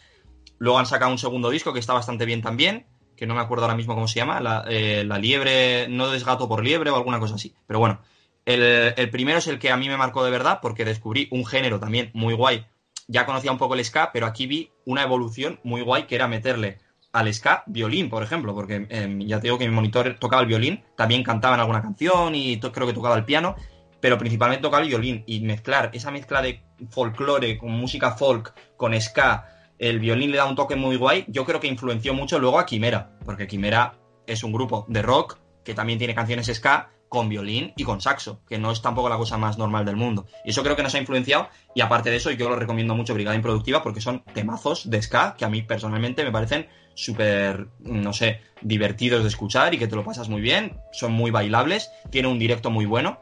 Luego 0.57 0.77
han 0.77 0.85
sacado 0.85 1.11
un 1.11 1.17
segundo 1.17 1.49
disco 1.49 1.73
que 1.73 1.79
está 1.79 1.93
bastante 1.93 2.25
bien 2.25 2.41
también, 2.41 2.85
que 3.15 3.25
no 3.25 3.33
me 3.33 3.41
acuerdo 3.41 3.63
ahora 3.63 3.77
mismo 3.77 3.95
cómo 3.95 4.07
se 4.07 4.19
llama, 4.19 4.41
la, 4.41 4.65
eh, 4.67 5.05
liebre, 5.21 5.87
no 5.87 6.13
es 6.13 6.25
gato 6.25 6.49
por 6.49 6.63
liebre 6.63 6.89
o 6.89 6.95
alguna 6.95 7.19
cosa 7.19 7.35
así. 7.35 7.55
Pero 7.65 7.79
bueno, 7.79 8.01
el, 8.45 8.93
el 8.97 9.09
primero 9.09 9.37
es 9.37 9.47
el 9.47 9.59
que 9.59 9.71
a 9.71 9.77
mí 9.77 9.87
me 9.87 9.97
marcó 9.97 10.23
de 10.23 10.31
verdad 10.31 10.59
porque 10.61 10.83
descubrí 10.83 11.29
un 11.31 11.45
género 11.45 11.79
también 11.79 12.11
muy 12.13 12.33
guay. 12.33 12.65
Ya 13.07 13.25
conocía 13.25 13.51
un 13.51 13.57
poco 13.57 13.75
el 13.75 13.85
ska, 13.85 14.11
pero 14.11 14.25
aquí 14.25 14.47
vi 14.47 14.70
una 14.85 15.03
evolución 15.03 15.59
muy 15.63 15.81
guay 15.81 16.03
que 16.03 16.15
era 16.15 16.27
meterle 16.27 16.79
al 17.11 17.33
ska 17.33 17.63
violín, 17.67 18.09
por 18.09 18.23
ejemplo, 18.23 18.53
porque 18.53 18.87
eh, 18.89 19.19
ya 19.25 19.39
te 19.39 19.47
digo 19.47 19.57
que 19.57 19.67
mi 19.67 19.75
monitor 19.75 20.17
tocaba 20.19 20.41
el 20.41 20.47
violín, 20.47 20.83
también 20.95 21.23
cantaba 21.23 21.55
en 21.55 21.61
alguna 21.61 21.81
canción 21.81 22.35
y 22.35 22.59
creo 22.59 22.87
que 22.87 22.93
tocaba 22.93 23.17
el 23.17 23.25
piano, 23.25 23.55
pero 23.99 24.17
principalmente 24.17 24.61
tocaba 24.61 24.83
el 24.83 24.89
violín 24.89 25.23
y 25.27 25.41
mezclar 25.41 25.89
esa 25.93 26.11
mezcla 26.11 26.41
de 26.41 26.63
folclore 26.89 27.57
con 27.57 27.71
música 27.71 28.11
folk, 28.11 28.53
con 28.77 28.99
ska, 28.99 29.47
el 29.77 29.99
violín 29.99 30.31
le 30.31 30.37
da 30.37 30.45
un 30.45 30.55
toque 30.55 30.75
muy 30.75 30.95
guay, 30.95 31.25
yo 31.27 31.45
creo 31.45 31.59
que 31.59 31.67
influenció 31.67 32.13
mucho 32.13 32.39
luego 32.39 32.59
a 32.59 32.65
Quimera, 32.65 33.17
porque 33.25 33.47
Quimera 33.47 33.93
es 34.25 34.43
un 34.43 34.53
grupo 34.53 34.85
de 34.87 35.01
rock 35.01 35.37
que 35.63 35.73
también 35.73 35.99
tiene 35.99 36.15
canciones 36.15 36.47
ska 36.47 36.91
con 37.11 37.27
violín 37.27 37.73
y 37.75 37.83
con 37.83 37.99
saxo, 37.99 38.39
que 38.47 38.57
no 38.57 38.71
es 38.71 38.81
tampoco 38.81 39.09
la 39.09 39.17
cosa 39.17 39.37
más 39.37 39.57
normal 39.57 39.83
del 39.83 39.97
mundo. 39.97 40.27
Y 40.45 40.51
eso 40.51 40.63
creo 40.63 40.77
que 40.77 40.81
nos 40.81 40.95
ha 40.95 40.97
influenciado 40.97 41.49
y 41.75 41.81
aparte 41.81 42.09
de 42.09 42.15
eso 42.15 42.31
yo 42.31 42.47
lo 42.47 42.55
recomiendo 42.55 42.95
mucho 42.95 43.13
Brigada 43.13 43.35
Improductiva 43.35 43.83
porque 43.83 43.99
son 43.99 44.23
temazos 44.33 44.89
de 44.89 45.01
ska 45.01 45.35
que 45.37 45.43
a 45.43 45.49
mí 45.49 45.61
personalmente 45.61 46.23
me 46.23 46.31
parecen 46.31 46.67
súper, 46.93 47.67
no 47.79 48.13
sé, 48.13 48.39
divertidos 48.61 49.23
de 49.23 49.27
escuchar 49.27 49.73
y 49.73 49.77
que 49.77 49.89
te 49.89 49.97
lo 49.97 50.05
pasas 50.05 50.29
muy 50.29 50.39
bien, 50.39 50.77
son 50.93 51.11
muy 51.11 51.31
bailables, 51.31 51.91
tiene 52.11 52.29
un 52.29 52.39
directo 52.39 52.69
muy 52.69 52.85
bueno. 52.85 53.19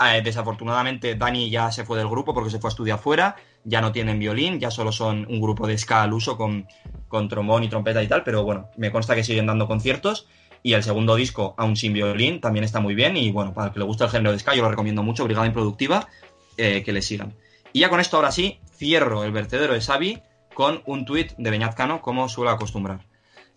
Eh, 0.00 0.22
desafortunadamente 0.22 1.16
Dani 1.16 1.50
ya 1.50 1.72
se 1.72 1.84
fue 1.84 1.98
del 1.98 2.08
grupo 2.08 2.34
porque 2.34 2.50
se 2.50 2.60
fue 2.60 2.68
a 2.68 2.70
estudiar 2.70 3.00
fuera, 3.00 3.34
ya 3.64 3.80
no 3.80 3.90
tienen 3.90 4.20
violín, 4.20 4.60
ya 4.60 4.70
solo 4.70 4.92
son 4.92 5.26
un 5.28 5.40
grupo 5.40 5.66
de 5.66 5.76
ska 5.76 6.04
al 6.04 6.12
uso 6.12 6.36
con, 6.36 6.68
con 7.08 7.28
trombón 7.28 7.64
y 7.64 7.68
trompeta 7.68 8.00
y 8.00 8.06
tal, 8.06 8.22
pero 8.22 8.44
bueno, 8.44 8.70
me 8.76 8.92
consta 8.92 9.16
que 9.16 9.24
siguen 9.24 9.46
dando 9.46 9.66
conciertos. 9.66 10.28
Y 10.66 10.72
el 10.72 10.82
segundo 10.82 11.14
disco, 11.14 11.54
aún 11.58 11.76
sin 11.76 11.92
violín, 11.92 12.40
también 12.40 12.64
está 12.64 12.80
muy 12.80 12.94
bien. 12.94 13.18
Y 13.18 13.30
bueno, 13.30 13.52
para 13.52 13.66
el 13.66 13.72
que 13.74 13.80
le 13.80 13.84
gusta 13.84 14.06
el 14.06 14.10
género 14.10 14.32
de 14.32 14.38
ska, 14.38 14.54
yo 14.54 14.62
lo 14.62 14.70
recomiendo 14.70 15.02
mucho, 15.02 15.24
Brigada 15.24 15.46
Improductiva, 15.46 16.08
eh, 16.56 16.82
que 16.82 16.90
le 16.90 17.02
sigan. 17.02 17.34
Y 17.74 17.80
ya 17.80 17.90
con 17.90 18.00
esto, 18.00 18.16
ahora 18.16 18.32
sí, 18.32 18.60
cierro 18.74 19.24
el 19.24 19.30
vertedero 19.30 19.74
de 19.74 19.82
Xavi 19.82 20.22
con 20.54 20.82
un 20.86 21.04
tuit 21.04 21.32
de 21.36 21.50
Beñat 21.50 21.74
Cano, 21.74 22.00
como 22.00 22.30
suelo 22.30 22.50
acostumbrar. 22.50 23.00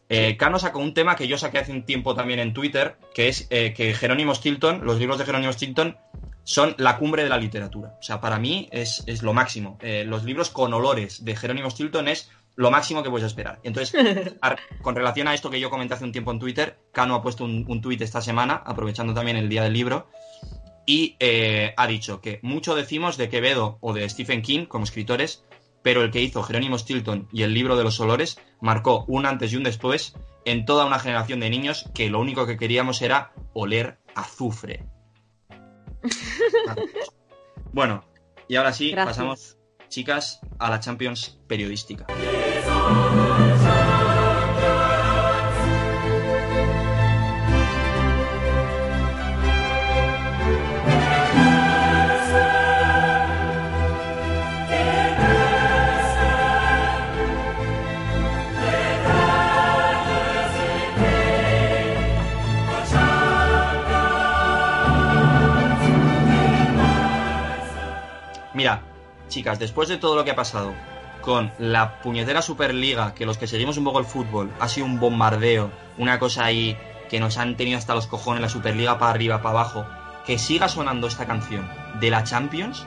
Eh, 0.10 0.36
Cano 0.36 0.60
sacó 0.60 0.80
un 0.80 0.94
tema 0.94 1.16
que 1.16 1.30
yo 1.30 1.38
saqué 1.38 1.60
hace 1.60 1.72
un 1.72 1.84
tiempo 1.84 2.14
también 2.14 2.40
en 2.40 2.54
Twitter, 2.54 2.98
que 3.14 3.30
es 3.30 3.48
eh, 3.52 3.74
que 3.74 3.94
Jerónimo 3.94 4.36
Stilton, 4.36 4.86
los 4.86 5.00
libros 5.00 5.18
de 5.18 5.24
Jerónimo 5.24 5.54
Stilton, 5.54 5.96
son 6.44 6.76
la 6.78 6.98
cumbre 6.98 7.24
de 7.24 7.30
la 7.30 7.38
literatura. 7.38 7.96
O 8.00 8.04
sea, 8.04 8.22
para 8.22 8.40
mí 8.40 8.70
es, 8.72 9.04
es 9.06 9.22
lo 9.22 9.34
máximo. 9.34 9.78
Eh, 9.82 10.04
los 10.06 10.24
libros 10.24 10.50
con 10.50 10.74
olores 10.74 11.24
de 11.24 11.36
Jerónimo 11.36 11.70
Stilton 11.70 12.08
es 12.08 12.30
lo 12.58 12.70
máximo 12.70 13.02
que 13.04 13.10
puedes 13.10 13.26
esperar. 13.26 13.60
Entonces, 13.64 13.96
con 14.82 14.96
relación 14.96 15.30
a 15.30 15.34
esto 15.34 15.50
que 15.50 15.62
yo 15.62 15.70
comenté 15.70 15.94
hace 15.94 16.04
un 16.04 16.12
tiempo 16.12 16.32
en 16.32 16.40
Twitter, 16.40 16.78
Cano 16.92 17.16
ha 17.16 17.22
puesto 17.22 17.46
un, 17.46 17.66
un 17.70 17.82
tuit 17.82 18.02
esta 18.02 18.22
semana, 18.22 18.62
aprovechando 18.66 19.14
también 19.14 19.38
el 19.38 19.48
día 19.48 19.64
del 19.64 19.74
libro, 19.74 20.10
y 20.86 21.16
eh, 21.20 21.74
ha 21.78 21.86
dicho 21.86 22.22
que 22.22 22.40
mucho 22.42 22.74
decimos 22.74 23.18
de 23.18 23.30
Quevedo 23.30 23.78
o 23.82 23.94
de 23.94 24.10
Stephen 24.10 24.42
King 24.42 24.66
como 24.66 24.86
escritores, 24.86 25.44
pero 25.84 26.02
el 26.02 26.12
que 26.12 26.22
hizo 26.22 26.44
Jerónimo 26.44 26.78
Stilton 26.78 27.28
y 27.32 27.44
el 27.44 27.54
libro 27.54 27.76
de 27.76 27.84
los 27.84 28.00
olores 28.00 28.40
marcó 28.62 29.06
un 29.08 29.26
antes 29.26 29.54
y 29.54 29.58
un 29.58 29.64
después 29.64 30.16
en 30.46 30.66
toda 30.66 30.86
una 30.86 31.00
generación 31.00 31.42
de 31.42 31.50
niños 31.50 31.90
que 31.94 32.10
lo 32.10 32.20
único 32.20 32.48
que 32.48 32.58
queríamos 32.58 33.02
era 33.02 33.34
oler 33.54 34.00
azufre. 34.16 34.86
Bueno, 37.74 38.04
y 38.48 38.56
ahora 38.56 38.74
sí, 38.74 38.92
Gracias. 38.92 39.18
pasamos, 39.18 39.58
chicas, 39.90 40.40
a 40.58 40.72
la 40.72 40.80
Champions 40.80 41.38
periodística. 41.48 42.08
Mira, 68.58 68.82
chicas, 69.30 69.60
después 69.60 69.88
de 69.88 69.98
todo 69.98 70.16
lo 70.16 70.26
que 70.26 70.32
ha 70.32 70.36
pasado 70.36 70.74
con 71.28 71.52
la 71.60 72.00
puñetera 72.00 72.42
Superliga, 72.42 73.14
que 73.14 73.26
los 73.26 73.38
que 73.38 73.48
seguimos 73.48 73.76
un 73.76 73.84
poco 73.84 74.00
el 74.00 74.06
fútbol, 74.06 74.50
ha 74.62 74.70
sido 74.70 74.86
un 74.86 74.98
bombardeo, 74.98 75.74
una 75.98 76.20
cosa 76.20 76.46
ahí 76.46 76.78
que 77.10 77.20
nos 77.20 77.38
han 77.38 77.58
tenido 77.58 77.78
hasta 77.78 77.94
los 77.94 78.08
cojones, 78.08 78.42
la 78.42 78.48
Superliga 78.48 78.98
para 78.98 79.12
arriba, 79.12 79.42
para 79.42 79.60
abajo, 79.60 79.86
que 80.26 80.40
siga 80.40 80.70
sonando 80.70 81.06
esta 81.06 81.26
canción 81.26 81.70
de 82.00 82.12
la 82.12 82.24
Champions, 82.24 82.86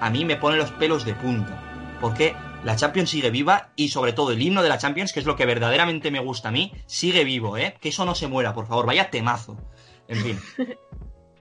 a 0.00 0.10
mí 0.10 0.24
me 0.24 0.36
pone 0.36 0.58
los 0.58 0.70
pelos 0.70 1.04
de 1.04 1.14
punta. 1.14 1.98
Porque 2.00 2.36
la 2.62 2.76
Champions 2.76 3.10
sigue 3.10 3.30
viva 3.30 3.72
y 3.74 3.88
sobre 3.88 4.12
todo 4.12 4.30
el 4.30 4.40
himno 4.40 4.62
de 4.62 4.68
la 4.68 4.78
Champions, 4.78 5.12
que 5.12 5.18
es 5.18 5.26
lo 5.26 5.34
que 5.34 5.44
verdaderamente 5.44 6.12
me 6.12 6.20
gusta 6.20 6.50
a 6.50 6.52
mí, 6.52 6.72
sigue 6.86 7.24
vivo, 7.24 7.56
¿eh? 7.56 7.74
Que 7.80 7.88
eso 7.88 8.04
no 8.04 8.14
se 8.14 8.28
muera, 8.28 8.54
por 8.54 8.68
favor, 8.68 8.86
vaya 8.86 9.10
temazo. 9.10 9.56
En 10.06 10.18
fin. 10.18 10.40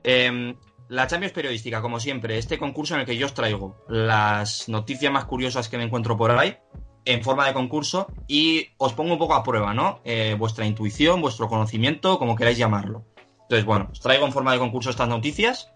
Em, 0.04 0.56
la 0.92 1.08
Champions 1.08 1.32
Periodística, 1.32 1.82
como 1.82 2.02
siempre, 2.02 2.38
este 2.38 2.58
concurso 2.58 2.96
en 2.96 3.00
el 3.00 3.06
que 3.06 3.16
yo 3.16 3.26
os 3.26 3.34
traigo 3.34 3.78
las 3.88 4.68
noticias 4.68 5.10
más 5.10 5.24
curiosas 5.24 5.70
que 5.70 5.78
me 5.78 5.86
encuentro 5.86 6.18
por 6.18 6.32
ahí 6.32 6.58
en 7.06 7.24
forma 7.24 7.48
de 7.48 7.54
concurso 7.54 8.08
y 8.28 8.68
os 8.78 8.92
pongo 8.92 9.14
un 9.14 9.18
poco 9.18 9.34
a 9.34 9.42
prueba, 9.42 9.74
¿no? 9.74 10.02
Eh, 10.04 10.36
vuestra 10.38 10.66
intuición, 10.66 11.22
vuestro 11.22 11.48
conocimiento, 11.48 12.20
como 12.20 12.36
queráis 12.36 12.58
llamarlo. 12.58 13.06
Entonces, 13.44 13.64
bueno, 13.64 13.88
os 13.90 14.02
traigo 14.02 14.26
en 14.26 14.34
forma 14.34 14.52
de 14.52 14.60
concurso 14.60 14.90
estas 14.90 15.08
noticias 15.08 15.72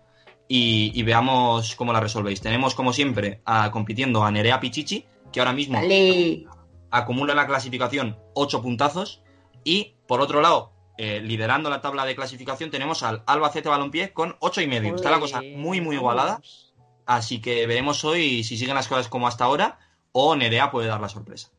y, 0.50 0.92
y 0.94 1.04
veamos 1.04 1.78
cómo 1.78 1.94
las 1.94 2.04
resolvéis. 2.04 2.42
Tenemos, 2.42 2.76
como 2.76 2.92
siempre, 2.92 3.42
a, 3.46 3.72
compitiendo 3.72 4.26
a 4.26 4.32
Nerea 4.32 4.60
Pichichi, 4.60 5.06
que 5.32 5.40
ahora 5.40 5.54
mismo 5.54 5.80
acumula 6.92 7.32
en 7.32 7.38
la 7.38 7.48
clasificación 7.48 8.20
8 8.34 8.62
puntazos. 8.62 9.24
Y 9.64 9.96
por 10.08 10.20
otro 10.20 10.42
lado, 10.42 10.74
eh, 10.98 11.20
liderando 11.22 11.70
la 11.70 11.82
tabla 11.82 12.06
de 12.06 12.16
clasificación, 12.16 12.72
tenemos 12.72 13.04
al 13.04 13.24
Albacete 13.26 13.70
Balompié 13.70 14.14
con 14.14 14.36
8 14.40 14.62
y 14.62 14.68
medio. 14.68 14.96
Está 14.96 15.12
la 15.12 15.20
cosa 15.20 15.42
muy, 15.42 15.82
muy 15.82 15.96
igualada. 15.96 16.42
Así 17.06 17.40
que 17.40 17.68
veremos 17.68 18.04
hoy 18.04 18.44
si 18.44 18.58
siguen 18.58 18.76
las 18.76 18.88
cosas 18.88 19.08
como 19.08 19.28
hasta 19.28 19.46
ahora 19.46 19.80
o 20.12 20.36
Nerea 20.36 20.72
puede 20.72 20.88
dar 20.88 21.02
la 21.02 21.10
sorpresa. 21.10 21.50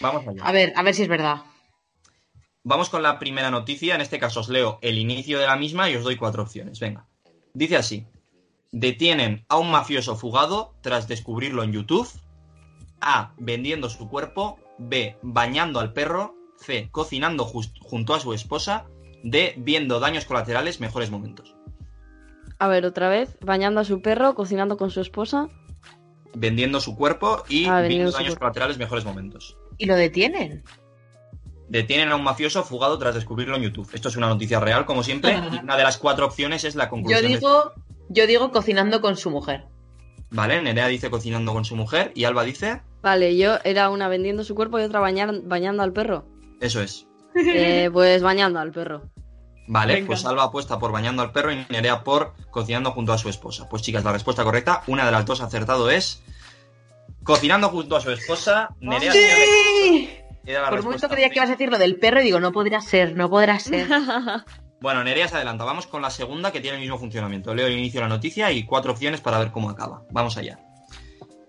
Vamos 0.00 0.26
allá. 0.26 0.42
A 0.42 0.52
ver, 0.52 0.72
a 0.76 0.82
ver 0.82 0.94
si 0.94 1.02
es 1.02 1.08
verdad. 1.08 1.42
Vamos 2.64 2.88
con 2.88 3.02
la 3.02 3.18
primera 3.18 3.50
noticia. 3.50 3.94
En 3.94 4.00
este 4.00 4.18
caso 4.18 4.40
os 4.40 4.48
leo 4.48 4.78
el 4.82 4.98
inicio 4.98 5.38
de 5.38 5.46
la 5.46 5.56
misma 5.56 5.88
y 5.88 5.96
os 5.96 6.04
doy 6.04 6.16
cuatro 6.16 6.42
opciones. 6.42 6.80
Venga. 6.80 7.06
Dice 7.54 7.76
así. 7.76 8.06
Detienen 8.72 9.44
a 9.48 9.56
un 9.56 9.70
mafioso 9.70 10.16
fugado 10.16 10.74
tras 10.82 11.08
descubrirlo 11.08 11.62
en 11.62 11.72
YouTube. 11.72 12.08
A. 13.00 13.32
Vendiendo 13.38 13.88
su 13.88 14.08
cuerpo. 14.08 14.58
B. 14.78 15.16
Bañando 15.22 15.80
al 15.80 15.92
perro. 15.92 16.34
C. 16.58 16.88
Cocinando 16.90 17.44
junto 17.44 18.14
a 18.14 18.20
su 18.20 18.32
esposa. 18.34 18.86
D. 19.24 19.54
Viendo 19.56 20.00
daños 20.00 20.24
colaterales, 20.24 20.80
mejores 20.80 21.10
momentos. 21.10 21.54
A 22.58 22.68
ver, 22.68 22.84
otra 22.86 23.08
vez, 23.08 23.36
bañando 23.40 23.80
a 23.80 23.84
su 23.84 24.00
perro, 24.02 24.34
cocinando 24.34 24.76
con 24.76 24.90
su 24.90 25.00
esposa. 25.00 25.48
Vendiendo 26.34 26.80
su 26.80 26.96
cuerpo 26.96 27.44
y 27.48 27.66
Ah, 27.66 27.80
viendo 27.82 28.10
daños 28.10 28.28
cuerpo. 28.30 28.40
colaterales, 28.40 28.78
mejores 28.78 29.04
momentos. 29.04 29.56
Y 29.78 29.86
lo 29.86 29.94
detienen. 29.96 30.62
Detienen 31.68 32.10
a 32.10 32.16
un 32.16 32.24
mafioso 32.24 32.62
fugado 32.64 32.98
tras 32.98 33.14
descubrirlo 33.14 33.56
en 33.56 33.62
YouTube. 33.62 33.88
Esto 33.92 34.08
es 34.08 34.16
una 34.16 34.28
noticia 34.28 34.58
real, 34.60 34.86
como 34.86 35.02
siempre. 35.02 35.32
y 35.52 35.58
una 35.62 35.76
de 35.76 35.82
las 35.84 35.98
cuatro 35.98 36.26
opciones 36.26 36.64
es 36.64 36.74
la 36.74 36.84
Yo 36.84 36.90
conclusión. 36.90 37.22
de- 37.22 37.28
digo, 37.28 37.72
yo 38.08 38.26
digo 38.26 38.50
cocinando 38.50 39.00
con 39.00 39.16
su 39.16 39.30
mujer. 39.30 39.66
Vale, 40.30 40.60
Nerea 40.62 40.88
dice 40.88 41.10
cocinando 41.10 41.52
con 41.52 41.64
su 41.64 41.74
mujer 41.76 42.12
y 42.14 42.24
Alba 42.24 42.44
dice, 42.44 42.82
Vale, 43.02 43.36
yo 43.36 43.56
era 43.64 43.88
una 43.90 44.08
vendiendo 44.08 44.44
su 44.44 44.54
cuerpo 44.54 44.78
y 44.78 44.82
otra 44.82 45.00
bañar- 45.00 45.42
bañando 45.44 45.82
al 45.82 45.92
perro. 45.92 46.26
Eso 46.60 46.82
es. 46.82 47.06
Eh, 47.34 47.88
pues 47.92 48.22
bañando 48.22 48.58
al 48.58 48.72
perro. 48.72 49.10
Vale, 49.66 49.94
Venga. 49.94 50.06
pues 50.06 50.24
Alba 50.24 50.44
apuesta 50.44 50.78
por 50.78 50.92
bañando 50.92 51.22
al 51.22 51.30
perro 51.30 51.52
y 51.52 51.66
Nerea 51.68 52.02
por 52.02 52.32
cocinando 52.50 52.90
junto 52.92 53.12
a 53.12 53.18
su 53.18 53.28
esposa. 53.28 53.68
Pues 53.68 53.82
chicas, 53.82 54.02
la 54.02 54.12
respuesta 54.12 54.42
correcta, 54.42 54.82
una 54.86 55.04
de 55.04 55.12
las 55.12 55.26
dos 55.26 55.40
acertado 55.42 55.90
es 55.90 56.22
cocinando 57.22 57.68
junto 57.68 57.96
a 57.96 58.00
su 58.00 58.10
esposa. 58.10 58.70
Nerea 58.80 59.12
¡Sí! 59.12 60.10
era 60.46 60.62
la 60.62 60.70
Por 60.70 60.78
un 60.78 60.84
momento 60.86 61.02
respuesta 61.02 61.08
creía 61.08 61.28
que 61.28 61.36
ibas 61.36 61.50
a 61.50 61.52
decir 61.52 61.70
lo 61.70 61.76
del 61.78 61.96
perro 61.96 62.20
y 62.20 62.24
digo, 62.24 62.40
no 62.40 62.50
podrá 62.50 62.80
ser, 62.80 63.14
no 63.14 63.28
podrá 63.28 63.58
ser. 63.58 63.86
Bueno, 64.80 65.02
Nerea 65.02 65.26
se 65.26 65.34
adelanta. 65.34 65.64
Vamos 65.64 65.88
con 65.88 66.02
la 66.02 66.10
segunda 66.10 66.52
que 66.52 66.60
tiene 66.60 66.76
el 66.76 66.80
mismo 66.80 66.98
funcionamiento. 66.98 67.52
Leo 67.52 67.66
el 67.66 67.72
inicio 67.72 68.00
de 68.00 68.04
la 68.08 68.14
noticia 68.14 68.52
y 68.52 68.62
cuatro 68.62 68.92
opciones 68.92 69.20
para 69.20 69.40
ver 69.40 69.50
cómo 69.50 69.70
acaba. 69.70 70.04
Vamos 70.12 70.36
allá. 70.36 70.60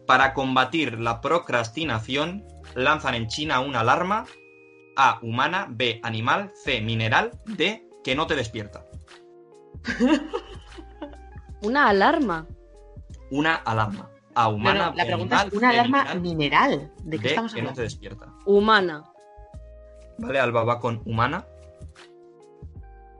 Para 0.07 0.34
combatir 0.34 0.99
la 0.99 1.22
procrastinación, 1.22 2.44
lanzan 2.73 3.14
en 3.14 3.27
China 3.27 3.60
una 3.60 3.81
alarma 3.81 4.26
A. 5.02 5.20
Humana. 5.22 5.68
B. 5.70 6.00
Animal. 6.04 6.52
C. 6.54 6.82
Mineral. 6.82 7.32
D. 7.46 7.88
Que 8.04 8.16
no 8.16 8.28
te 8.28 8.36
despierta. 8.36 8.86
Una 11.62 11.90
alarma. 11.90 12.48
Una 13.32 13.56
alarma. 13.56 14.10
A. 14.36 14.48
Humana. 14.50 14.90
no, 14.90 14.96
la 14.96 15.04
B, 15.04 15.08
pregunta 15.10 15.42
animal, 15.42 15.48
es 15.48 15.54
una 15.54 15.72
C, 15.72 15.80
alarma 15.80 16.04
mineral, 16.16 16.22
mineral. 16.22 16.92
¿De 17.04 17.18
qué 17.18 17.24
D. 17.24 17.30
estamos 17.30 17.54
Que 17.54 17.62
no 17.62 17.70
hablando? 17.70 17.78
te 17.78 17.84
despierta. 17.84 18.34
Humana. 18.46 19.04
Vale, 20.18 20.40
Alba 20.40 20.64
va 20.64 20.80
con 20.80 21.02
humana. 21.06 21.46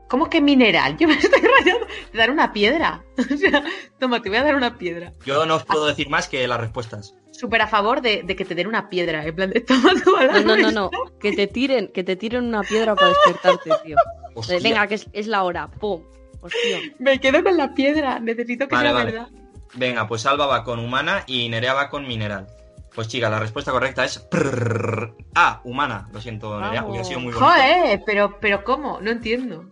¿Cómo 0.08 0.28
que 0.28 0.40
mineral? 0.40 0.96
Yo 0.98 1.06
me 1.08 1.14
estoy 1.14 1.40
rayando. 1.40 1.86
Te 2.10 2.18
dar 2.18 2.30
una 2.30 2.52
piedra. 2.52 3.04
O 3.18 3.36
sea, 3.36 3.62
toma, 3.98 4.20
te 4.20 4.28
voy 4.28 4.38
a 4.38 4.44
dar 4.44 4.56
una 4.56 4.76
piedra. 4.76 5.12
Yo 5.24 5.46
no 5.46 5.56
os 5.56 5.64
puedo 5.64 5.86
decir 5.86 6.08
más 6.10 6.28
que 6.28 6.46
las 6.48 6.60
respuestas. 6.60 7.14
Súper 7.40 7.62
a 7.62 7.66
favor 7.66 8.02
de, 8.02 8.22
de 8.22 8.36
que 8.36 8.44
te 8.44 8.54
den 8.54 8.66
una 8.66 8.90
piedra. 8.90 9.24
En 9.24 9.34
plan 9.34 9.48
de 9.48 9.60
toma 9.60 9.94
tu 10.04 10.10
No, 10.14 10.42
no, 10.44 10.56
no, 10.58 10.70
no. 10.70 10.90
Que 11.18 11.32
te 11.32 11.46
tiren, 11.46 11.88
que 11.88 12.04
te 12.04 12.14
tiren 12.14 12.44
una 12.44 12.60
piedra 12.60 12.94
para 12.94 13.08
despertarte, 13.08 13.70
tío. 13.82 13.96
Hostia. 14.34 14.58
Venga, 14.62 14.86
que 14.86 14.96
es, 14.96 15.06
es 15.14 15.26
la 15.26 15.42
hora. 15.42 15.70
Pum. 15.70 16.02
Hostia. 16.42 16.78
Me 16.98 17.18
quedo 17.18 17.42
con 17.42 17.56
la 17.56 17.72
piedra. 17.72 18.20
Necesito 18.20 18.68
que 18.68 18.74
Vale, 18.74 18.88
sea 18.88 18.94
vale. 18.98 19.12
verdad. 19.12 19.28
Venga, 19.74 20.06
pues 20.06 20.26
Alba 20.26 20.44
va 20.46 20.64
con 20.64 20.80
humana 20.80 21.24
y 21.26 21.48
Nerea 21.48 21.72
va 21.72 21.88
con 21.88 22.06
mineral. 22.06 22.46
Pues 22.94 23.08
chicas, 23.08 23.30
la 23.30 23.38
respuesta 23.38 23.72
correcta 23.72 24.04
es 24.04 24.18
prrrr. 24.18 25.14
A, 25.34 25.62
humana. 25.64 26.08
Lo 26.12 26.20
siento, 26.20 26.60
Nerea, 26.60 26.82
Vamos. 26.82 26.90
hubiera 26.90 27.04
sido 27.04 27.20
muy 27.20 27.32
bonito. 27.32 27.50
Joder, 27.50 28.02
pero, 28.04 28.38
pero 28.38 28.64
¿cómo? 28.64 29.00
No 29.00 29.10
entiendo. 29.10 29.64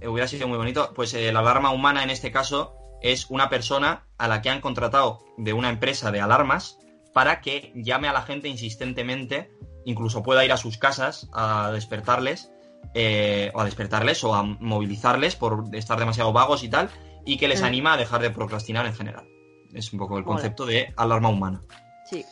Eh, 0.00 0.08
Hubiera 0.08 0.26
sido 0.26 0.48
muy 0.48 0.56
bonito. 0.56 0.92
Pues 0.94 1.12
eh, 1.12 1.30
la 1.32 1.40
alarma 1.40 1.70
humana 1.70 2.02
en 2.02 2.08
este 2.08 2.32
caso 2.32 2.74
es 3.02 3.26
una 3.28 3.50
persona 3.50 4.06
a 4.16 4.26
la 4.28 4.40
que 4.40 4.48
han 4.48 4.62
contratado 4.62 5.18
de 5.36 5.52
una 5.52 5.68
empresa 5.68 6.10
de 6.12 6.20
alarmas 6.20 6.78
para 7.12 7.40
que 7.40 7.72
llame 7.74 8.08
a 8.08 8.12
la 8.12 8.22
gente 8.22 8.48
insistentemente, 8.48 9.50
incluso 9.84 10.22
pueda 10.22 10.44
ir 10.44 10.52
a 10.52 10.56
sus 10.56 10.78
casas 10.78 11.28
a 11.32 11.70
despertarles, 11.72 12.50
eh, 12.94 13.50
o 13.54 13.60
a 13.60 13.64
despertarles 13.64 14.24
o 14.24 14.34
a 14.34 14.42
movilizarles 14.42 15.36
por 15.36 15.64
estar 15.74 15.98
demasiado 15.98 16.32
vagos 16.32 16.62
y 16.62 16.68
tal, 16.68 16.90
y 17.24 17.36
que 17.36 17.48
les 17.48 17.62
Mm. 17.62 17.64
anima 17.66 17.92
a 17.94 17.96
dejar 17.96 18.22
de 18.22 18.30
procrastinar 18.30 18.86
en 18.86 18.94
general. 18.94 19.26
Es 19.72 19.92
un 19.92 19.98
poco 19.98 20.18
el 20.18 20.24
concepto 20.24 20.66
de 20.66 20.92
alarma 20.96 21.28
humana. 21.28 21.60
Sí. 22.04 22.24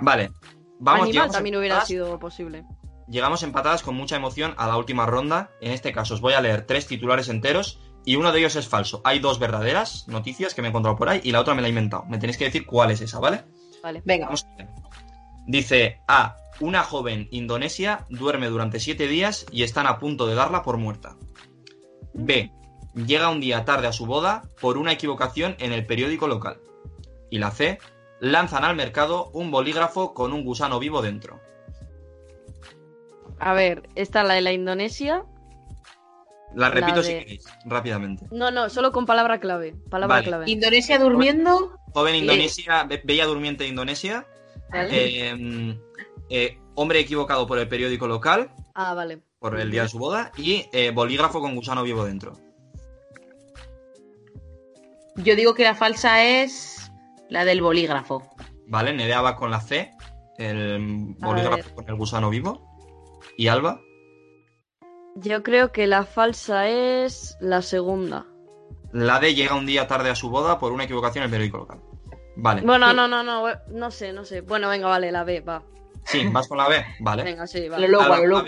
Vale. 0.00 0.32
Vamos, 0.80 1.08
Animal 1.08 1.30
también 1.30 1.56
hubiera 1.56 1.84
sido 1.84 2.18
posible. 2.18 2.64
Llegamos 3.08 3.42
empatadas 3.42 3.82
con 3.82 3.94
mucha 3.94 4.16
emoción 4.16 4.54
a 4.56 4.66
la 4.66 4.76
última 4.76 5.06
ronda. 5.06 5.50
En 5.60 5.72
este 5.72 5.92
caso 5.92 6.14
os 6.14 6.20
voy 6.20 6.32
a 6.32 6.40
leer 6.40 6.66
tres 6.66 6.86
titulares 6.86 7.28
enteros 7.28 7.78
y 8.04 8.16
uno 8.16 8.32
de 8.32 8.40
ellos 8.40 8.56
es 8.56 8.66
falso. 8.66 9.00
Hay 9.04 9.20
dos 9.20 9.38
verdaderas 9.38 10.08
noticias 10.08 10.54
que 10.54 10.62
me 10.62 10.68
he 10.68 10.70
encontrado 10.70 10.96
por 10.96 11.08
ahí 11.08 11.20
y 11.22 11.30
la 11.30 11.40
otra 11.40 11.54
me 11.54 11.62
la 11.62 11.68
he 11.68 11.70
inventado. 11.70 12.04
Me 12.08 12.18
tenéis 12.18 12.36
que 12.36 12.46
decir 12.46 12.66
cuál 12.66 12.90
es 12.90 13.00
esa, 13.00 13.20
¿vale? 13.20 13.44
Vale. 13.82 14.02
Venga. 14.04 14.26
Vamos. 14.26 14.46
Dice 15.46 16.00
A. 16.06 16.36
Una 16.60 16.82
joven 16.84 17.28
indonesia 17.32 18.06
duerme 18.08 18.46
durante 18.46 18.78
siete 18.78 19.08
días 19.08 19.46
y 19.50 19.64
están 19.64 19.86
a 19.86 19.98
punto 19.98 20.26
de 20.26 20.34
darla 20.34 20.62
por 20.62 20.76
muerta. 20.76 21.16
B. 22.12 22.52
Llega 22.94 23.30
un 23.30 23.40
día 23.40 23.64
tarde 23.64 23.88
a 23.88 23.92
su 23.92 24.06
boda 24.06 24.42
por 24.60 24.76
una 24.76 24.92
equivocación 24.92 25.56
en 25.58 25.72
el 25.72 25.86
periódico 25.86 26.28
local. 26.28 26.60
Y 27.30 27.38
la 27.38 27.50
C. 27.50 27.78
Lanzan 28.20 28.64
al 28.64 28.76
mercado 28.76 29.30
un 29.32 29.50
bolígrafo 29.50 30.14
con 30.14 30.32
un 30.32 30.44
gusano 30.44 30.78
vivo 30.78 31.02
dentro. 31.02 31.40
A 33.40 33.54
ver, 33.54 33.88
esta 33.96 34.22
la 34.22 34.34
de 34.34 34.42
la 34.42 34.52
Indonesia. 34.52 35.24
La 36.54 36.68
repito 36.68 36.96
La 36.96 37.02
si 37.02 37.12
queréis, 37.14 37.44
rápidamente. 37.64 38.26
No, 38.30 38.50
no, 38.50 38.68
solo 38.68 38.92
con 38.92 39.06
palabra 39.06 39.40
clave. 39.40 39.74
Palabra 39.90 40.16
Vale. 40.16 40.26
clave. 40.26 40.44
Indonesia 40.50 40.98
durmiendo. 40.98 41.78
Joven 41.94 42.14
Sí. 42.14 42.20
Indonesia, 42.20 42.84
be- 42.84 43.00
bella 43.04 43.24
durmiente 43.26 43.64
de 43.64 43.70
Indonesia. 43.70 44.26
¿Vale? 44.70 44.88
eh, 45.30 45.78
eh, 46.30 46.58
hombre 46.74 47.00
equivocado 47.00 47.46
por 47.46 47.58
el 47.58 47.68
periódico 47.68 48.06
local, 48.06 48.50
Ah, 48.74 48.94
vale. 48.94 49.20
por 49.38 49.58
el 49.60 49.70
día 49.70 49.82
de 49.82 49.88
su 49.88 49.98
boda. 49.98 50.32
Y 50.38 50.66
eh, 50.72 50.90
bolígrafo 50.90 51.40
con 51.40 51.54
gusano 51.54 51.82
vivo 51.82 52.04
dentro. 52.04 52.32
Yo 55.16 55.36
digo 55.36 55.54
que 55.54 55.64
la 55.64 55.74
falsa 55.74 56.24
es 56.24 56.90
la 57.28 57.44
del 57.44 57.60
bolígrafo. 57.60 58.22
Vale, 58.66 58.94
Nerea 58.94 59.20
va 59.20 59.36
con 59.36 59.50
la 59.50 59.60
C, 59.60 59.90
el 60.38 61.14
bolígrafo 61.18 61.74
con 61.74 61.88
el 61.88 61.94
gusano 61.96 62.30
vivo. 62.30 62.66
¿Y 63.36 63.48
Alba? 63.48 63.80
Yo 65.14 65.42
creo 65.42 65.72
que 65.72 65.86
la 65.86 66.04
falsa 66.04 66.68
es 66.68 67.36
la 67.40 67.62
segunda. 67.62 68.26
La 68.92 69.20
D 69.20 69.34
llega 69.34 69.54
un 69.54 69.66
día 69.66 69.86
tarde 69.86 70.10
a 70.10 70.14
su 70.14 70.30
boda 70.30 70.58
por 70.58 70.72
una 70.72 70.84
equivocación 70.84 71.22
en 71.22 71.26
el 71.26 71.30
periódico 71.30 71.58
local. 71.58 71.80
Vale. 72.36 72.62
Bueno, 72.62 72.92
no, 72.92 73.08
no, 73.08 73.22
no, 73.22 73.46
no 73.68 73.90
sé, 73.90 74.12
no 74.12 74.24
sé. 74.24 74.40
Bueno, 74.40 74.68
venga, 74.68 74.88
vale, 74.88 75.12
la 75.12 75.24
B, 75.24 75.40
va. 75.40 75.62
Sí, 76.04 76.26
vas 76.28 76.48
con 76.48 76.58
la 76.58 76.68
B. 76.68 76.84
Vale. 77.00 77.24
Venga, 77.24 77.46
sí, 77.46 77.68
vale. 77.68 77.88
lo 77.88 78.02
loco, 78.02 78.26
lo 78.26 78.44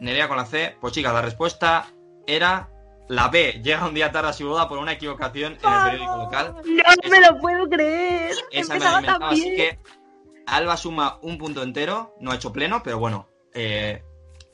Nerea 0.00 0.28
con 0.28 0.36
la 0.38 0.46
C. 0.46 0.76
Pues 0.80 0.92
chicas, 0.94 1.12
la 1.12 1.22
respuesta 1.22 1.86
era 2.26 2.70
la 3.08 3.28
B. 3.28 3.60
Llega 3.62 3.86
un 3.86 3.94
día 3.94 4.10
tarde 4.10 4.30
a 4.30 4.32
su 4.32 4.48
boda 4.48 4.68
por 4.68 4.78
una 4.78 4.92
equivocación 4.92 5.58
en 5.62 5.72
el 5.72 5.84
periódico 5.84 6.16
local. 6.16 6.54
No 6.64 7.10
me 7.10 7.20
lo 7.20 7.38
puedo 7.38 7.68
creer. 7.68 8.34
Esa 8.50 8.74
me 8.74 8.80
la 8.80 8.86
he 8.86 8.94
inventado, 8.94 9.24
así 9.26 9.54
que 9.54 9.78
Alba 10.46 10.76
suma 10.76 11.18
un 11.22 11.38
punto 11.38 11.62
entero, 11.62 12.16
no 12.20 12.32
ha 12.32 12.36
hecho 12.36 12.52
pleno, 12.52 12.82
pero 12.82 12.98
bueno, 12.98 13.28
eh, 13.54 14.02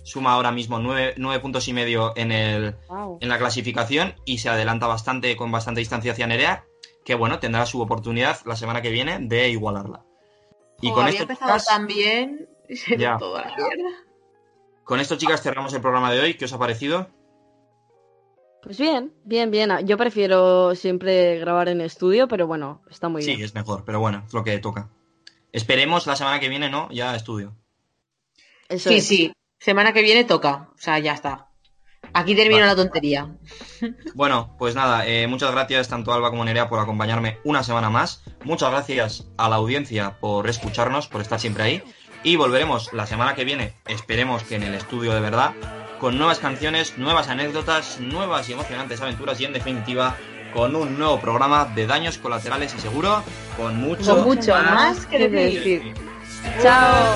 suma 0.07 0.33
ahora 0.33 0.53
mismo 0.53 0.79
nueve, 0.79 1.15
nueve 1.17 1.41
puntos 1.41 1.67
y 1.69 1.73
medio 1.73 2.13
en, 2.17 2.31
el, 2.33 2.77
en 3.21 3.29
la 3.29 3.39
clasificación 3.39 4.15
y 4.25 4.39
se 4.39 4.49
adelanta 4.49 4.87
bastante 4.87 5.37
con 5.37 5.51
bastante 5.51 5.81
distancia 5.81 6.13
hacia 6.13 6.27
Nerea, 6.29 6.65
que 7.05 7.15
bueno, 7.17 7.39
tendrá 7.41 7.67
su 7.67 7.81
oportunidad 7.81 8.39
la 8.47 8.55
semana 8.57 8.83
que 8.83 8.91
viene 8.91 9.19
de 9.21 9.49
igualarla. 9.51 10.05
Y 10.81 10.87
Como 10.89 10.95
con 10.95 11.05
había 11.07 11.21
esto, 11.21 11.33
empezado 11.33 11.59
chicas. 11.59 12.49
Se 12.69 12.97
Ya. 12.97 13.17
toda 13.19 13.43
la 13.43 13.57
mierda. 13.57 13.91
con 14.85 15.01
esto, 15.01 15.17
chicas, 15.17 15.43
cerramos 15.43 15.73
el 15.75 15.81
programa 15.81 16.13
de 16.13 16.21
hoy. 16.21 16.35
¿Qué 16.35 16.45
os 16.47 16.53
ha 16.53 16.59
parecido? 16.59 17.09
Pues 18.63 18.79
bien, 18.79 19.13
bien, 19.25 19.51
bien. 19.51 19.71
Yo 19.87 19.97
prefiero 19.97 20.75
siempre 20.75 21.39
grabar 21.39 21.69
en 21.69 21.81
estudio, 21.81 22.27
pero 22.29 22.47
bueno, 22.49 22.83
está 22.91 23.09
muy 23.09 23.23
Sí, 23.23 23.31
bien. 23.37 23.43
es 23.45 23.55
mejor, 23.55 23.85
pero 23.85 24.01
bueno, 24.01 24.25
es 24.27 24.33
lo 24.35 24.43
que 24.43 24.59
toca. 24.59 24.89
Esperemos 25.53 26.07
la 26.07 26.17
semana 26.17 26.41
que 26.41 26.49
viene, 26.49 26.69
¿no? 26.69 26.89
Ya 26.91 27.15
estudio. 27.15 27.55
Eso 28.69 28.91
Sí, 28.91 28.97
es. 28.97 29.07
sí. 29.07 29.33
Semana 29.67 29.93
que 29.93 30.01
viene 30.03 30.23
toca. 30.23 30.69
O 30.77 30.79
sea, 30.79 31.01
ya 31.01 31.13
está. 31.13 31.49
Aquí 32.13 32.37
termino 32.37 32.61
Vale. 32.61 32.77
la 32.77 32.77
tontería. 32.77 33.35
Bueno, 34.15 34.55
pues 34.61 34.77
nada, 34.77 35.05
eh, 35.07 35.27
muchas 35.27 35.51
gracias 35.51 35.89
tanto 35.89 36.13
Alba 36.13 36.31
como 36.31 36.45
Nerea 36.45 36.69
por 36.69 36.79
acompañarme 36.79 37.41
una 37.43 37.65
semana 37.65 37.91
más. 37.91 38.23
Muchas 38.45 38.71
gracias 38.71 39.27
a 39.37 39.49
la 39.49 39.57
audiencia 39.57 40.21
por 40.21 40.49
escucharnos, 40.49 41.09
por 41.09 41.21
estar 41.21 41.41
siempre 41.41 41.65
ahí. 41.65 41.83
Y 42.23 42.37
volveremos 42.37 42.93
la 42.93 43.07
semana 43.07 43.35
que 43.35 43.45
viene, 43.45 43.75
esperemos 43.89 44.45
que 44.45 44.55
en 44.55 44.63
el 44.63 44.75
estudio 44.75 45.13
de 45.13 45.21
verdad, 45.21 45.53
con 45.99 46.17
nuevas 46.17 46.39
canciones, 46.39 46.97
nuevas 46.97 47.29
anécdotas, 47.29 47.99
nuevas 47.99 48.49
y 48.49 48.53
emocionantes 48.53 49.01
aventuras 49.01 49.41
y 49.41 49.47
en 49.47 49.53
definitiva, 49.53 50.17
con 50.55 50.77
un 50.77 50.97
nuevo 50.97 51.21
programa 51.21 51.65
de 51.75 51.89
daños 51.89 52.19
colaterales 52.19 52.73
y 52.73 52.79
seguro 52.79 53.25
con 53.57 53.77
mucho, 53.81 54.15
Con 54.15 54.25
mucho 54.25 54.55
más 54.55 55.07
que 55.07 55.29
decir. 55.29 55.93
Chao. 56.63 57.15